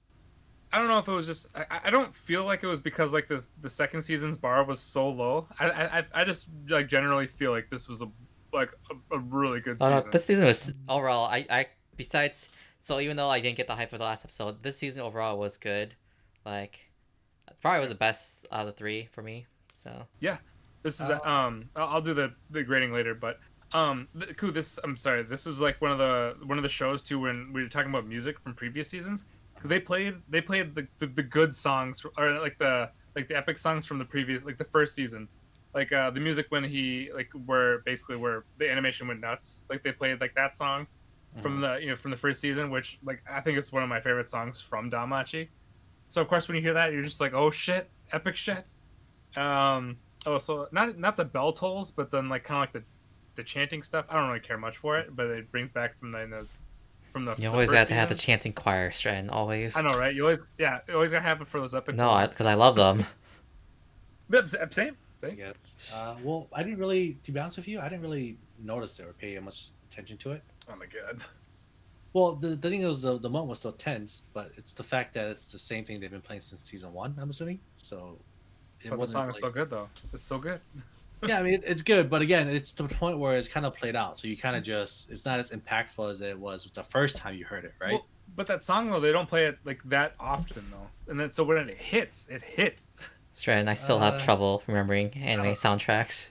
I 0.72 0.78
don't 0.78 0.88
know 0.88 0.99
if 0.99 1.09
it 1.09 1.12
was 1.12 1.26
just 1.26 1.49
I, 1.57 1.80
I 1.84 1.90
don't 1.90 2.14
feel 2.14 2.45
like 2.45 2.62
it 2.62 2.66
was 2.66 2.80
because 2.80 3.12
like 3.12 3.28
the 3.28 3.45
the 3.61 3.70
second 3.70 4.03
season's 4.03 4.38
bar 4.38 4.64
was 4.64 4.80
so 4.80 5.09
low. 5.09 5.49
I 5.59 5.70
I, 5.70 6.05
I 6.20 6.24
just 6.24 6.49
like 6.68 6.88
generally 6.88 7.26
feel 7.26 7.51
like 7.51 7.70
this 7.70 7.88
was 7.88 8.03
a 8.03 8.09
like 8.53 8.70
a, 8.90 9.16
a 9.16 9.18
really 9.18 9.61
good 9.61 9.78
Oh, 9.80 9.88
no, 9.90 9.99
season. 9.99 10.11
this 10.12 10.24
season 10.24 10.45
was 10.47 10.72
overall. 10.88 11.26
I, 11.26 11.47
I 11.51 11.66
besides 11.97 12.49
so 12.85 13.01
even 13.01 13.16
though 13.16 13.30
I 13.30 13.41
didn't 13.41 13.57
get 13.59 13.66
the 13.68 13.76
hype 13.76 13.93
of 13.95 14.01
the 14.01 14.07
last 14.07 14.24
episode, 14.24 14.62
this 14.62 14.78
season 14.78 15.03
overall 15.03 15.39
was 15.39 15.59
good. 15.59 15.97
Like, 16.47 16.93
probably 17.61 17.80
was 17.80 17.89
the 17.91 17.95
best 17.97 18.47
out 18.53 18.62
of 18.62 18.66
the 18.68 18.72
three 18.72 19.07
for 19.12 19.22
me. 19.22 19.47
So 19.72 20.09
yeah, 20.20 20.39
This 20.82 21.01
is 21.01 21.11
Uh, 21.11 21.20
um 21.24 21.70
I'll, 21.76 21.89
I'll 21.89 22.01
do 22.03 22.14
the 22.14 22.35
the 22.51 22.62
grading 22.62 22.93
later, 22.93 23.14
but 23.14 23.41
um 23.72 24.09
th- 24.18 24.37
Koo, 24.37 24.51
this 24.53 24.78
I'm 24.85 24.97
sorry, 24.97 25.22
this 25.24 25.47
was 25.47 25.61
like 25.61 25.80
one 25.80 25.93
of 25.93 25.99
the 25.99 26.37
one 26.47 26.59
of 26.59 26.62
the 26.62 26.68
shows 26.70 27.03
too 27.03 27.20
when 27.20 27.53
we 27.53 27.62
were 27.62 27.68
talking 27.68 27.91
about 27.91 28.07
music 28.07 28.41
from 28.41 28.55
previous 28.55 28.89
seasons. 28.91 29.26
They 29.64 29.80
played 29.80 30.22
they 30.28 30.43
played 30.43 30.74
the, 30.74 30.87
the, 30.99 31.07
the 31.07 31.22
good 31.22 31.55
songs 31.55 32.03
or 32.18 32.39
like 32.41 32.59
the 32.59 32.91
like 33.16 33.28
the 33.28 33.37
epic 33.37 33.59
songs 33.59 33.87
from 33.87 33.99
the 33.99 34.05
previous 34.05 34.45
like 34.45 34.59
the 34.59 34.64
first 34.64 34.95
season. 34.95 35.28
Like 35.74 35.93
uh 35.93 36.11
the 36.11 36.20
music 36.20 36.47
when 36.51 36.64
he 36.64 37.11
like 37.14 37.30
where 37.47 37.80
basically 37.85 38.16
where 38.16 38.47
the 38.59 38.70
animation 38.70 39.09
went 39.09 39.20
nuts. 39.20 39.62
Like 39.70 39.82
they 39.82 39.93
played 39.93 40.20
like 40.20 40.35
that 40.37 40.57
song 40.57 40.87
from 41.43 41.61
the 41.61 41.78
you 41.80 41.89
know 41.89 41.97
from 41.97 42.11
the 42.11 42.16
first 42.16 42.41
season, 42.41 42.70
which 42.70 42.99
like 43.05 43.22
I 43.30 43.41
think 43.41 43.59
it's 43.59 43.72
one 43.72 43.82
of 43.82 43.89
my 43.89 44.01
favorite 44.01 44.30
songs 44.30 44.61
from 44.61 44.91
DanMachi. 44.91 45.49
So 46.09 46.20
of 46.22 46.28
course 46.28 46.49
when 46.49 46.57
you 46.57 46.62
hear 46.62 46.74
that 46.74 46.93
you're 46.93 47.03
just 47.03 47.20
like, 47.20 47.35
oh 47.35 47.51
shit, 47.51 47.91
epic 48.12 48.37
shit. 48.37 48.64
Um 49.37 49.97
Oh, 50.26 50.39
so 50.39 50.68
not 50.72 50.99
not 50.99 51.16
the 51.16 51.24
bell 51.24 51.53
tolls, 51.53 51.91
but 51.91 52.11
then 52.11 52.28
like 52.28 52.45
kind 52.45 52.57
of 52.57 52.61
like 52.62 52.72
the 52.72 52.89
the 53.37 53.43
chanting 53.43 53.82
stuff. 53.82 54.07
I 54.09 54.18
don't 54.18 54.28
really 54.28 54.41
care 54.41 54.59
much 54.59 54.76
for 54.76 54.99
it, 54.99 55.14
but 55.14 55.26
it 55.26 55.51
brings 55.51 55.70
back 55.70 55.99
from 55.99 56.12
the, 56.12 56.26
the 56.26 56.47
from 57.12 57.24
the. 57.26 57.35
you 57.39 57.51
always 57.51 57.70
got 57.70 57.89
to 57.89 57.95
have 57.95 58.09
the 58.09 58.14
chanting 58.14 58.53
choir 58.53 58.91
strand. 58.91 59.30
Always. 59.30 59.76
I 59.76 59.82
know, 59.82 59.99
right? 59.99 60.14
You 60.14 60.22
always, 60.22 60.41
yeah, 60.59 60.80
you 60.89 60.95
always 60.95 61.12
gotta 61.12 61.24
have 61.24 61.41
it 61.41 61.49
for 61.49 61.61
those 61.61 61.74
epic. 61.74 61.97
No, 61.97 62.07
moments. 62.07 62.32
because 62.32 62.47
I 62.47 62.55
love 62.55 62.76
them. 62.76 63.05
But 64.28 64.51
same. 64.72 64.97
I 65.22 65.28
same. 65.28 65.37
guess. 65.37 65.93
Uh, 65.95 66.16
well, 66.22 66.49
I 66.53 66.62
didn't 66.62 66.78
really, 66.78 67.18
to 67.24 67.32
be 67.32 67.39
honest 67.39 67.57
with 67.57 67.68
you, 67.68 67.78
I 67.80 67.89
didn't 67.89 68.03
really 68.03 68.39
notice 68.59 68.99
it 68.99 69.07
or 69.07 69.12
pay 69.12 69.39
much 69.39 69.68
attention 69.91 70.16
to 70.18 70.32
it. 70.32 70.43
Oh 70.70 70.76
my 70.76 70.86
god. 70.86 71.20
Well, 72.12 72.36
the, 72.36 72.48
the 72.50 72.70
thing 72.70 72.82
is, 72.82 73.02
the, 73.02 73.18
the 73.18 73.28
moment 73.28 73.50
was 73.50 73.58
so 73.58 73.72
tense, 73.72 74.22
but 74.32 74.52
it's 74.56 74.72
the 74.72 74.84
fact 74.84 75.14
that 75.14 75.26
it's 75.30 75.50
the 75.50 75.58
same 75.58 75.84
thing 75.84 75.98
they've 76.00 76.10
been 76.10 76.20
playing 76.20 76.42
since 76.42 76.62
season 76.68 76.92
one. 76.92 77.14
I'm 77.20 77.28
assuming. 77.30 77.58
So 77.76 78.18
it 78.80 78.90
But 78.90 78.96
the 78.96 78.98
wasn't 79.00 79.14
song 79.14 79.28
is 79.30 79.34
like- 79.36 79.40
so 79.40 79.50
good 79.50 79.70
though. 79.70 79.88
It's 80.12 80.22
so 80.22 80.38
good. 80.38 80.60
yeah, 81.26 81.40
I 81.40 81.42
mean, 81.42 81.54
it- 81.54 81.64
it's 81.66 81.82
good, 81.82 82.08
but 82.08 82.22
again, 82.22 82.48
it's 82.48 82.70
the 82.70 82.84
point 82.84 83.18
where 83.18 83.36
it's 83.36 83.48
kind 83.48 83.66
of 83.66 83.74
played 83.74 83.96
out. 83.96 84.18
So 84.18 84.28
you 84.28 84.36
kind 84.36 84.54
of 84.56 84.62
just, 84.62 85.10
it's 85.10 85.24
not 85.24 85.40
as 85.40 85.50
impactful 85.50 86.08
as 86.10 86.20
it 86.20 86.38
was 86.38 86.68
the 86.72 86.84
first 86.84 87.16
time 87.16 87.34
you 87.34 87.44
heard 87.44 87.64
it, 87.64 87.74
right? 87.80 87.92
Well, 87.94 88.06
but 88.36 88.46
that 88.46 88.62
song 88.62 88.90
though, 88.90 89.00
they 89.00 89.12
don't 89.12 89.28
play 89.28 89.46
it 89.46 89.58
like 89.64 89.82
that 89.86 90.14
often 90.20 90.64
though. 90.70 90.88
And 91.10 91.18
then 91.18 91.32
so 91.32 91.42
when 91.44 91.68
it 91.68 91.76
hits, 91.76 92.28
it 92.28 92.42
hits. 92.42 92.88
Stratton, 93.32 93.66
I 93.66 93.74
still 93.74 93.98
have 93.98 94.14
Uh, 94.14 94.20
trouble 94.20 94.62
remembering 94.68 95.12
anime 95.16 95.46
uh, 95.48 95.50
soundtracks. 95.50 96.28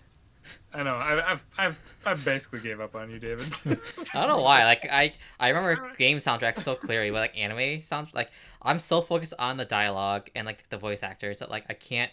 I 0.73 0.83
know. 0.83 0.95
I, 0.95 1.31
I've 1.31 1.41
I've 1.57 1.79
I 2.05 2.13
basically 2.15 2.59
gave 2.59 2.79
up 2.79 2.95
on 2.95 3.09
you, 3.09 3.19
David. 3.19 3.53
I 4.13 4.19
don't 4.19 4.27
know 4.27 4.41
why. 4.41 4.65
Like 4.65 4.87
I, 4.91 5.13
I 5.39 5.49
remember 5.49 5.93
game 5.97 6.17
soundtracks 6.17 6.59
so 6.59 6.75
clearly, 6.75 7.11
but 7.11 7.19
like 7.19 7.37
anime 7.37 7.81
sound, 7.81 8.09
like 8.13 8.29
I'm 8.61 8.79
so 8.79 9.01
focused 9.01 9.33
on 9.39 9.57
the 9.57 9.65
dialogue 9.65 10.29
and 10.35 10.45
like 10.45 10.67
the 10.69 10.77
voice 10.77 11.03
actors 11.03 11.37
that 11.37 11.49
like 11.49 11.65
I 11.69 11.73
can't. 11.73 12.11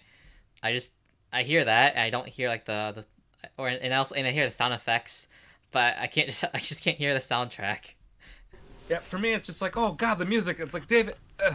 I 0.62 0.72
just 0.72 0.90
I 1.32 1.42
hear 1.42 1.64
that 1.64 1.94
and 1.94 2.02
I 2.02 2.10
don't 2.10 2.28
hear 2.28 2.48
like 2.48 2.66
the 2.66 2.92
the 2.94 3.48
or 3.56 3.68
and 3.68 3.92
else 3.92 4.12
and 4.12 4.26
I 4.26 4.30
hear 4.30 4.44
the 4.44 4.52
sound 4.52 4.74
effects, 4.74 5.28
but 5.72 5.96
I 5.98 6.06
can't 6.06 6.26
just 6.28 6.44
I 6.52 6.58
just 6.58 6.82
can't 6.82 6.98
hear 6.98 7.14
the 7.14 7.20
soundtrack. 7.20 7.94
yeah, 8.88 8.98
for 8.98 9.18
me, 9.18 9.32
it's 9.32 9.46
just 9.46 9.62
like, 9.62 9.76
oh 9.76 9.92
god, 9.92 10.16
the 10.16 10.26
music. 10.26 10.60
It's 10.60 10.74
like 10.74 10.86
David. 10.86 11.14
Uh, 11.44 11.54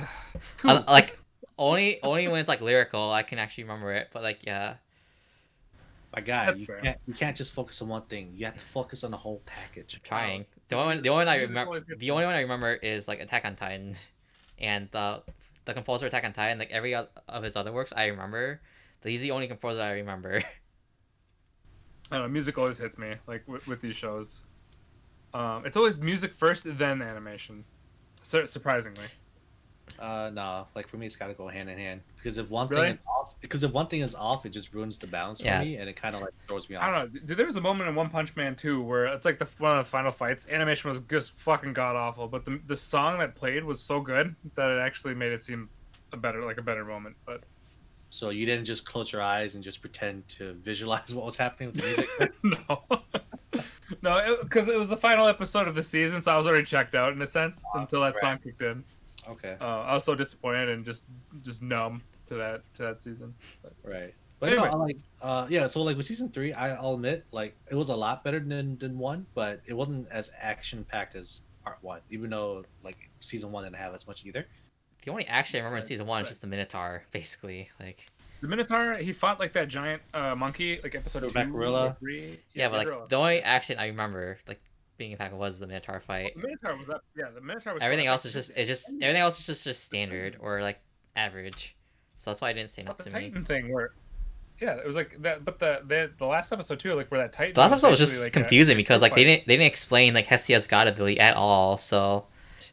cool. 0.57 0.71
Uh, 0.71 0.83
like 0.87 1.17
only 1.57 2.01
only 2.03 2.27
when 2.27 2.39
it's 2.39 2.49
like 2.49 2.61
lyrical 2.61 3.11
I 3.11 3.23
can 3.23 3.39
actually 3.39 3.65
remember 3.65 3.93
it. 3.93 4.09
But 4.11 4.23
like 4.23 4.43
yeah, 4.45 4.75
My 6.15 6.21
guy, 6.21 6.45
That's 6.45 6.59
you 6.59 6.65
fair. 6.65 6.79
can't, 6.79 6.97
you 7.07 7.13
can't 7.13 7.35
just 7.35 7.51
focus 7.53 7.81
on 7.81 7.89
one 7.89 8.03
thing. 8.03 8.31
You 8.35 8.45
have 8.45 8.55
to 8.55 8.63
focus 8.73 9.03
on 9.03 9.11
the 9.11 9.17
whole 9.17 9.41
package. 9.45 9.99
trying. 10.03 10.45
The 10.69 10.75
only 10.77 10.95
one, 10.95 11.01
the 11.03 11.09
only 11.09 11.25
one 11.25 11.27
I 11.27 11.41
remember 11.41 11.79
the 11.97 12.11
only 12.11 12.25
one 12.25 12.35
I 12.35 12.39
remember 12.41 12.73
is 12.73 13.07
like 13.07 13.19
Attack 13.19 13.43
on 13.45 13.55
Titan, 13.55 13.95
and 14.57 14.87
the 14.91 15.21
the 15.65 15.73
composer 15.73 16.05
Attack 16.05 16.23
on 16.23 16.31
Titan. 16.33 16.57
Like 16.57 16.71
every 16.71 16.95
of 16.95 17.43
his 17.43 17.55
other 17.57 17.73
works, 17.73 17.91
I 17.95 18.05
remember. 18.05 18.61
But 19.01 19.11
he's 19.11 19.21
the 19.21 19.31
only 19.31 19.47
composer 19.47 19.81
I 19.81 19.91
remember. 19.91 20.41
I 22.11 22.15
don't 22.17 22.21
know. 22.23 22.29
Music 22.29 22.57
always 22.57 22.77
hits 22.77 22.97
me 22.97 23.13
like 23.27 23.43
with, 23.47 23.67
with 23.67 23.81
these 23.81 23.95
shows. 23.95 24.41
Um, 25.33 25.65
it's 25.65 25.75
always 25.75 25.99
music 25.99 26.33
first, 26.33 26.65
then 26.77 27.01
animation. 27.01 27.65
Sur- 28.21 28.47
surprisingly. 28.47 29.05
Uh, 29.99 30.31
no, 30.33 30.67
like 30.75 30.87
for 30.87 30.97
me, 30.97 31.05
it's 31.07 31.15
got 31.15 31.27
to 31.27 31.33
go 31.33 31.47
hand 31.47 31.69
in 31.69 31.77
hand 31.77 32.01
because 32.15 32.37
if 32.37 32.49
one 32.49 32.67
Really? 32.69 32.87
thing 32.87 32.93
is 32.93 32.99
off, 33.07 33.24
because 33.45 33.63
if 33.63 33.71
one 33.71 33.87
thing 33.87 34.01
is 34.01 34.15
off, 34.15 34.45
it 34.45 34.49
just 34.49 34.73
ruins 34.73 34.97
the 34.97 35.07
balance 35.07 35.39
Yeah. 35.41 35.59
for 35.59 35.65
me, 35.65 35.77
and 35.77 35.89
it 35.89 35.95
kind 35.95 36.13
of 36.15 36.21
like 36.21 36.33
throws 36.47 36.69
me 36.69 36.75
off. 36.75 36.83
I 36.83 36.91
don't 36.91 37.13
know. 37.13 37.19
Dude, 37.25 37.37
there 37.37 37.45
was 37.45 37.57
a 37.57 37.61
moment 37.61 37.89
in 37.89 37.95
One 37.95 38.09
Punch 38.09 38.35
Man 38.35 38.55
too 38.55 38.81
where 38.81 39.05
it's 39.05 39.25
like 39.25 39.39
the 39.39 39.47
one 39.57 39.77
of 39.77 39.85
the 39.85 39.89
final 39.89 40.11
fights. 40.11 40.47
Animation 40.49 40.89
was 40.89 40.99
just 41.09 41.31
fucking 41.37 41.73
god 41.73 41.95
awful, 41.95 42.27
but 42.27 42.45
the 42.45 42.59
the 42.67 42.75
song 42.75 43.19
that 43.19 43.35
played 43.35 43.63
was 43.63 43.79
so 43.79 43.99
good 44.01 44.35
that 44.55 44.69
it 44.69 44.79
actually 44.79 45.13
made 45.15 45.31
it 45.31 45.41
seem 45.41 45.69
a 46.11 46.17
better 46.17 46.43
like 46.43 46.57
a 46.57 46.61
better 46.61 46.83
moment. 46.85 47.15
But 47.25 47.41
So 48.09 48.29
you 48.29 48.45
didn't 48.45 48.65
just 48.65 48.85
close 48.85 49.11
your 49.11 49.21
eyes 49.21 49.55
and 49.55 49.63
just 49.63 49.81
pretend 49.81 50.27
to 50.29 50.53
visualize 50.55 51.13
what 51.13 51.25
was 51.25 51.35
happening 51.37 51.71
with 51.71 51.81
the 51.81 51.85
music. 51.85 52.33
no, 52.43 52.83
no, 54.01 54.37
because 54.41 54.67
it, 54.67 54.77
was 54.77 54.89
the 54.89 54.97
final 54.97 55.27
episode 55.27 55.67
of 55.67 55.75
the 55.75 55.83
season, 55.83 56.21
so 56.21 56.31
I 56.31 56.37
was 56.37 56.47
already 56.47 56.65
checked 56.65 56.95
out 56.95 57.13
in 57.13 57.21
a 57.21 57.27
sense 57.27 57.63
until 57.75 58.01
that 58.01 58.13
right. 58.15 58.19
song 58.21 58.39
kicked 58.43 58.61
in. 58.61 58.83
okay, 59.29 59.55
Uh, 59.61 59.81
I 59.81 59.93
was 59.93 60.03
so 60.03 60.15
disappointed 60.15 60.69
and 60.69 60.85
just 60.85 61.03
just 61.41 61.61
numb 61.61 62.01
to 62.27 62.35
that 62.35 62.61
to 62.75 62.83
that 62.83 63.03
season. 63.03 63.33
right. 63.83 64.13
But 64.39 64.49
Anyway. 64.51 64.67
no, 64.69 64.73
I 64.73 64.75
like, 64.75 64.97
uh, 65.21 65.47
yeah. 65.49 65.65
So 65.67 65.81
like 65.83 65.95
with 65.97 66.05
season 66.05 66.29
three, 66.29 66.51
I, 66.51 66.75
I'll 66.75 66.95
admit, 66.95 67.25
like 67.31 67.55
it 67.71 67.75
was 67.75 67.87
a 67.89 67.95
lot 67.95 68.23
better 68.23 68.39
than 68.39 68.77
than 68.77 68.97
one, 68.99 69.25
but 69.33 69.61
it 69.65 69.73
wasn't 69.73 70.07
as 70.11 70.31
action 70.39 70.83
packed 70.83 71.15
as 71.15 71.41
part 71.63 71.77
one. 71.81 72.01
Even 72.09 72.29
though 72.31 72.65
like 72.83 72.97
season 73.21 73.51
one 73.51 73.63
didn't 73.63 73.77
have 73.77 73.93
as 73.93 74.05
much 74.07 74.25
either. 74.25 74.45
the 75.05 75.11
only 75.11 75.25
action 75.27 75.57
I 75.57 75.59
remember 75.59 75.77
in 75.77 75.83
season 75.83 76.05
one 76.05 76.21
is 76.21 76.27
just 76.27 76.41
the 76.41 76.47
Minotaur, 76.47 77.05
basically. 77.11 77.69
Like 77.79 78.05
The 78.41 78.47
Minotaur, 78.49 78.95
he 78.95 79.13
fought 79.13 79.39
like 79.39 79.53
that 79.53 79.69
giant 79.69 80.01
uh, 80.13 80.35
monkey, 80.35 80.79
like 80.83 80.95
episode 80.95 81.21
The 81.21 81.27
two, 81.29 81.33
Mac 81.33 81.49
gorilla. 81.51 81.85
or 81.87 81.97
three. 81.99 82.39
yeah, 82.53 82.67
but 82.67 82.83
gorilla. 82.83 82.99
like 83.01 83.09
the 83.09 83.15
only 83.15 83.41
action 83.41 83.79
I 83.79 83.87
remember 83.87 84.37
like 84.49 84.59
being 84.97 85.15
impactful 85.15 85.31
was 85.37 85.59
the 85.59 85.65
Minotaur 85.67 86.01
fight. 86.01 86.33
The 86.35 86.41
Minotaur 86.41 86.75
was 86.77 86.89
up. 86.89 87.03
Yeah, 87.17 87.29
the 87.33 87.39
Minotaur 87.41 87.73
was. 87.75 87.81
Everything 87.81 88.07
else 88.07 88.25
is 88.25 88.33
just 88.33 88.51
it's 88.55 88.67
just 88.67 88.89
everything 89.01 89.21
else 89.21 89.39
is 89.39 89.45
just 89.45 89.63
just 89.63 89.81
standard 89.85 90.35
or 90.41 90.61
like 90.61 90.79
average. 91.15 91.75
So 92.17 92.31
that's 92.31 92.41
why 92.41 92.49
I 92.49 92.53
didn't 92.53 92.69
stand 92.69 92.87
But 92.87 92.91
up 92.93 92.97
the 92.99 93.09
to 93.09 93.15
me. 93.15 93.21
Titan 93.29 93.45
thing 93.45 93.71
where. 93.73 93.91
Yeah, 94.61 94.75
it 94.75 94.87
was 94.87 94.95
like 94.95 95.21
that, 95.21 95.43
but 95.43 95.59
the 95.59 95.81
the, 95.85 96.11
the 96.17 96.25
last 96.25 96.53
episode 96.53 96.79
too, 96.79 96.93
like 96.93 97.11
where 97.11 97.19
that 97.19 97.33
Titan. 97.33 97.53
The 97.53 97.59
last 97.59 97.73
episode 97.73 97.89
was 97.89 97.99
just 97.99 98.21
like, 98.21 98.29
a- 98.29 98.31
confusing 98.31 98.77
because 98.77 99.01
like 99.01 99.13
they 99.13 99.23
didn't 99.25 99.47
they 99.47 99.55
didn't 99.57 99.67
explain 99.67 100.13
like 100.13 100.27
Hestia's 100.27 100.65
god 100.67 100.87
ability 100.87 101.19
at 101.19 101.35
all. 101.35 101.77
So 101.77 102.27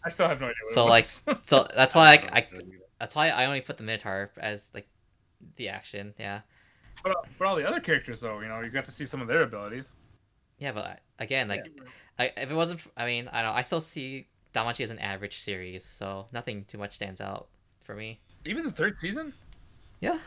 I 0.04 0.08
still 0.10 0.28
have 0.28 0.40
no 0.40 0.46
idea. 0.46 0.56
What 0.64 0.74
So, 0.74 0.86
it 0.86 0.90
like, 0.90 1.04
so 1.46 1.66
that's 1.74 1.94
why 1.96 2.04
like 2.06 2.32
I 2.32 2.46
that's 3.00 3.16
why 3.16 3.30
I 3.30 3.46
only 3.46 3.60
put 3.62 3.78
the 3.78 3.82
Minotaur 3.82 4.30
as 4.36 4.70
like 4.74 4.86
the 5.56 5.70
action. 5.70 6.14
Yeah, 6.20 6.42
but, 7.02 7.10
uh, 7.12 7.14
but 7.36 7.48
all 7.48 7.56
the 7.56 7.66
other 7.68 7.80
characters 7.80 8.20
though, 8.20 8.38
you 8.38 8.46
know, 8.48 8.60
you 8.60 8.70
got 8.70 8.84
to 8.84 8.92
see 8.92 9.04
some 9.04 9.20
of 9.20 9.26
their 9.26 9.42
abilities. 9.42 9.96
yeah, 10.58 10.70
but 10.70 10.84
uh, 10.86 10.94
again 11.18 11.48
like 11.48 11.64
I, 12.16 12.30
if 12.36 12.48
it 12.48 12.54
wasn't, 12.54 12.80
I 12.96 13.06
mean, 13.06 13.28
I 13.32 13.42
don't 13.42 13.50
know. 13.50 13.56
I 13.56 13.62
still 13.62 13.80
see 13.80 14.28
DanMachi 14.54 14.82
as 14.84 14.90
an 14.90 15.00
average 15.00 15.40
series, 15.40 15.84
so 15.84 16.28
nothing 16.30 16.64
too 16.66 16.78
much 16.78 16.94
stands 16.94 17.20
out 17.20 17.48
for 17.82 17.96
me. 17.96 18.20
Even 18.44 18.64
the 18.64 18.70
third 18.72 18.98
season. 19.00 19.32
Yeah, 20.00 20.18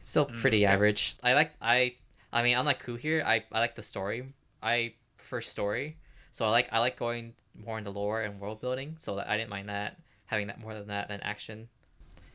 it's 0.00 0.10
still 0.10 0.26
Mm, 0.26 0.40
pretty 0.40 0.64
okay. 0.66 0.72
average. 0.72 1.16
I 1.22 1.34
like, 1.34 1.52
I, 1.62 1.94
I 2.32 2.42
mean, 2.42 2.56
unlike 2.56 2.80
Ku 2.80 2.96
here, 2.96 3.22
I, 3.24 3.44
I 3.52 3.60
like 3.60 3.74
the 3.76 3.82
story. 3.82 4.32
I 4.62 4.94
prefer 5.16 5.40
story, 5.40 5.96
so 6.32 6.44
I 6.46 6.50
like, 6.50 6.68
I 6.72 6.78
like 6.80 6.96
going 6.98 7.34
more 7.64 7.78
into 7.78 7.90
lore 7.90 8.22
and 8.22 8.40
world 8.40 8.60
building. 8.60 8.96
So 8.98 9.16
that 9.16 9.28
I 9.28 9.36
didn't 9.36 9.50
mind 9.50 9.68
that 9.68 9.98
having 10.26 10.48
that 10.48 10.60
more 10.60 10.74
than 10.74 10.88
that 10.88 11.08
than 11.08 11.20
action. 11.20 11.68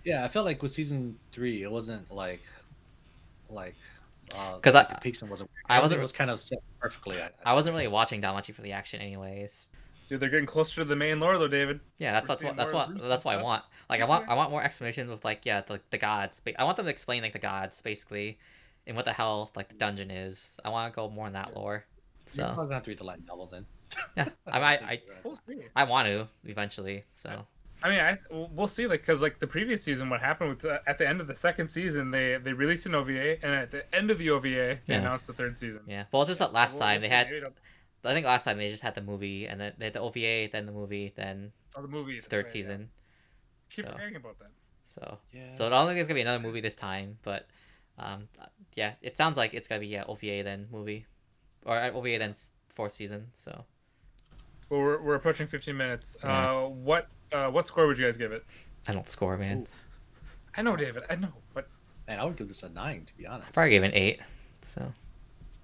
Yeah, 0.06 0.24
I 0.24 0.28
felt 0.30 0.46
like 0.46 0.62
with 0.62 0.72
season 0.72 1.18
three, 1.32 1.64
it 1.64 1.72
wasn't 1.72 2.10
like, 2.12 2.42
like, 3.50 3.76
uh, 4.36 4.58
'Cause 4.60 4.74
like 4.74 4.90
I- 4.90 4.94
the 4.96 5.00
pacing 5.02 5.30
wasn't. 5.30 5.50
I 5.70 5.80
wasn't- 5.82 6.00
It 6.00 6.02
was 6.02 6.12
kind 6.14 6.30
of 6.32 6.40
set 6.40 6.60
perfectly. 6.80 7.22
I, 7.22 7.30
I 7.46 7.54
wasn't 7.54 7.76
really 7.76 7.88
watching 7.88 8.22
DanMachi 8.22 8.54
for 8.54 8.62
the 8.62 8.72
action, 8.72 9.02
anyways. 9.02 9.68
Dude, 10.14 10.20
they're 10.20 10.30
getting 10.30 10.46
closer 10.46 10.76
to 10.82 10.86
the 10.86 10.96
main 10.96 11.20
lore 11.20 11.40
though, 11.40 11.48
David. 11.48 11.80
Yeah, 11.98 12.12
that's 12.14 12.30
We're 12.30 12.36
that's 12.36 12.44
what 12.44 12.56
that's 12.56 12.72
what 12.74 12.88
Zeus 12.90 13.02
that's 13.10 13.26
what 13.26 13.36
I 13.36 13.42
want. 13.42 13.64
Like 13.90 14.00
I 14.00 14.06
want 14.06 14.30
I 14.30 14.36
want 14.36 14.52
more 14.52 14.62
explanations 14.64 15.10
with 15.10 15.26
like 15.26 15.44
yeah 15.44 15.62
the 15.62 15.80
the 15.90 15.98
gods. 15.98 16.40
I 16.60 16.64
want 16.64 16.78
them 16.78 16.86
to 16.86 16.92
explain 16.92 17.24
like 17.24 17.34
the 17.34 17.40
gods 17.40 17.82
basically, 17.82 18.38
and 18.86 18.96
what 18.96 19.06
the 19.06 19.14
hell 19.14 19.52
like 19.56 19.70
the 19.70 19.74
dungeon 19.76 20.12
is. 20.12 20.52
I 20.64 20.70
want 20.70 20.94
to 20.94 20.96
go 20.96 21.10
more 21.10 21.26
in 21.26 21.34
that 21.34 21.56
lore. 21.56 21.84
You're 22.28 22.32
So 22.32 22.44
probably 22.44 22.66
gonna 22.66 22.74
have 22.76 22.84
to 22.84 22.92
read 22.92 23.00
the 23.00 23.04
light 23.06 23.26
novel 23.26 23.48
then. 23.48 23.66
yeah, 24.16 24.30
I 24.46 24.60
might 24.60 24.84
I 24.84 25.02
We'll. 25.24 25.40
I 25.76 25.84
want 25.86 26.08
to 26.08 26.28
eventually. 26.46 27.06
So 27.12 27.48
I 27.82 27.90
mean, 27.90 28.00
I 28.00 28.18
we'll 28.30 28.68
see. 28.68 28.86
Like, 28.86 29.04
cause 29.04 29.22
like 29.24 29.40
the 29.40 29.48
previous 29.48 29.84
season, 29.84 30.10
what 30.10 30.22
happened 30.22 30.52
with 30.52 30.60
the, 30.60 30.82
at 30.88 30.98
the 31.00 31.08
end 31.10 31.22
of 31.22 31.28
the 31.28 31.36
second 31.36 31.68
season, 31.70 32.12
they 32.12 32.38
they 32.38 32.54
released 32.54 32.86
an 32.86 32.94
OVA, 32.96 33.44
and 33.44 33.52
at 33.54 33.72
the 33.72 33.84
end 33.96 34.12
of 34.12 34.20
the 34.20 34.30
OVA, 34.30 34.48
they 34.50 34.80
Yeah. 34.86 35.00
announced 35.00 35.26
the 35.28 35.34
third 35.34 35.58
season. 35.58 35.82
yeah. 35.88 36.04
Well, 36.12 36.22
it's 36.22 36.30
just 36.30 36.40
that 36.40 36.54
last 36.54 36.74
We'll- 36.74 36.82
time 36.84 37.02
they 37.02 37.10
had. 37.10 37.28
See. 38.04 38.08
Maybe 38.08 38.12
I 38.12 38.14
think 38.16 38.26
last 38.26 38.44
time 38.44 38.58
they 38.58 38.70
just 38.70 38.84
had 38.84 38.96
the 38.96 39.02
movie 39.02 39.48
and 39.48 39.60
then 39.60 39.74
they 39.78 39.86
had 39.86 39.94
the 39.94 40.00
OVA, 40.02 40.50
then 40.52 40.66
the 40.66 40.72
movie, 40.72 41.14
then 41.16 41.52
Oh, 41.76 41.82
the 41.82 41.88
movie. 41.88 42.16
that's 42.16 42.28
third 42.28 42.46
right, 42.46 42.48
yeah. 42.48 42.52
season. 42.52 42.90
Keep 43.70 43.86
so. 43.86 43.92
forgetting 43.92 44.16
about 44.16 44.40
that. 44.40 44.52
So 44.86 45.18
Yeah. 45.32 45.52
so 45.54 45.66
I 45.68 45.70
don't 45.70 45.88
think 45.88 45.98
there's 45.98 46.08
gonna 46.08 46.16
be 46.18 46.22
another 46.22 46.40
movie 46.40 46.62
this 46.62 46.76
time, 46.76 47.18
but 47.24 47.48
um 47.98 48.28
yeah, 48.76 48.94
it 49.02 49.18
sounds 49.18 49.38
like 49.38 49.54
it's 49.54 49.68
gonna 49.68 49.82
be 49.82 49.88
yeah 49.88 50.04
OVA 50.08 50.44
then 50.44 50.68
movie, 50.72 51.06
or 51.66 51.78
uh, 51.78 51.92
OVA 51.92 52.18
then 52.20 52.36
fourth 52.76 52.94
season. 52.94 53.28
So. 53.34 53.66
Well, 54.70 54.80
we're, 54.82 55.02
we're 55.02 55.16
approaching 55.16 55.46
15 55.46 55.78
minutes. 55.78 56.18
Yeah. 56.24 56.52
Uh, 56.52 56.68
what 56.68 57.08
uh, 57.32 57.50
what 57.52 57.68
score 57.68 57.86
would 57.88 57.98
you 57.98 58.06
guys 58.06 58.18
give 58.18 58.32
it? 58.32 58.44
I 58.88 58.94
don't 58.94 59.08
score, 59.08 59.38
man. 59.38 59.60
Ooh. 59.60 59.68
I 60.56 60.62
know, 60.62 60.76
David. 60.76 61.04
I 61.10 61.16
know, 61.16 61.34
but 61.54 61.68
Man, 62.08 62.20
I 62.20 62.26
would 62.26 62.36
give 62.36 62.48
this 62.48 62.64
a 62.64 62.70
nine 62.70 63.06
to 63.06 63.18
be 63.18 63.26
honest. 63.26 63.50
I 63.50 63.52
probably 63.52 63.70
gave 63.72 63.84
it 63.84 63.88
an 63.88 63.94
eight. 63.94 64.20
So 64.62 64.92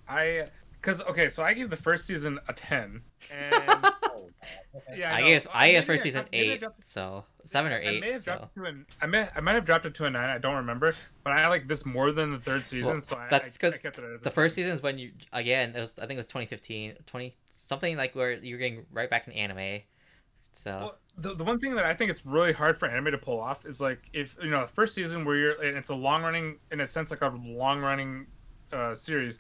I 0.07 0.47
because 0.81 1.01
okay, 1.03 1.29
so 1.29 1.43
I 1.43 1.53
gave 1.53 1.69
the 1.69 1.77
first 1.77 2.05
season 2.07 2.39
a 2.47 2.53
10, 2.53 3.01
and 3.31 3.85
Oh, 4.03 4.29
yeah, 4.95 5.13
I 5.15 5.21
know. 5.21 5.27
gave 5.27 5.47
I 5.53 5.67
gave 5.67 5.75
maybe 5.75 5.85
first 5.85 6.01
I 6.01 6.03
season 6.03 6.21
dropped- 6.21 6.35
I 6.35 6.37
eight, 6.37 6.59
dropped- 6.59 6.87
so 6.87 7.25
seven 7.43 7.71
or 7.71 7.77
I 7.77 7.81
may 7.81 7.89
eight. 7.97 8.03
have 8.13 8.23
So 8.23 8.31
dropped 8.35 8.57
it 8.57 8.59
to 8.59 8.65
an. 8.65 8.85
I 9.01 9.05
may 9.07 9.27
I 9.35 9.39
might 9.41 9.55
have 9.55 9.65
dropped 9.65 9.85
it 9.85 9.93
to 9.95 10.05
a 10.05 10.09
nine. 10.09 10.29
I 10.29 10.37
don't 10.37 10.55
remember, 10.55 10.95
but 11.23 11.33
I 11.33 11.47
like 11.47 11.67
this 11.67 11.85
more 11.85 12.11
than 12.11 12.31
the 12.31 12.39
third 12.39 12.65
season. 12.65 12.91
Well, 12.93 13.01
so 13.01 13.17
I, 13.17 13.27
that's 13.29 13.53
because 13.53 13.73
I 13.73 13.77
kept 13.77 13.97
it 13.99 14.03
as 14.05 14.21
a 14.21 14.23
the 14.23 14.31
first 14.31 14.55
season 14.55 14.71
is 14.71 14.81
when 14.81 14.97
you 14.97 15.11
again 15.33 15.75
it 15.75 15.79
was 15.79 15.95
I 15.97 16.01
think 16.01 16.13
it 16.13 16.17
was 16.17 16.27
2015, 16.27 16.95
20 17.05 17.35
something 17.49 17.97
like 17.97 18.15
where 18.15 18.33
you're 18.33 18.57
getting 18.59 18.85
right 18.91 19.09
back 19.09 19.27
in 19.27 19.33
anime. 19.33 19.81
So 20.55 20.71
Well, 20.71 20.97
the, 21.17 21.35
the 21.35 21.43
one 21.43 21.59
thing 21.59 21.75
that 21.75 21.85
I 21.85 21.93
think 21.93 22.11
it's 22.11 22.25
really 22.25 22.51
hard 22.53 22.77
for 22.77 22.87
anime 22.87 23.11
to 23.11 23.17
pull 23.17 23.39
off 23.39 23.65
is 23.65 23.79
like 23.79 24.09
if 24.13 24.35
you 24.41 24.49
know 24.49 24.61
the 24.61 24.67
first 24.67 24.93
season 24.95 25.23
where 25.25 25.35
you're 25.35 25.61
and 25.61 25.77
it's 25.77 25.89
a 25.89 25.95
long 25.95 26.23
running 26.23 26.57
in 26.71 26.79
a 26.81 26.87
sense 26.87 27.11
like 27.11 27.21
a 27.21 27.29
long 27.45 27.79
running 27.81 28.27
uh, 28.71 28.93
series 28.95 29.39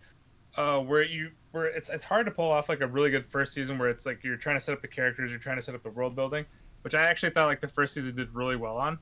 uh, 0.57 0.79
where 0.79 1.03
you 1.03 1.31
where 1.51 1.65
it's 1.65 1.89
it's 1.89 2.03
hard 2.03 2.25
to 2.25 2.31
pull 2.31 2.49
off 2.49 2.69
like 2.69 2.81
a 2.81 2.87
really 2.87 3.09
good 3.09 3.25
first 3.25 3.53
season 3.53 3.77
where 3.77 3.89
it's 3.89 4.05
like 4.05 4.23
you're 4.23 4.37
trying 4.37 4.55
to 4.55 4.59
set 4.59 4.73
up 4.73 4.81
the 4.81 4.87
characters 4.87 5.31
you're 5.31 5.39
trying 5.39 5.55
to 5.55 5.61
set 5.61 5.75
up 5.75 5.83
the 5.83 5.89
world 5.89 6.15
building 6.15 6.45
which 6.81 6.95
I 6.95 7.03
actually 7.03 7.31
thought 7.31 7.47
like 7.47 7.61
the 7.61 7.67
first 7.67 7.93
season 7.93 8.15
did 8.15 8.33
really 8.33 8.55
well 8.55 8.77
on. 8.77 8.99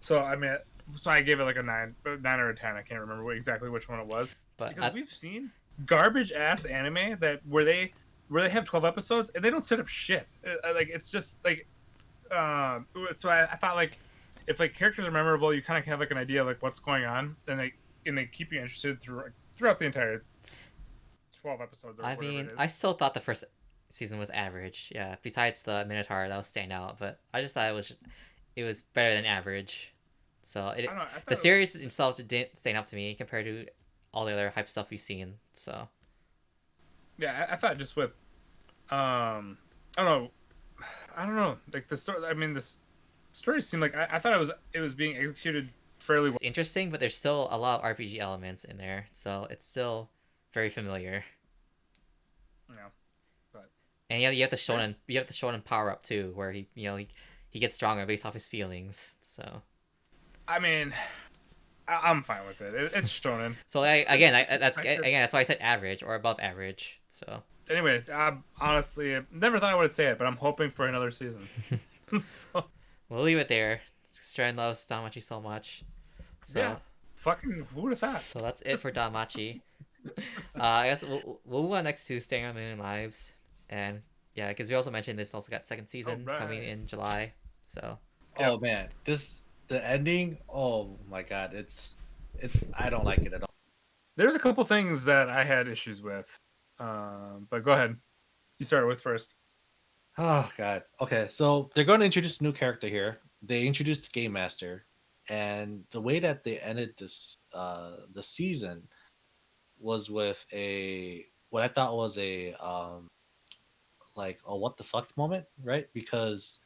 So 0.00 0.20
I 0.20 0.36
mean 0.36 0.56
so 0.96 1.10
I 1.10 1.22
gave 1.22 1.40
it 1.40 1.44
like 1.44 1.56
a 1.56 1.62
nine 1.62 1.94
uh, 2.06 2.16
nine 2.20 2.40
or 2.40 2.50
a 2.50 2.56
ten. 2.56 2.76
I 2.76 2.82
can't 2.82 3.00
remember 3.00 3.24
what, 3.24 3.36
exactly 3.36 3.68
which 3.70 3.88
one 3.88 4.00
it 4.00 4.06
was. 4.06 4.34
But 4.56 4.70
because 4.70 4.90
I, 4.90 4.94
we've 4.94 5.12
seen 5.12 5.50
garbage 5.86 6.32
ass 6.32 6.64
anime 6.64 7.18
that 7.20 7.40
where 7.46 7.64
they 7.64 7.92
where 8.28 8.42
they 8.42 8.50
have 8.50 8.64
twelve 8.64 8.84
episodes 8.84 9.30
and 9.30 9.44
they 9.44 9.50
don't 9.50 9.64
set 9.64 9.80
up 9.80 9.88
shit. 9.88 10.26
Uh, 10.46 10.74
like 10.74 10.88
it's 10.88 11.10
just 11.10 11.44
like, 11.44 11.66
uh, 12.30 12.80
so 13.16 13.28
I, 13.28 13.44
I 13.44 13.56
thought 13.56 13.76
like 13.76 13.98
if 14.46 14.58
like 14.60 14.74
characters 14.74 15.06
are 15.06 15.10
memorable, 15.10 15.54
you 15.54 15.62
kind 15.62 15.78
of 15.78 15.84
have 15.86 16.00
like 16.00 16.10
an 16.10 16.18
idea 16.18 16.40
of 16.40 16.46
like 16.46 16.62
what's 16.62 16.78
going 16.78 17.04
on, 17.04 17.36
and 17.46 17.58
they 17.58 17.72
and 18.06 18.16
they 18.16 18.26
keep 18.26 18.52
you 18.52 18.60
interested 18.60 19.00
through 19.00 19.24
throughout 19.54 19.78
the 19.78 19.86
entire 19.86 20.24
twelve 21.42 21.60
episodes. 21.60 22.00
I 22.02 22.16
mean. 22.16 22.50
I 22.56 22.66
still 22.66 22.94
thought 22.94 23.14
the 23.14 23.20
first 23.20 23.44
season 23.90 24.18
was 24.18 24.30
average. 24.30 24.92
Yeah, 24.94 25.16
besides 25.22 25.62
the 25.62 25.84
Minotaur 25.86 26.28
that 26.28 26.36
was 26.36 26.46
stand 26.46 26.72
out, 26.72 26.98
but 26.98 27.20
I 27.34 27.40
just 27.40 27.54
thought 27.54 27.68
it 27.68 27.74
was 27.74 27.88
just, 27.88 28.00
it 28.56 28.64
was 28.64 28.82
better 28.82 29.14
than 29.14 29.24
average. 29.24 29.92
So 30.44 30.68
it, 30.70 30.86
know, 30.86 31.04
the 31.26 31.32
it- 31.32 31.38
series 31.38 31.76
itself 31.76 32.16
didn't 32.16 32.58
stand 32.58 32.76
up 32.76 32.86
to 32.86 32.96
me 32.96 33.14
compared 33.14 33.44
to 33.44 33.66
all 34.12 34.24
the 34.24 34.32
other 34.32 34.50
hype 34.50 34.68
stuff 34.68 34.90
we've 34.90 35.00
seen. 35.00 35.34
So 35.54 35.88
yeah, 37.18 37.46
I, 37.48 37.52
I 37.52 37.56
thought 37.56 37.78
just 37.78 37.96
with, 37.96 38.10
um, 38.90 39.58
I 39.96 40.02
don't 40.02 40.06
know, 40.06 40.30
I 41.16 41.26
don't 41.26 41.36
know, 41.36 41.56
like 41.72 41.88
the 41.88 41.96
story. 41.96 42.24
I 42.26 42.34
mean, 42.34 42.54
this 42.54 42.78
story 43.32 43.62
seemed 43.62 43.82
like 43.82 43.94
I, 43.94 44.08
I 44.12 44.18
thought 44.18 44.32
it 44.32 44.38
was 44.38 44.50
it 44.72 44.80
was 44.80 44.94
being 44.94 45.16
executed 45.16 45.70
fairly 45.98 46.30
well. 46.30 46.36
it's 46.36 46.46
interesting, 46.46 46.90
but 46.90 46.98
there's 47.00 47.16
still 47.16 47.48
a 47.50 47.58
lot 47.58 47.84
of 47.84 47.96
RPG 47.96 48.18
elements 48.18 48.64
in 48.64 48.76
there. 48.76 49.06
So 49.12 49.46
it's 49.50 49.66
still 49.66 50.10
very 50.52 50.70
familiar. 50.70 51.24
You 52.68 52.76
know, 52.76 53.60
And 54.08 54.22
yeah, 54.22 54.30
you 54.30 54.42
have 54.42 54.50
the 54.50 54.56
shonen, 54.56 54.94
you 55.06 55.18
have 55.18 55.26
the 55.26 55.32
shonen 55.32 55.64
power 55.64 55.90
up 55.90 56.02
too, 56.02 56.32
where 56.34 56.52
he, 56.52 56.68
you 56.74 56.88
know, 56.88 56.96
he, 56.96 57.08
he 57.50 57.58
gets 57.58 57.74
stronger 57.74 58.06
based 58.06 58.24
off 58.26 58.34
his 58.34 58.46
feelings. 58.48 59.12
So, 59.22 59.62
I 60.48 60.58
mean, 60.58 60.92
I, 61.88 62.00
I'm 62.10 62.22
fine 62.22 62.46
with 62.46 62.60
it. 62.60 62.74
it 62.74 62.92
it's 62.94 63.08
shonen. 63.10 63.54
so 63.66 63.82
I, 63.82 64.04
again, 64.08 64.34
I, 64.34 64.40
it's- 64.42 64.60
that's 64.60 64.78
I- 64.78 64.82
again, 64.82 65.20
that's 65.22 65.32
why 65.34 65.40
I 65.40 65.44
said 65.44 65.58
average 65.60 66.02
or 66.02 66.14
above 66.14 66.38
average. 66.40 67.00
So 67.10 67.42
Anyway, 67.68 68.02
I 68.12 68.32
honestly 68.60 69.16
never 69.32 69.60
thought 69.60 69.72
I 69.72 69.76
would 69.76 69.94
say 69.94 70.06
it, 70.06 70.18
but 70.18 70.26
I'm 70.26 70.36
hoping 70.36 70.70
for 70.70 70.86
another 70.88 71.12
season. 71.12 71.46
so, 72.26 72.64
we'll 73.08 73.22
leave 73.22 73.38
it 73.38 73.46
there. 73.48 73.80
Stren 74.12 74.56
loves 74.56 74.84
DanMachi 74.86 75.22
so 75.22 75.40
much. 75.40 75.84
So, 76.44 76.58
Yeah. 76.58 76.76
fucking 77.14 77.66
who 77.72 77.82
would 77.82 77.90
have 77.92 78.00
thought? 78.00 78.20
so 78.20 78.40
that's 78.40 78.60
it 78.62 78.78
for 78.80 78.90
DanMachi. 78.90 79.60
uh, 80.06 80.62
I 80.62 80.88
guess 80.88 81.02
we'll, 81.02 81.40
we'll 81.44 81.62
move 81.62 81.72
on 81.72 81.84
next 81.84 82.06
to 82.06 82.20
Standing 82.20 82.48
on 82.48 82.54
Million 82.54 82.78
Lives, 82.78 83.34
and 83.68 84.02
yeah, 84.34 84.48
because 84.48 84.68
we 84.68 84.74
also 84.74 84.90
mentioned 84.90 85.18
this 85.18 85.34
also 85.34 85.50
got 85.50 85.66
second 85.66 85.88
season 85.88 86.26
coming 86.26 86.62
in 86.64 86.86
July. 86.86 87.32
So 87.64 87.98
Oh 88.38 88.58
man, 88.58 88.88
this 89.04 89.42
the 89.68 89.86
ending. 89.86 90.38
Oh 90.48 90.96
my 91.08 91.22
god, 91.22 91.54
it's 91.54 91.94
it's. 92.38 92.56
I 92.78 92.90
don't 92.90 93.04
like 93.04 93.20
it 93.20 93.32
at 93.32 93.42
all. 93.42 93.54
There's 94.16 94.34
a 94.34 94.38
couple 94.38 94.64
things 94.64 95.04
that 95.04 95.28
I 95.28 95.44
had 95.44 95.68
issues 95.68 96.02
with, 96.02 96.26
um, 96.78 97.46
but 97.50 97.64
go 97.64 97.72
ahead. 97.72 97.96
You 98.58 98.66
start 98.66 98.86
with 98.86 99.00
first. 99.00 99.34
Oh 100.18 100.50
god. 100.58 100.82
Okay, 101.00 101.28
so 101.30 101.70
they're 101.74 101.84
going 101.84 102.00
to 102.00 102.04
introduce 102.04 102.40
a 102.40 102.42
new 102.42 102.52
character 102.52 102.88
here. 102.88 103.20
They 103.42 103.66
introduced 103.66 104.02
the 104.02 104.10
game 104.10 104.32
master, 104.32 104.84
and 105.28 105.84
the 105.92 106.00
way 106.00 106.18
that 106.18 106.44
they 106.44 106.58
ended 106.58 106.94
this 106.98 107.36
uh 107.54 107.92
the 108.12 108.22
season 108.22 108.82
was 109.80 110.10
with 110.10 110.44
a 110.52 111.26
what 111.50 111.62
I 111.62 111.68
thought 111.68 111.96
was 111.96 112.16
a 112.18 112.52
um 112.54 113.08
like 114.16 114.38
a 114.46 114.56
what 114.56 114.76
the 114.76 114.82
fuck 114.84 115.16
moment, 115.16 115.46
right? 115.62 115.88
Because 115.92 116.58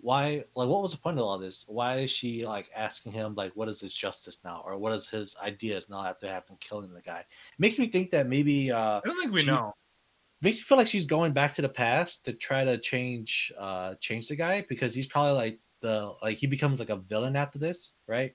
why 0.00 0.44
like 0.54 0.68
what 0.68 0.82
was 0.82 0.92
the 0.92 0.98
point 0.98 1.18
of 1.18 1.24
all 1.24 1.38
this? 1.38 1.64
Why 1.68 1.98
is 2.00 2.10
she 2.10 2.46
like 2.46 2.68
asking 2.76 3.12
him 3.12 3.34
like 3.34 3.52
what 3.56 3.68
is 3.68 3.80
his 3.80 3.94
justice 3.94 4.40
now 4.44 4.62
or 4.64 4.76
what 4.76 4.92
is 4.92 5.08
his 5.08 5.34
ideas 5.42 5.88
now 5.88 6.04
after 6.04 6.28
having 6.28 6.56
killing 6.58 6.92
the 6.92 7.00
guy? 7.02 7.20
It 7.20 7.26
makes 7.58 7.78
me 7.78 7.88
think 7.88 8.10
that 8.10 8.28
maybe 8.28 8.70
uh 8.70 8.98
I 8.98 9.00
don't 9.04 9.18
think 9.18 9.32
we 9.32 9.40
She- 9.40 9.46
know. 9.46 9.72
makes 10.42 10.58
me 10.58 10.62
feel 10.64 10.78
like 10.78 10.86
she's 10.86 11.06
going 11.06 11.32
back 11.32 11.54
to 11.54 11.62
the 11.62 11.68
past 11.68 12.24
to 12.26 12.32
try 12.32 12.64
to 12.64 12.78
change 12.78 13.52
uh 13.58 13.94
change 13.96 14.28
the 14.28 14.36
guy 14.36 14.64
because 14.68 14.94
he's 14.94 15.06
probably 15.06 15.32
like 15.32 15.58
the 15.80 16.14
like 16.22 16.36
he 16.38 16.46
becomes 16.46 16.78
like 16.78 16.90
a 16.90 16.96
villain 16.96 17.36
after 17.36 17.58
this 17.58 17.92
right 18.06 18.34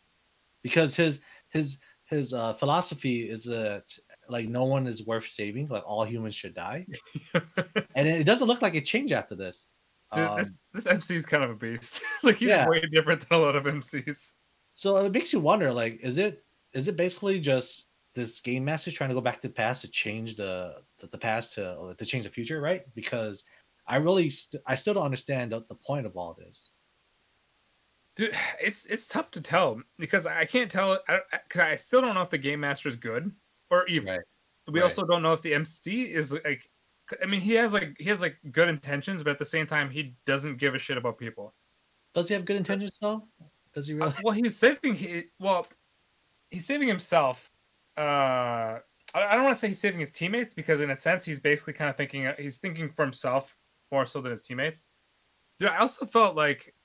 because 0.64 0.96
his 0.96 1.22
his 1.50 1.78
his 2.12 2.34
uh 2.34 2.54
philosophy 2.54 3.28
is 3.30 3.44
that 3.46 3.86
like 4.30 4.48
no 4.48 4.66
one 4.66 4.86
is 4.86 5.06
worth 5.06 5.28
saving 5.28 5.68
like 5.70 5.84
all 5.86 6.04
humans 6.06 6.36
should 6.36 6.54
die 6.54 6.86
and 7.96 8.08
it 8.08 8.24
doesn't 8.26 8.48
look 8.48 8.62
like 8.62 8.76
it 8.76 8.86
changed 8.86 9.14
after 9.14 9.34
this 9.36 9.70
Dude, 10.14 10.28
Um, 10.28 10.38
this 10.38 10.52
this 10.74 10.86
MC 10.88 11.16
is 11.16 11.26
kind 11.26 11.42
of 11.44 11.50
a 11.52 11.56
beast. 11.56 12.02
like 12.24 12.36
he's 12.38 12.50
Yeah. 12.50 12.68
way 12.68 12.82
different 12.82 13.22
than 13.28 13.40
a 13.40 13.42
lot 13.42 13.56
of 13.56 13.64
MCs. 13.64 14.34
so 14.74 14.98
it 14.98 15.12
makes 15.14 15.32
you 15.34 15.40
wonder 15.40 15.72
like 15.74 16.00
is 16.04 16.18
it 16.18 16.44
is 16.74 16.88
it 16.88 16.96
basically 16.98 17.40
just 17.40 17.86
this 18.14 18.42
game 18.42 18.66
master 18.66 18.92
trying 18.92 19.10
to 19.10 19.16
go 19.16 19.22
back 19.22 19.42
to 19.42 19.48
the 19.48 19.54
past 19.54 19.82
to 19.82 19.88
change 19.88 20.36
the 20.36 20.76
the, 21.00 21.08
the 21.08 21.18
past 21.18 21.54
to 21.56 21.96
to 21.98 22.06
change 22.06 22.26
the 22.26 22.30
future 22.30 22.60
right 22.60 22.84
because 22.94 23.46
i 23.88 23.96
really 23.96 24.30
st- 24.30 24.62
i 24.68 24.76
still 24.76 24.94
don't 24.94 25.06
understand 25.06 25.52
the, 25.54 25.62
the 25.70 25.76
point 25.76 26.06
of 26.06 26.18
all 26.18 26.34
this 26.38 26.74
Dude, 28.16 28.34
it's 28.62 28.86
it's 28.86 29.08
tough 29.08 29.32
to 29.32 29.42
tell 29.42 29.82
because 29.98 30.26
I 30.26 30.46
can't 30.46 30.70
tell. 30.72 31.00
I, 31.08 31.22
I, 31.34 31.40
'cause 31.50 31.62
I 31.62 31.76
still 31.76 32.02
don't 32.02 32.16
know 32.16 32.22
if 32.22 32.30
the 32.30 32.38
game 32.38 32.60
master 32.62 32.90
is 32.90 32.96
good 32.96 33.36
or 33.70 33.86
evil. 33.88 34.08
Right. 34.08 34.22
We 34.68 34.82
Right. 34.82 34.84
also 34.84 35.06
don't 35.06 35.22
know 35.24 35.34
if 35.34 35.42
the 35.42 35.54
MC 35.54 36.12
is 36.12 36.34
like. 36.34 36.70
I 37.22 37.26
mean, 37.26 37.42
he 37.42 37.54
has 37.54 37.74
like 37.74 37.96
he 38.00 38.06
has 38.06 38.22
like 38.22 38.40
good 38.52 38.70
intentions, 38.70 39.24
but 39.24 39.32
at 39.32 39.40
the 39.40 39.46
same 39.46 39.68
time, 39.68 39.90
he 39.90 40.16
doesn't 40.26 40.58
give 40.58 40.76
a 40.76 40.80
shit 40.80 40.98
about 40.98 41.18
people. 41.18 41.56
does 42.14 42.28
he 42.28 42.34
have 42.34 42.46
good 42.46 42.58
intentions 42.58 42.92
though 43.02 43.28
does 43.74 43.88
he 43.88 43.94
Uh, 44.00 44.12
really 44.12 44.24
well, 44.24 44.34
he's 44.34 44.58
saving. 44.58 44.96
He 44.96 45.26
well, 45.40 45.68
he's 46.52 46.66
saving 46.68 46.88
himself. 46.90 47.52
Uh, 47.98 48.80
I, 49.14 49.24
I 49.24 49.36
don't 49.36 49.44
want 49.46 49.56
to 49.56 49.60
say 49.60 49.70
he's 49.70 49.82
saving 49.82 50.00
his 50.02 50.12
teammates 50.12 50.54
because, 50.54 50.82
in 50.82 50.92
a 50.92 50.96
sense, 50.98 51.26
he's 51.26 51.40
basically 51.40 51.74
kind 51.74 51.90
of 51.90 51.98
thinking 51.98 52.28
uh, 52.28 52.36
he's 52.38 52.60
thinking 52.60 52.92
for 52.94 53.04
himself 53.06 53.58
more 53.92 54.06
so 54.06 54.22
than 54.22 54.32
his 54.32 54.44
teammates. 54.44 54.86
Dude, 55.60 55.70
I 55.70 55.78
also 55.80 56.06
felt 56.06 56.36
like, 56.36 56.76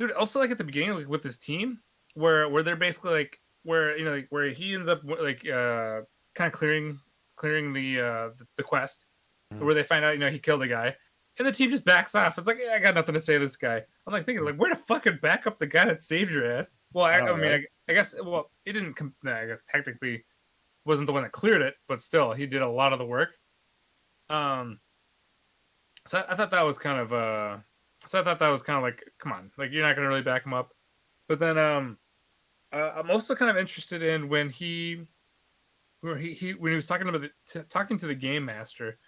dude, 0.00 0.10
also 0.12 0.40
like 0.40 0.50
at 0.50 0.58
the 0.58 0.64
beginning 0.64 0.94
like, 0.94 1.08
with 1.08 1.22
his 1.22 1.38
team, 1.38 1.78
where 2.14 2.48
where 2.48 2.64
they're 2.64 2.74
basically 2.74 3.12
like 3.12 3.38
where 3.62 3.96
you 3.96 4.04
know 4.04 4.12
like 4.12 4.26
where 4.30 4.48
he 4.48 4.74
ends 4.74 4.88
up 4.88 5.02
like 5.04 5.46
uh 5.46 6.00
kind 6.34 6.52
of 6.52 6.52
clearing 6.52 6.98
clearing 7.36 7.72
the 7.72 8.00
uh 8.00 8.30
the, 8.56 8.62
quest, 8.62 9.06
Mhm. 9.52 9.60
where 9.60 9.74
they 9.74 9.82
find 9.82 10.04
out 10.04 10.14
you 10.14 10.18
know 10.18 10.30
he 10.30 10.38
killed 10.40 10.62
a 10.62 10.68
guy. 10.68 10.96
And 11.38 11.46
the 11.46 11.52
team 11.52 11.70
just 11.70 11.84
backs 11.84 12.14
off. 12.14 12.36
It's 12.36 12.46
like, 12.46 12.58
yeah, 12.62 12.72
I 12.74 12.80
got 12.80 12.94
nothing 12.94 13.14
to 13.14 13.20
say 13.20 13.34
to 13.34 13.38
this 13.38 13.56
guy. 13.56 13.82
I'm 14.06 14.12
like 14.12 14.26
thinking, 14.26 14.44
like, 14.44 14.56
where 14.56 14.68
to 14.68 14.76
fucking 14.76 15.20
back 15.22 15.46
up 15.46 15.58
the 15.58 15.66
guy 15.66 15.86
that 15.86 16.02
saved 16.02 16.30
your 16.30 16.44
ass? 16.44 16.76
Well, 16.92 17.06
I, 17.06 17.12
I 17.14 17.30
I, 17.30 17.36
mean, 17.36 17.50
right? 17.50 17.64
I, 17.88 17.92
I 17.92 17.94
guess, 17.94 18.14
well, 18.22 18.50
he 18.66 18.72
didn't. 18.72 18.92
Com- 18.94 19.14
nah, 19.22 19.36
I 19.36 19.46
guess 19.46 19.64
technically 19.64 20.24
wasn't 20.84 21.06
the 21.06 21.12
one 21.14 21.22
that 21.22 21.32
cleared 21.32 21.62
it, 21.62 21.76
but 21.88 22.02
still, 22.02 22.32
he 22.32 22.46
did 22.46 22.60
a 22.60 22.68
lot 22.68 22.92
of 22.92 22.98
the 22.98 23.06
work. 23.06 23.30
Um, 24.28 24.80
so 26.06 26.18
I, 26.18 26.32
I 26.32 26.34
thought 26.34 26.50
that 26.50 26.62
was 26.62 26.78
kind 26.78 27.00
of 27.00 27.12
uh, 27.12 27.58
so 28.06 28.20
I 28.20 28.24
thought 28.24 28.38
that 28.38 28.48
was 28.48 28.62
kind 28.62 28.76
of 28.76 28.82
like, 28.82 29.04
come 29.18 29.32
on, 29.32 29.52
like 29.58 29.70
you're 29.72 29.82
not 29.84 29.96
gonna 29.96 30.08
really 30.08 30.22
back 30.22 30.44
him 30.46 30.54
up. 30.54 30.72
But 31.28 31.38
then, 31.40 31.58
um, 31.58 31.98
uh, 32.72 32.92
I'm 32.96 33.10
also 33.10 33.36
kind 33.36 33.50
of 33.50 33.56
interested 33.58 34.02
in 34.02 34.28
when 34.28 34.50
he, 34.50 35.06
where 36.00 36.16
he, 36.16 36.32
he 36.34 36.54
when 36.54 36.72
he 36.72 36.76
was 36.76 36.86
talking 36.86 37.08
about 37.08 37.22
the, 37.22 37.32
t- 37.46 37.66
talking 37.68 37.98
to 37.98 38.06
the 38.06 38.14
game 38.14 38.44
master 38.44 38.98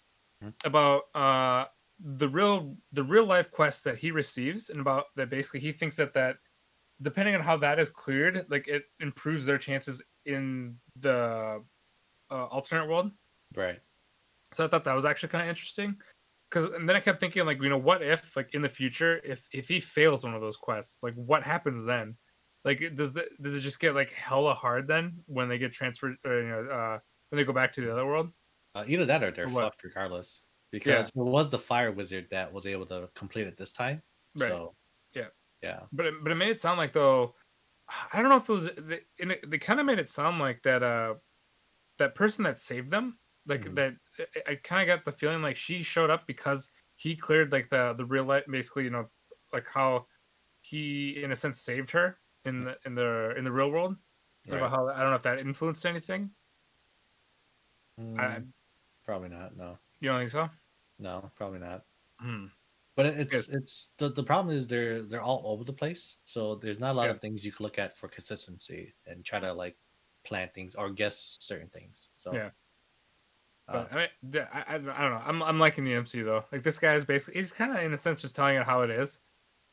Mhm. 0.43 0.55
about 0.65 1.05
uh 1.15 1.67
the 2.01 2.29
real 2.29 2.77
the 2.93 3.05
real 3.05 3.27
life 3.27 3.51
quests 3.53 3.83
that 3.85 3.99
he 3.99 4.11
receives 4.11 4.71
and 4.71 4.81
about 4.81 5.07
that 5.17 5.31
basically 5.31 5.61
he 5.61 5.73
thinks 5.73 5.97
that 5.97 6.15
that 6.15 6.39
depending 7.03 7.35
on 7.35 7.41
how 7.43 7.57
that 7.59 7.79
is 7.79 7.91
cleared 7.91 8.51
like 8.51 8.69
it 8.69 8.85
improves 9.01 9.47
their 9.47 9.59
chances 9.59 10.03
in 10.27 10.79
the 10.97 11.65
uh, 12.31 12.47
alternate 12.47 12.89
world 12.89 13.13
right 13.57 13.81
so 14.53 14.65
i 14.65 14.69
thought 14.69 14.85
that 14.85 14.95
was 14.95 15.05
actually 15.05 15.29
kind 15.29 15.43
of 15.43 15.49
interesting 15.49 16.01
because 16.53 16.73
and 16.73 16.89
then 16.89 16.97
i 16.97 17.01
kept 17.01 17.21
thinking 17.21 17.47
like 17.47 17.61
you 17.63 17.69
know 17.69 17.79
what 17.79 18.03
if 18.03 18.37
like 18.37 18.55
in 18.55 18.63
the 18.63 18.69
future 18.69 19.21
if 19.25 19.47
if 19.53 19.69
he 19.69 19.81
fails 19.81 20.25
one 20.25 20.35
of 20.35 20.41
those 20.41 20.57
quests 20.57 21.03
like 21.03 21.15
what 21.15 21.43
happens 21.43 21.85
then 21.85 22.17
like 22.65 22.79
does 22.95 23.13
the 23.13 23.27
does 23.41 23.57
it 23.57 23.61
just 23.61 23.81
get 23.81 23.95
like 23.95 24.11
hella 24.13 24.55
hard 24.55 24.87
then 24.87 25.23
when 25.27 25.49
they 25.49 25.59
get 25.59 25.73
transferred 25.73 26.17
or 26.25 26.41
you 26.43 26.49
know 26.49 26.65
uh 26.67 26.99
when 27.31 27.37
they 27.39 27.45
go 27.45 27.53
back 27.53 27.73
to 27.73 27.81
the 27.81 27.91
other 27.91 28.07
world 28.07 28.31
uh, 28.75 28.85
either 28.87 29.07
that 29.07 29.23
or 29.23 29.31
they're 29.31 29.49
Or 29.49 29.63
fucked 29.63 29.85
regardless 29.85 30.47
because 30.71 31.09
it 31.09 31.15
was 31.17 31.51
the 31.51 31.59
fire 31.59 31.93
wizard 31.93 32.29
that 32.31 32.53
was 32.53 32.67
able 32.67 32.87
to 32.87 33.11
complete 33.15 33.47
it 33.47 33.57
this 33.57 33.73
time 33.73 34.03
Right. 34.37 34.51
so 34.51 34.75
Yeah. 35.15 35.29
yeah 35.63 35.81
But 35.93 36.07
it, 36.07 36.15
but 36.23 36.33
it 36.33 36.37
made 36.37 36.51
it 36.51 36.61
sound 36.61 36.79
like 36.79 36.93
though, 36.93 37.35
I 38.13 38.21
don't 38.23 38.31
know 38.31 38.37
if 38.37 38.49
it 38.49 38.53
was. 38.53 38.71
They, 38.75 39.01
they 39.47 39.59
kind 39.59 39.81
of 39.81 39.87
made 39.87 39.99
it 39.99 40.09
sound 40.09 40.39
like 40.39 40.63
that. 40.63 40.83
Uh, 40.83 41.15
that 41.99 42.15
person 42.15 42.45
that 42.45 42.59
saved 42.59 42.91
them, 42.91 43.19
like 43.47 43.63
Mhm. 43.63 43.75
that. 43.75 43.95
I, 44.19 44.53
I 44.53 44.55
kind 44.57 44.89
of 44.89 44.97
got 44.97 45.05
the 45.05 45.13
feeling 45.19 45.43
like 45.43 45.57
she 45.57 45.83
showed 45.83 46.11
up 46.11 46.27
because 46.27 46.71
he 46.97 47.17
cleared 47.17 47.53
like 47.53 47.71
the 47.71 47.95
the 47.95 48.05
real 48.07 48.25
life, 48.25 48.45
basically. 48.51 48.85
You 48.85 48.91
know, 48.91 49.11
like 49.53 49.69
how 49.69 50.07
he 50.63 51.23
in 51.23 51.33
a 51.33 51.37
sense 51.37 51.61
saved 51.61 51.91
her 51.93 52.21
in 52.45 52.65
the 52.65 52.79
in 52.87 52.95
the 52.95 53.35
in 53.37 53.45
the 53.45 53.53
real 53.53 53.71
world. 53.71 53.97
Right. 54.47 54.59
About 54.59 54.71
how 54.71 54.89
I 54.89 55.01
don't 55.01 55.11
know 55.11 55.17
if 55.17 55.23
that 55.23 55.39
influenced 55.41 55.87
anything. 55.87 56.35
I, 58.17 58.43
Mm, 58.43 58.53
probably 59.05 59.29
not 59.31 59.57
no 59.57 59.79
you 60.01 60.09
don't 60.11 60.19
think 60.21 60.31
so? 60.31 60.51
no 60.99 61.31
probably 61.37 61.59
not 61.59 61.87
Hmm. 62.21 62.47
But 62.95 63.07
it- 63.07 63.19
it's 63.21 63.49
it's 63.49 63.93
the, 63.99 64.11
the 64.11 64.23
problem 64.23 64.55
is 64.57 64.69
they're 64.69 65.03
they're 65.03 65.23
all 65.23 65.43
over 65.47 65.65
the 65.65 65.73
place. 65.73 66.21
So 66.25 66.55
there's 66.57 66.79
not 66.79 66.93
a 66.93 66.95
lot 66.99 67.09
Yeah. 67.09 67.11
of 67.11 67.21
things 67.21 67.45
you 67.45 67.51
can 67.51 67.65
look 67.65 67.79
at 67.79 67.99
for 67.99 68.09
consistency 68.09 68.95
and 69.07 69.25
try 69.25 69.41
to 69.41 69.53
like 69.53 69.77
plan 70.25 70.51
things 70.55 70.77
or 70.77 70.91
guess 70.93 71.37
certain 71.41 71.69
things. 71.71 72.11
So 72.15 72.31
Yeah. 72.31 72.53
Uh, 73.73 73.85
But 73.85 73.93
I 73.93 73.97
mean, 73.97 74.09
I, 74.53 74.61
I, 74.63 74.75
I 74.75 74.79
don't 74.79 74.87
know. 74.87 75.23
I'm 75.25 75.43
I'm 75.43 75.59
liking 75.59 75.85
the 75.85 75.95
MC 75.95 76.23
though. 76.23 76.45
Like 76.53 76.63
this 76.63 76.79
guy 76.79 76.95
is 76.95 77.05
basically 77.05 77.41
he's 77.41 77.53
kind 77.53 77.73
of 77.73 77.83
in 77.83 77.93
a 77.93 77.99
sense 77.99 78.21
just 78.21 78.37
telling 78.37 78.57
it 78.57 78.65
how 78.65 78.83
it 78.83 78.91
is. 78.91 79.21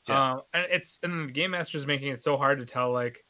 Yeah. 0.08 0.24
Um, 0.34 0.44
and 0.54 0.68
it's 0.72 1.00
and 1.04 1.30
the 1.30 1.34
game 1.34 1.52
master 1.52 1.78
is 1.78 1.88
making 1.88 2.10
it 2.10 2.22
so 2.22 2.38
hard 2.38 2.60
to 2.60 2.66
tell 2.66 2.92
like, 2.92 3.26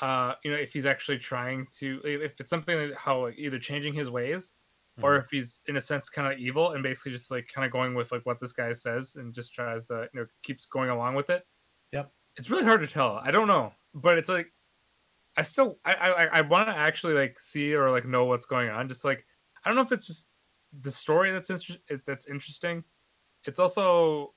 uh, 0.00 0.34
you 0.44 0.50
know, 0.52 0.56
if 0.58 0.72
he's 0.72 0.86
actually 0.86 1.18
trying 1.18 1.66
to 1.78 2.00
if 2.04 2.40
it's 2.40 2.50
something 2.50 2.76
that 2.78 2.96
how 2.96 3.22
like, 3.26 3.38
either 3.38 3.58
changing 3.58 3.94
his 3.94 4.10
ways 4.10 4.54
or 5.02 5.18
Mhm. 5.18 5.20
if 5.20 5.30
he's 5.30 5.60
in 5.66 5.76
a 5.76 5.80
sense 5.80 6.10
kind 6.10 6.32
of 6.32 6.38
evil 6.38 6.72
and 6.72 6.82
basically 6.82 7.12
just 7.12 7.30
like 7.30 7.48
kind 7.48 7.66
of 7.66 7.72
going 7.72 7.94
with 7.94 8.12
like 8.12 8.26
what 8.26 8.40
this 8.40 8.52
guy 8.52 8.72
says 8.74 9.16
and 9.16 9.34
just 9.34 9.54
tries 9.54 9.88
to 9.88 10.08
you 10.14 10.20
know 10.20 10.26
keeps 10.42 10.66
going 10.66 10.90
along 10.90 11.14
with 11.16 11.30
it. 11.30 11.46
Yep. 11.92 12.12
It's 12.36 12.50
really 12.50 12.64
hard 12.64 12.80
to 12.82 12.86
tell. 12.86 13.16
I 13.16 13.30
don't 13.30 13.48
know, 13.48 13.74
but 13.94 14.18
it's 14.18 14.28
like 14.28 14.52
I 15.36 15.42
still 15.42 15.80
I 15.84 15.94
I, 15.94 16.26
I 16.38 16.40
want 16.42 16.68
to 16.68 16.76
actually 16.76 17.14
like 17.14 17.38
see 17.40 17.74
or 17.74 17.90
like 17.90 18.06
know 18.06 18.24
what's 18.24 18.46
going 18.46 18.70
on. 18.70 18.88
Just 18.88 19.04
like 19.04 19.26
I 19.66 19.68
don't 19.68 19.76
know 19.76 19.82
if 19.82 19.90
it's 19.92 20.06
just 20.06 20.30
the 20.80 20.90
story 20.92 21.32
that's 21.32 21.50
inter- 21.50 22.00
that's 22.06 22.26
interesting. 22.28 22.84
It's 23.44 23.58
also 23.58 24.32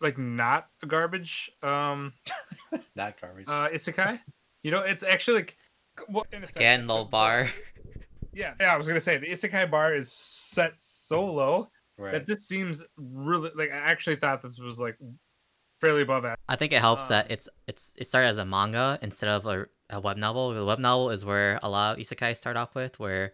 like 0.00 0.16
not 0.18 0.68
a 0.82 0.86
garbage 0.86 1.50
um 1.62 2.12
Not 2.96 3.20
garbage. 3.20 3.44
uh 3.48 3.68
isekai. 3.68 4.18
You 4.62 4.70
know, 4.70 4.80
it's 4.80 5.02
actually 5.02 5.36
like 5.36 5.56
well, 6.08 6.26
in 6.32 6.42
a 6.42 6.46
sense, 6.46 6.56
Again, 6.56 6.86
low 6.86 7.04
bar. 7.04 7.48
Yeah, 8.32 8.54
yeah, 8.60 8.74
I 8.74 8.76
was 8.76 8.88
gonna 8.88 9.00
say 9.00 9.16
the 9.18 9.28
isekai 9.28 9.70
bar 9.70 9.94
is 9.94 10.10
set 10.12 10.72
so 10.76 11.22
low 11.24 11.68
right. 11.98 12.12
that 12.12 12.26
this 12.26 12.46
seems 12.48 12.82
really 12.96 13.50
like 13.54 13.70
I 13.70 13.76
actually 13.76 14.16
thought 14.16 14.42
this 14.42 14.58
was 14.58 14.78
like 14.80 14.96
fairly 15.80 16.02
above 16.02 16.24
average. 16.24 16.40
I 16.48 16.56
think 16.56 16.72
it 16.72 16.80
helps 16.80 17.04
Um, 17.04 17.08
that 17.10 17.30
it's 17.30 17.48
it's 17.66 17.92
it 17.96 18.06
started 18.06 18.28
as 18.28 18.38
a 18.38 18.44
manga 18.44 18.98
instead 19.02 19.28
of 19.30 19.46
a, 19.46 19.66
a 19.90 20.00
web 20.00 20.16
novel. 20.18 20.52
The 20.52 20.64
web 20.64 20.78
novel 20.78 21.10
is 21.10 21.24
where 21.24 21.58
a 21.62 21.68
lot 21.70 21.98
of 21.98 22.04
isekai 22.06 22.36
start 22.36 22.56
off 22.56 22.74
with, 22.74 22.98
where 23.00 23.24
s- 23.26 23.32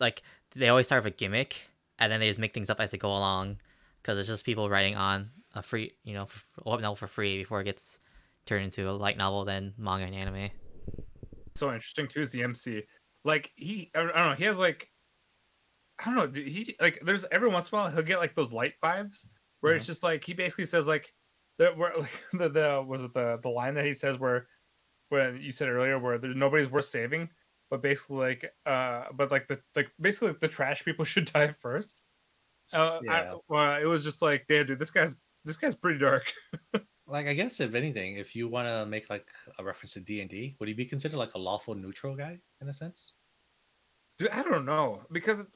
like 0.00 0.22
they 0.54 0.68
always 0.68 0.86
start 0.86 1.04
with 1.04 1.14
a 1.14 1.16
gimmick 1.16 1.56
and 1.98 2.10
then 2.10 2.20
they 2.20 2.28
just 2.28 2.38
make 2.38 2.54
things 2.54 2.70
up 2.70 2.80
as 2.80 2.90
they 2.90 2.98
go 2.98 3.10
along, 3.10 3.58
because 4.02 4.18
it's 4.18 4.28
just 4.28 4.44
people 4.44 4.68
writing 4.68 4.96
on 4.96 5.30
a 5.54 5.62
free, 5.62 5.94
you 6.04 6.14
know, 6.14 6.28
web 6.64 6.80
novel 6.80 6.96
for 6.96 7.06
free 7.06 7.38
before 7.38 7.60
it 7.60 7.64
gets 7.64 7.98
turned 8.44 8.64
into 8.64 8.88
a 8.88 8.92
light 8.92 9.16
novel, 9.16 9.44
then 9.44 9.74
manga 9.78 10.04
and 10.04 10.14
anime. 10.14 10.50
So 11.54 11.68
interesting 11.68 12.06
too 12.06 12.20
is 12.20 12.30
the 12.30 12.42
MC. 12.42 12.82
Like 13.24 13.50
he, 13.56 13.90
I 13.94 14.00
don't 14.00 14.14
know, 14.14 14.34
he 14.34 14.44
has 14.44 14.58
like, 14.58 14.90
I 15.98 16.12
don't 16.12 16.34
know, 16.34 16.40
he 16.40 16.76
like 16.80 17.00
there's 17.02 17.24
every 17.32 17.48
once 17.48 17.72
in 17.72 17.78
a 17.78 17.82
while 17.82 17.90
he'll 17.90 18.02
get 18.02 18.18
like 18.18 18.34
those 18.34 18.52
light 18.52 18.74
vibes 18.82 19.24
where 19.60 19.74
it's 19.74 19.84
mm-hmm. 19.84 19.90
just 19.90 20.02
like 20.02 20.22
he 20.22 20.34
basically 20.34 20.66
says 20.66 20.86
like 20.86 21.12
the 21.58 21.68
where 21.68 21.94
like 21.96 22.22
the, 22.34 22.48
the 22.48 22.84
was 22.86 23.02
it 23.02 23.14
the 23.14 23.38
the 23.42 23.48
line 23.48 23.74
that 23.74 23.86
he 23.86 23.94
says 23.94 24.18
where 24.18 24.46
when 25.08 25.40
you 25.40 25.52
said 25.52 25.68
earlier 25.68 25.98
where 25.98 26.18
there's 26.18 26.36
nobody's 26.36 26.70
worth 26.70 26.84
saving, 26.84 27.28
but 27.70 27.82
basically 27.82 28.16
like 28.16 28.54
uh 28.64 29.04
but 29.14 29.30
like 29.30 29.48
the 29.48 29.60
like 29.74 29.90
basically 30.00 30.34
the 30.40 30.48
trash 30.48 30.84
people 30.84 31.04
should 31.04 31.26
die 31.26 31.52
first. 31.60 32.02
Uh, 32.72 33.00
I, 33.08 33.22
Yeah. 33.22 33.34
well, 33.48 33.80
it 33.80 33.84
was 33.84 34.02
just 34.02 34.22
like, 34.22 34.46
damn, 34.48 34.66
dude, 34.66 34.78
this 34.78 34.90
guy's 34.90 35.20
this 35.44 35.56
guy's 35.56 35.76
pretty 35.76 35.98
dark. 35.98 36.32
like 37.06 37.26
I 37.26 37.34
guess 37.34 37.60
if 37.60 37.74
anything, 37.74 38.16
if 38.16 38.34
you 38.34 38.48
want 38.48 38.66
to 38.66 38.86
make 38.86 39.08
like 39.08 39.28
a 39.58 39.64
reference 39.64 39.92
to 39.94 40.00
D 40.00 40.20
and 40.20 40.30
D, 40.30 40.56
would 40.58 40.68
he 40.68 40.74
be 40.74 40.84
considered 40.84 41.16
like 41.18 41.34
a 41.34 41.38
lawful 41.38 41.74
neutral 41.74 42.16
guy 42.16 42.40
in 42.60 42.68
a 42.68 42.72
sense? 42.72 43.14
Dude, 44.18 44.30
I 44.30 44.42
don't 44.42 44.64
know 44.64 45.02
because 45.12 45.46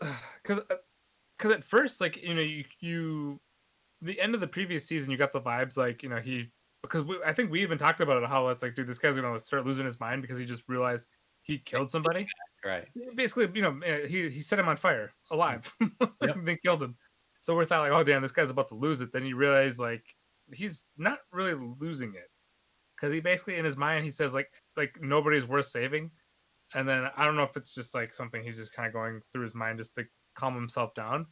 because 0.42 0.62
because 1.38 1.52
at 1.52 1.64
first, 1.64 2.00
like 2.00 2.22
you 2.22 2.34
know, 2.34 2.42
you 2.42 2.64
you 2.80 3.40
the 4.02 4.20
end 4.20 4.34
of 4.34 4.40
the 4.40 4.46
previous 4.46 4.86
season, 4.86 5.10
you 5.10 5.16
got 5.16 5.32
the 5.32 5.40
vibes 5.40 5.76
like 5.76 6.02
you 6.02 6.08
know 6.08 6.18
he 6.18 6.52
because 6.82 7.02
we, 7.02 7.18
I 7.24 7.32
think 7.32 7.50
we 7.50 7.62
even 7.62 7.78
talked 7.78 8.00
about 8.00 8.22
it 8.22 8.28
how 8.28 8.48
it's 8.48 8.62
like, 8.62 8.74
dude, 8.74 8.86
this 8.86 8.98
guy's 8.98 9.16
gonna 9.16 9.40
start 9.40 9.66
losing 9.66 9.84
his 9.84 9.98
mind 9.98 10.22
because 10.22 10.38
he 10.38 10.46
just 10.46 10.68
realized 10.68 11.06
he 11.50 11.58
killed 11.58 11.90
somebody. 11.90 12.26
Right. 12.64 12.86
Basically, 13.14 13.48
you 13.54 13.62
know, 13.62 13.78
eh, 13.84 14.06
he 14.06 14.28
he 14.28 14.40
set 14.40 14.58
him 14.58 14.68
on 14.68 14.76
fire 14.76 15.12
alive, 15.30 15.72
Yep. 15.80 16.12
and 16.36 16.46
then 16.46 16.58
killed 16.64 16.82
him. 16.82 16.96
So 17.40 17.54
we're 17.56 17.64
thought 17.64 17.80
like, 17.80 17.92
oh 17.92 18.04
damn, 18.04 18.22
this 18.22 18.32
guy's 18.32 18.50
about 18.50 18.68
to 18.68 18.74
lose 18.74 19.00
it. 19.00 19.12
Then 19.12 19.24
you 19.26 19.36
realize 19.36 19.78
like 19.78 20.04
he's 20.52 20.82
not 20.98 21.20
really 21.32 21.54
losing 21.78 22.14
it 22.14 22.30
because 22.96 23.14
he 23.14 23.20
basically 23.20 23.56
in 23.56 23.64
his 23.64 23.76
mind 23.76 24.04
he 24.04 24.10
says 24.10 24.34
like 24.34 24.50
like 24.76 24.94
nobody's 25.00 25.46
worth 25.46 25.66
saving, 25.66 26.10
and 26.74 26.86
then 26.88 27.10
I 27.16 27.24
don't 27.24 27.36
know 27.36 27.44
if 27.44 27.56
it's 27.56 27.74
just 27.74 27.94
like 27.94 28.12
something 28.12 28.42
he's 28.42 28.56
just 28.56 28.74
kind 28.74 28.86
of 28.86 28.92
going 28.92 29.20
through 29.32 29.42
his 29.42 29.54
mind 29.54 29.78
just 29.78 29.94
to 29.96 30.04
calm 30.34 30.54
himself 30.54 30.94
down. 30.94 31.26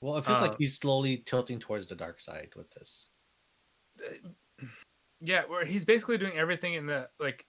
Well, 0.00 0.16
it 0.16 0.24
feels 0.24 0.38
Uh, 0.38 0.42
like 0.42 0.58
he's 0.58 0.76
slowly 0.76 1.24
tilting 1.26 1.58
towards 1.58 1.88
the 1.88 1.96
dark 1.96 2.20
side 2.20 2.50
with 2.54 2.70
this. 2.70 3.10
Yeah, 5.20 5.42
where 5.48 5.64
he's 5.64 5.84
basically 5.84 6.18
doing 6.18 6.36
everything 6.38 6.74
in 6.74 6.86
the 6.86 7.08
like, 7.18 7.44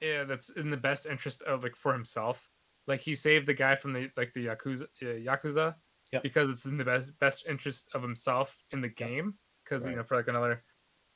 yeah, 0.00 0.24
that's 0.24 0.50
in 0.50 0.70
the 0.70 0.76
best 0.76 1.06
interest 1.06 1.42
of 1.42 1.62
like 1.62 1.76
for 1.76 1.92
himself. 1.92 2.48
Like 2.86 3.00
he 3.00 3.14
saved 3.14 3.46
the 3.46 3.54
guy 3.54 3.74
from 3.74 3.92
the 3.92 4.10
like 4.16 4.32
the 4.34 4.46
yakuza 4.46 4.84
uh, 5.02 5.04
yakuza 5.04 5.74
Yep. 6.10 6.22
because 6.22 6.48
it's 6.48 6.64
in 6.64 6.78
the 6.78 6.84
best 6.84 7.18
best 7.18 7.44
interest 7.46 7.90
of 7.94 8.00
himself 8.02 8.56
in 8.70 8.80
the 8.80 8.88
game 8.88 9.34
because 9.62 9.86
you 9.86 9.94
know 9.94 10.02
for 10.02 10.16
like 10.16 10.28
another 10.28 10.64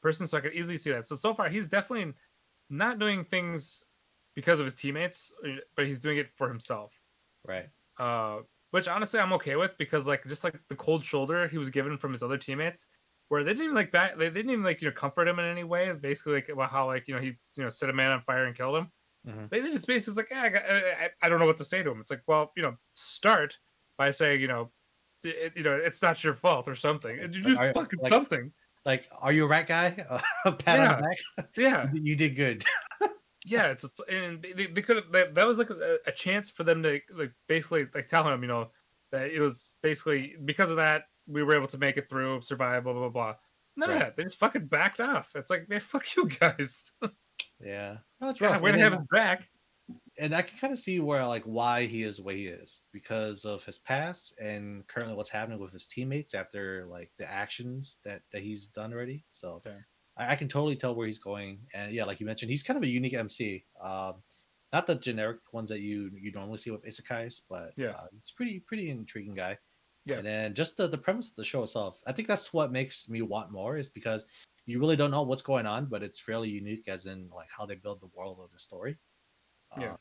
person. 0.02 0.26
So 0.26 0.36
I 0.36 0.42
could 0.42 0.52
easily 0.52 0.76
see 0.76 0.90
that. 0.90 1.08
So 1.08 1.16
so 1.16 1.32
far 1.32 1.48
he's 1.48 1.66
definitely 1.68 2.12
not 2.68 2.98
doing 2.98 3.24
things 3.24 3.86
because 4.34 4.60
of 4.60 4.66
his 4.66 4.74
teammates, 4.74 5.32
uh, 5.46 5.56
but 5.76 5.86
he's 5.86 5.98
doing 5.98 6.18
it 6.18 6.30
for 6.30 6.46
himself. 6.48 6.92
Right. 7.46 7.68
uh, 7.98 8.40
which 8.70 8.86
honestly 8.88 9.18
I'm 9.20 9.32
okay 9.34 9.56
with 9.56 9.76
because 9.78 10.06
like 10.06 10.26
just 10.26 10.44
like 10.44 10.58
the 10.68 10.76
cold 10.76 11.04
shoulder 11.04 11.48
he 11.48 11.58
was 11.58 11.68
given 11.70 11.96
from 11.96 12.12
his 12.12 12.22
other 12.22 12.36
teammates, 12.38 12.86
where 13.32 13.42
they 13.44 13.52
didn't 13.52 13.64
even 13.64 13.74
like 13.74 13.90
back, 13.90 14.18
they 14.18 14.28
didn't 14.28 14.50
even 14.50 14.62
like 14.62 14.82
you 14.82 14.88
know 14.88 14.92
comfort 14.92 15.26
him 15.26 15.38
in 15.38 15.46
any 15.46 15.64
way. 15.64 15.90
Basically 15.94 16.34
like 16.34 16.50
about 16.50 16.70
how 16.70 16.84
like 16.84 17.08
you 17.08 17.14
know 17.14 17.20
he 17.20 17.28
you 17.56 17.64
know 17.64 17.70
set 17.70 17.88
a 17.88 17.92
man 17.94 18.10
on 18.10 18.20
fire 18.20 18.44
and 18.44 18.54
killed 18.54 18.76
him. 18.76 18.88
Mhm. 19.26 19.48
They 19.48 19.60
just 19.62 19.86
basically 19.86 20.10
was 20.10 20.16
like 20.18 20.28
yeah, 20.30 20.42
I, 20.42 20.48
got, 20.50 20.62
I, 20.70 21.10
I- 21.22 21.28
don't 21.30 21.38
know 21.40 21.46
what 21.46 21.56
to 21.56 21.64
say 21.64 21.82
to 21.82 21.90
him. 21.90 21.98
It's 22.02 22.10
like 22.10 22.20
well 22.26 22.52
you 22.58 22.62
know 22.62 22.76
start 22.90 23.56
by 23.96 24.10
saying 24.10 24.42
you 24.42 24.48
know 24.48 24.70
it, 25.24 25.56
you 25.56 25.62
know 25.62 25.72
it's 25.74 26.02
not 26.02 26.22
your 26.22 26.34
fault 26.34 26.68
or 26.68 26.74
something. 26.74 27.16
You 27.16 27.28
just 27.28 27.56
Are- 27.58 27.72
fucking 27.72 28.00
like- 28.02 28.10
something. 28.10 28.52
Like, 28.84 29.06
are 29.18 29.32
you 29.32 29.44
a 29.44 29.48
rat 29.48 29.66
guy? 29.66 30.04
Uh, 30.44 30.52
pat 30.52 31.00
back. 31.00 31.48
Yeah. 31.56 31.88
You 31.94 32.14
did 32.16 32.36
good. 32.36 32.64
yeah 33.46 33.68
it's, 33.68 33.84
it's 33.84 33.98
and 34.10 34.42
they, 34.42 34.66
they 34.66 34.82
could 34.82 34.96
have 34.96 35.10
that, 35.12 35.34
that 35.36 35.46
was 35.46 35.56
like 35.56 35.70
a, 35.70 35.98
a 36.06 36.12
chance 36.12 36.50
for 36.50 36.64
them 36.64 36.82
to 36.82 37.00
like 37.14 37.32
basically 37.48 37.86
like 37.94 38.08
tell 38.08 38.28
him 38.28 38.42
you 38.42 38.48
know 38.48 38.68
that 39.10 39.30
it 39.30 39.40
was 39.40 39.76
basically 39.82 40.34
because 40.44 40.70
of 40.70 40.76
that 40.76 41.04
we 41.26 41.42
were 41.42 41.54
able 41.56 41.66
to 41.68 41.78
make 41.78 41.96
it 41.96 42.08
through 42.08 42.40
survive 42.42 42.84
blah 42.84 42.92
blah 42.92 43.08
blah 43.08 43.34
none 43.76 43.88
Right. 43.88 43.96
of 43.96 44.00
that 44.02 44.16
they 44.16 44.22
just 44.24 44.38
fucking 44.38 44.66
backed 44.66 45.00
off 45.00 45.32
it's 45.34 45.50
like 45.50 45.68
man 45.68 45.80
fuck 45.92 46.04
you 46.16 46.28
guys 46.28 46.92
Yeah. 47.60 47.98
No, 48.20 48.30
it's 48.30 48.40
yeah, 48.40 48.48
rough. 48.48 48.60
way 48.62 48.72
to 48.72 48.78
have 48.78 48.92
his 48.92 49.00
back 49.10 49.48
and 50.18 50.34
I 50.34 50.42
can 50.42 50.58
kind 50.58 50.72
of 50.72 50.78
see 50.78 51.00
where 51.00 51.26
like 51.26 51.44
why 51.44 51.86
he 51.86 52.02
is 52.02 52.16
the 52.18 52.22
way 52.22 52.36
he 52.36 52.46
is 52.46 52.84
because 52.92 53.44
of 53.44 53.64
his 53.64 53.78
past 53.78 54.38
and 54.38 54.86
currently 54.88 55.14
what's 55.16 55.30
happening 55.30 55.58
with 55.58 55.72
his 55.72 55.86
teammates 55.86 56.34
after 56.34 56.86
like 56.86 57.10
the 57.18 57.30
actions 57.30 57.98
that 58.04 58.22
that 58.32 58.42
he's 58.42 58.66
done 58.68 58.92
already. 58.92 59.24
So 59.30 59.62
Okay. 59.66 59.76
I, 60.16 60.32
I 60.32 60.36
can 60.36 60.48
totally 60.48 60.76
tell 60.76 60.94
where 60.94 61.06
he's 61.06 61.18
going. 61.18 61.60
And 61.72 61.92
yeah, 61.92 62.04
like 62.04 62.20
you 62.20 62.26
mentioned, 62.26 62.50
he's 62.50 62.62
kind 62.62 62.76
of 62.76 62.82
a 62.82 62.86
unique 62.88 63.14
MC. 63.14 63.64
Um, 63.82 64.16
not 64.72 64.86
the 64.86 64.94
generic 64.96 65.38
ones 65.52 65.70
that 65.70 65.80
you 65.80 66.10
you 66.14 66.32
normally 66.32 66.58
see 66.58 66.70
with 66.70 66.84
isekais, 66.84 67.42
but 67.48 67.72
yeah, 67.76 67.90
uh, 67.92 68.06
it's 68.18 68.30
pretty 68.30 68.60
pretty 68.60 68.90
intriguing 68.90 69.34
guy. 69.34 69.56
Yeah. 70.04 70.16
And 70.16 70.26
then 70.26 70.54
just 70.54 70.76
the 70.76 70.88
the 70.88 70.98
premise 70.98 71.30
of 71.30 71.36
the 71.36 71.44
show 71.44 71.62
itself, 71.62 72.00
I 72.06 72.12
think 72.12 72.26
that's 72.28 72.52
what 72.52 72.72
makes 72.72 73.08
me 73.08 73.22
want 73.22 73.52
more 73.52 73.76
is 73.76 73.88
because 73.88 74.26
you 74.66 74.78
really 74.80 74.96
don't 74.96 75.10
know 75.10 75.22
what's 75.22 75.42
going 75.42 75.66
on, 75.66 75.86
but 75.86 76.02
it's 76.02 76.18
fairly 76.18 76.48
unique 76.48 76.88
as 76.88 77.06
in 77.06 77.28
like 77.34 77.48
how 77.56 77.66
they 77.66 77.74
build 77.76 78.00
the 78.00 78.10
world 78.14 78.40
of 78.42 78.50
the 78.52 78.58
story. 78.58 78.98
Yeah. 79.78 79.92
Uh, 79.92 79.96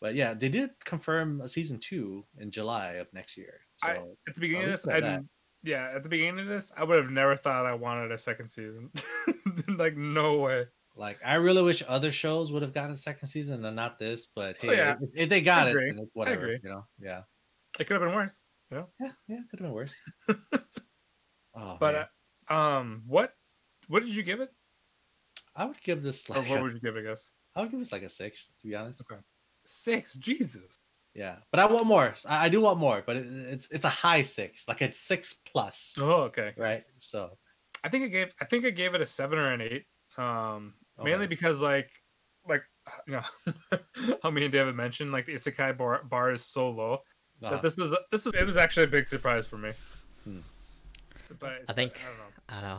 but 0.00 0.14
yeah, 0.14 0.34
they 0.34 0.48
did 0.48 0.70
confirm 0.84 1.40
a 1.40 1.48
season 1.48 1.78
two 1.80 2.24
in 2.38 2.50
July 2.52 2.94
of 2.94 3.12
next 3.12 3.36
year. 3.36 3.60
So 3.76 3.88
I- 3.88 3.96
at 4.28 4.34
the 4.34 4.40
beginning 4.40 4.64
of 4.66 4.70
this 4.70 4.86
i 4.86 5.00
that. 5.00 5.22
yeah 5.64 5.90
at 5.94 6.02
the 6.04 6.08
beginning 6.08 6.40
of 6.40 6.46
this 6.46 6.70
i 6.76 6.84
would 6.84 6.98
have 7.02 7.10
never 7.10 7.34
thought 7.36 7.66
i 7.66 7.74
wanted 7.74 8.12
a 8.12 8.18
second 8.18 8.46
season 8.48 8.90
like 9.76 9.96
no 9.96 10.38
way 10.38 10.66
like 10.96 11.18
I 11.24 11.34
really 11.36 11.62
wish 11.62 11.82
other 11.86 12.10
shows 12.10 12.50
would 12.50 12.62
have 12.62 12.74
gotten 12.74 12.90
a 12.90 12.96
second 12.96 13.28
season 13.28 13.64
and 13.64 13.76
not 13.76 14.00
this, 14.00 14.26
but 14.34 14.56
Oh, 14.64 14.66
hey, 14.68 14.76
yeah. 14.78 14.96
if, 15.00 15.10
if 15.14 15.28
they 15.28 15.40
got 15.40 15.68
it, 15.68 15.70
agree. 15.70 15.90
then 15.92 16.00
it's 16.02 16.10
whatever. 16.12 16.52
You 16.52 16.58
know, 16.68 16.84
yeah, 17.00 17.20
it 17.78 17.84
could 17.86 17.92
have 17.94 18.02
been 18.02 18.16
worse 18.16 18.47
yeah, 18.70 19.12
yeah, 19.28 19.38
could 19.50 19.60
have 19.60 19.68
been 19.68 19.72
worse. 19.72 19.94
oh, 21.54 21.76
but 21.80 22.08
uh, 22.50 22.52
um 22.52 23.02
what 23.06 23.32
what 23.88 24.04
did 24.04 24.14
you 24.14 24.22
give 24.22 24.40
it 24.40 24.50
I 25.56 25.64
would 25.64 25.80
give 25.82 26.02
this 26.02 26.28
or 26.30 26.36
like 26.36 26.48
what 26.48 26.60
a- 26.60 26.62
would 26.62 26.72
you 26.74 26.80
give 26.80 26.96
I 26.96 27.02
guess 27.02 27.30
I 27.56 27.62
would 27.62 27.70
give 27.70 27.80
this 27.80 27.92
like 27.92 28.02
a 28.02 28.08
six, 28.08 28.52
to 28.60 28.66
be 28.66 28.74
honest. 28.74 29.04
Okay. 29.10 29.20
six 29.66 30.14
jesus 30.14 30.78
Yeah, 31.14 31.36
but 31.50 31.60
I 31.60 31.66
want 31.66 31.86
more. 31.86 32.14
I, 32.26 32.46
I 32.46 32.48
do 32.48 32.60
want 32.60 32.78
more, 32.78 33.02
but 33.04 33.16
it, 33.16 33.26
it's 33.26 33.68
it's 33.70 33.84
a 33.84 33.88
high 33.88 34.22
six, 34.22 34.68
like 34.68 34.82
it's 34.82 34.98
six 34.98 35.34
plus, 35.50 35.96
oh 35.98 36.28
okay 36.30 36.52
right? 36.56 36.84
So 36.98 37.38
I 37.82 37.88
think 37.88 38.04
I 38.04 38.08
gave 38.08 38.32
I 38.40 38.44
think 38.44 38.64
I 38.64 38.70
gave 38.70 38.94
it 38.94 39.00
a 39.00 39.06
seven 39.06 39.38
or 39.38 39.52
an 39.52 39.60
eight. 39.60 39.84
Um, 40.16 40.74
mainly 41.02 41.26
because 41.26 41.60
like 41.60 41.90
like 42.48 42.62
you 43.06 43.14
know 43.14 43.78
how 44.22 44.30
me 44.30 44.44
and 44.44 44.52
David 44.52 44.74
mentioned 44.74 45.12
like 45.12 45.26
the 45.26 45.34
isekai 45.34 45.76
bar, 45.76 46.02
bar 46.04 46.32
is 46.32 46.44
so 46.44 46.70
low 46.70 47.00
uh, 47.42 47.50
that 47.50 47.62
this 47.62 47.76
was 47.76 47.94
this 48.10 48.24
was 48.24 48.34
it 48.34 48.44
was 48.44 48.56
actually 48.56 48.84
a 48.84 48.88
big 48.88 49.08
surprise 49.08 49.46
for 49.46 49.58
me. 49.58 49.72
Hmm. 50.24 50.40
But 51.38 51.64
I 51.68 51.72
think- 51.72 52.00
I 52.04 52.08
don't 52.08 52.18
know. 52.18 52.24
I 52.48 52.60
don't 52.60 52.70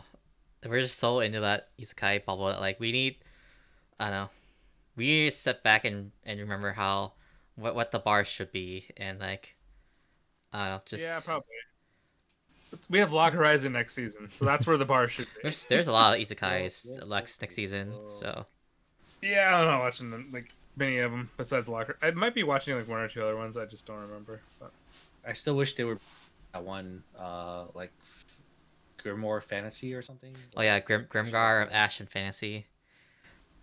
know. 0.64 0.70
We're 0.70 0.82
just 0.82 0.98
so 0.98 1.20
into 1.20 1.40
that 1.40 1.68
isekai 1.80 2.24
bubble 2.24 2.46
that 2.48 2.60
like 2.60 2.78
we 2.80 2.92
need 2.92 3.16
I 3.98 4.04
don't 4.10 4.14
know. 4.14 4.30
We 4.96 5.06
need 5.06 5.30
to 5.30 5.36
step 5.36 5.62
back 5.62 5.84
and, 5.84 6.10
and 6.24 6.38
remember 6.40 6.72
how 6.72 7.12
what 7.56 7.74
what 7.74 7.90
the 7.90 7.98
bar 7.98 8.24
should 8.24 8.52
be 8.52 8.86
and 8.96 9.18
like 9.18 9.56
I 10.52 10.64
don't 10.68 10.74
know, 10.76 10.82
just 10.84 11.02
Yeah, 11.02 11.20
probably. 11.20 11.46
We 12.88 12.98
have 13.00 13.12
Log 13.12 13.32
Horizon 13.32 13.72
next 13.72 13.94
season, 13.94 14.30
so 14.30 14.44
that's 14.44 14.64
where 14.66 14.76
the 14.76 14.84
bar 14.84 15.08
should 15.08 15.26
be. 15.26 15.40
There's, 15.42 15.66
there's 15.66 15.88
a 15.88 15.92
lot 15.92 16.18
of 16.20 16.24
isekais 16.26 16.86
next 17.08 17.40
next 17.40 17.54
season, 17.54 17.94
so 18.20 18.46
Yeah, 19.22 19.58
I'm 19.58 19.66
not 19.66 19.80
watching 19.80 20.10
them, 20.10 20.30
like 20.32 20.52
many 20.80 20.98
of 20.98 21.12
them 21.12 21.30
besides 21.36 21.68
Locker. 21.68 21.96
I 22.02 22.10
might 22.10 22.34
be 22.34 22.42
watching 22.42 22.74
like 22.76 22.88
one 22.88 23.00
or 23.00 23.08
two 23.08 23.22
other 23.22 23.36
ones. 23.36 23.56
I 23.56 23.66
just 23.66 23.86
don't 23.86 24.00
remember. 24.00 24.40
But 24.58 24.72
I 25.26 25.34
still 25.34 25.54
wish 25.54 25.76
they 25.76 25.84
were 25.84 25.98
that 26.52 26.64
one, 26.64 27.04
uh, 27.18 27.66
like 27.74 27.92
Grimoire 29.02 29.42
Fantasy 29.42 29.94
or 29.94 30.02
something. 30.02 30.34
oh 30.56 30.62
yeah, 30.62 30.80
Grim 30.80 31.06
Grimgar 31.10 31.62
of 31.62 31.72
Ash 31.72 32.00
and 32.00 32.08
Fantasy. 32.08 32.66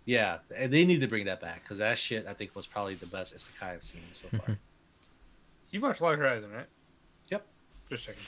Yeah, 0.04 0.38
and 0.56 0.72
they 0.72 0.86
need 0.86 1.02
to 1.02 1.06
bring 1.06 1.26
that 1.26 1.40
back 1.40 1.62
because 1.62 1.78
that 1.78 1.98
shit 1.98 2.26
I 2.26 2.32
think 2.32 2.56
was 2.56 2.66
probably 2.66 2.94
the 2.94 3.06
best 3.06 3.36
isekai 3.36 3.74
I've 3.74 3.82
seen 3.82 4.00
so 4.12 4.28
far. 4.28 4.56
you've 5.70 5.82
watched 5.82 6.00
Log 6.00 6.18
Horizon, 6.18 6.50
right? 6.50 6.66
Yep. 7.30 7.44
Just 7.90 8.04
checking. 8.04 8.22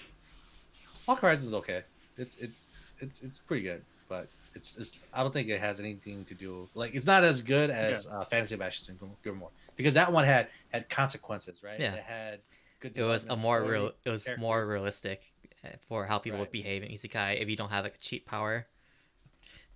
Log 1.09 1.21
Horizon's 1.21 1.55
okay. 1.55 1.85
It's 2.19 2.37
it's 2.39 2.67
it's 2.99 3.23
it's 3.23 3.41
pretty 3.41 3.62
good, 3.62 3.83
but 4.11 4.28
it's, 4.55 4.77
it's 4.77 4.99
I 5.15 5.23
don't 5.23 5.32
think 5.32 5.49
it 5.49 5.61
has 5.61 5.78
anything 5.81 6.24
to 6.27 6.35
do 6.35 6.69
like 6.74 6.95
it's 6.95 7.07
not 7.07 7.23
as 7.24 7.41
good 7.41 7.70
as 7.70 8.07
uh, 8.09 8.24
Fantasy 8.24 8.57
Bastions 8.57 8.89
and 8.91 8.99
Grim- 8.99 9.16
Grimoire 9.24 9.51
because 9.77 9.95
that 9.95 10.12
one 10.12 10.27
had 10.27 10.49
had 10.70 10.91
consequences, 10.91 11.62
right? 11.62 11.81
Yeah. 11.81 11.95
It 11.95 12.03
had 12.03 12.41
good. 12.81 12.93
It 12.97 13.05
was 13.05 13.24
a 13.24 13.37
more 13.37 13.61
story, 13.61 13.73
real. 13.73 13.93
It 14.05 14.11
was 14.11 14.28
more 14.37 14.66
realistic 14.66 15.32
uh, 15.65 15.69
for 15.89 16.05
how 16.05 16.19
people 16.19 16.41
would 16.41 16.51
behave 16.51 16.82
in 16.82 16.91
isekai 16.91 17.41
if 17.41 17.49
you 17.49 17.57
don't 17.57 17.70
have 17.70 17.85
like 17.85 17.95
a 17.95 17.99
cheat 17.99 18.27
power. 18.27 18.66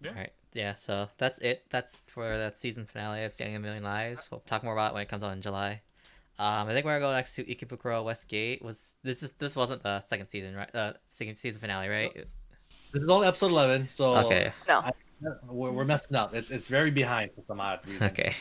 Yeah. 0.03 0.11
All 0.11 0.17
right. 0.17 0.33
Yeah. 0.53 0.75
So 0.75 1.09
that's 1.17 1.39
it. 1.39 1.65
That's 1.71 1.97
for 2.11 2.37
that 2.37 2.59
season 2.59 2.87
finale 2.87 3.25
of 3.25 3.33
Standing 3.33 3.57
a 3.57 3.61
Million 3.61 3.85
Lives. 3.85 4.29
We'll 4.31 4.41
talk 4.41 4.65
more 4.65 4.75
about 4.75 4.91
it 4.91 4.95
when 4.95 5.03
it 5.05 5.09
comes 5.09 5.23
out 5.23 5.33
in 5.33 5.41
July. 5.41 5.81
Um, 6.37 6.69
I 6.69 6.73
think 6.73 6.85
we're 6.85 6.99
gonna 6.99 7.13
go 7.13 7.13
next 7.13 7.37
to 7.37 7.45
Ikebukuro 7.45 8.05
Westgate. 8.05 8.61
Was 8.65 8.97
this 9.05 9.23
is 9.23 9.31
this 9.39 9.55
wasn't 9.55 9.85
the 9.85 10.03
second 10.03 10.27
season, 10.29 10.57
right? 10.57 10.75
Uh, 10.75 10.95
second 11.09 11.37
season 11.37 11.61
finale, 11.61 11.89
right? 11.89 12.27
This 12.95 13.03
is 13.03 13.11
only 13.11 13.27
episode 13.27 13.51
eleven, 13.51 13.89
so 13.89 14.15
Okay. 14.15 14.53
No. 14.69 14.89
we're, 15.51 15.73
we're 15.73 15.85
messing 15.85 16.17
up. 16.17 16.33
It's 16.33 16.53
it's 16.53 16.69
very 16.69 16.93
behind 16.93 17.33
for 17.35 17.43
some 17.49 17.61
odd 17.61 17.81
reason. 17.87 18.07
Okay. 18.07 18.35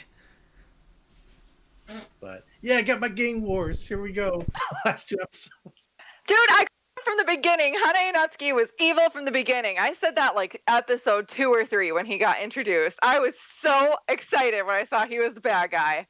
But 2.22 2.46
yeah, 2.62 2.76
I 2.76 2.84
got 2.84 3.00
my 3.00 3.10
Game 3.10 3.42
Wars. 3.42 3.86
Here 3.86 4.00
we 4.00 4.14
go. 4.14 4.46
Last 4.86 5.10
two 5.10 5.18
episodes. 5.20 5.90
Dude, 6.28 6.38
I 6.50 6.68
from 7.04 7.18
the 7.18 7.26
beginning, 7.26 7.74
Hane 7.74 8.14
Natsuki 8.14 8.54
was 8.54 8.68
evil 8.80 9.10
from 9.10 9.26
the 9.26 9.32
beginning. 9.32 9.78
I 9.80 9.94
said 10.00 10.16
that 10.18 10.36
like 10.36 10.62
episode 10.68 11.28
two 11.28 11.50
or 11.52 11.66
three 11.66 11.92
when 11.92 12.06
he 12.06 12.20
got 12.20 12.40
introduced. 12.40 13.00
I 13.02 13.18
was 13.20 13.34
so 13.60 13.96
excited 14.08 14.66
when 14.68 14.76
I 14.76 14.84
saw 14.84 15.06
he 15.08 15.18
was 15.18 15.34
the 15.34 15.42
bad 15.42 15.72
guy. 15.72 16.06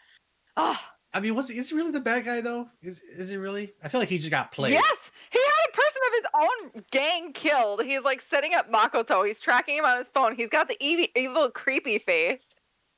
Oh, 0.58 0.78
I 1.14 1.20
mean, 1.20 1.34
was 1.34 1.50
is 1.50 1.70
he 1.70 1.76
really 1.76 1.92
the 1.92 2.00
bad 2.02 2.26
guy 2.26 2.42
though? 2.42 2.68
Is 2.82 3.00
is 3.16 3.30
he 3.30 3.38
really? 3.38 3.74
I 3.82 3.88
feel 3.88 4.02
like 4.02 4.10
he 4.10 4.18
just 4.18 4.32
got 4.32 4.52
played. 4.52 4.74
yes, 4.74 4.98
he 5.34 5.40
had 5.40 5.70
a 5.70 5.76
person 5.76 6.02
of 6.08 6.14
his 6.14 6.26
own 6.36 6.84
gang 6.92 7.34
killed. 7.34 7.82
He's 7.84 8.04
like 8.04 8.22
setting 8.30 8.54
up 8.54 8.72
Makoto. 8.72 9.26
He's 9.28 9.40
tracking 9.40 9.78
him 9.78 9.86
on 9.86 9.98
his 9.98 10.08
phone. 10.14 10.36
He's 10.36 10.50
got 10.50 10.68
the 10.68 10.78
evil, 10.80 11.08
evil 11.16 11.50
creepy 11.50 11.98
face. 11.98 12.40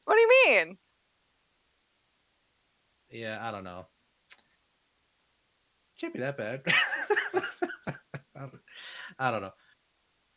What 0.03 0.15
do 0.15 0.19
you 0.19 0.43
mean? 0.47 0.77
Yeah, 3.09 3.39
I 3.41 3.51
don't 3.51 3.63
know. 3.63 3.87
Can't 5.97 6.13
be 6.13 6.19
that 6.19 6.37
bad. 6.37 6.61
I, 7.33 7.41
don't, 8.35 8.53
I 9.17 9.31
don't 9.31 9.41
know. 9.41 9.53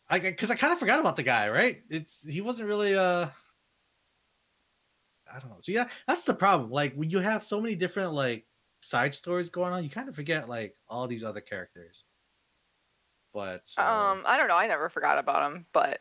I 0.09 0.21
because 0.21 0.53
I 0.53 0.55
kind 0.55 0.73
of 0.73 0.79
forgot 0.79 1.01
about 1.01 1.17
the 1.17 1.25
guy, 1.25 1.51
right? 1.51 1.83
It's 1.91 2.25
he 2.25 2.41
wasn't 2.41 2.69
really 2.69 2.95
uh. 2.95 3.27
I 5.31 5.41
don't 5.41 5.51
know. 5.51 5.57
So 5.59 5.73
yeah, 5.73 5.89
that's 6.07 6.25
the 6.25 6.33
problem. 6.33 6.71
Like 6.71 6.95
when 6.95 7.11
you 7.11 7.19
have 7.19 7.43
so 7.43 7.61
many 7.61 7.75
different 7.75 8.13
like 8.13 8.47
side 8.83 9.15
stories 9.15 9.51
going 9.51 9.73
on, 9.73 9.85
you 9.85 9.91
kind 9.91 10.09
of 10.09 10.15
forget 10.17 10.49
like 10.49 10.77
all 10.89 11.07
these 11.09 11.25
other 11.25 11.41
characters. 11.41 12.05
But 13.33 13.73
uh, 13.79 14.15
Um, 14.15 14.25
I 14.27 14.37
don't 14.37 14.49
know. 14.49 14.57
I 14.57 14.67
never 14.67 14.89
forgot 14.91 15.19
about 15.19 15.51
him, 15.51 15.67
but 15.73 16.01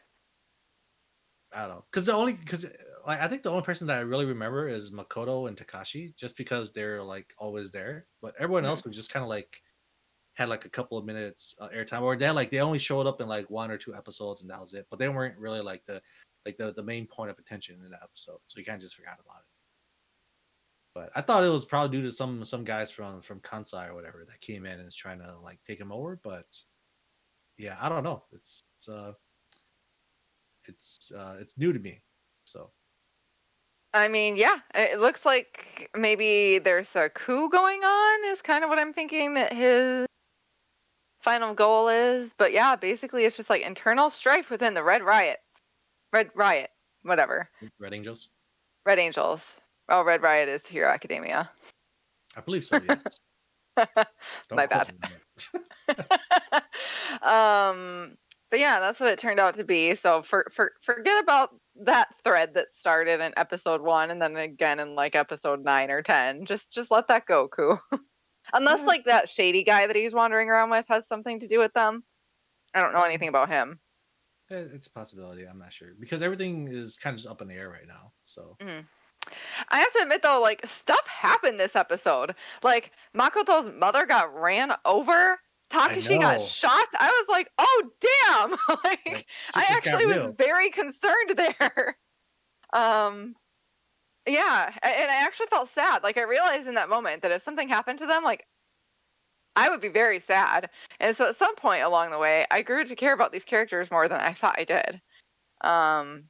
I 1.51 1.61
don't 1.61 1.69
know, 1.69 1.85
because 1.89 2.05
the 2.05 2.13
only 2.13 2.33
because 2.33 2.65
like 3.05 3.19
I 3.21 3.27
think 3.27 3.43
the 3.43 3.49
only 3.51 3.63
person 3.63 3.87
that 3.87 3.97
I 3.97 4.01
really 4.01 4.25
remember 4.25 4.67
is 4.67 4.91
Makoto 4.91 5.47
and 5.47 5.57
Takashi, 5.57 6.13
just 6.15 6.35
because 6.35 6.73
they're 6.73 7.01
like 7.03 7.33
always 7.37 7.71
there. 7.71 8.07
But 8.21 8.35
everyone 8.37 8.65
Mhm. 8.65 8.65
else 8.65 8.83
was 8.83 8.95
just 8.95 9.11
kind 9.11 9.23
of 9.23 9.29
like 9.29 9.61
had 10.35 10.49
like 10.49 10.65
a 10.65 10.69
couple 10.69 10.97
of 10.97 11.05
minutes 11.05 11.55
uh, 11.59 11.69
airtime, 11.69 12.03
or 12.03 12.17
they 12.17 12.29
like 12.31 12.51
they 12.51 12.61
only 12.61 12.79
showed 12.79 13.07
up 13.07 13.21
in 13.21 13.27
like 13.29 13.49
one 13.51 13.71
or 13.71 13.77
two 13.79 13.95
episodes 13.95 14.41
and 14.41 14.49
that 14.51 14.61
was 14.61 14.73
it. 14.75 14.87
But 14.91 14.99
they 14.99 15.09
weren't 15.09 15.39
really 15.39 15.61
like 15.61 15.85
the 15.85 16.01
like 16.45 16.57
the 16.57 16.73
the 16.73 16.83
main 16.83 17.07
point 17.07 17.31
of 17.31 17.39
attention 17.39 17.83
in 17.83 17.91
that 17.91 18.03
episode, 18.03 18.41
so 18.47 18.59
you 18.59 18.65
kind 18.65 18.77
of 18.77 18.83
just 18.83 18.95
forgot 18.95 19.19
about 19.21 19.41
it. 19.41 19.47
But 20.97 21.11
I 21.13 21.21
thought 21.21 21.43
it 21.43 21.49
was 21.49 21.63
probably 21.63 21.95
due 21.95 22.03
to 22.07 22.11
some 22.11 22.43
some 22.43 22.63
guys 22.63 22.89
from 22.89 23.21
from 23.21 23.39
Kansai 23.41 23.87
or 23.87 23.93
whatever 23.93 24.25
that 24.27 24.41
came 24.41 24.65
in 24.65 24.79
and 24.79 24.87
is 24.87 24.95
trying 24.95 25.19
to 25.19 25.35
like 25.43 25.59
take 25.67 25.79
him 25.79 25.91
over. 25.91 26.19
But 26.23 26.47
yeah, 27.55 27.77
I 27.79 27.87
don't 27.87 28.03
know. 28.03 28.23
It's 28.31 28.61
it's 28.79 28.89
uh 28.89 29.11
it's 30.65 31.11
uh 31.15 31.35
it's 31.39 31.55
new 31.55 31.71
to 31.71 31.77
me. 31.77 32.01
So 32.45 32.71
I 33.93 34.07
mean, 34.07 34.37
yeah, 34.37 34.55
it 34.73 34.99
looks 34.99 35.23
like 35.23 35.87
maybe 35.95 36.57
there's 36.57 36.95
a 36.95 37.09
coup 37.09 37.47
going 37.51 37.83
on, 37.83 38.33
is 38.33 38.41
kind 38.41 38.63
of 38.63 38.69
what 38.71 38.79
I'm 38.79 38.91
thinking 38.91 39.35
that 39.35 39.53
his 39.53 40.07
final 41.21 41.53
goal 41.53 41.89
is. 41.89 42.31
But 42.39 42.53
yeah, 42.53 42.75
basically, 42.75 43.25
it's 43.25 43.37
just 43.37 43.51
like 43.51 43.61
internal 43.61 44.09
strife 44.09 44.49
within 44.49 44.73
the 44.73 44.83
Red 44.83 45.03
Riot. 45.03 45.37
Red 46.11 46.31
Riot, 46.33 46.71
whatever. 47.03 47.51
Red 47.79 47.93
Angels, 47.93 48.29
Red 48.83 48.97
Angels. 48.97 49.57
Oh, 49.89 50.03
Red 50.03 50.21
Riot 50.21 50.49
is 50.49 50.65
Hero 50.65 50.89
Academia. 50.89 51.49
I 52.35 52.41
believe 52.41 52.65
so. 52.65 52.79
Yes. 52.87 53.19
My 54.51 54.65
bad. 54.65 54.87
me 54.89 54.99
on 55.03 55.95
that. 56.47 56.63
um, 57.21 58.17
but 58.49 58.59
yeah, 58.59 58.79
that's 58.79 58.99
what 58.99 59.09
it 59.09 59.19
turned 59.19 59.39
out 59.39 59.55
to 59.55 59.63
be. 59.63 59.95
So 59.95 60.21
for, 60.23 60.47
for 60.53 60.73
forget 60.83 61.21
about 61.21 61.49
that 61.83 62.07
thread 62.23 62.53
that 62.55 62.67
started 62.75 63.19
in 63.21 63.33
episode 63.37 63.81
one 63.81 64.09
and 64.11 64.21
then 64.21 64.35
again 64.35 64.79
in 64.79 64.95
like 64.95 65.15
episode 65.15 65.63
nine 65.63 65.89
or 65.91 66.01
ten. 66.01 66.45
Just 66.45 66.71
just 66.71 66.91
let 66.91 67.07
that 67.07 67.25
go, 67.25 67.47
Ku. 67.47 67.77
Unless 68.53 68.79
Yeah. 68.79 68.85
like 68.85 69.05
that 69.05 69.29
shady 69.29 69.63
guy 69.63 69.87
that 69.87 69.95
he's 69.95 70.13
wandering 70.13 70.49
around 70.49 70.69
with 70.69 70.85
has 70.87 71.07
something 71.07 71.39
to 71.41 71.47
do 71.47 71.59
with 71.59 71.73
them. 71.73 72.03
I 72.73 72.81
don't 72.81 72.93
know 72.93 73.03
anything 73.03 73.27
about 73.29 73.49
him. 73.49 73.79
Eh, 74.49 74.63
It's 74.73 74.87
a 74.87 74.91
possibility. 74.91 75.43
I'm 75.45 75.59
not 75.59 75.73
sure 75.73 75.89
because 75.99 76.21
everything 76.21 76.67
is 76.69 76.97
kind 76.97 77.13
of 77.13 77.17
just 77.17 77.29
up 77.29 77.41
in 77.41 77.47
the 77.49 77.55
air 77.55 77.69
right 77.69 77.87
now. 77.87 78.13
So 78.25 78.55
I 79.69 79.79
have 79.79 79.91
to 79.93 79.99
admit 80.01 80.21
though, 80.23 80.41
like 80.41 80.65
stuff 80.67 81.05
happened 81.07 81.59
this 81.59 81.75
episode. 81.75 82.35
Like 82.63 82.91
Makoto's 83.15 83.71
mother 83.75 84.05
got 84.05 84.33
ran 84.39 84.71
over. 84.85 85.39
Takashi 85.71 86.19
got 86.19 86.41
shot. 86.41 86.87
I 86.97 87.07
was 87.09 87.25
like, 87.29 87.49
oh 87.57 87.83
damn! 88.01 88.51
like 88.83 88.99
Like, 89.05 89.25
I 89.53 89.65
shit 89.65 89.69
just 89.69 89.83
got 89.83 89.99
actually 89.99 90.05
was 90.05 90.23
real. 90.23 90.31
very 90.33 90.71
concerned 90.71 91.33
there. 91.37 91.97
Um, 92.73 93.35
yeah, 94.25 94.71
and 94.83 95.11
I 95.11 95.15
actually 95.23 95.47
felt 95.47 95.69
sad. 95.73 96.03
Like 96.03 96.17
I 96.17 96.23
realized 96.23 96.67
in 96.67 96.75
that 96.75 96.89
moment 96.89 97.21
that 97.21 97.31
if 97.31 97.43
something 97.43 97.69
happened 97.69 97.99
to 97.99 98.05
them, 98.05 98.23
like 98.23 98.45
I 99.55 99.69
would 99.69 99.81
be 99.81 99.89
very 99.89 100.19
sad. 100.19 100.69
And 100.99 101.15
so 101.17 101.27
at 101.29 101.37
some 101.39 101.55
point 101.55 101.83
along 101.83 102.11
the 102.11 102.19
way, 102.19 102.45
I 102.51 102.61
grew 102.61 102.83
to 102.85 102.95
care 102.95 103.13
about 103.13 103.31
these 103.31 103.43
characters 103.45 103.89
more 103.91 104.07
than 104.07 104.19
I 104.19 104.33
thought 104.33 104.59
I 104.59 104.63
did. 104.65 105.01
Um, 105.61 106.29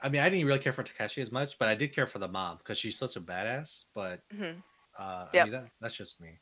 I 0.00 0.08
mean, 0.08 0.20
I 0.22 0.28
didn't 0.30 0.46
really 0.46 0.60
care 0.60 0.72
for 0.72 0.84
Takashi 0.84 1.22
as 1.22 1.32
much, 1.32 1.58
but 1.58 1.68
I 1.68 1.74
did 1.74 1.92
care 1.92 2.06
for 2.06 2.18
the 2.18 2.28
mom 2.28 2.58
because 2.58 2.78
she's 2.78 2.98
such 2.98 3.16
a 3.16 3.20
badass. 3.20 3.84
But 3.94 4.22
mhm. 4.30 4.62
uh, 4.98 5.28
I 5.32 5.40
mean, 5.40 5.52
that, 5.52 5.72
that's 5.80 5.96
just 5.96 6.20
me. 6.20 6.40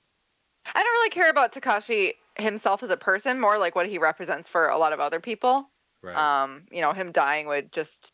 I 0.64 0.82
don't 0.82 0.92
really 0.92 1.10
care 1.10 1.30
about 1.30 1.52
Takashi 1.52 2.14
himself 2.38 2.82
as 2.82 2.90
a 2.90 2.96
person, 2.96 3.40
more 3.40 3.58
like 3.58 3.74
what 3.74 3.88
he 3.88 3.98
represents 3.98 4.48
for 4.48 4.68
a 4.68 4.78
lot 4.78 4.92
of 4.92 5.00
other 5.00 5.20
people. 5.20 5.70
Right. 6.02 6.28
Um, 6.42 6.66
you 6.70 6.80
know, 6.80 6.92
him 6.92 7.12
dying 7.12 7.46
would 7.46 7.72
just 7.72 8.12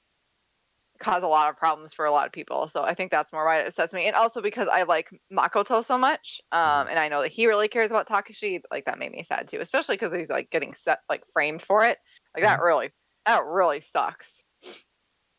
cause 0.99 1.23
a 1.23 1.27
lot 1.27 1.51
of 1.51 1.57
problems 1.57 1.93
for 1.93 2.05
a 2.05 2.13
lot 2.13 2.27
of 2.27 2.33
people. 2.33 2.69
So 2.69 2.83
I 2.85 2.95
think 2.95 3.11
that's 3.11 3.33
more 3.33 3.45
why 3.45 3.61
it 3.61 3.67
upsets 3.67 3.93
me. 3.93 4.07
And 4.07 4.15
also 4.15 4.41
because 4.41 4.69
I 4.69 4.85
like 4.85 5.11
Makoto 5.33 5.85
so 5.85 5.99
much. 5.99 6.41
Um, 6.53 6.87
Mhm. 6.87 6.89
and 6.89 6.99
I 6.99 7.09
know 7.09 7.23
that 7.23 7.33
he 7.33 7.47
really 7.47 7.67
cares 7.69 7.91
about 7.91 8.07
Takashi. 8.09 8.61
Like 8.71 8.85
that 8.85 8.99
made 8.99 9.11
me 9.11 9.25
sad 9.25 9.49
too, 9.49 9.61
especially 9.61 9.97
because 9.97 10.13
he's 10.13 10.31
like 10.31 10.51
getting 10.51 10.75
set 10.75 11.01
like 11.09 11.25
framed 11.33 11.63
for 11.63 11.85
it. 11.85 11.99
Like 12.37 12.45
that 12.45 12.61
really 12.61 12.93
that 13.27 13.45
really 13.45 13.81
sucks. 13.81 14.42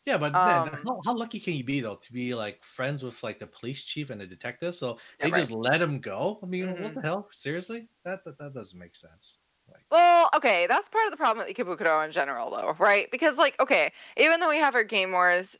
Yeah, 0.05 0.17
but 0.17 0.43
man, 0.43 0.63
um, 0.63 0.85
how, 0.85 1.01
how 1.05 1.15
lucky 1.15 1.39
can 1.39 1.53
you 1.53 1.63
be 1.63 1.79
though 1.81 1.95
to 1.95 2.13
be 2.13 2.33
like 2.35 2.63
friends 2.63 3.03
with 3.03 3.21
like 3.23 3.39
the 3.39 3.47
police 3.47 3.85
chief 3.85 4.09
and 4.09 4.19
the 4.21 4.27
detective? 4.27 4.75
So 4.75 4.99
Yeah, 5.19 5.27
they 5.27 5.31
right. 5.31 5.47
just 5.47 5.51
let 5.51 5.81
him 5.81 5.99
go. 5.99 6.39
I 6.43 6.45
mean, 6.45 6.77
Mhm. 6.77 6.77
what 6.77 6.93
the 6.95 7.01
hell? 7.01 7.29
Seriously? 7.31 7.89
That, 8.03 8.23
that 8.25 8.37
that 8.39 8.53
doesn't 8.53 8.79
make 8.79 8.95
sense. 8.95 9.39
Like, 9.67 9.85
Well, 9.91 10.29
okay, 10.33 10.65
that's 10.67 10.89
part 10.89 11.05
of 11.05 11.11
the 11.11 11.17
problem 11.17 11.45
with 11.45 11.55
Ikebukuro 11.55 12.03
in 12.05 12.11
general, 12.11 12.49
though, 12.49 12.73
right? 12.79 13.09
Because, 13.11 13.37
like, 13.37 13.59
okay, 13.59 13.91
even 14.17 14.39
though 14.39 14.49
we 14.49 14.57
have 14.57 14.73
our 14.75 14.83
game 14.83 15.11
wars, 15.11 15.55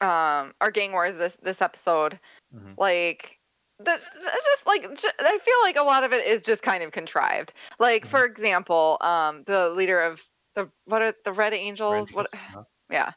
um, 0.00 0.54
our 0.60 0.70
gang 0.70 0.92
wars 0.92 1.16
this 1.18 1.36
this 1.42 1.60
episode, 1.62 2.18
Mhm. 2.50 2.76
like, 2.78 3.40
that's 3.80 4.06
just 4.10 4.66
like 4.66 4.84
I 5.20 5.38
feel 5.40 5.62
like 5.62 5.76
a 5.76 5.82
lot 5.84 6.04
of 6.04 6.12
it 6.14 6.26
is 6.26 6.42
just 6.42 6.62
kind 6.62 6.84
of 6.84 6.92
contrived. 6.92 7.52
Like, 7.80 8.04
Mhm. 8.04 8.06
for 8.06 8.24
example, 8.26 8.98
um, 9.02 9.44
the 9.44 9.70
leader 9.70 10.00
of 10.02 10.22
the 10.56 10.70
what 10.86 11.02
are 11.02 11.14
the 11.24 11.32
Red 11.32 11.54
Angels? 11.54 12.08
Red 12.08 12.10
What? 12.12 12.28
Angels, 12.28 12.46
huh? 12.52 12.64
Yeah, 12.90 13.12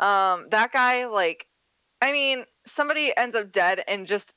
um, 0.00 0.48
that 0.50 0.72
guy, 0.72 1.06
like, 1.06 1.46
I 2.00 2.12
mean, 2.12 2.44
somebody 2.66 3.16
ends 3.16 3.36
up 3.36 3.52
dead 3.52 3.82
and 3.86 4.06
just 4.06 4.32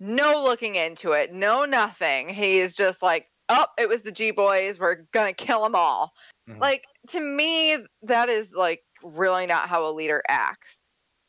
no 0.00 0.42
looking 0.42 0.74
into 0.76 1.12
it, 1.12 1.32
no 1.32 1.64
nothing. 1.64 2.28
He's 2.28 2.72
just 2.74 3.02
like, 3.02 3.28
oh, 3.48 3.66
it 3.78 3.88
was 3.88 4.02
the 4.02 4.12
G 4.12 4.30
boys. 4.30 4.78
We're 4.78 5.06
gonna 5.12 5.32
kill 5.34 5.62
them 5.62 5.74
all. 5.74 6.12
Mhm. 6.48 6.60
Like 6.60 6.84
to 7.10 7.20
me, 7.20 7.78
that 8.02 8.28
is 8.28 8.50
like 8.52 8.82
really 9.02 9.46
not 9.46 9.68
how 9.68 9.86
a 9.86 9.92
leader 9.92 10.22
acts. 10.28 10.76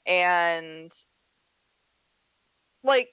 And 0.05 0.91
like 2.83 3.09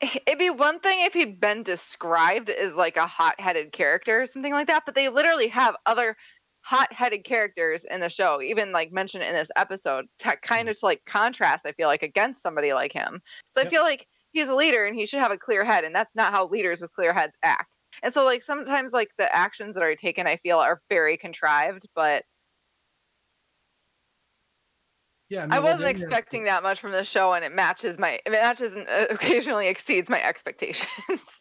it- 0.00 0.22
it'd 0.26 0.38
be 0.38 0.50
one 0.50 0.80
thing 0.80 1.00
if 1.00 1.12
he'd 1.14 1.40
been 1.40 1.62
described 1.62 2.50
as 2.50 2.72
like 2.74 2.96
a 2.96 3.06
hot-headed 3.06 3.72
character 3.72 4.22
or 4.22 4.26
something 4.26 4.52
like 4.52 4.66
that, 4.68 4.84
but 4.86 4.94
they 4.94 5.08
literally 5.08 5.48
have 5.48 5.76
other 5.86 6.16
hot-headed 6.62 7.24
characters 7.24 7.84
in 7.90 8.00
the 8.00 8.08
show, 8.08 8.40
even 8.40 8.72
like 8.72 8.92
mentioned 8.92 9.24
in 9.24 9.34
this 9.34 9.50
episode, 9.56 10.06
kind 10.42 10.68
of 10.68 10.78
to 10.78 10.86
like 10.86 11.04
contrast. 11.04 11.66
I 11.66 11.72
feel 11.72 11.88
like 11.88 12.02
against 12.02 12.42
somebody 12.42 12.72
like 12.72 12.92
him. 12.92 13.20
So 13.50 13.60
I 13.60 13.68
feel 13.68 13.82
like 13.82 14.06
he's 14.32 14.48
a 14.48 14.54
leader 14.54 14.86
and 14.86 14.96
he 14.96 15.06
should 15.06 15.20
have 15.20 15.32
a 15.32 15.38
clear 15.38 15.64
head, 15.64 15.84
and 15.84 15.94
that's 15.94 16.14
not 16.14 16.32
how 16.32 16.48
leaders 16.48 16.80
with 16.80 16.92
clear 16.92 17.12
heads 17.12 17.34
act. 17.42 17.70
And 18.02 18.12
so 18.14 18.24
like 18.24 18.42
sometimes 18.42 18.92
like 18.92 19.10
the 19.18 19.34
actions 19.34 19.74
that 19.74 19.82
are 19.82 19.96
taken, 19.96 20.26
I 20.26 20.38
feel 20.38 20.58
are 20.58 20.80
very 20.88 21.16
contrived, 21.16 21.86
but 21.94 22.24
Yeah, 25.28 25.46
I 25.50 25.60
wasn't 25.60 25.88
expecting 25.88 26.44
that 26.44 26.62
much 26.62 26.78
from 26.78 26.92
the 26.92 27.04
show, 27.04 27.32
and 27.32 27.42
it 27.42 27.54
matches 27.54 27.98
my 27.98 28.20
it 28.26 28.30
matches 28.30 28.74
and 28.74 28.86
uh, 28.86 29.06
occasionally 29.10 29.68
exceeds 29.68 30.10
my 30.10 30.22
expectations. 30.22 30.88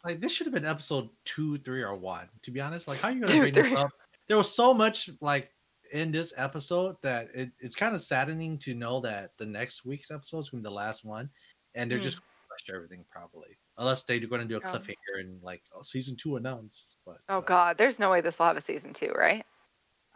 Like 0.03 0.19
this 0.19 0.31
should 0.31 0.47
have 0.47 0.53
been 0.53 0.65
episode 0.65 1.09
two, 1.25 1.57
three, 1.59 1.83
or 1.83 1.95
one. 1.95 2.29
To 2.43 2.51
be 2.51 2.61
honest, 2.61 2.87
like 2.87 2.99
how 2.99 3.09
are 3.09 3.11
you 3.11 3.21
gonna 3.21 3.33
Two, 3.33 3.39
bring 3.39 3.53
this 3.53 3.73
up? 3.75 3.91
There 4.31 4.37
was 4.37 4.55
so 4.55 4.73
much 4.73 5.09
like 5.19 5.51
in 5.91 6.09
this 6.13 6.33
episode 6.37 6.95
that 7.01 7.27
it, 7.35 7.51
it's 7.59 7.75
kind 7.75 7.93
of 7.93 8.01
saddening 8.01 8.57
to 8.59 8.73
know 8.73 9.01
that 9.01 9.31
the 9.37 9.45
next 9.45 9.83
week's 9.83 10.09
episode 10.09 10.39
is 10.39 10.49
gonna 10.49 10.61
be 10.61 10.69
the 10.69 10.71
last 10.71 11.03
one, 11.03 11.29
and 11.75 11.91
they're 11.91 11.99
Mm. 11.99 12.03
just 12.03 12.15
gonna 12.15 12.47
rush 12.49 12.73
everything 12.73 13.03
probably, 13.11 13.57
unless 13.77 14.03
they're 14.03 14.21
going 14.21 14.39
to 14.39 14.47
do 14.47 14.55
a 14.55 14.65
Um. 14.65 14.73
cliffhanger 14.73 15.19
and 15.19 15.43
like 15.43 15.63
oh, 15.75 15.81
season 15.81 16.15
two 16.15 16.37
announced. 16.37 16.95
But 17.05 17.17
oh 17.27 17.39
uh, 17.39 17.41
God, 17.41 17.77
there's 17.77 17.99
no 17.99 18.09
way 18.09 18.21
this 18.21 18.39
will 18.39 18.45
have 18.45 18.55
a 18.55 18.61
season 18.61 18.93
two, 18.93 19.11
right? 19.11 19.45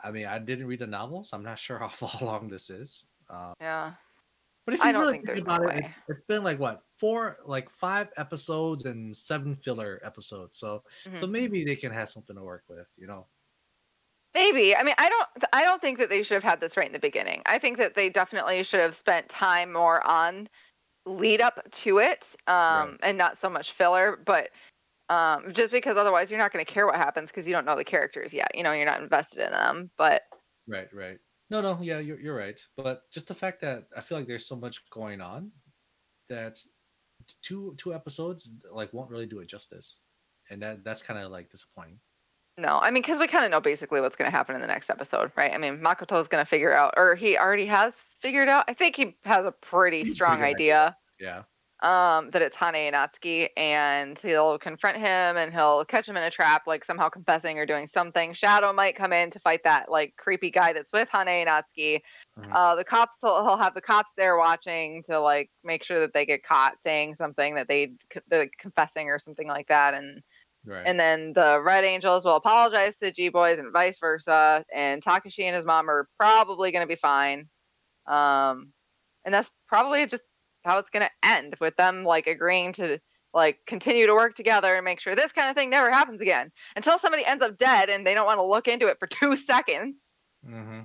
I 0.01 0.11
mean, 0.11 0.27
I 0.27 0.39
didn't 0.39 0.67
read 0.67 0.79
the 0.79 0.87
novel, 0.87 1.25
so 1.25 1.35
I'm 1.35 1.43
not 1.43 1.59
sure 1.59 1.77
how 1.85 1.89
far 1.89 2.11
long 2.21 2.47
this 2.47 2.69
is. 2.69 3.09
Uh, 3.29 3.51
Yeah. 3.59 3.95
But 4.63 4.75
if 4.75 4.79
you 4.79 4.85
I 4.85 4.91
don't 4.93 5.01
really 5.01 5.13
think 5.15 5.25
think, 5.25 5.45
there's 5.45 5.45
no 5.45 5.55
about 5.65 5.77
it, 5.77 5.85
it's, 5.87 5.97
it's 6.07 6.25
been 6.25 6.43
like 6.45 6.57
what 6.57 6.83
four, 6.95 7.35
like 7.45 7.69
five 7.69 8.07
episodes 8.15 8.85
and 8.85 9.15
seven 9.15 9.57
filler 9.57 9.99
episodes. 10.05 10.55
So, 10.57 10.83
Mm-hmm. 11.03 11.17
so 11.17 11.27
maybe 11.27 11.65
they 11.65 11.75
can 11.75 11.91
have 11.91 12.09
something 12.09 12.37
to 12.37 12.41
work 12.41 12.63
with, 12.69 12.87
you 12.95 13.07
know? 13.07 13.27
Maybe. 14.35 14.75
I 14.75 14.83
mean, 14.83 14.95
I 14.97 15.07
don't. 15.07 15.29
I 15.53 15.63
don't 15.63 15.81
think 15.81 15.97
that 15.97 16.09
they 16.09 16.21
should 16.21 16.35
have 16.35 16.43
had 16.43 16.59
this 16.59 16.75
right 16.75 16.85
in 16.85 16.91
the 16.91 16.99
beginning. 16.99 17.41
I 17.45 17.57
think 17.57 17.77
that 17.77 17.95
they 17.95 18.09
definitely 18.09 18.63
should 18.63 18.81
have 18.81 18.97
spent 18.97 19.29
time 19.29 19.71
more 19.71 20.05
on 20.05 20.49
lead 21.05 21.39
up 21.39 21.61
to 21.71 21.99
it, 21.99 22.25
um, 22.45 22.99
and 23.01 23.17
not 23.17 23.39
so 23.39 23.49
much 23.49 23.71
filler. 23.71 24.19
But 24.25 24.49
um, 25.07 25.53
just 25.53 25.71
because 25.71 25.95
otherwise 25.95 26.29
you're 26.29 26.37
not 26.37 26.51
going 26.51 26.65
to 26.65 26.69
care 26.69 26.85
what 26.85 26.97
happens 26.97 27.29
because 27.29 27.47
you 27.47 27.53
don't 27.53 27.63
know 27.63 27.77
the 27.77 27.85
characters 27.85 28.33
yet. 28.33 28.51
You 28.53 28.63
know, 28.63 28.73
you're 28.73 28.85
not 28.85 29.01
invested 29.01 29.39
in 29.39 29.51
them. 29.51 29.89
But 29.97 30.23
Right, 30.67 30.93
right. 30.93 31.17
No, 31.49 31.61
no, 31.61 31.79
yeah, 31.81 31.99
you're 31.99 32.19
you're 32.19 32.35
right. 32.35 32.59
But 32.75 33.03
just 33.13 33.29
the 33.29 33.35
fact 33.35 33.61
that 33.61 33.85
I 33.95 34.01
feel 34.01 34.17
like 34.17 34.27
there's 34.27 34.49
so 34.49 34.57
much 34.57 34.81
going 34.89 35.21
on 35.21 35.49
that 36.27 36.57
two 37.41 37.73
two 37.77 37.93
episodes 37.93 38.51
like 38.69 38.91
won't 38.91 39.09
really 39.09 39.27
do 39.27 39.39
it 39.39 39.47
justice, 39.47 40.03
and 40.49 40.61
that 40.61 40.83
that's 40.83 41.01
kind 41.01 41.21
of 41.23 41.31
like 41.31 41.49
disappointing. 41.49 42.01
No, 42.57 42.79
I 42.79 42.89
mean, 42.91 43.01
because 43.03 43.19
we 43.19 43.27
kind 43.27 43.43
of 43.45 43.51
know 43.51 43.59
basically 43.61 43.99
what's 44.01 44.15
going 44.15 44.29
to 44.31 44.35
happen 44.35 44.55
in 44.55 44.61
the 44.61 44.67
next 44.67 44.89
episode, 44.89 45.31
right? 45.35 45.53
I 45.53 45.57
mean, 45.57 45.79
Makoto 45.79 46.21
is 46.21 46.27
going 46.27 46.43
to 46.43 46.49
figure 46.49 46.73
out, 46.73 46.93
or 46.97 47.15
he 47.15 47.37
already 47.37 47.65
has 47.65 47.93
figured 48.21 48.47
out. 48.47 48.65
I 48.67 48.73
think 48.73 48.95
he 48.95 49.17
has 49.25 49.45
a 49.45 49.51
pretty 49.51 50.05
strong 50.05 50.41
idea. 50.41 50.97
Yeah, 51.19 51.43
um 51.81 52.31
that 52.31 52.41
it's 52.41 52.55
Hane 52.55 52.93
Natsuki 52.93 53.49
and 53.57 54.17
he'll 54.19 54.57
confront 54.57 54.97
him 54.97 55.37
and 55.37 55.53
he'll 55.53 55.85
catch 55.85 56.07
him 56.07 56.17
in 56.17 56.23
a 56.23 56.31
trap 56.31 56.63
like 56.67 56.85
somehow 56.85 57.09
confessing 57.09 57.59
or 57.59 57.65
doing 57.65 57.89
something 57.93 58.33
Shadow 58.33 58.71
might 58.73 58.95
come 58.95 59.11
in 59.13 59.29
to 59.31 59.39
fight 59.39 59.63
that 59.65 59.91
like 59.91 60.15
creepy 60.17 60.51
guy 60.51 60.73
that's 60.73 60.93
with 60.93 61.09
Hane 61.11 61.47
Natsuki 61.47 62.01
Mhm. 62.37 62.51
uh 62.53 62.75
the 62.75 62.83
cops 62.85 63.17
he'll, 63.21 63.43
he'll 63.43 63.57
have 63.57 63.73
the 63.73 63.81
cops 63.81 64.13
there 64.15 64.37
watching 64.37 65.03
to 65.03 65.19
like 65.19 65.51
make 65.63 65.83
sure 65.83 65.99
that 65.99 66.13
they 66.13 66.25
get 66.25 66.43
caught 66.43 66.81
saying 66.81 67.15
something 67.15 67.55
that 67.55 67.67
they 67.67 67.93
the 68.29 68.49
confessing 68.57 69.09
or 69.09 69.19
something 69.19 69.47
like 69.47 69.67
that 69.67 69.93
and 69.93 70.21
right. 70.65 70.83
and 70.85 70.99
then 70.99 71.33
the 71.33 71.61
Red 71.63 71.83
Angels 71.83 72.25
will 72.25 72.35
apologize 72.35 72.97
to 72.97 73.11
G 73.11 73.29
Boys 73.29 73.59
and 73.59 73.71
vice 73.71 73.97
versa. 73.99 74.65
And 74.73 75.03
Takashi 75.03 75.43
and 75.43 75.55
his 75.55 75.65
mom 75.65 75.89
are 75.89 76.07
probably 76.17 76.71
going 76.71 76.83
to 76.83 76.87
be 76.87 76.99
fine. 76.99 77.47
Um, 78.07 78.71
and 79.23 79.33
that's 79.33 79.49
probably 79.67 80.05
just 80.05 80.23
how 80.63 80.79
it's 80.79 80.89
going 80.89 81.05
to 81.05 81.27
end 81.27 81.55
with 81.59 81.75
them 81.75 82.03
like 82.03 82.27
agreeing 82.27 82.73
to 82.73 82.99
like 83.33 83.59
continue 83.67 84.07
to 84.07 84.13
work 84.13 84.35
together 84.35 84.75
and 84.75 84.85
make 84.85 84.99
sure 84.99 85.15
this 85.15 85.31
kind 85.31 85.49
of 85.49 85.55
thing 85.55 85.69
never 85.69 85.91
happens 85.91 86.21
again 86.21 86.51
until 86.75 86.97
somebody 86.97 87.25
ends 87.25 87.43
up 87.43 87.57
dead 87.57 87.89
and 87.89 88.05
they 88.07 88.13
don't 88.13 88.25
want 88.25 88.39
to 88.39 88.43
look 88.43 88.67
into 88.67 88.87
it 88.87 88.97
for 88.99 89.07
two 89.07 89.35
seconds. 89.37 89.95
mm-hmm. 90.47 90.81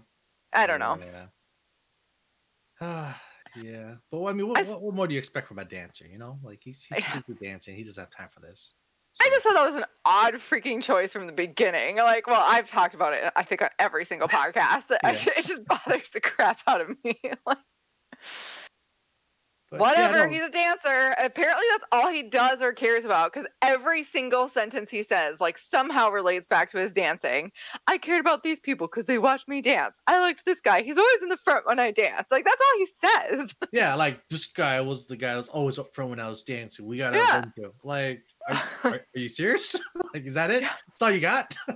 I 0.53 0.67
don't 0.67 0.81
know. 0.81 0.99
Yeah. 1.01 1.27
Ah, 2.81 3.23
yeah. 3.63 3.95
But 4.11 4.25
I 4.25 4.33
mean, 4.33 4.49
what, 4.49 4.59
I- 4.59 4.63
what, 4.63 4.83
what 4.83 4.95
more 4.95 5.07
do 5.07 5.15
you 5.15 5.19
expect 5.19 5.47
from 5.49 5.59
a 5.59 5.65
dancer? 5.65 6.07
You 6.07 6.19
know, 6.19 6.39
like 6.43 6.61
he's 6.63 6.83
he's 6.83 7.05
too 7.27 7.35
dancing. 7.41 7.77
He 7.77 7.85
doesn't 7.85 8.03
have 8.03 8.11
time 8.11 8.29
for 8.33 8.41
this. 8.41 8.75
I 9.23 9.29
just 9.31 9.45
thought 9.45 9.55
that 9.55 9.67
was 9.67 9.77
an 9.77 9.85
odd 10.05 10.35
freaking 10.51 10.83
choice 10.83 11.13
from 11.13 11.27
the 11.27 11.33
beginning. 11.33 11.97
Like, 11.97 12.27
well, 12.27 12.43
I've 12.47 12.69
talked 12.71 12.95
about 12.95 13.13
it, 13.13 13.33
I 13.37 13.43
think, 13.45 13.61
on 13.63 13.69
every 13.79 14.05
single 14.05 14.29
podcast. 14.29 14.85
Yeah. 14.91 15.11
it 15.37 15.45
just 15.47 15.65
bothers 15.67 16.09
the 16.13 16.21
crap 16.21 16.59
out 16.67 16.81
of 16.81 16.89
me. 17.05 17.19
like, 17.47 17.59
but 19.71 19.79
Whatever, 19.79 20.27
he's 20.27 20.43
a 20.43 20.49
dancer. 20.51 21.15
Apparently, 21.17 21.65
that's 21.71 21.85
all 21.93 22.11
he 22.11 22.25
does 22.25 22.61
or 22.61 22.73
cares 22.73 23.05
about 23.05 23.33
because 23.33 23.49
every 23.63 24.03
single 24.03 24.49
sentence 24.49 24.91
he 24.91 25.05
says, 25.05 25.39
like, 25.39 25.59
somehow 25.71 26.11
relates 26.11 26.49
back 26.49 26.73
to 26.73 26.79
his 26.79 26.91
dancing. 26.91 27.53
I 27.87 27.97
cared 27.99 28.21
about 28.21 28.43
these 28.43 28.59
people 28.59 28.89
because 28.89 29.07
they 29.07 29.19
watched 29.19 29.47
me 29.47 29.63
dance. 29.63 29.95
I 30.09 30.19
liked 30.19 30.45
this 30.45 30.61
guy. 30.61 30.83
He's 30.83 30.99
always 30.99 31.23
in 31.23 31.29
the 31.29 31.37
front 31.45 31.67
when 31.67 31.79
I 31.79 31.93
dance. 31.93 32.27
Like, 32.33 32.45
that's 32.45 32.61
all 32.61 32.79
he 32.79 32.89
says. 33.39 33.51
yeah, 33.73 33.95
like 33.95 34.21
this 34.29 34.47
guy 34.47 34.81
was 34.81 35.07
the 35.07 35.17
guy 35.17 35.33
that 35.33 35.37
was 35.39 35.49
always 35.49 35.79
up 35.79 35.95
front 35.95 36.11
when 36.11 36.21
I 36.21 36.29
was 36.29 36.43
dancing. 36.43 36.85
We 36.87 36.99
Yeah. 37.01 37.11
run 37.11 37.53
to. 37.59 37.73
Like, 37.85 38.23
are, 38.51 38.63
are, 38.93 39.01
you 39.15 39.29
serious? 39.29 39.75
like, 40.15 40.25
is 40.25 40.35
that 40.35 40.51
it? 40.51 40.63
That's 40.63 41.03
all 41.03 41.11
you 41.11 41.21
got? 41.21 41.57
uh, 41.69 41.75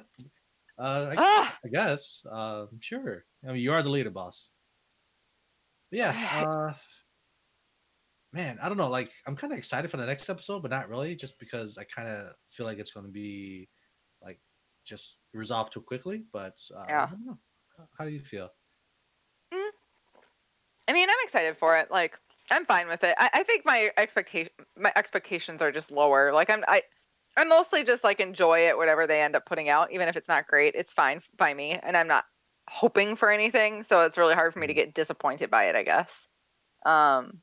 I, 0.78 1.14
Ah, 1.16 1.58
I 1.64 1.68
guess. 1.68 2.24
Um, 2.30 2.68
sure. 2.80 3.24
I 3.46 3.52
mean, 3.52 3.62
you 3.62 3.72
are 3.72 3.82
the 3.82 3.90
leader, 3.90 4.10
boss. 4.10 4.50
But 5.90 5.98
yeah. 5.98 6.44
Uh, 6.74 6.74
man, 8.32 8.58
I 8.60 8.68
don't 8.68 8.78
know. 8.78 8.88
Like, 8.90 9.12
I'm 9.26 9.36
kind 9.36 9.52
of 9.52 9.58
excited 9.58 9.90
for 9.90 9.96
the 9.96 10.06
next 10.06 10.28
episode, 10.28 10.62
but 10.62 10.70
not 10.70 10.88
really, 10.88 11.14
just 11.14 11.38
because 11.38 11.78
I 11.78 11.84
kind 11.84 12.08
of 12.08 12.32
feel 12.50 12.66
like 12.66 12.78
it's 12.78 12.90
going 12.90 13.06
to 13.06 13.12
be 13.12 13.68
like 14.22 14.40
just 14.84 15.20
resolved 15.32 15.72
too 15.72 15.80
quickly. 15.82 16.24
But 16.32 16.58
uh, 16.76 16.84
Yeah. 16.88 17.04
I 17.04 17.10
don't 17.10 17.26
know. 17.26 17.38
How- 17.78 17.88
How 17.98 18.04
do 18.04 18.10
you 18.10 18.20
feel? 18.20 18.50
I 20.86 20.92
mean, 20.92 21.08
I'm 21.08 21.16
excited 21.24 21.56
for 21.56 21.78
it. 21.78 21.90
Like, 21.90 22.18
I'm 22.50 22.66
fine 22.66 22.88
with 22.88 23.02
it. 23.04 23.14
I, 23.18 23.30
I 23.32 23.42
think 23.42 23.64
my 23.64 23.90
expectation, 23.96 24.52
my 24.76 24.92
expectations 24.96 25.62
are 25.62 25.72
just 25.72 25.90
lower. 25.90 26.32
Like, 26.32 26.50
I'm, 26.50 26.64
I, 26.68 26.82
I 27.36 27.44
mostly 27.44 27.84
just 27.84 28.04
like 28.04 28.20
enjoy 28.20 28.68
it, 28.68 28.76
whatever 28.76 29.06
they 29.06 29.22
end 29.22 29.34
up 29.34 29.46
putting 29.46 29.68
out, 29.68 29.92
even 29.92 30.08
if 30.08 30.16
it's 30.16 30.28
not 30.28 30.46
great. 30.46 30.74
It's 30.74 30.92
fine 30.92 31.20
by 31.36 31.54
me, 31.54 31.72
and 31.72 31.96
I'm 31.96 32.08
not 32.08 32.24
hoping 32.68 33.16
for 33.16 33.30
anything, 33.30 33.82
so 33.82 34.00
it's 34.00 34.16
really 34.16 34.34
hard 34.34 34.52
for 34.52 34.58
me 34.58 34.66
to 34.66 34.74
get 34.74 34.94
disappointed 34.94 35.50
by 35.50 35.64
it. 35.64 35.76
I 35.76 35.82
guess. 35.82 36.12
Um, 36.86 37.40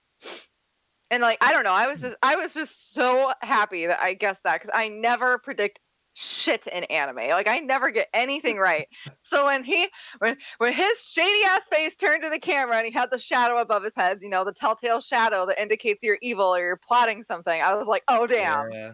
and 1.09 1.21
like, 1.21 1.39
I 1.41 1.51
don't 1.51 1.63
know. 1.63 1.73
I 1.73 1.87
was 1.87 1.99
just, 1.99 2.15
I 2.23 2.37
was 2.37 2.53
just 2.53 2.93
so 2.93 3.33
happy 3.41 3.87
that 3.87 3.99
I 3.99 4.13
guessed 4.13 4.41
that 4.45 4.61
because 4.61 4.71
I 4.73 4.87
never 4.87 5.39
predict 5.39 5.79
shit 6.13 6.67
in 6.67 6.83
anime. 6.85 7.15
Like, 7.29 7.47
I 7.47 7.59
never 7.59 7.91
get 7.91 8.07
anything 8.13 8.57
right. 8.59 8.87
So 9.23 9.45
when 9.45 9.63
he 9.63 9.87
when 10.19 10.37
when 10.57 10.73
his 10.73 10.99
shady 11.01 11.43
ass 11.45 11.61
face 11.71 11.95
turned 11.95 12.23
to 12.23 12.29
the 12.29 12.39
camera 12.39 12.77
and 12.77 12.85
he 12.85 12.91
had 12.91 13.09
the 13.11 13.19
shadow 13.19 13.57
above 13.59 13.83
his 13.83 13.93
head, 13.95 14.19
you 14.21 14.29
know, 14.29 14.43
the 14.45 14.53
telltale 14.53 15.01
shadow 15.01 15.45
that 15.47 15.61
indicates 15.61 16.03
you're 16.03 16.17
evil 16.21 16.53
or 16.55 16.59
you're 16.59 16.77
plotting 16.85 17.23
something, 17.23 17.61
I 17.61 17.75
was 17.75 17.87
like, 17.87 18.03
oh 18.07 18.27
damn. 18.27 18.71
Yeah. 18.71 18.91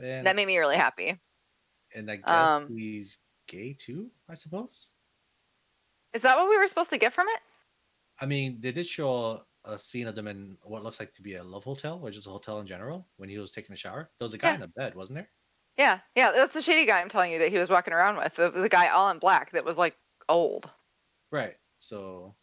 And, 0.00 0.26
That 0.26 0.36
made 0.36 0.46
me 0.46 0.56
really 0.56 0.76
happy. 0.76 1.20
and 1.94 2.10
I 2.10 2.16
guess 2.16 2.28
um, 2.28 2.68
he's 2.74 3.18
gay 3.46 3.76
too, 3.78 4.10
I 4.28 4.34
suppose. 4.34 4.94
Is 6.14 6.22
that 6.22 6.36
what 6.36 6.48
we 6.48 6.56
were 6.56 6.68
supposed 6.68 6.90
to 6.90 6.98
get 6.98 7.12
from 7.12 7.26
it? 7.28 7.40
I 8.20 8.26
mean, 8.26 8.58
they 8.60 8.72
did 8.72 8.86
show 8.86 9.42
a 9.64 9.78
scene 9.78 10.06
of 10.06 10.14
them 10.14 10.28
in 10.28 10.56
what 10.62 10.82
looks 10.82 10.98
like 11.00 11.12
to 11.14 11.22
be 11.22 11.34
a 11.36 11.44
love 11.44 11.64
hotel 11.64 12.00
or 12.02 12.10
just 12.10 12.26
a 12.26 12.30
hotel 12.30 12.60
in 12.60 12.66
general 12.66 13.06
when 13.16 13.28
he 13.28 13.38
was 13.38 13.50
taking 13.52 13.72
a 13.74 13.76
shower. 13.76 14.10
There 14.18 14.24
was 14.26 14.34
a 14.34 14.38
guy 14.38 14.50
Yeah. 14.50 14.54
in 14.56 14.62
a 14.62 14.68
bed, 14.68 14.94
wasn't 14.94 15.18
there? 15.18 15.30
Yeah, 15.78 16.00
yeah, 16.14 16.32
that's 16.32 16.54
the 16.54 16.62
shady 16.62 16.86
guy 16.86 17.00
I'm 17.00 17.08
telling 17.08 17.32
you 17.32 17.38
that 17.38 17.50
he 17.50 17.58
was 17.58 17.70
walking 17.70 17.94
around 17.94 18.16
with. 18.16 18.34
The, 18.34 18.50
the 18.50 18.68
guy 18.68 18.88
all 18.88 19.10
in 19.10 19.18
black 19.18 19.52
that 19.52 19.64
was 19.64 19.76
like 19.76 19.96
old. 20.28 20.68
Right. 21.30 21.56
So 21.78 22.34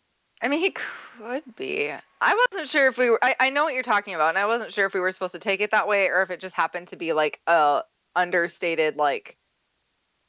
I 0.41 0.47
mean, 0.47 0.59
he 0.59 0.71
could 0.71 1.43
be. 1.55 1.91
I 2.21 2.47
wasn't 2.51 2.69
sure 2.69 2.87
if 2.87 2.97
we 2.97 3.09
were. 3.09 3.23
I, 3.23 3.35
I 3.39 3.49
know 3.49 3.65
what 3.65 3.73
you're 3.73 3.83
talking 3.83 4.15
about, 4.15 4.29
and 4.29 4.37
I 4.37 4.45
wasn't 4.45 4.73
sure 4.73 4.85
if 4.85 4.93
we 4.93 4.99
were 4.99 5.11
supposed 5.11 5.33
to 5.33 5.39
take 5.39 5.59
it 5.59 5.71
that 5.71 5.87
way 5.87 6.07
or 6.07 6.21
if 6.21 6.31
it 6.31 6.39
just 6.39 6.55
happened 6.55 6.89
to 6.89 6.95
be 6.95 7.11
like 7.13 7.39
a 7.45 7.81
understated, 8.15 8.95
like 8.95 9.37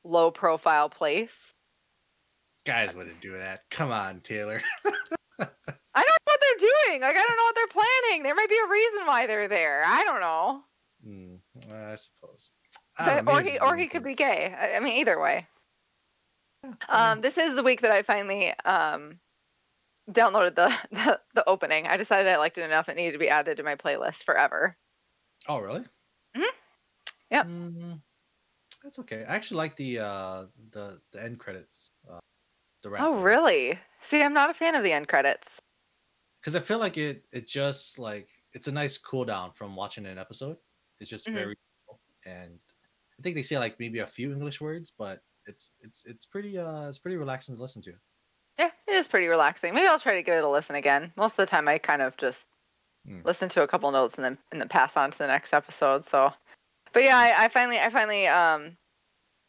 low 0.04 0.30
profile 0.30 0.88
place. 0.88 1.34
guys 2.66 2.94
wouldn't 2.94 3.20
do 3.20 3.38
that. 3.38 3.62
Come 3.70 3.92
on, 3.92 4.20
Taylor. 4.20 4.60
I 4.84 4.92
don't 5.38 6.06
know 6.06 6.24
what 6.24 6.40
they're 6.40 6.68
doing? 6.68 7.00
Like 7.02 7.16
I 7.16 7.24
don't 7.26 7.36
know 7.36 7.44
what 7.44 7.54
they're 7.54 7.82
planning. 7.82 8.22
There 8.24 8.34
might 8.34 8.48
be 8.48 8.58
a 8.58 8.70
reason 8.70 9.06
why 9.06 9.26
they're 9.26 9.48
there. 9.48 9.84
I 9.86 10.04
don't 10.04 10.20
know. 10.20 10.62
Hmm, 11.04 11.72
I 11.72 11.94
suppose. 11.94 12.50
I 13.00 13.20
But- 13.20 13.24
know, 13.24 13.32
or 13.38 13.42
he 13.42 13.58
or 13.58 13.76
he 13.76 13.88
could 13.88 14.04
be 14.04 14.14
gay. 14.14 14.54
I, 14.58 14.76
I 14.76 14.80
mean, 14.80 14.94
either 14.94 15.18
way. 15.20 15.46
Yeah, 16.64 16.72
Um, 16.88 17.20
this 17.22 17.38
is 17.38 17.54
the 17.54 17.62
week 17.62 17.80
that 17.82 17.90
I 17.90 18.02
finally 18.02 18.52
um 18.64 19.18
downloaded 20.10 20.56
the, 20.56 20.68
the 20.92 21.20
the 21.34 21.48
opening. 21.48 21.86
I 21.86 21.96
decided 21.96 22.30
I 22.30 22.36
liked 22.36 22.58
it 22.58 22.62
enough 22.64 22.88
it 22.88 22.96
needed 22.96 23.12
to 23.12 23.18
be 23.18 23.28
added 23.28 23.56
to 23.56 23.62
my 23.62 23.76
playlist 23.76 24.24
forever. 24.24 24.76
oh, 25.48 25.58
really? 25.58 25.84
Mhm. 26.36 26.44
Yep. 27.30 27.46
Mm, 27.46 28.00
that's 28.82 28.98
okay. 28.98 29.24
I 29.24 29.34
actually 29.36 29.58
like 29.58 29.76
the 29.76 30.00
uh 30.00 30.44
the 30.72 31.00
the 31.12 31.22
end 31.22 31.38
credits. 31.38 31.88
Uh, 32.10 32.18
the 32.82 32.90
rap 32.90 33.02
Oh, 33.02 33.20
really? 33.20 33.78
See, 34.02 34.22
I'm 34.22 34.32
not 34.34 34.50
a 34.50 34.54
fan 34.54 34.74
of 34.74 34.82
the 34.82 34.92
end 34.92 35.06
credits. 35.08 35.58
Because 36.40 36.54
I 36.54 36.60
feel 36.60 36.78
like 36.78 36.96
it 36.98 37.24
it 37.32 37.46
just 37.46 37.98
like 37.98 38.28
it's 38.52 38.66
a 38.68 38.72
nice 38.72 38.98
cool 38.98 39.24
down 39.24 39.52
from 39.52 39.76
watching 39.76 40.06
an 40.06 40.18
episode. 40.18 40.56
It's 40.98 41.08
just 41.10 41.26
Mhm. 41.26 41.34
very 41.34 41.56
and 42.26 42.58
I 43.20 43.22
think 43.22 43.36
they 43.36 43.42
say 43.42 43.58
like 43.58 43.78
maybe 43.78 43.98
a 43.98 44.06
few 44.06 44.32
English 44.32 44.60
words, 44.62 44.92
but 44.96 45.20
it's 45.46 45.72
it's 45.80 46.04
it's 46.06 46.24
pretty 46.24 46.56
uh 46.58 46.88
it's 46.88 46.98
pretty 46.98 47.18
relaxing 47.18 47.54
to 47.54 47.60
listen 47.60 47.82
to. 47.82 47.92
Yeah, 48.58 48.70
it 48.88 48.94
is 48.94 49.06
pretty 49.06 49.26
relaxing. 49.26 49.74
Maybe 49.74 49.86
I'll 49.86 50.00
try 50.00 50.14
to 50.14 50.22
give 50.22 50.34
it 50.34 50.44
a 50.44 50.48
listen 50.48 50.74
again. 50.76 51.12
Most 51.16 51.32
of 51.32 51.36
the 51.38 51.46
time, 51.46 51.68
I 51.68 51.78
kind 51.78 52.02
of 52.02 52.16
just 52.16 52.38
Hmm. 53.06 53.20
listen 53.24 53.48
to 53.50 53.62
a 53.62 53.66
couple 53.68 53.90
notes 53.90 54.16
and 54.16 54.24
then 54.24 54.38
and 54.52 54.60
then 54.60 54.68
pass 54.68 54.96
on 54.96 55.10
to 55.10 55.18
the 55.18 55.26
next 55.26 55.54
episode. 55.54 56.06
So, 56.10 56.32
but 56.92 57.02
yeah, 57.02 57.16
I, 57.16 57.44
I 57.44 57.48
finally 57.48 57.78
I 57.78 57.90
finally 57.90 58.26
um 58.26 58.76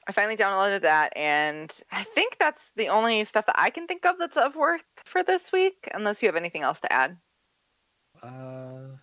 I 0.07 0.14
finally 0.14 0.38
downloaded 0.38 0.81
that, 0.81 1.15
and 1.15 1.72
I 1.91 2.03
think 2.03 2.38
that's 2.39 2.61
the 2.76 2.89
only 2.89 3.23
stuff 3.26 3.45
that 3.45 3.60
I 3.60 3.69
can 3.69 3.88
think 3.88 4.06
of 4.06 4.18
that's 4.19 4.38
of 4.38 4.56
worth 4.56 4.84
for 5.06 5.23
this 5.23 5.52
week. 5.52 5.89
Unless 5.93 6.22
you 6.22 6.27
have 6.27 6.35
anything 6.35 6.64
else 6.64 6.80
to 6.81 6.91
add. 6.91 7.18
Uh, 8.22 8.95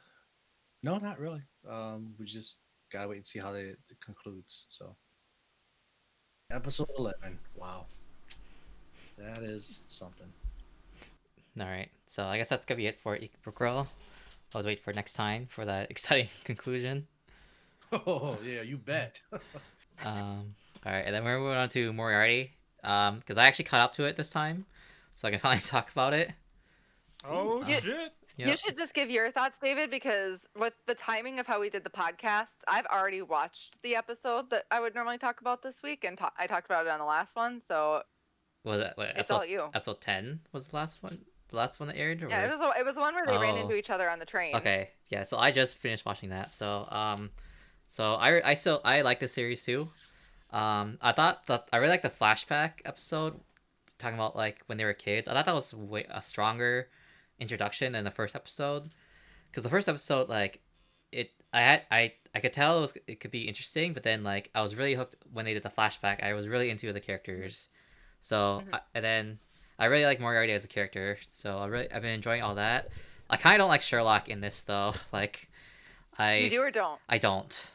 no, 0.82 0.98
not 0.98 1.18
really. 1.18 1.42
Um, 1.68 2.14
we 2.18 2.24
just 2.26 2.58
gotta 2.92 3.08
wait 3.08 3.16
and 3.16 3.26
see 3.26 3.38
how 3.38 3.52
they, 3.52 3.62
it 3.62 4.00
concludes. 4.04 4.66
So, 4.68 4.96
episode 6.50 6.88
eleven. 6.98 7.38
Wow, 7.54 7.86
that 9.18 9.42
is 9.42 9.82
something. 9.88 10.28
All 11.60 11.66
right. 11.66 11.90
So 12.06 12.24
I 12.24 12.38
guess 12.38 12.48
that's 12.48 12.64
gonna 12.64 12.76
be 12.76 12.86
it 12.86 12.96
for 12.96 13.16
Ikebukuro. 13.16 13.86
I'll 14.54 14.62
wait 14.62 14.80
for 14.80 14.92
next 14.92 15.14
time 15.14 15.46
for 15.50 15.64
that 15.64 15.90
exciting 15.90 16.28
conclusion. 16.44 17.06
Oh 17.90 18.36
yeah, 18.44 18.60
you 18.62 18.76
bet. 18.76 19.20
Um, 20.04 20.54
all 20.86 20.92
right, 20.92 21.04
and 21.04 21.14
then 21.14 21.24
we're 21.24 21.38
moving 21.38 21.56
on 21.56 21.68
to 21.70 21.92
Moriarty. 21.92 22.52
Um, 22.84 23.18
because 23.18 23.36
I 23.38 23.46
actually 23.46 23.64
caught 23.64 23.80
up 23.80 23.94
to 23.94 24.04
it 24.04 24.14
this 24.16 24.30
time, 24.30 24.66
so 25.12 25.26
I 25.26 25.32
can 25.32 25.40
finally 25.40 25.62
talk 25.62 25.90
about 25.90 26.12
it. 26.12 26.30
Oh 27.24 27.64
Yeah. 27.66 27.80
shit! 27.80 28.12
You 28.46 28.56
should 28.56 28.78
just 28.78 28.94
give 28.94 29.10
your 29.10 29.30
thoughts, 29.32 29.56
David, 29.60 29.90
because 29.90 30.38
with 30.56 30.74
the 30.86 30.94
timing 30.94 31.38
of 31.40 31.46
how 31.46 31.60
we 31.60 31.70
did 31.70 31.82
the 31.84 31.90
podcast, 31.90 32.46
I've 32.68 32.86
already 32.86 33.20
watched 33.22 33.76
the 33.82 33.96
episode 33.96 34.50
that 34.50 34.64
I 34.70 34.78
would 34.80 34.94
normally 34.94 35.18
talk 35.18 35.40
about 35.40 35.62
this 35.62 35.76
week, 35.82 36.04
and 36.04 36.16
ta- 36.16 36.32
I 36.38 36.46
talked 36.46 36.66
about 36.66 36.86
it 36.86 36.90
on 36.90 36.98
the 37.00 37.04
last 37.04 37.34
one. 37.34 37.60
So 37.66 38.02
Was 38.64 38.80
it 38.80 38.92
what, 38.94 39.08
it's 39.08 39.18
episode, 39.18 39.34
all 39.34 39.44
you. 39.46 39.62
episode 39.74 40.00
ten? 40.00 40.40
Was 40.52 40.68
the 40.68 40.76
last 40.76 41.02
one? 41.02 41.18
The 41.48 41.56
last 41.56 41.80
one 41.80 41.88
that 41.88 41.96
aired? 41.96 42.22
Or... 42.22 42.28
Yeah, 42.28 42.44
it 42.46 42.50
was 42.50 42.58
the- 42.60 42.78
it 42.80 42.84
was 42.84 42.94
the 42.94 43.00
one 43.00 43.14
where 43.14 43.26
they 43.26 43.36
ran 43.38 43.54
Oh. 43.56 43.62
into 43.62 43.74
each 43.74 43.90
other 43.90 44.08
on 44.08 44.18
the 44.18 44.26
train. 44.26 44.54
Okay, 44.54 44.90
yeah. 45.08 45.24
So 45.24 45.36
I 45.38 45.50
just 45.50 45.78
finished 45.78 46.04
watching 46.06 46.28
that. 46.28 46.52
So 46.52 46.86
um, 46.90 47.30
so 47.88 48.14
I 48.14 48.50
I 48.50 48.54
still 48.54 48.80
I 48.84 49.00
like 49.00 49.18
the 49.18 49.28
series 49.28 49.64
too. 49.64 49.88
Um, 50.50 50.98
I 51.02 51.12
thought 51.12 51.46
the 51.46 51.64
I 51.72 51.78
really 51.78 51.90
like 51.90 52.02
the 52.02 52.10
flashback 52.10 52.72
episode, 52.84 53.40
talking 53.98 54.14
about 54.16 54.36
like 54.36 54.60
when 54.66 54.78
they 54.78 54.84
were 54.84 54.92
kids. 54.92 55.26
I 55.26 55.32
thought 55.34 55.46
that 55.46 55.54
was 55.54 55.72
way 55.74 56.04
a 56.10 56.20
stronger 56.22 56.88
introduction 57.40 57.92
than 57.92 58.04
the 58.04 58.10
first 58.10 58.34
episode, 58.36 58.90
because 59.50 59.62
the 59.62 59.68
first 59.70 59.88
episode 59.88 60.28
like 60.28 60.60
it 61.12 61.30
I 61.52 61.60
had 61.60 61.82
I 61.90 62.12
I 62.34 62.40
could 62.40 62.52
tell 62.52 62.78
it 62.78 62.80
was 62.82 62.94
it 63.06 63.20
could 63.20 63.30
be 63.30 63.42
interesting, 63.48 63.92
but 63.94 64.02
then 64.02 64.22
like 64.24 64.50
I 64.54 64.60
was 64.62 64.74
really 64.74 64.94
hooked 64.94 65.16
when 65.32 65.44
they 65.44 65.54
did 65.54 65.62
the 65.62 65.70
flashback. 65.70 66.22
I 66.22 66.34
was 66.34 66.46
really 66.48 66.70
into 66.70 66.92
the 66.92 67.00
characters, 67.00 67.68
so 68.20 68.62
Mhm. 68.66 68.74
I, 68.74 68.80
and 68.94 69.04
then 69.04 69.38
I 69.78 69.86
really 69.86 70.04
like 70.04 70.20
Moriarty 70.20 70.52
as 70.52 70.64
a 70.64 70.68
character. 70.68 71.18
So 71.30 71.58
I 71.58 71.66
really 71.66 71.90
I've 71.92 72.02
been 72.02 72.14
enjoying 72.14 72.42
all 72.42 72.56
that. 72.56 72.88
I 73.30 73.36
kind 73.36 73.54
of 73.54 73.58
don't 73.64 73.68
like 73.68 73.82
Sherlock 73.82 74.28
in 74.28 74.40
this 74.40 74.62
though. 74.62 74.92
Like 75.12 75.48
I 76.18 76.36
You 76.38 76.50
do 76.50 76.60
or 76.62 76.70
don't? 76.70 77.00
I 77.08 77.18
don't 77.18 77.70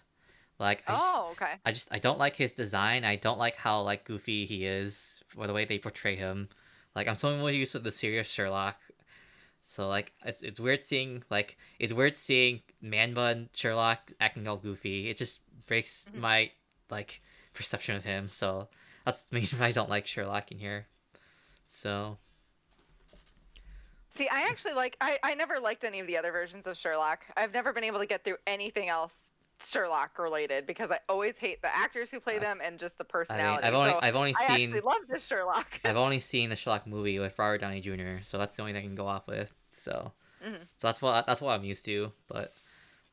like. 0.60 0.84
I 0.88 0.92
just, 0.94 1.04
Oh, 1.06 1.30
okay. 1.32 1.52
I 1.66 1.72
just 1.72 1.88
I 1.92 2.00
don't 2.00 2.20
like 2.20 2.36
his 2.36 2.52
design. 2.54 3.04
I 3.06 3.16
don't 3.16 3.40
like 3.40 3.56
how 3.56 3.82
like 3.82 4.04
goofy 4.06 4.46
he 4.46 4.66
is 4.68 5.22
or 5.38 5.48
the 5.48 5.54
way 5.54 5.66
they 5.66 5.80
portray 5.80 6.16
him. 6.16 6.50
Like 6.96 7.08
I'm 7.08 7.16
so 7.16 7.36
more 7.38 7.50
used 7.52 7.72
to 7.72 7.80
the 7.80 7.92
serious 7.92 8.30
Sherlock. 8.30 8.78
So 9.64 9.88
like 9.88 10.12
it's 10.26 10.44
it's 10.44 10.60
weird 10.60 10.84
seeing 10.84 11.24
like 11.30 11.58
it's 11.80 11.94
weird 11.94 12.18
seeing 12.18 12.62
Man 12.82 13.14
Bun 13.14 13.50
Sherlock 13.54 14.12
acting 14.20 14.48
all 14.48 14.58
goofy. 14.58 15.10
It 15.10 15.18
just 15.18 15.40
breaks 15.66 16.06
Mhm. 16.14 16.20
my 16.20 16.52
like 16.90 17.22
perception 17.54 17.96
of 17.96 18.04
him. 18.04 18.28
So 18.28 18.68
that's 19.06 19.24
the 19.24 19.36
reason 19.38 19.60
why 19.60 19.68
I 19.68 19.72
don't 19.72 19.90
like 19.90 20.06
Sherlock 20.06 20.52
in 20.52 20.60
here. 20.60 20.88
So 21.66 22.18
See, 24.18 24.28
I 24.28 24.42
actually 24.42 24.74
like. 24.74 24.96
I 25.02 25.18
I 25.24 25.34
never 25.34 25.60
liked 25.60 25.84
any 25.84 26.00
of 26.00 26.06
the 26.06 26.18
other 26.18 26.32
versions 26.32 26.68
of 26.68 26.78
Sherlock. 26.78 27.22
I've 27.36 27.52
never 27.52 27.74
been 27.74 27.84
able 27.84 27.98
to 28.00 28.06
get 28.06 28.24
through 28.24 28.38
anything 28.46 28.88
else 28.88 29.12
Sherlock 29.66 30.18
related 30.20 30.66
because 30.68 30.92
I 30.92 31.00
always 31.10 31.36
hate 31.38 31.62
the 31.62 31.76
actors 31.76 32.10
who 32.10 32.20
play 32.20 32.40
them 32.40 32.60
and 32.64 32.80
just 32.80 32.98
the 32.98 33.04
I 33.04 33.06
mean 33.06 33.26
personality. 33.28 33.64
I've 33.68 33.74
only 33.74 33.92
so 33.92 34.00
I've 34.02 34.16
only 34.16 34.36
I 34.40 34.48
seen 34.48 34.70
actually 34.70 34.82
love 34.82 35.02
this 35.10 35.26
Sherlock. 35.26 35.68
I've 35.84 35.98
only 35.98 36.20
seen 36.20 36.50
the 36.50 36.56
Sherlock 36.56 36.86
movie 36.88 37.20
with 37.20 37.38
Robert 37.40 37.60
Downey 37.62 37.82
Jr. 37.82 38.22
So 38.24 38.38
that's 38.38 38.56
the 38.56 38.62
only 38.62 38.74
thing 38.74 38.84
I 38.84 38.86
can 38.86 38.96
go 38.96 39.08
off 39.08 39.28
with. 39.28 39.52
So, 39.72 40.12
Mhm. 40.46 40.60
so 40.78 40.88
that's 40.88 41.02
what 41.02 41.26
that's 41.26 41.42
what 41.42 41.52
I'm 41.54 41.64
used 41.64 41.86
to. 41.86 42.12
But 42.28 42.54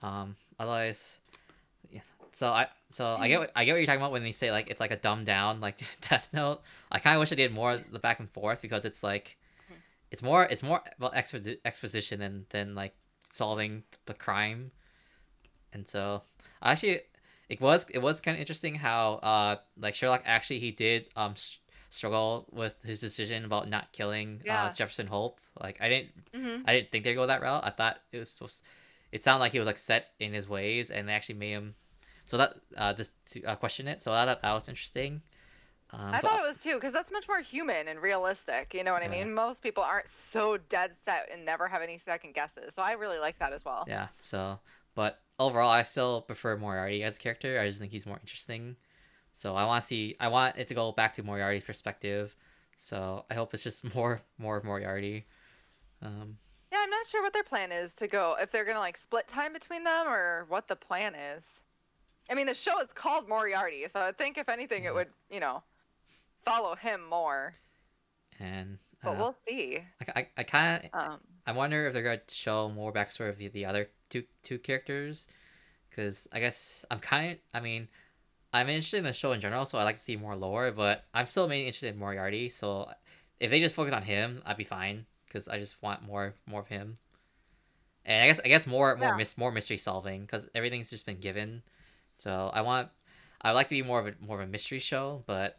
um, 0.02 0.36
otherwise, 0.58 1.18
yeah. 1.90 2.00
So 2.32 2.48
I 2.48 2.68
so 2.90 3.16
I 3.18 3.28
get 3.28 3.38
what, 3.40 3.52
I 3.54 3.64
get 3.64 3.72
what 3.72 3.78
you're 3.78 3.86
talking 3.86 4.00
about 4.00 4.12
when 4.12 4.22
they 4.22 4.32
say 4.32 4.50
like 4.50 4.68
it's 4.70 4.80
like 4.80 4.90
a 4.90 4.96
dumbed 4.96 5.26
down 5.26 5.60
like 5.60 5.80
Death 6.00 6.28
Note. 6.32 6.60
I 6.90 6.98
kind 6.98 7.16
of 7.16 7.20
wish 7.20 7.32
I 7.32 7.36
did 7.36 7.52
more 7.52 7.78
the 7.90 7.98
back 7.98 8.18
and 8.20 8.30
forth 8.30 8.60
because 8.62 8.84
it's 8.84 9.02
like 9.02 9.36
Mhm. 9.70 9.76
it's 10.10 10.22
more 10.22 10.44
it's 10.44 10.62
more 10.62 10.82
well 10.98 11.12
expo- 11.12 11.58
exposition 11.64 12.20
than 12.20 12.46
than 12.50 12.74
like 12.74 12.94
solving 13.30 13.84
the 14.06 14.14
crime. 14.14 14.72
And 15.72 15.86
so 15.86 16.22
I 16.39 16.39
actually 16.62 17.00
it 17.48 17.60
was 17.60 17.86
it 17.90 17.98
was 17.98 18.20
kind 18.20 18.36
of 18.36 18.40
interesting 18.40 18.74
how 18.76 19.14
uh 19.14 19.56
like 19.78 19.94
Sherlock 19.94 20.22
actually 20.24 20.60
he 20.60 20.70
did 20.70 21.06
um 21.16 21.32
s 21.32 21.58
struggle 21.92 22.46
with 22.52 22.74
his 22.84 23.00
decision 23.00 23.44
about 23.44 23.68
not 23.68 23.90
killing 23.92 24.40
Yeah. 24.44 24.66
uh, 24.66 24.72
Jefferson 24.72 25.08
Hope. 25.08 25.40
Like 25.60 25.80
I 25.80 25.88
didn't 25.88 26.10
hmm 26.34 26.62
I 26.66 26.74
didn't 26.74 26.92
think 26.92 27.04
they'd 27.04 27.14
go 27.14 27.26
that 27.26 27.42
route. 27.42 27.64
I 27.64 27.70
thought 27.70 27.98
it 28.12 28.18
was 28.18 28.30
supposed. 28.30 28.62
It 29.10 29.24
sounded 29.24 29.40
like 29.40 29.52
he 29.52 29.58
was 29.58 29.66
like 29.66 29.76
set 29.78 30.06
in 30.20 30.32
his 30.32 30.48
ways, 30.48 30.90
and 30.92 31.08
they 31.08 31.12
actually 31.12 31.34
made 31.34 31.50
him. 31.52 31.74
So 32.26 32.36
that 32.38 32.54
uh, 32.76 32.92
just 32.92 33.12
to 33.32 33.42
uh, 33.42 33.56
question 33.56 33.88
it. 33.88 34.00
So 34.00 34.12
I 34.12 34.24
thought 34.24 34.40
that 34.42 34.52
was 34.52 34.68
interesting. 34.68 35.22
Um, 35.92 36.00
I 36.00 36.20
but- 36.20 36.30
thought 36.30 36.44
it 36.44 36.48
was 36.48 36.58
too 36.62 36.74
because 36.74 36.92
that's 36.92 37.10
much 37.10 37.26
more 37.26 37.40
human 37.40 37.88
and 37.88 38.00
realistic. 38.00 38.72
You 38.72 38.84
know 38.84 38.92
what 38.92 39.02
I 39.02 39.08
mean? 39.08 39.34
Most 39.34 39.60
people 39.60 39.82
aren't 39.82 40.06
so 40.30 40.56
dead 40.68 40.92
set 41.04 41.28
and 41.32 41.44
never 41.44 41.66
have 41.66 41.82
any 41.82 41.98
second 41.98 42.34
guesses. 42.34 42.72
So 42.76 42.82
I 42.82 42.92
really 42.92 43.18
like 43.18 43.40
that 43.40 43.52
as 43.52 43.64
well. 43.64 43.84
Yeah. 43.88 44.06
So, 44.18 44.60
but 44.94 45.18
overall, 45.40 45.70
I 45.70 45.82
still 45.82 46.20
prefer 46.22 46.56
Moriarty 46.56 47.02
as 47.02 47.16
a 47.16 47.18
character. 47.18 47.58
I 47.58 47.66
just 47.66 47.80
think 47.80 47.90
he's 47.90 48.06
more 48.06 48.18
interesting. 48.20 48.76
So 49.32 49.56
I 49.56 49.64
want 49.64 49.82
to 49.82 49.86
see. 49.88 50.14
I 50.20 50.28
want 50.28 50.56
it 50.58 50.68
to 50.68 50.74
go 50.74 50.92
back 50.92 51.14
to 51.14 51.22
Moriarty's 51.24 51.64
perspective. 51.64 52.36
So 52.76 53.24
I 53.30 53.34
hope 53.34 53.52
it's 53.54 53.62
just 53.64 53.82
more, 53.94 54.20
more 54.38 54.56
of 54.58 54.64
Moriarty. 54.64 55.26
Um, 56.02 56.38
Yeah, 56.72 56.78
I'm 56.82 56.90
not 56.90 57.06
sure 57.08 57.22
what 57.22 57.32
their 57.32 57.42
plan 57.44 57.72
is 57.72 57.90
to 57.96 58.06
go 58.06 58.36
if 58.40 58.50
they're 58.52 58.64
gonna 58.64 58.78
like 58.78 58.96
split 58.96 59.26
time 59.28 59.52
between 59.52 59.82
them 59.84 60.06
or 60.08 60.44
what 60.48 60.68
the 60.68 60.76
plan 60.76 61.14
is. 61.14 61.42
I 62.30 62.34
mean, 62.34 62.46
the 62.46 62.54
show 62.54 62.80
is 62.80 62.88
called 62.94 63.28
Moriarty, 63.28 63.86
so 63.92 64.00
I 64.00 64.12
think 64.12 64.38
if 64.38 64.48
anything, 64.48 64.84
it 64.84 64.92
Mhm. 64.92 64.94
would 64.94 65.08
you 65.30 65.40
know 65.40 65.62
follow 66.44 66.74
him 66.76 67.04
more. 67.08 67.54
and 68.38 68.78
But 69.02 69.10
uh, 69.10 69.14
we'll 69.18 69.36
see. 69.48 69.78
I, 70.08 70.20
I, 70.20 70.28
I 70.38 70.42
kind 70.44 70.84
of 70.84 70.90
Um, 71.12 71.20
I 71.46 71.52
wonder 71.52 71.86
if 71.86 71.92
they're 71.92 72.02
going 72.02 72.20
to 72.26 72.34
show 72.34 72.68
more 72.68 72.92
backstory 72.92 73.28
of 73.30 73.36
the, 73.38 73.48
the 73.48 73.66
other 73.66 73.88
two 74.10 74.24
two 74.42 74.58
characters, 74.58 75.26
because 75.88 76.28
I 76.32 76.40
guess 76.40 76.84
I'm 76.90 76.98
kind 76.98 77.32
of 77.32 77.38
I 77.54 77.60
mean, 77.60 77.88
I'm 78.52 78.68
interested 78.68 78.98
in 78.98 79.04
the 79.04 79.12
show 79.12 79.32
in 79.32 79.40
general, 79.40 79.64
so 79.64 79.78
I 79.78 79.84
like 79.84 79.96
to 79.96 80.02
see 80.02 80.16
more 80.16 80.36
lore. 80.36 80.70
But 80.72 81.04
I'm 81.14 81.26
still 81.26 81.48
mainly 81.48 81.66
interested 81.66 81.94
in 81.94 81.98
Moriarty. 81.98 82.48
So 82.50 82.90
if 83.38 83.50
they 83.50 83.60
just 83.60 83.74
focus 83.74 83.94
on 83.94 84.02
him, 84.02 84.42
I'd 84.44 84.56
be 84.58 84.64
fine, 84.64 85.06
because 85.26 85.48
I 85.48 85.58
just 85.58 85.80
want 85.82 86.02
more 86.02 86.34
more 86.46 86.60
of 86.60 86.68
him. 86.68 86.98
And 88.04 88.22
I 88.22 88.26
guess 88.26 88.40
I 88.44 88.48
guess 88.48 88.66
more 88.66 88.96
more 88.96 89.08
Yeah. 89.08 89.16
mis- 89.16 89.38
more 89.38 89.52
mystery 89.52 89.76
solving, 89.76 90.22
because 90.22 90.48
everything's 90.54 90.90
just 90.90 91.06
been 91.06 91.20
given. 91.20 91.62
So 92.14 92.50
I 92.52 92.60
want 92.62 92.88
I 93.40 93.50
would 93.50 93.56
like 93.56 93.68
to 93.68 93.74
be 93.74 93.82
more 93.82 94.00
of 94.00 94.06
a 94.06 94.14
more 94.20 94.40
of 94.40 94.46
a 94.48 94.50
mystery 94.50 94.80
show, 94.80 95.22
but 95.26 95.58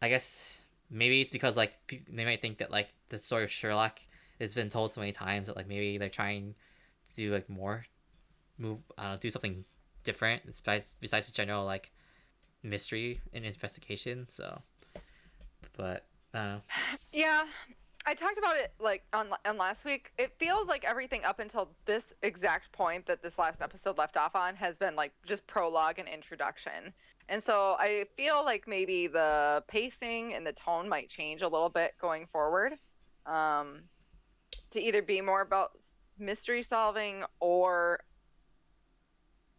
I 0.00 0.08
guess 0.08 0.60
maybe 0.90 1.20
it's 1.20 1.30
because 1.30 1.56
like 1.56 1.74
they 2.08 2.24
might 2.24 2.40
think 2.40 2.58
that 2.58 2.70
like 2.70 2.88
the 3.10 3.18
story 3.18 3.44
of 3.44 3.50
Sherlock 3.50 4.00
has 4.40 4.54
been 4.54 4.68
told 4.68 4.92
so 4.92 5.00
many 5.00 5.12
times 5.12 5.48
that 5.48 5.56
like 5.56 5.66
maybe 5.68 5.98
they're 5.98 6.08
trying 6.08 6.54
do 7.14 7.32
like 7.32 7.48
more 7.48 7.84
move 8.58 8.78
uh, 8.96 9.16
do 9.16 9.30
something 9.30 9.64
different 10.04 10.44
besides 10.46 10.96
besides 11.00 11.26
the 11.26 11.32
general 11.32 11.64
like 11.64 11.92
mystery 12.62 13.20
and 13.32 13.44
investigation 13.44 14.26
so 14.28 14.62
but 15.76 16.06
i 16.34 16.38
don't 16.38 16.48
know 16.48 16.62
yeah, 17.12 17.44
I 18.06 18.14
talked 18.14 18.38
about 18.38 18.56
it 18.56 18.72
like 18.80 19.02
on 19.12 19.28
on 19.44 19.56
last 19.56 19.84
week. 19.84 20.12
It 20.18 20.32
feels 20.38 20.68
like 20.68 20.84
everything 20.84 21.24
up 21.24 21.40
until 21.40 21.70
this 21.84 22.12
exact 22.22 22.72
point 22.72 23.06
that 23.06 23.22
this 23.22 23.38
last 23.38 23.60
episode 23.60 23.98
left 23.98 24.16
off 24.16 24.34
on 24.34 24.56
has 24.56 24.76
been 24.76 24.96
like 24.96 25.12
just 25.26 25.46
prologue 25.46 25.98
and 25.98 26.08
introduction. 26.08 26.92
And 27.28 27.44
so 27.44 27.76
I 27.78 28.06
feel 28.16 28.42
like 28.44 28.66
maybe 28.66 29.06
the 29.06 29.62
pacing 29.68 30.32
and 30.34 30.46
the 30.46 30.52
tone 30.52 30.88
might 30.88 31.10
change 31.10 31.42
a 31.42 31.48
little 31.48 31.68
bit 31.68 31.94
going 32.00 32.26
forward. 32.32 32.74
Um, 33.26 33.82
to 34.70 34.80
either 34.80 35.02
be 35.02 35.20
more 35.20 35.42
about 35.42 35.72
mystery 36.20 36.62
solving 36.62 37.24
or 37.40 38.00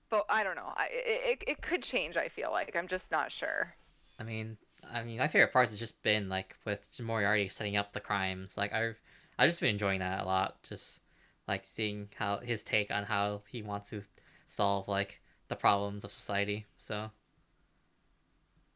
but 0.10 0.26
I 0.28 0.44
don't 0.44 0.56
know. 0.56 0.74
I, 0.76 0.88
it, 0.92 1.44
it 1.46 1.62
could 1.62 1.84
change. 1.84 2.18
I 2.18 2.30
feel 2.30 2.52
like 2.52 2.76
I'm 2.76 2.88
just 2.88 3.12
not 3.12 3.32
sure. 3.32 3.76
I 4.20 4.24
mean, 4.24 4.58
I 4.92 5.04
mean, 5.04 5.20
my 5.20 5.28
favorite 5.28 5.54
parts 5.54 5.72
has 5.72 5.80
just 5.80 6.02
been 6.02 6.30
like 6.30 6.56
with 6.66 6.88
Moriarty 7.00 7.48
setting 7.50 7.78
up 7.78 7.94
the 7.94 8.00
crimes. 8.00 8.58
Like 8.58 8.74
I've, 8.74 9.00
I've 9.38 9.50
just 9.50 9.62
been 9.62 9.70
enjoying 9.70 10.00
that 10.00 10.22
a 10.22 10.26
lot. 10.26 10.64
Just 10.64 11.02
like 11.48 11.66
seeing 11.66 12.10
how 12.16 12.40
his 12.40 12.64
take 12.64 12.92
on 12.92 13.04
how 13.04 13.44
he 13.48 13.62
wants 13.62 13.92
to 13.92 14.02
solve 14.48 14.88
like 14.88 15.22
the 15.48 15.56
problems 15.56 16.04
of 16.04 16.12
society. 16.12 16.66
So 16.78 17.12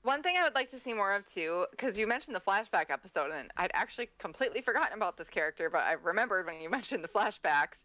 one 0.03 0.21
thing 0.21 0.35
I 0.39 0.43
would 0.43 0.53
like 0.55 0.69
to 0.71 0.79
see 0.79 0.93
more 0.93 1.13
of 1.13 1.25
too, 1.27 1.65
because 1.71 1.97
you 1.97 2.05
mentioned 2.07 2.35
the 2.35 2.39
flashback 2.41 2.89
episode, 2.89 3.31
and 3.31 3.49
I'd 3.57 3.71
actually 3.73 4.09
completely 4.19 4.61
forgotten 4.61 4.95
about 4.97 5.17
this 5.17 5.29
character, 5.29 5.69
but 5.69 5.83
I 5.83 5.93
remembered 5.93 6.45
when 6.45 6.61
you 6.61 6.69
mentioned 6.77 7.03
the 7.03 7.07
flashbacks. 7.09 7.77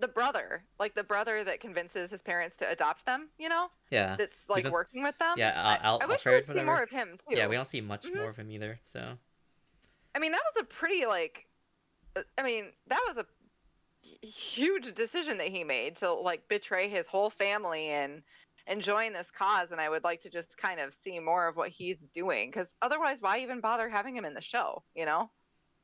The 0.00 0.06
brother, 0.06 0.62
like 0.78 0.94
the 0.94 1.02
brother 1.02 1.42
that 1.42 1.58
convinces 1.58 2.08
his 2.08 2.22
parents 2.22 2.54
to 2.58 2.70
adopt 2.70 3.04
them, 3.04 3.30
you 3.36 3.48
know, 3.48 3.66
yeah, 3.90 4.14
that's 4.14 4.36
like 4.48 4.62
don't- 4.62 4.72
working 4.72 5.02
with 5.02 5.18
them. 5.18 5.34
yeah, 5.36 5.60
I, 5.60 5.84
Al- 5.84 5.98
I 6.00 6.06
wish 6.06 6.18
Alfred, 6.24 6.46
we'd 6.48 6.54
see 6.56 6.62
more 6.64 6.80
of 6.80 6.88
him 6.88 7.18
too. 7.28 7.36
yeah, 7.36 7.48
we 7.48 7.56
don't 7.56 7.66
see 7.66 7.80
much 7.80 8.04
Mhm. 8.04 8.14
more 8.14 8.28
of 8.28 8.36
him 8.36 8.48
either. 8.52 8.78
So 8.82 9.18
I 10.14 10.20
mean, 10.20 10.30
that 10.30 10.40
was 10.54 10.62
a 10.62 10.66
pretty 10.72 11.04
like, 11.04 11.46
uh, 12.14 12.22
I 12.38 12.44
mean, 12.44 12.66
that 12.86 13.00
was 13.08 13.16
a 14.22 14.24
huge 14.24 14.94
decision 14.94 15.38
that 15.38 15.48
he 15.48 15.64
made 15.64 15.96
to 15.96 16.12
like 16.12 16.46
betray 16.48 16.88
his 16.88 17.06
whole 17.08 17.30
family 17.30 17.88
and 17.88 18.22
and 18.68 18.80
join 18.82 19.12
this 19.12 19.26
cause. 19.36 19.72
And 19.72 19.80
I 19.80 19.88
would 19.88 20.04
like 20.04 20.22
to 20.22 20.30
just 20.30 20.56
kind 20.56 20.78
of 20.78 20.94
see 21.02 21.18
more 21.18 21.48
of 21.48 21.56
what 21.56 21.70
he's 21.70 21.98
doing, 22.14 22.50
because 22.50 22.68
otherwise, 22.82 23.16
why 23.20 23.40
even 23.40 23.60
bother 23.60 23.88
having 23.88 24.14
him 24.16 24.24
in 24.24 24.34
the 24.34 24.40
show? 24.42 24.82
You 24.94 25.06
know? 25.06 25.30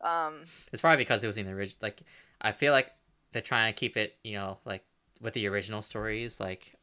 Um, 0.01 0.43
it's 0.73 0.81
probably 0.83 0.99
because 0.99 1.25
it 1.25 1.27
was 1.27 1.39
in 1.39 1.47
the 1.47 1.53
original. 1.53 1.79
Like 1.81 2.03
I 2.41 2.53
feel 2.53 2.73
like 2.73 2.93
they're 3.33 3.43
trying 3.43 3.73
to 3.73 3.79
keep 3.79 3.97
it, 3.97 4.17
you 4.23 4.35
know, 4.35 4.59
like 4.65 4.85
with 5.21 5.35
the 5.35 5.47
original 5.49 5.83
stories. 5.83 6.39
Like 6.39 6.75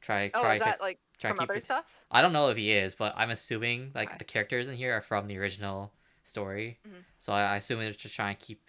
try, 0.00 0.30
oh, 0.34 0.40
try, 0.42 0.58
that 0.58 0.80
like 0.80 0.98
try 1.18 1.30
from 1.30 1.38
keep 1.38 1.50
other 1.50 1.58
it- 1.58 1.64
stuff? 1.64 1.84
I 2.10 2.22
don't 2.22 2.32
know 2.32 2.48
if 2.50 2.56
he 2.56 2.70
is, 2.72 2.94
but 2.94 3.14
I'm 3.16 3.30
assuming 3.30 3.90
like 3.94 4.08
Okay. 4.08 4.18
the 4.18 4.24
characters 4.24 4.68
in 4.68 4.76
here 4.76 4.92
are 4.96 5.00
from 5.00 5.26
the 5.26 5.38
original 5.38 5.92
story. 6.22 6.78
Mhm. 6.86 7.02
So 7.18 7.32
I, 7.32 7.54
I 7.54 7.56
assume 7.56 7.80
they're 7.80 7.92
just 7.92 8.14
trying 8.14 8.36
to 8.36 8.40
keep 8.40 8.62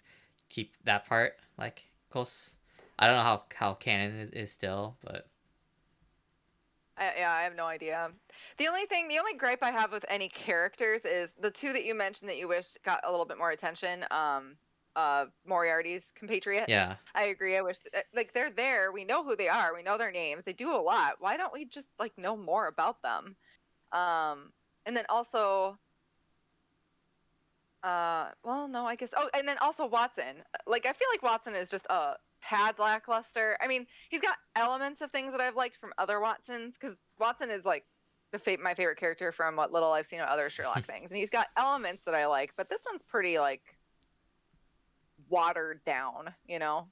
keep 0.48 0.74
that 0.84 1.06
part 1.06 1.38
like 1.56 1.84
close. 2.10 2.52
I 2.98 3.06
don't 3.06 3.16
know 3.16 3.22
how 3.22 3.44
how 3.54 3.74
canon 3.74 4.18
is, 4.18 4.30
is 4.30 4.52
still, 4.52 4.96
but 5.04 5.28
I, 6.98 7.12
yeah, 7.18 7.32
I 7.32 7.42
have 7.42 7.54
no 7.54 7.66
idea. 7.66 8.10
The 8.58 8.68
only 8.68 8.86
thing, 8.86 9.08
the 9.08 9.18
only 9.18 9.34
gripe 9.34 9.62
I 9.62 9.70
have 9.70 9.92
with 9.92 10.04
any 10.08 10.28
characters 10.28 11.02
is 11.04 11.28
the 11.40 11.50
two 11.50 11.72
that 11.72 11.84
you 11.84 11.94
mentioned 11.94 12.28
that 12.30 12.38
you 12.38 12.48
wish 12.48 12.66
got 12.84 13.00
a 13.04 13.10
little 13.10 13.26
bit 13.26 13.38
more 13.38 13.50
attention. 13.50 14.04
Um, 14.10 14.56
uh, 14.96 15.26
Moriarty's 15.46 16.02
compatriot. 16.18 16.68
yeah, 16.68 16.96
I 17.14 17.24
agree. 17.24 17.56
I 17.56 17.60
wish 17.60 17.76
like 18.14 18.32
they're 18.32 18.50
there. 18.50 18.92
We 18.92 19.04
know 19.04 19.22
who 19.22 19.36
they 19.36 19.48
are. 19.48 19.74
We 19.74 19.82
know 19.82 19.98
their 19.98 20.10
names. 20.10 20.42
They 20.46 20.54
do 20.54 20.74
a 20.74 20.80
lot. 20.80 21.16
Why 21.20 21.36
don't 21.36 21.52
we 21.52 21.66
just 21.66 21.88
like 21.98 22.16
know 22.16 22.36
more 22.36 22.68
about 22.68 23.02
them? 23.02 23.36
Um, 23.92 24.52
and 24.86 24.96
then 24.96 25.04
also, 25.10 25.78
uh, 27.82 28.28
well, 28.42 28.68
no, 28.68 28.86
I 28.86 28.96
guess. 28.96 29.10
Oh, 29.14 29.28
and 29.34 29.46
then 29.46 29.58
also 29.60 29.86
Watson. 29.86 30.36
Like 30.66 30.86
I 30.86 30.92
feel 30.92 31.08
like 31.12 31.22
Watson 31.22 31.54
is 31.54 31.68
just 31.68 31.84
a 31.90 32.14
tad 32.42 32.78
lackluster. 32.78 33.56
I 33.60 33.66
mean, 33.68 33.86
he's 34.10 34.20
got 34.20 34.36
elements 34.54 35.00
of 35.02 35.10
things 35.10 35.32
that 35.32 35.40
I've 35.40 35.56
liked 35.56 35.76
from 35.80 35.92
other 35.98 36.20
Watsons 36.20 36.74
because 36.80 36.96
Watson 37.18 37.50
is 37.50 37.64
like 37.64 37.84
the 38.32 38.38
fa- 38.38 38.58
my 38.62 38.74
favorite 38.74 38.98
character 38.98 39.32
from 39.32 39.56
what 39.56 39.72
little 39.72 39.92
I've 39.92 40.06
seen 40.08 40.20
of 40.20 40.28
other 40.28 40.50
Sherlock 40.50 40.84
things, 40.86 41.10
and 41.10 41.18
he's 41.18 41.30
got 41.30 41.48
elements 41.56 42.02
that 42.06 42.14
I 42.14 42.26
like. 42.26 42.52
But 42.56 42.68
this 42.68 42.80
one's 42.90 43.02
pretty 43.08 43.38
like 43.38 43.62
watered 45.28 45.80
down. 45.84 46.34
You 46.46 46.58
know. 46.58 46.86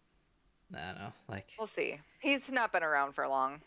I 0.74 0.86
don't 0.86 0.98
know. 0.98 1.12
Like 1.28 1.50
We'll 1.58 1.68
see. 1.68 2.00
He's 2.20 2.40
not 2.50 2.72
been 2.72 2.82
around 2.82 3.14
for 3.14 3.28
long. 3.28 3.60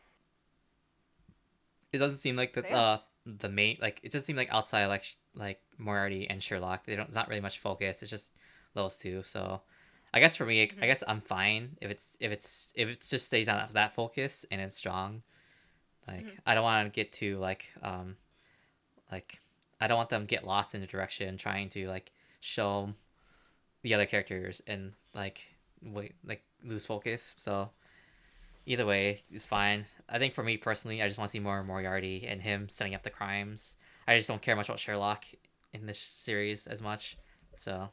it 1.94 2.00
doesn't 2.00 2.18
seem 2.18 2.36
like 2.36 2.54
the 2.54 2.64
Yeah. 2.68 2.78
uh 2.80 3.00
the 3.26 3.50
main 3.50 3.78
like 3.82 4.00
it 4.04 4.12
doesn't 4.12 4.26
seem 4.26 4.36
like 4.36 4.52
outside 4.54 4.88
like 4.88 5.06
like 5.36 5.62
Moriarty 5.78 6.30
and 6.30 6.42
Sherlock. 6.44 6.86
They 6.86 6.96
don't. 6.96 7.06
It's 7.06 7.16
not 7.16 7.28
really 7.30 7.42
much 7.42 7.60
focus. 7.60 8.02
It's 8.02 8.12
just 8.12 8.32
those 8.74 8.98
two. 8.98 9.24
So. 9.24 9.62
I 10.14 10.20
guess 10.20 10.36
for 10.36 10.46
me, 10.46 10.68
Mhm. 10.68 10.84
I 10.84 10.88
guess 10.88 11.04
I'm 11.08 11.22
fine 11.22 11.78
if 11.82 11.92
it's 11.92 12.18
if 12.20 12.32
it's 12.32 12.72
if 12.76 12.88
it 12.90 13.02
just 13.02 13.26
stays 13.26 13.48
on 13.48 13.70
that 13.74 13.94
focus 13.94 14.46
and 14.50 14.60
it's 14.62 14.76
strong. 14.76 15.24
Like 16.08 16.26
Mhm. 16.26 16.40
I 16.46 16.56
don't 16.56 16.64
want 16.64 16.86
to 16.86 16.96
get 16.96 17.12
too 17.12 17.38
like 17.40 17.66
um, 17.82 18.18
like 19.12 19.40
I 19.80 19.88
don't 19.88 19.98
want 19.98 20.10
them 20.10 20.22
to 20.24 20.28
get 20.28 20.46
lost 20.46 20.74
in 20.74 20.82
the 20.82 20.88
direction 20.88 21.38
trying 21.38 21.70
to 21.70 21.88
like 21.88 22.12
show 22.40 22.94
the 23.84 23.94
other 23.94 24.06
characters 24.06 24.62
and 24.66 24.94
like 25.14 25.42
wait 25.82 26.16
like 26.24 26.44
lose 26.64 26.86
focus. 26.86 27.36
So 27.38 27.72
either 28.66 28.86
way 28.86 29.22
is 29.32 29.46
fine. 29.46 29.86
I 30.10 30.18
think 30.20 30.34
for 30.34 30.44
me 30.44 30.58
personally, 30.58 31.02
I 31.02 31.08
just 31.08 31.20
want 31.20 31.30
to 31.30 31.34
see 31.34 31.40
more 31.40 31.64
Moriarty 31.64 32.26
and 32.28 32.42
him 32.42 32.70
setting 32.70 32.96
up 32.96 33.04
the 33.04 33.10
crimes. 33.10 33.78
I 34.08 34.18
just 34.18 34.30
don't 34.30 34.42
care 34.42 34.56
much 34.56 34.70
about 34.70 34.80
Sherlock 34.80 35.26
in 35.74 35.86
this 35.86 36.00
series 36.00 36.66
as 36.66 36.82
much. 36.82 37.18
So 37.56 37.90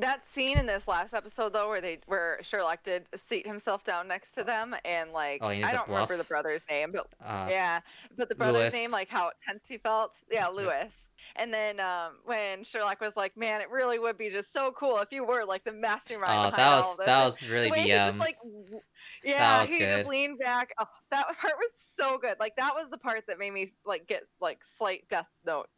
That 0.00 0.22
scene 0.34 0.58
in 0.58 0.66
this 0.66 0.88
last 0.88 1.12
episode, 1.12 1.52
though, 1.52 1.68
where 1.68 1.80
they 1.80 1.98
where 2.06 2.40
Sherlock 2.42 2.84
did 2.84 3.06
seat 3.28 3.46
himself 3.46 3.84
down 3.84 4.08
next 4.08 4.34
to 4.34 4.44
them, 4.44 4.74
and 4.84 5.12
like 5.12 5.40
Oh, 5.42 5.48
I 5.48 5.72
don't 5.72 5.88
remember 5.88 6.16
the 6.16 6.24
brother's 6.24 6.62
name, 6.70 6.92
but 6.92 7.06
uh, 7.24 7.46
yeah, 7.50 7.80
but 8.16 8.28
the 8.28 8.34
brother's 8.34 8.60
Lewis. 8.60 8.74
name, 8.74 8.90
like 8.90 9.08
how 9.08 9.30
tense 9.46 9.62
he 9.68 9.78
felt. 9.78 10.12
Yeah, 10.30 10.48
Lewis. 10.48 10.90
And 11.36 11.52
then 11.52 11.80
um, 11.80 12.14
when 12.24 12.64
Sherlock 12.64 13.00
was 13.00 13.12
like, 13.14 13.36
"Man, 13.36 13.60
it 13.60 13.70
really 13.70 13.98
would 13.98 14.16
be 14.16 14.30
just 14.30 14.52
so 14.54 14.72
cool 14.72 14.98
if 14.98 15.12
you 15.12 15.24
were 15.24 15.44
like 15.44 15.64
the 15.64 15.72
mastermind 15.72 16.24
oh, 16.24 16.50
behind 16.50 16.56
that 16.56 16.76
was 16.76 16.92
of 16.92 16.96
this." 16.96 17.06
that 17.06 17.24
was 17.24 17.48
really 17.48 17.70
the 17.70 17.76
he 17.76 17.88
just, 17.88 18.10
um. 18.10 18.18
like, 18.18 18.38
w- 18.38 18.80
yeah, 19.22 19.60
was 19.60 19.70
he 19.70 19.78
good. 19.78 19.98
just 19.98 20.08
leaned 20.08 20.38
back. 20.38 20.70
Oh, 20.80 20.86
that 21.10 21.26
part 21.40 21.54
was 21.58 21.70
so 21.96 22.18
good. 22.18 22.36
Like 22.40 22.56
that 22.56 22.74
was 22.74 22.88
the 22.90 22.98
part 22.98 23.22
that 23.28 23.38
made 23.38 23.52
me 23.52 23.72
like 23.84 24.06
get 24.06 24.22
like 24.40 24.60
slight 24.78 25.04
Death 25.10 25.28
Note 25.44 25.68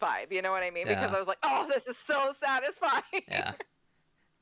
vibe. 0.00 0.30
You 0.30 0.40
know 0.40 0.52
what 0.52 0.62
I 0.62 0.70
mean? 0.70 0.86
Because 0.86 1.12
I 1.12 1.18
was 1.18 1.26
like, 1.26 1.38
"Oh, 1.42 1.68
this 1.68 1.82
is 1.88 1.96
so 2.06 2.32
satisfying." 2.40 3.24
yeah 3.28 3.52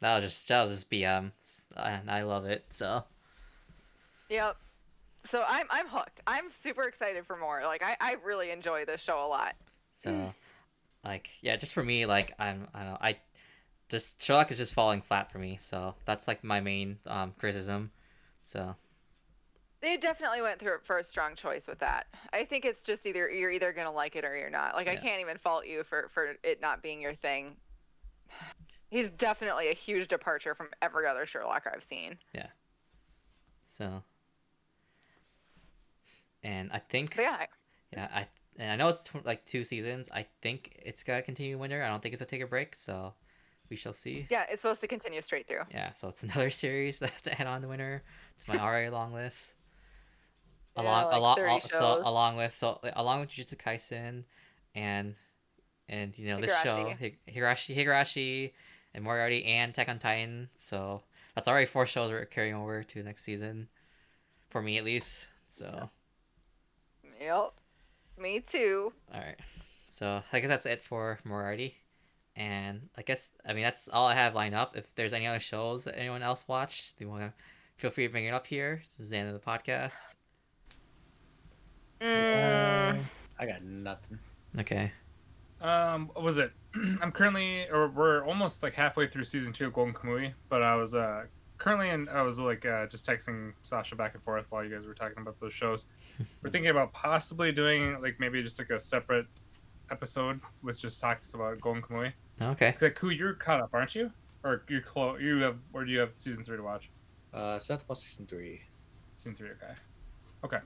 that 0.00 0.14
was 0.16 0.24
just 0.24 0.48
that'll 0.48 0.68
just 0.68 0.90
bm 0.90 1.30
and 1.76 2.10
i 2.10 2.22
love 2.22 2.44
it 2.44 2.64
so 2.70 3.04
Yep. 4.28 4.56
So 5.30 5.44
I'm 5.46 5.66
I'm 5.70 5.88
hooked. 5.88 6.20
I'm 6.26 6.50
super 6.62 6.84
excited 6.84 7.26
for 7.26 7.36
more. 7.36 7.62
Like 7.64 7.82
I, 7.82 7.96
I 8.00 8.16
really 8.24 8.52
enjoy 8.52 8.84
this 8.84 9.00
show 9.00 9.24
a 9.24 9.26
lot. 9.26 9.54
so 9.94 10.32
like 11.04 11.28
yeah 11.42 11.56
just 11.56 11.72
for 11.72 11.82
me 11.82 12.06
like 12.06 12.32
i'm 12.38 12.68
i 12.74 12.78
don't 12.80 12.88
know 12.90 12.98
i 13.00 13.16
just 13.88 14.22
sherlock 14.22 14.50
is 14.52 14.58
just 14.58 14.72
falling 14.74 15.00
flat 15.00 15.32
for 15.32 15.38
me 15.38 15.56
so 15.58 15.94
that's 16.04 16.28
like 16.28 16.44
my 16.44 16.60
main 16.60 16.98
um 17.06 17.32
criticism 17.38 17.90
so 18.44 18.76
They 19.80 19.96
definitely 19.96 20.42
went 20.42 20.60
through 20.60 20.74
it 20.76 20.84
for 20.84 20.98
a 20.98 21.04
strong 21.04 21.34
choice 21.36 21.66
with 21.66 21.78
that. 21.80 22.06
I 22.32 22.44
think 22.44 22.64
it's 22.64 22.82
just 22.82 23.04
either 23.06 23.28
you're 23.30 23.50
either 23.50 23.72
gonna 23.72 23.90
like 23.92 24.14
it 24.14 24.24
or 24.24 24.36
you're 24.36 24.50
not. 24.50 24.74
Like 24.74 24.88
I 24.88 24.96
can't 24.96 25.20
even 25.20 25.38
fault 25.38 25.66
you 25.66 25.84
for 25.84 26.08
for 26.14 26.36
it 26.44 26.60
not 26.60 26.82
being 26.82 27.00
your 27.00 27.14
thing. 27.14 27.56
He's 28.90 29.08
definitely 29.10 29.68
a 29.68 29.74
huge 29.74 30.08
departure 30.08 30.54
from 30.54 30.68
every 30.82 31.06
other 31.06 31.24
Sherlock 31.26 31.66
I've 31.72 31.84
seen. 31.88 32.18
Yeah. 32.34 32.48
So 33.62 34.02
and 36.42 36.70
i 36.72 36.78
think 36.78 37.16
But 37.16 37.22
yeah, 37.22 37.46
yeah 37.92 38.08
i 38.14 38.26
and 38.56 38.72
i 38.72 38.76
know 38.76 38.88
it's 38.88 39.02
tw- 39.02 39.24
like 39.26 39.44
two 39.44 39.62
seasons 39.62 40.08
i 40.12 40.24
think 40.40 40.80
it's 40.82 41.02
gonna 41.02 41.20
continue 41.20 41.58
winter 41.58 41.82
i 41.82 41.88
don't 41.88 42.02
think 42.02 42.14
it's 42.14 42.20
gonna 42.22 42.30
take 42.30 42.40
a 42.40 42.46
break 42.46 42.74
so 42.74 43.12
we 43.68 43.76
shall 43.76 43.92
see 43.92 44.26
yeah, 44.30 44.44
it's 44.50 44.62
supposed 44.62 44.80
to 44.80 44.88
continue 44.88 45.22
straight 45.22 45.46
through. 45.46 45.62
Yeah, 45.70 45.92
so 45.92 46.08
it's 46.08 46.22
another 46.24 46.50
series 46.50 46.98
that 46.98 47.10
I 47.10 47.12
have 47.12 47.22
to 47.22 47.40
add 47.40 47.46
on 47.46 47.62
to 47.62 47.68
winter. 47.68 48.02
It's 48.34 48.48
my 48.48 48.58
already 48.58 48.90
long 48.90 49.12
list. 49.14 49.54
Yeah, 50.76 50.82
Along, 50.82 51.04
like 51.04 51.16
along, 51.16 51.36
30 51.36 51.68
so 51.68 52.02
along 52.04 52.36
with 52.36 52.56
so 52.56 52.80
along 52.94 53.20
with 53.20 53.30
Jujutsu 53.30 53.56
Kaisen, 53.56 54.24
and 54.74 55.14
and 55.88 56.18
you 56.18 56.26
know 56.26 56.40
this 56.40 56.60
show 56.62 56.78
Higurashi. 56.84 56.98
Hi- 56.98 57.32
Higurashi, 57.32 57.76
Higurashi, 57.76 58.52
and 58.94 59.04
Moriarty 59.04 59.44
and 59.44 59.70
Attack 59.70 59.88
on 59.88 59.98
Titan. 59.98 60.48
So 60.56 61.02
that's 61.34 61.48
already 61.48 61.66
four 61.66 61.86
shows 61.86 62.10
we're 62.10 62.24
carrying 62.24 62.54
over 62.54 62.82
to 62.82 63.02
next 63.02 63.22
season, 63.24 63.68
for 64.50 64.60
me 64.62 64.78
at 64.78 64.84
least. 64.84 65.26
So 65.48 65.90
Yep. 67.20 67.52
Me 68.18 68.40
too. 68.40 68.92
all 69.14 69.20
right, 69.20 69.38
so 69.86 70.22
I 70.32 70.40
guess 70.40 70.48
that's 70.50 70.66
it 70.66 70.82
for 70.82 71.18
Moriarty. 71.24 71.76
And 72.36 72.88
I 72.96 73.02
guess 73.02 73.28
I 73.46 73.52
mean 73.54 73.62
that's 73.64 73.88
all 73.88 74.06
I 74.06 74.14
have 74.14 74.34
lined 74.34 74.54
up. 74.54 74.76
If 74.76 74.94
there's 74.94 75.12
any 75.12 75.26
other 75.26 75.40
shows 75.40 75.84
that 75.84 75.98
anyone 75.98 76.22
else 76.22 76.46
watched, 76.46 76.98
they 76.98 77.04
want 77.06 77.22
to 77.22 77.32
feel 77.76 77.90
free 77.90 78.06
to 78.06 78.12
bring 78.12 78.26
it 78.26 78.34
up 78.34 78.46
here. 78.46 78.82
This 78.98 79.04
is 79.06 79.10
the 79.10 79.16
end 79.16 79.28
of 79.28 79.34
the 79.34 79.46
podcast. 79.46 79.94
Mm, 82.00 83.00
Uh, 83.00 83.02
I 83.38 83.46
got 83.46 83.62
nothing. 83.62 84.18
Okay. 84.58 84.92
Um, 85.60 86.08
what 86.14 86.24
was 86.24 86.38
it? 86.38 86.52
I'm 86.74 87.12
currently, 87.12 87.68
or 87.70 87.88
we're 87.88 88.24
almost 88.24 88.62
like 88.62 88.74
halfway 88.74 89.06
through 89.06 89.24
season 89.24 89.52
two 89.52 89.66
of 89.66 89.72
Golden 89.72 89.94
Kamui, 89.94 90.32
but 90.48 90.62
I 90.62 90.74
was 90.74 90.94
uh 90.94 91.24
currently 91.60 91.90
in, 91.90 92.08
I 92.08 92.22
was 92.22 92.40
like 92.40 92.66
uh, 92.66 92.86
just 92.86 93.06
texting 93.06 93.52
Sasha 93.62 93.94
back 93.94 94.14
and 94.14 94.22
forth 94.24 94.46
while 94.50 94.64
you 94.64 94.74
guys 94.74 94.86
were 94.86 94.94
talking 94.94 95.18
about 95.20 95.38
those 95.38 95.52
shows. 95.52 95.86
we're 96.42 96.50
thinking 96.50 96.70
about 96.70 96.92
possibly 96.92 97.52
doing 97.52 98.00
like 98.02 98.18
maybe 98.18 98.42
just 98.42 98.58
like 98.58 98.70
a 98.70 98.80
separate 98.80 99.26
episode 99.90 100.40
with 100.62 100.80
just 100.80 101.00
talks 101.00 101.34
about 101.34 101.60
Golden 101.60 101.82
Kamui. 101.82 102.12
Okay. 102.40 102.72
Cause 102.72 102.82
like, 102.82 102.94
Ku, 102.94 103.10
you're 103.10 103.34
caught 103.34 103.60
up, 103.60 103.70
aren't 103.72 103.94
you? 103.94 104.10
Or 104.42 104.64
you're 104.68 104.80
close? 104.80 105.20
You 105.20 105.38
have, 105.42 105.58
or 105.74 105.84
do 105.84 105.92
you 105.92 105.98
have 105.98 106.16
season 106.16 106.42
three 106.42 106.56
to 106.56 106.62
watch? 106.62 106.90
Uh, 107.34 107.58
Seth 107.58 107.86
was 107.88 108.02
season 108.02 108.26
three. 108.26 108.62
Season 109.16 109.36
three, 109.36 109.50
okay, 109.50 109.74
okay. 110.44 110.58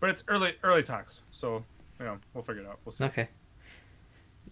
But 0.00 0.10
it's 0.10 0.24
early, 0.26 0.54
early 0.64 0.82
talks, 0.82 1.22
so 1.30 1.64
you 2.00 2.06
know 2.06 2.18
we'll 2.34 2.42
figure 2.42 2.62
it 2.62 2.68
out. 2.68 2.80
We'll 2.84 2.92
see. 2.92 3.04
Okay. 3.04 3.28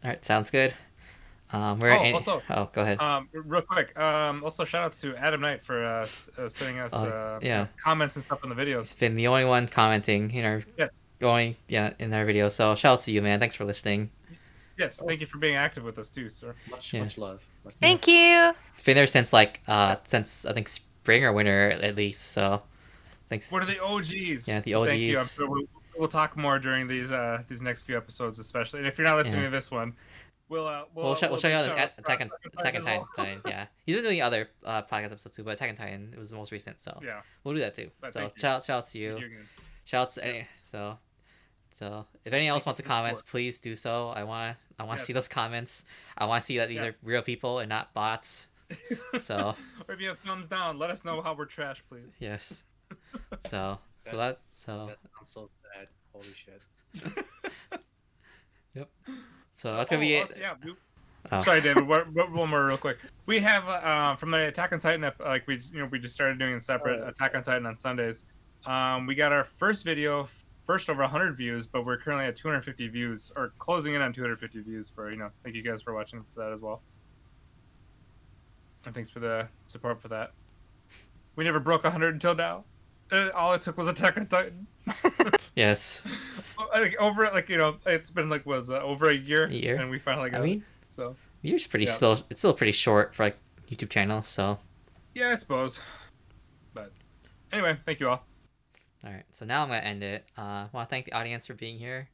All 0.05 0.10
right. 0.10 0.24
Sounds 0.24 0.51
good. 0.51 0.74
Um, 1.52 1.78
we're 1.78 1.93
Oh, 1.97 2.02
in- 2.02 2.14
also- 2.14 2.43
oh, 2.51 2.68
go 2.73 2.82
ahead. 2.82 3.01
Um, 3.01 3.28
real 3.32 3.62
quick. 3.62 3.97
Um, 3.98 4.43
also 4.43 4.64
shout 4.64 4.82
outs 4.82 5.01
to 5.02 5.14
Adam 5.16 5.40
Knight 5.40 5.62
for 5.64 5.82
uh, 5.85 6.06
uh 6.39 6.48
sending 6.48 6.81
us 6.81 6.90
Oh, 6.93 7.05
uh, 7.06 7.39
yeah. 7.40 7.66
comments 7.82 8.16
and 8.16 8.23
stuff 8.24 8.43
in 8.43 8.51
the 8.51 8.56
He's 8.56 8.66
videos. 8.74 8.98
been 8.98 9.14
the 9.14 9.28
only 9.28 9.44
one 9.44 9.68
commenting 9.68 10.32
in 10.32 10.44
our 10.44 10.64
Yes. 10.77 10.90
going 11.20 11.55
yeah 11.68 11.93
in 12.01 12.12
our 12.12 12.24
video. 12.24 12.48
So 12.48 12.74
shout 12.74 12.98
out 12.98 13.05
to 13.05 13.12
you, 13.12 13.23
man. 13.23 13.39
Thanks 13.39 13.55
for 13.55 13.64
listening. 13.64 14.10
Yes, 14.77 15.01
thank 15.06 15.20
you 15.20 15.27
for 15.27 15.39
being 15.39 15.55
active 15.55 15.85
with 15.85 15.98
us 15.98 16.10
too, 16.10 16.28
sir. 16.31 16.55
Much, 16.68 16.93
Yeah. 16.93 17.02
much 17.05 17.16
love. 17.16 17.43
Much 17.64 17.74
Thank 17.81 18.09
you. 18.09 18.52
It's 18.74 18.82
been 18.82 18.97
there 18.97 19.06
since 19.06 19.32
like 19.32 19.60
uh 19.68 19.97
since 20.06 20.44
I 20.47 20.52
think 20.52 20.68
spring 20.68 21.24
or 21.24 21.32
winter 21.32 21.70
at 21.81 21.94
least. 21.94 22.32
So 22.32 22.60
thanks. 23.31 23.52
What 23.52 23.62
are 23.62 23.66
the 23.66 23.78
OGs? 23.82 24.48
Yeah, 24.48 24.60
the 24.60 24.73
So 24.73 24.85
Thank 24.85 25.01
you. 25.01 25.14
I'm 25.16 25.20
OGs. 25.23 25.32
sure 25.32 25.48
we'll, 25.48 25.62
we'll 25.98 26.09
talk 26.09 26.36
more 26.36 26.59
during 26.59 26.86
these 26.89 27.10
uh 27.12 27.43
these 27.48 27.62
next 27.62 27.82
few 27.82 27.97
episodes, 27.97 28.39
especially. 28.39 28.81
And 28.81 28.86
if 28.89 28.98
you're 28.98 29.06
not 29.06 29.16
listening 29.16 29.43
Yeah. 29.43 29.51
to 29.51 29.56
this 29.56 29.70
one, 29.70 29.94
we'll 30.48 30.66
uh 30.66 30.85
we'll, 30.94 31.06
We'll, 31.06 31.14
show, 31.14 31.28
we'll 31.28 31.39
show 31.39 31.48
you 31.48 31.55
shout 31.55 31.70
on 31.70 31.78
outs 31.78 31.94
Attack 31.98 32.20
on 32.20 32.31
Attack 32.59 32.74
on 32.74 32.81
Titan. 32.82 32.85
well. 32.85 33.09
Titan, 33.16 33.40
Yeah, 33.47 33.66
he's 33.85 33.94
been 33.94 34.05
doing 34.05 34.23
other 34.23 34.48
uh, 34.64 34.82
podcast 34.82 35.12
episodes 35.12 35.36
too, 35.36 35.44
but 35.44 35.52
Attack 35.52 35.70
on 35.70 35.77
Titan 35.77 36.10
it 36.12 36.18
was 36.18 36.31
the 36.31 36.36
most 36.36 36.52
recent. 36.52 36.81
So 36.81 36.98
Yeah. 37.02 37.20
we'll 37.44 37.55
do 37.55 37.60
that 37.60 37.74
too. 37.74 37.90
But 38.01 38.12
so 38.12 38.20
thank 38.20 38.35
you. 38.36 38.40
shout 38.40 38.64
shout 38.64 38.78
out 38.85 38.89
to 38.90 38.98
you. 38.98 39.10
Thank 39.12 39.20
you 39.23 39.27
again. 39.28 39.48
Shout 39.85 40.09
out 40.09 40.14
to 40.14 40.24
any 40.27 40.47
so. 40.62 40.98
So 41.73 42.06
if 42.24 42.32
anyone 42.32 42.52
else 42.55 42.64
wants 42.64 42.78
to 42.78 42.82
for 42.82 42.89
the 42.89 42.94
comment, 42.94 43.18
support. 43.18 43.31
please 43.31 43.59
do 43.60 43.74
so. 43.74 44.09
I 44.09 44.24
want 44.24 44.56
I 44.78 44.85
want 44.85 44.98
to 44.98 45.01
Yes. 45.02 45.06
see 45.06 45.12
those 45.12 45.28
comments. 45.28 45.85
I 46.16 46.24
want 46.27 46.40
to 46.43 46.47
see 46.47 46.59
that 46.59 46.68
these 46.68 46.81
Yes. 46.82 46.94
are 46.94 46.98
real 47.02 47.23
people 47.23 47.59
and 47.59 47.68
not 47.68 47.93
bots. 47.94 48.48
So 49.20 49.55
or 49.89 49.94
if 49.94 50.01
you 50.01 50.09
have 50.09 50.18
thumbs 50.20 50.47
down, 50.48 50.78
let 50.78 50.90
us 50.90 51.05
know 51.05 51.20
how 51.20 51.35
we're 51.35 51.44
trash, 51.44 51.82
please. 51.89 52.10
yes. 52.18 52.64
So 53.48 53.78
so 54.09 54.16
that 54.16 54.40
so 54.52 54.86
That 54.86 54.98
sounds 55.16 55.28
so 55.28 55.51
sad. 55.62 55.66
Holy 56.23 56.35
shit. 56.35 56.63
Yep. 58.75 58.91
So 59.55 59.75
that's 59.75 59.89
gonna 59.89 60.01
be 60.03 60.17
Oh, 60.17 60.19
it. 60.19 60.23
also- 60.23 60.41
yeah, 60.41 60.55
Oh. 61.33 61.43
Sorry, 61.43 61.61
David. 61.63 61.87
One 61.89 62.13
one- 62.15 62.33
one 62.35 62.51
more, 62.51 62.67
real 62.67 62.77
quick. 62.77 62.99
We 63.25 63.41
have 63.41 63.67
uh, 63.67 64.15
from 64.17 64.31
the 64.31 64.47
Attack 64.49 64.73
on 64.73 64.79
Titan, 64.79 65.11
like 65.19 65.47
we, 65.47 65.57
you 65.73 65.79
know, 65.81 65.87
we 65.87 65.99
just 65.99 66.15
started 66.15 66.39
doing 66.39 66.55
a 66.55 66.61
separate 66.61 67.01
Oh. 67.03 67.09
Attack 67.09 67.35
on 67.35 67.43
Titan 67.43 67.65
on 67.67 67.77
Sundays. 67.77 68.25
Um, 68.67 69.07
we 69.07 69.15
got 69.15 69.33
our 69.33 69.43
first 69.45 69.83
video, 69.85 70.29
first 70.67 70.89
over 70.91 71.01
100 71.03 71.35
views, 71.37 71.67
but 71.67 71.85
we're 71.87 71.97
currently 71.97 72.27
at 72.27 72.37
250 72.37 72.87
views, 72.89 73.33
or 73.35 73.53
closing 73.59 73.95
in 73.95 74.03
on 74.03 74.13
250 74.13 74.61
views. 74.61 74.89
For 74.95 75.11
you 75.11 75.17
know, 75.17 75.31
thank 75.43 75.57
you 75.57 75.63
guys 75.63 75.81
for 75.83 75.95
watching 75.95 76.23
for 76.35 76.45
that 76.45 76.53
as 76.53 76.61
well. 76.61 76.83
And 78.85 78.95
thanks 78.95 79.11
for 79.11 79.21
the 79.21 79.49
support 79.65 80.01
for 80.03 80.09
that. 80.09 80.33
We 81.35 81.45
never 81.45 81.59
broke 81.61 81.83
100 81.85 82.15
until 82.15 82.35
now. 82.35 82.65
And 83.11 83.31
all 83.33 83.53
it 83.55 83.62
took 83.62 83.77
was 83.78 83.89
Attack 83.89 84.19
on 84.19 84.27
Titan. 84.27 84.66
Yes. 85.55 86.05
like 86.74 86.97
over, 87.01 87.24
like 87.33 87.49
you 87.49 87.57
know, 87.57 87.77
it's 87.87 88.11
been 88.11 88.28
like 88.28 88.45
was 88.45 88.69
uh, 88.70 88.74
over 88.83 89.09
a 89.09 89.15
year, 89.15 89.47
A 89.47 89.53
year? 89.53 89.77
and 89.81 89.89
we 89.91 89.99
finally 89.99 90.28
got 90.31 90.43
I 90.43 90.45
mean, 90.45 90.57
it. 90.57 90.62
So 90.91 91.16
year's 91.43 91.66
pretty 91.66 91.87
Yeah. 91.87 91.93
still. 91.93 92.12
It's 92.31 92.41
still 92.41 92.53
pretty 92.53 92.73
short 92.73 93.15
for 93.15 93.24
like 93.24 93.39
YouTube 93.70 93.89
channels. 93.91 94.28
So 94.28 94.59
yeah, 95.15 95.31
I 95.31 95.35
suppose. 95.37 95.81
But 96.74 96.93
anyway, 97.53 97.78
thank 97.87 98.01
you 98.01 98.09
all. 98.11 98.24
all 99.03 99.11
right. 99.12 99.24
So 99.33 99.47
now 99.47 99.62
I'm 99.62 99.69
gonna 99.69 99.81
end 99.81 100.03
it. 100.03 100.24
Uh, 100.37 100.41
I 100.41 100.69
want 100.73 100.89
to 100.89 100.91
thank 100.91 101.07
the 101.07 101.12
audience 101.15 101.47
for 101.47 101.55
being 101.55 101.78
here. 101.78 102.09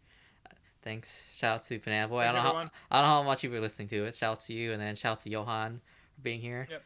Thanks. 0.83 1.33
Shout 1.37 1.55
out 1.57 1.67
to 1.67 1.79
Banana 1.81 2.09
Boy. 2.09 2.21
I 2.21 2.27
don't 2.27 2.35
know 2.37 2.41
how 2.43 2.49
everyone. 2.51 2.71
I 2.91 3.01
don't 3.01 3.09
know 3.09 3.15
how 3.15 3.23
much 3.25 3.43
you 3.43 3.51
were 3.51 3.61
listening 3.61 3.89
to 3.89 4.05
it. 4.05 4.15
Shout 4.15 4.33
out 4.33 4.41
to 4.45 4.53
you, 4.53 4.73
and 4.73 4.81
then 4.81 4.95
shout 4.95 5.13
out 5.13 5.21
to 5.23 5.31
Johan 5.31 5.81
for 6.15 6.21
being 6.23 6.41
here. 6.41 6.67
Yep. 6.71 6.83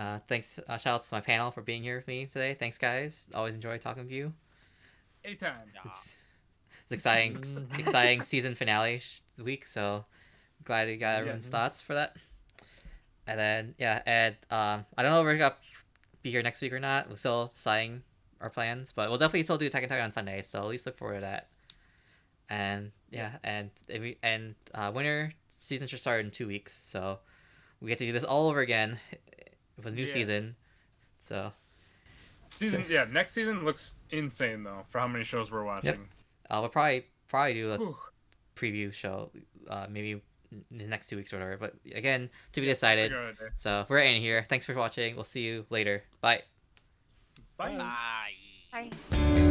Uh, 0.00 0.18
thanks. 0.28 0.58
Uh, 0.66 0.78
shout 0.78 0.94
out 0.94 1.04
to 1.04 1.14
my 1.14 1.20
panel 1.20 1.50
for 1.50 1.60
being 1.60 1.82
here 1.82 1.96
with 1.96 2.08
me 2.08 2.24
today. 2.24 2.54
Thanks, 2.58 2.78
guys. 2.78 3.26
Always 3.34 3.54
enjoy 3.54 3.76
talking 3.76 4.02
with 4.04 4.12
you. 4.12 4.32
Anytime. 5.24 5.52
It's, 5.84 6.14
it's 6.84 6.92
exciting, 6.92 7.44
exciting 7.78 8.22
season 8.22 8.54
finale 8.54 9.00
sh- 9.00 9.20
week. 9.36 9.66
So 9.66 10.06
glad 10.64 10.88
you 10.88 10.96
got 10.96 11.16
everyone's 11.18 11.44
Yes. 11.44 11.50
thoughts 11.50 11.82
for 11.82 11.92
that. 11.94 12.16
And 13.26 13.38
then 13.38 13.74
yeah, 13.78 14.00
and 14.06 14.36
um, 14.50 14.86
I 14.96 15.02
don't 15.02 15.12
know 15.12 15.20
if 15.20 15.24
we're 15.24 15.36
gonna 15.36 15.54
be 16.22 16.30
here 16.30 16.42
next 16.42 16.62
week 16.62 16.72
or 16.72 16.80
not. 16.80 17.10
We're 17.10 17.16
still 17.16 17.46
deciding 17.48 18.02
our 18.40 18.48
plans, 18.48 18.92
but 18.92 19.10
we'll 19.10 19.18
definitely 19.18 19.42
still 19.42 19.58
do 19.58 19.66
Attack 19.66 19.82
on 19.82 19.88
Titan 19.90 20.04
on 20.06 20.12
Sunday. 20.12 20.40
So 20.40 20.60
at 20.60 20.66
least 20.68 20.86
look 20.86 20.96
forward 20.96 21.16
to 21.16 21.20
that. 21.20 21.48
And 22.48 22.92
yeah, 23.10 23.32
and 23.44 23.70
and 23.90 24.02
we 24.02 24.16
and 24.22 24.54
uh, 24.74 24.90
winter 24.94 25.32
season 25.58 25.86
should 25.88 26.00
start 26.00 26.24
in 26.24 26.30
two 26.30 26.46
weeks. 26.46 26.72
So 26.72 27.18
we 27.82 27.88
get 27.88 27.98
to 27.98 28.06
do 28.06 28.12
this 28.12 28.24
all 28.24 28.48
over 28.48 28.60
again 28.60 28.98
with 29.84 29.92
a 29.92 29.96
new 29.96 30.02
Yes. 30.02 30.12
season. 30.12 30.56
So 31.20 31.52
Season 32.50 32.84
yeah, 32.88 33.06
next 33.10 33.32
season 33.32 33.64
looks 33.64 33.92
insane 34.10 34.62
though 34.64 34.82
for 34.88 34.98
how 34.98 35.06
many 35.08 35.24
shows 35.24 35.50
we're 35.50 35.64
watching. 35.64 36.08
uh, 36.50 36.58
we'll 36.60 36.68
probably 36.68 37.06
probably 37.28 37.54
do 37.54 37.70
a 37.72 37.76
Whew. 37.78 37.96
preview 38.56 38.92
show, 38.92 39.30
uh, 39.68 39.86
maybe 39.88 40.20
in 40.52 40.78
the 40.78 40.86
next 40.86 41.06
two 41.08 41.16
weeks 41.16 41.32
or 41.32 41.36
whatever. 41.36 41.56
But 41.58 41.74
again, 41.94 42.28
to 42.52 42.60
be 42.60 42.66
decided. 42.66 43.12
Figure 43.12 43.28
out. 43.28 43.52
So 43.56 43.86
we're 43.88 44.00
in 44.00 44.20
here. 44.20 44.44
Thanks 44.48 44.66
for 44.66 44.74
watching. 44.74 45.14
We'll 45.14 45.24
see 45.24 45.42
you 45.42 45.64
later. 45.70 46.02
Bye. 46.20 46.42
Bye. 47.56 47.76
Bye. 48.72 48.90
Bye. 49.12 49.49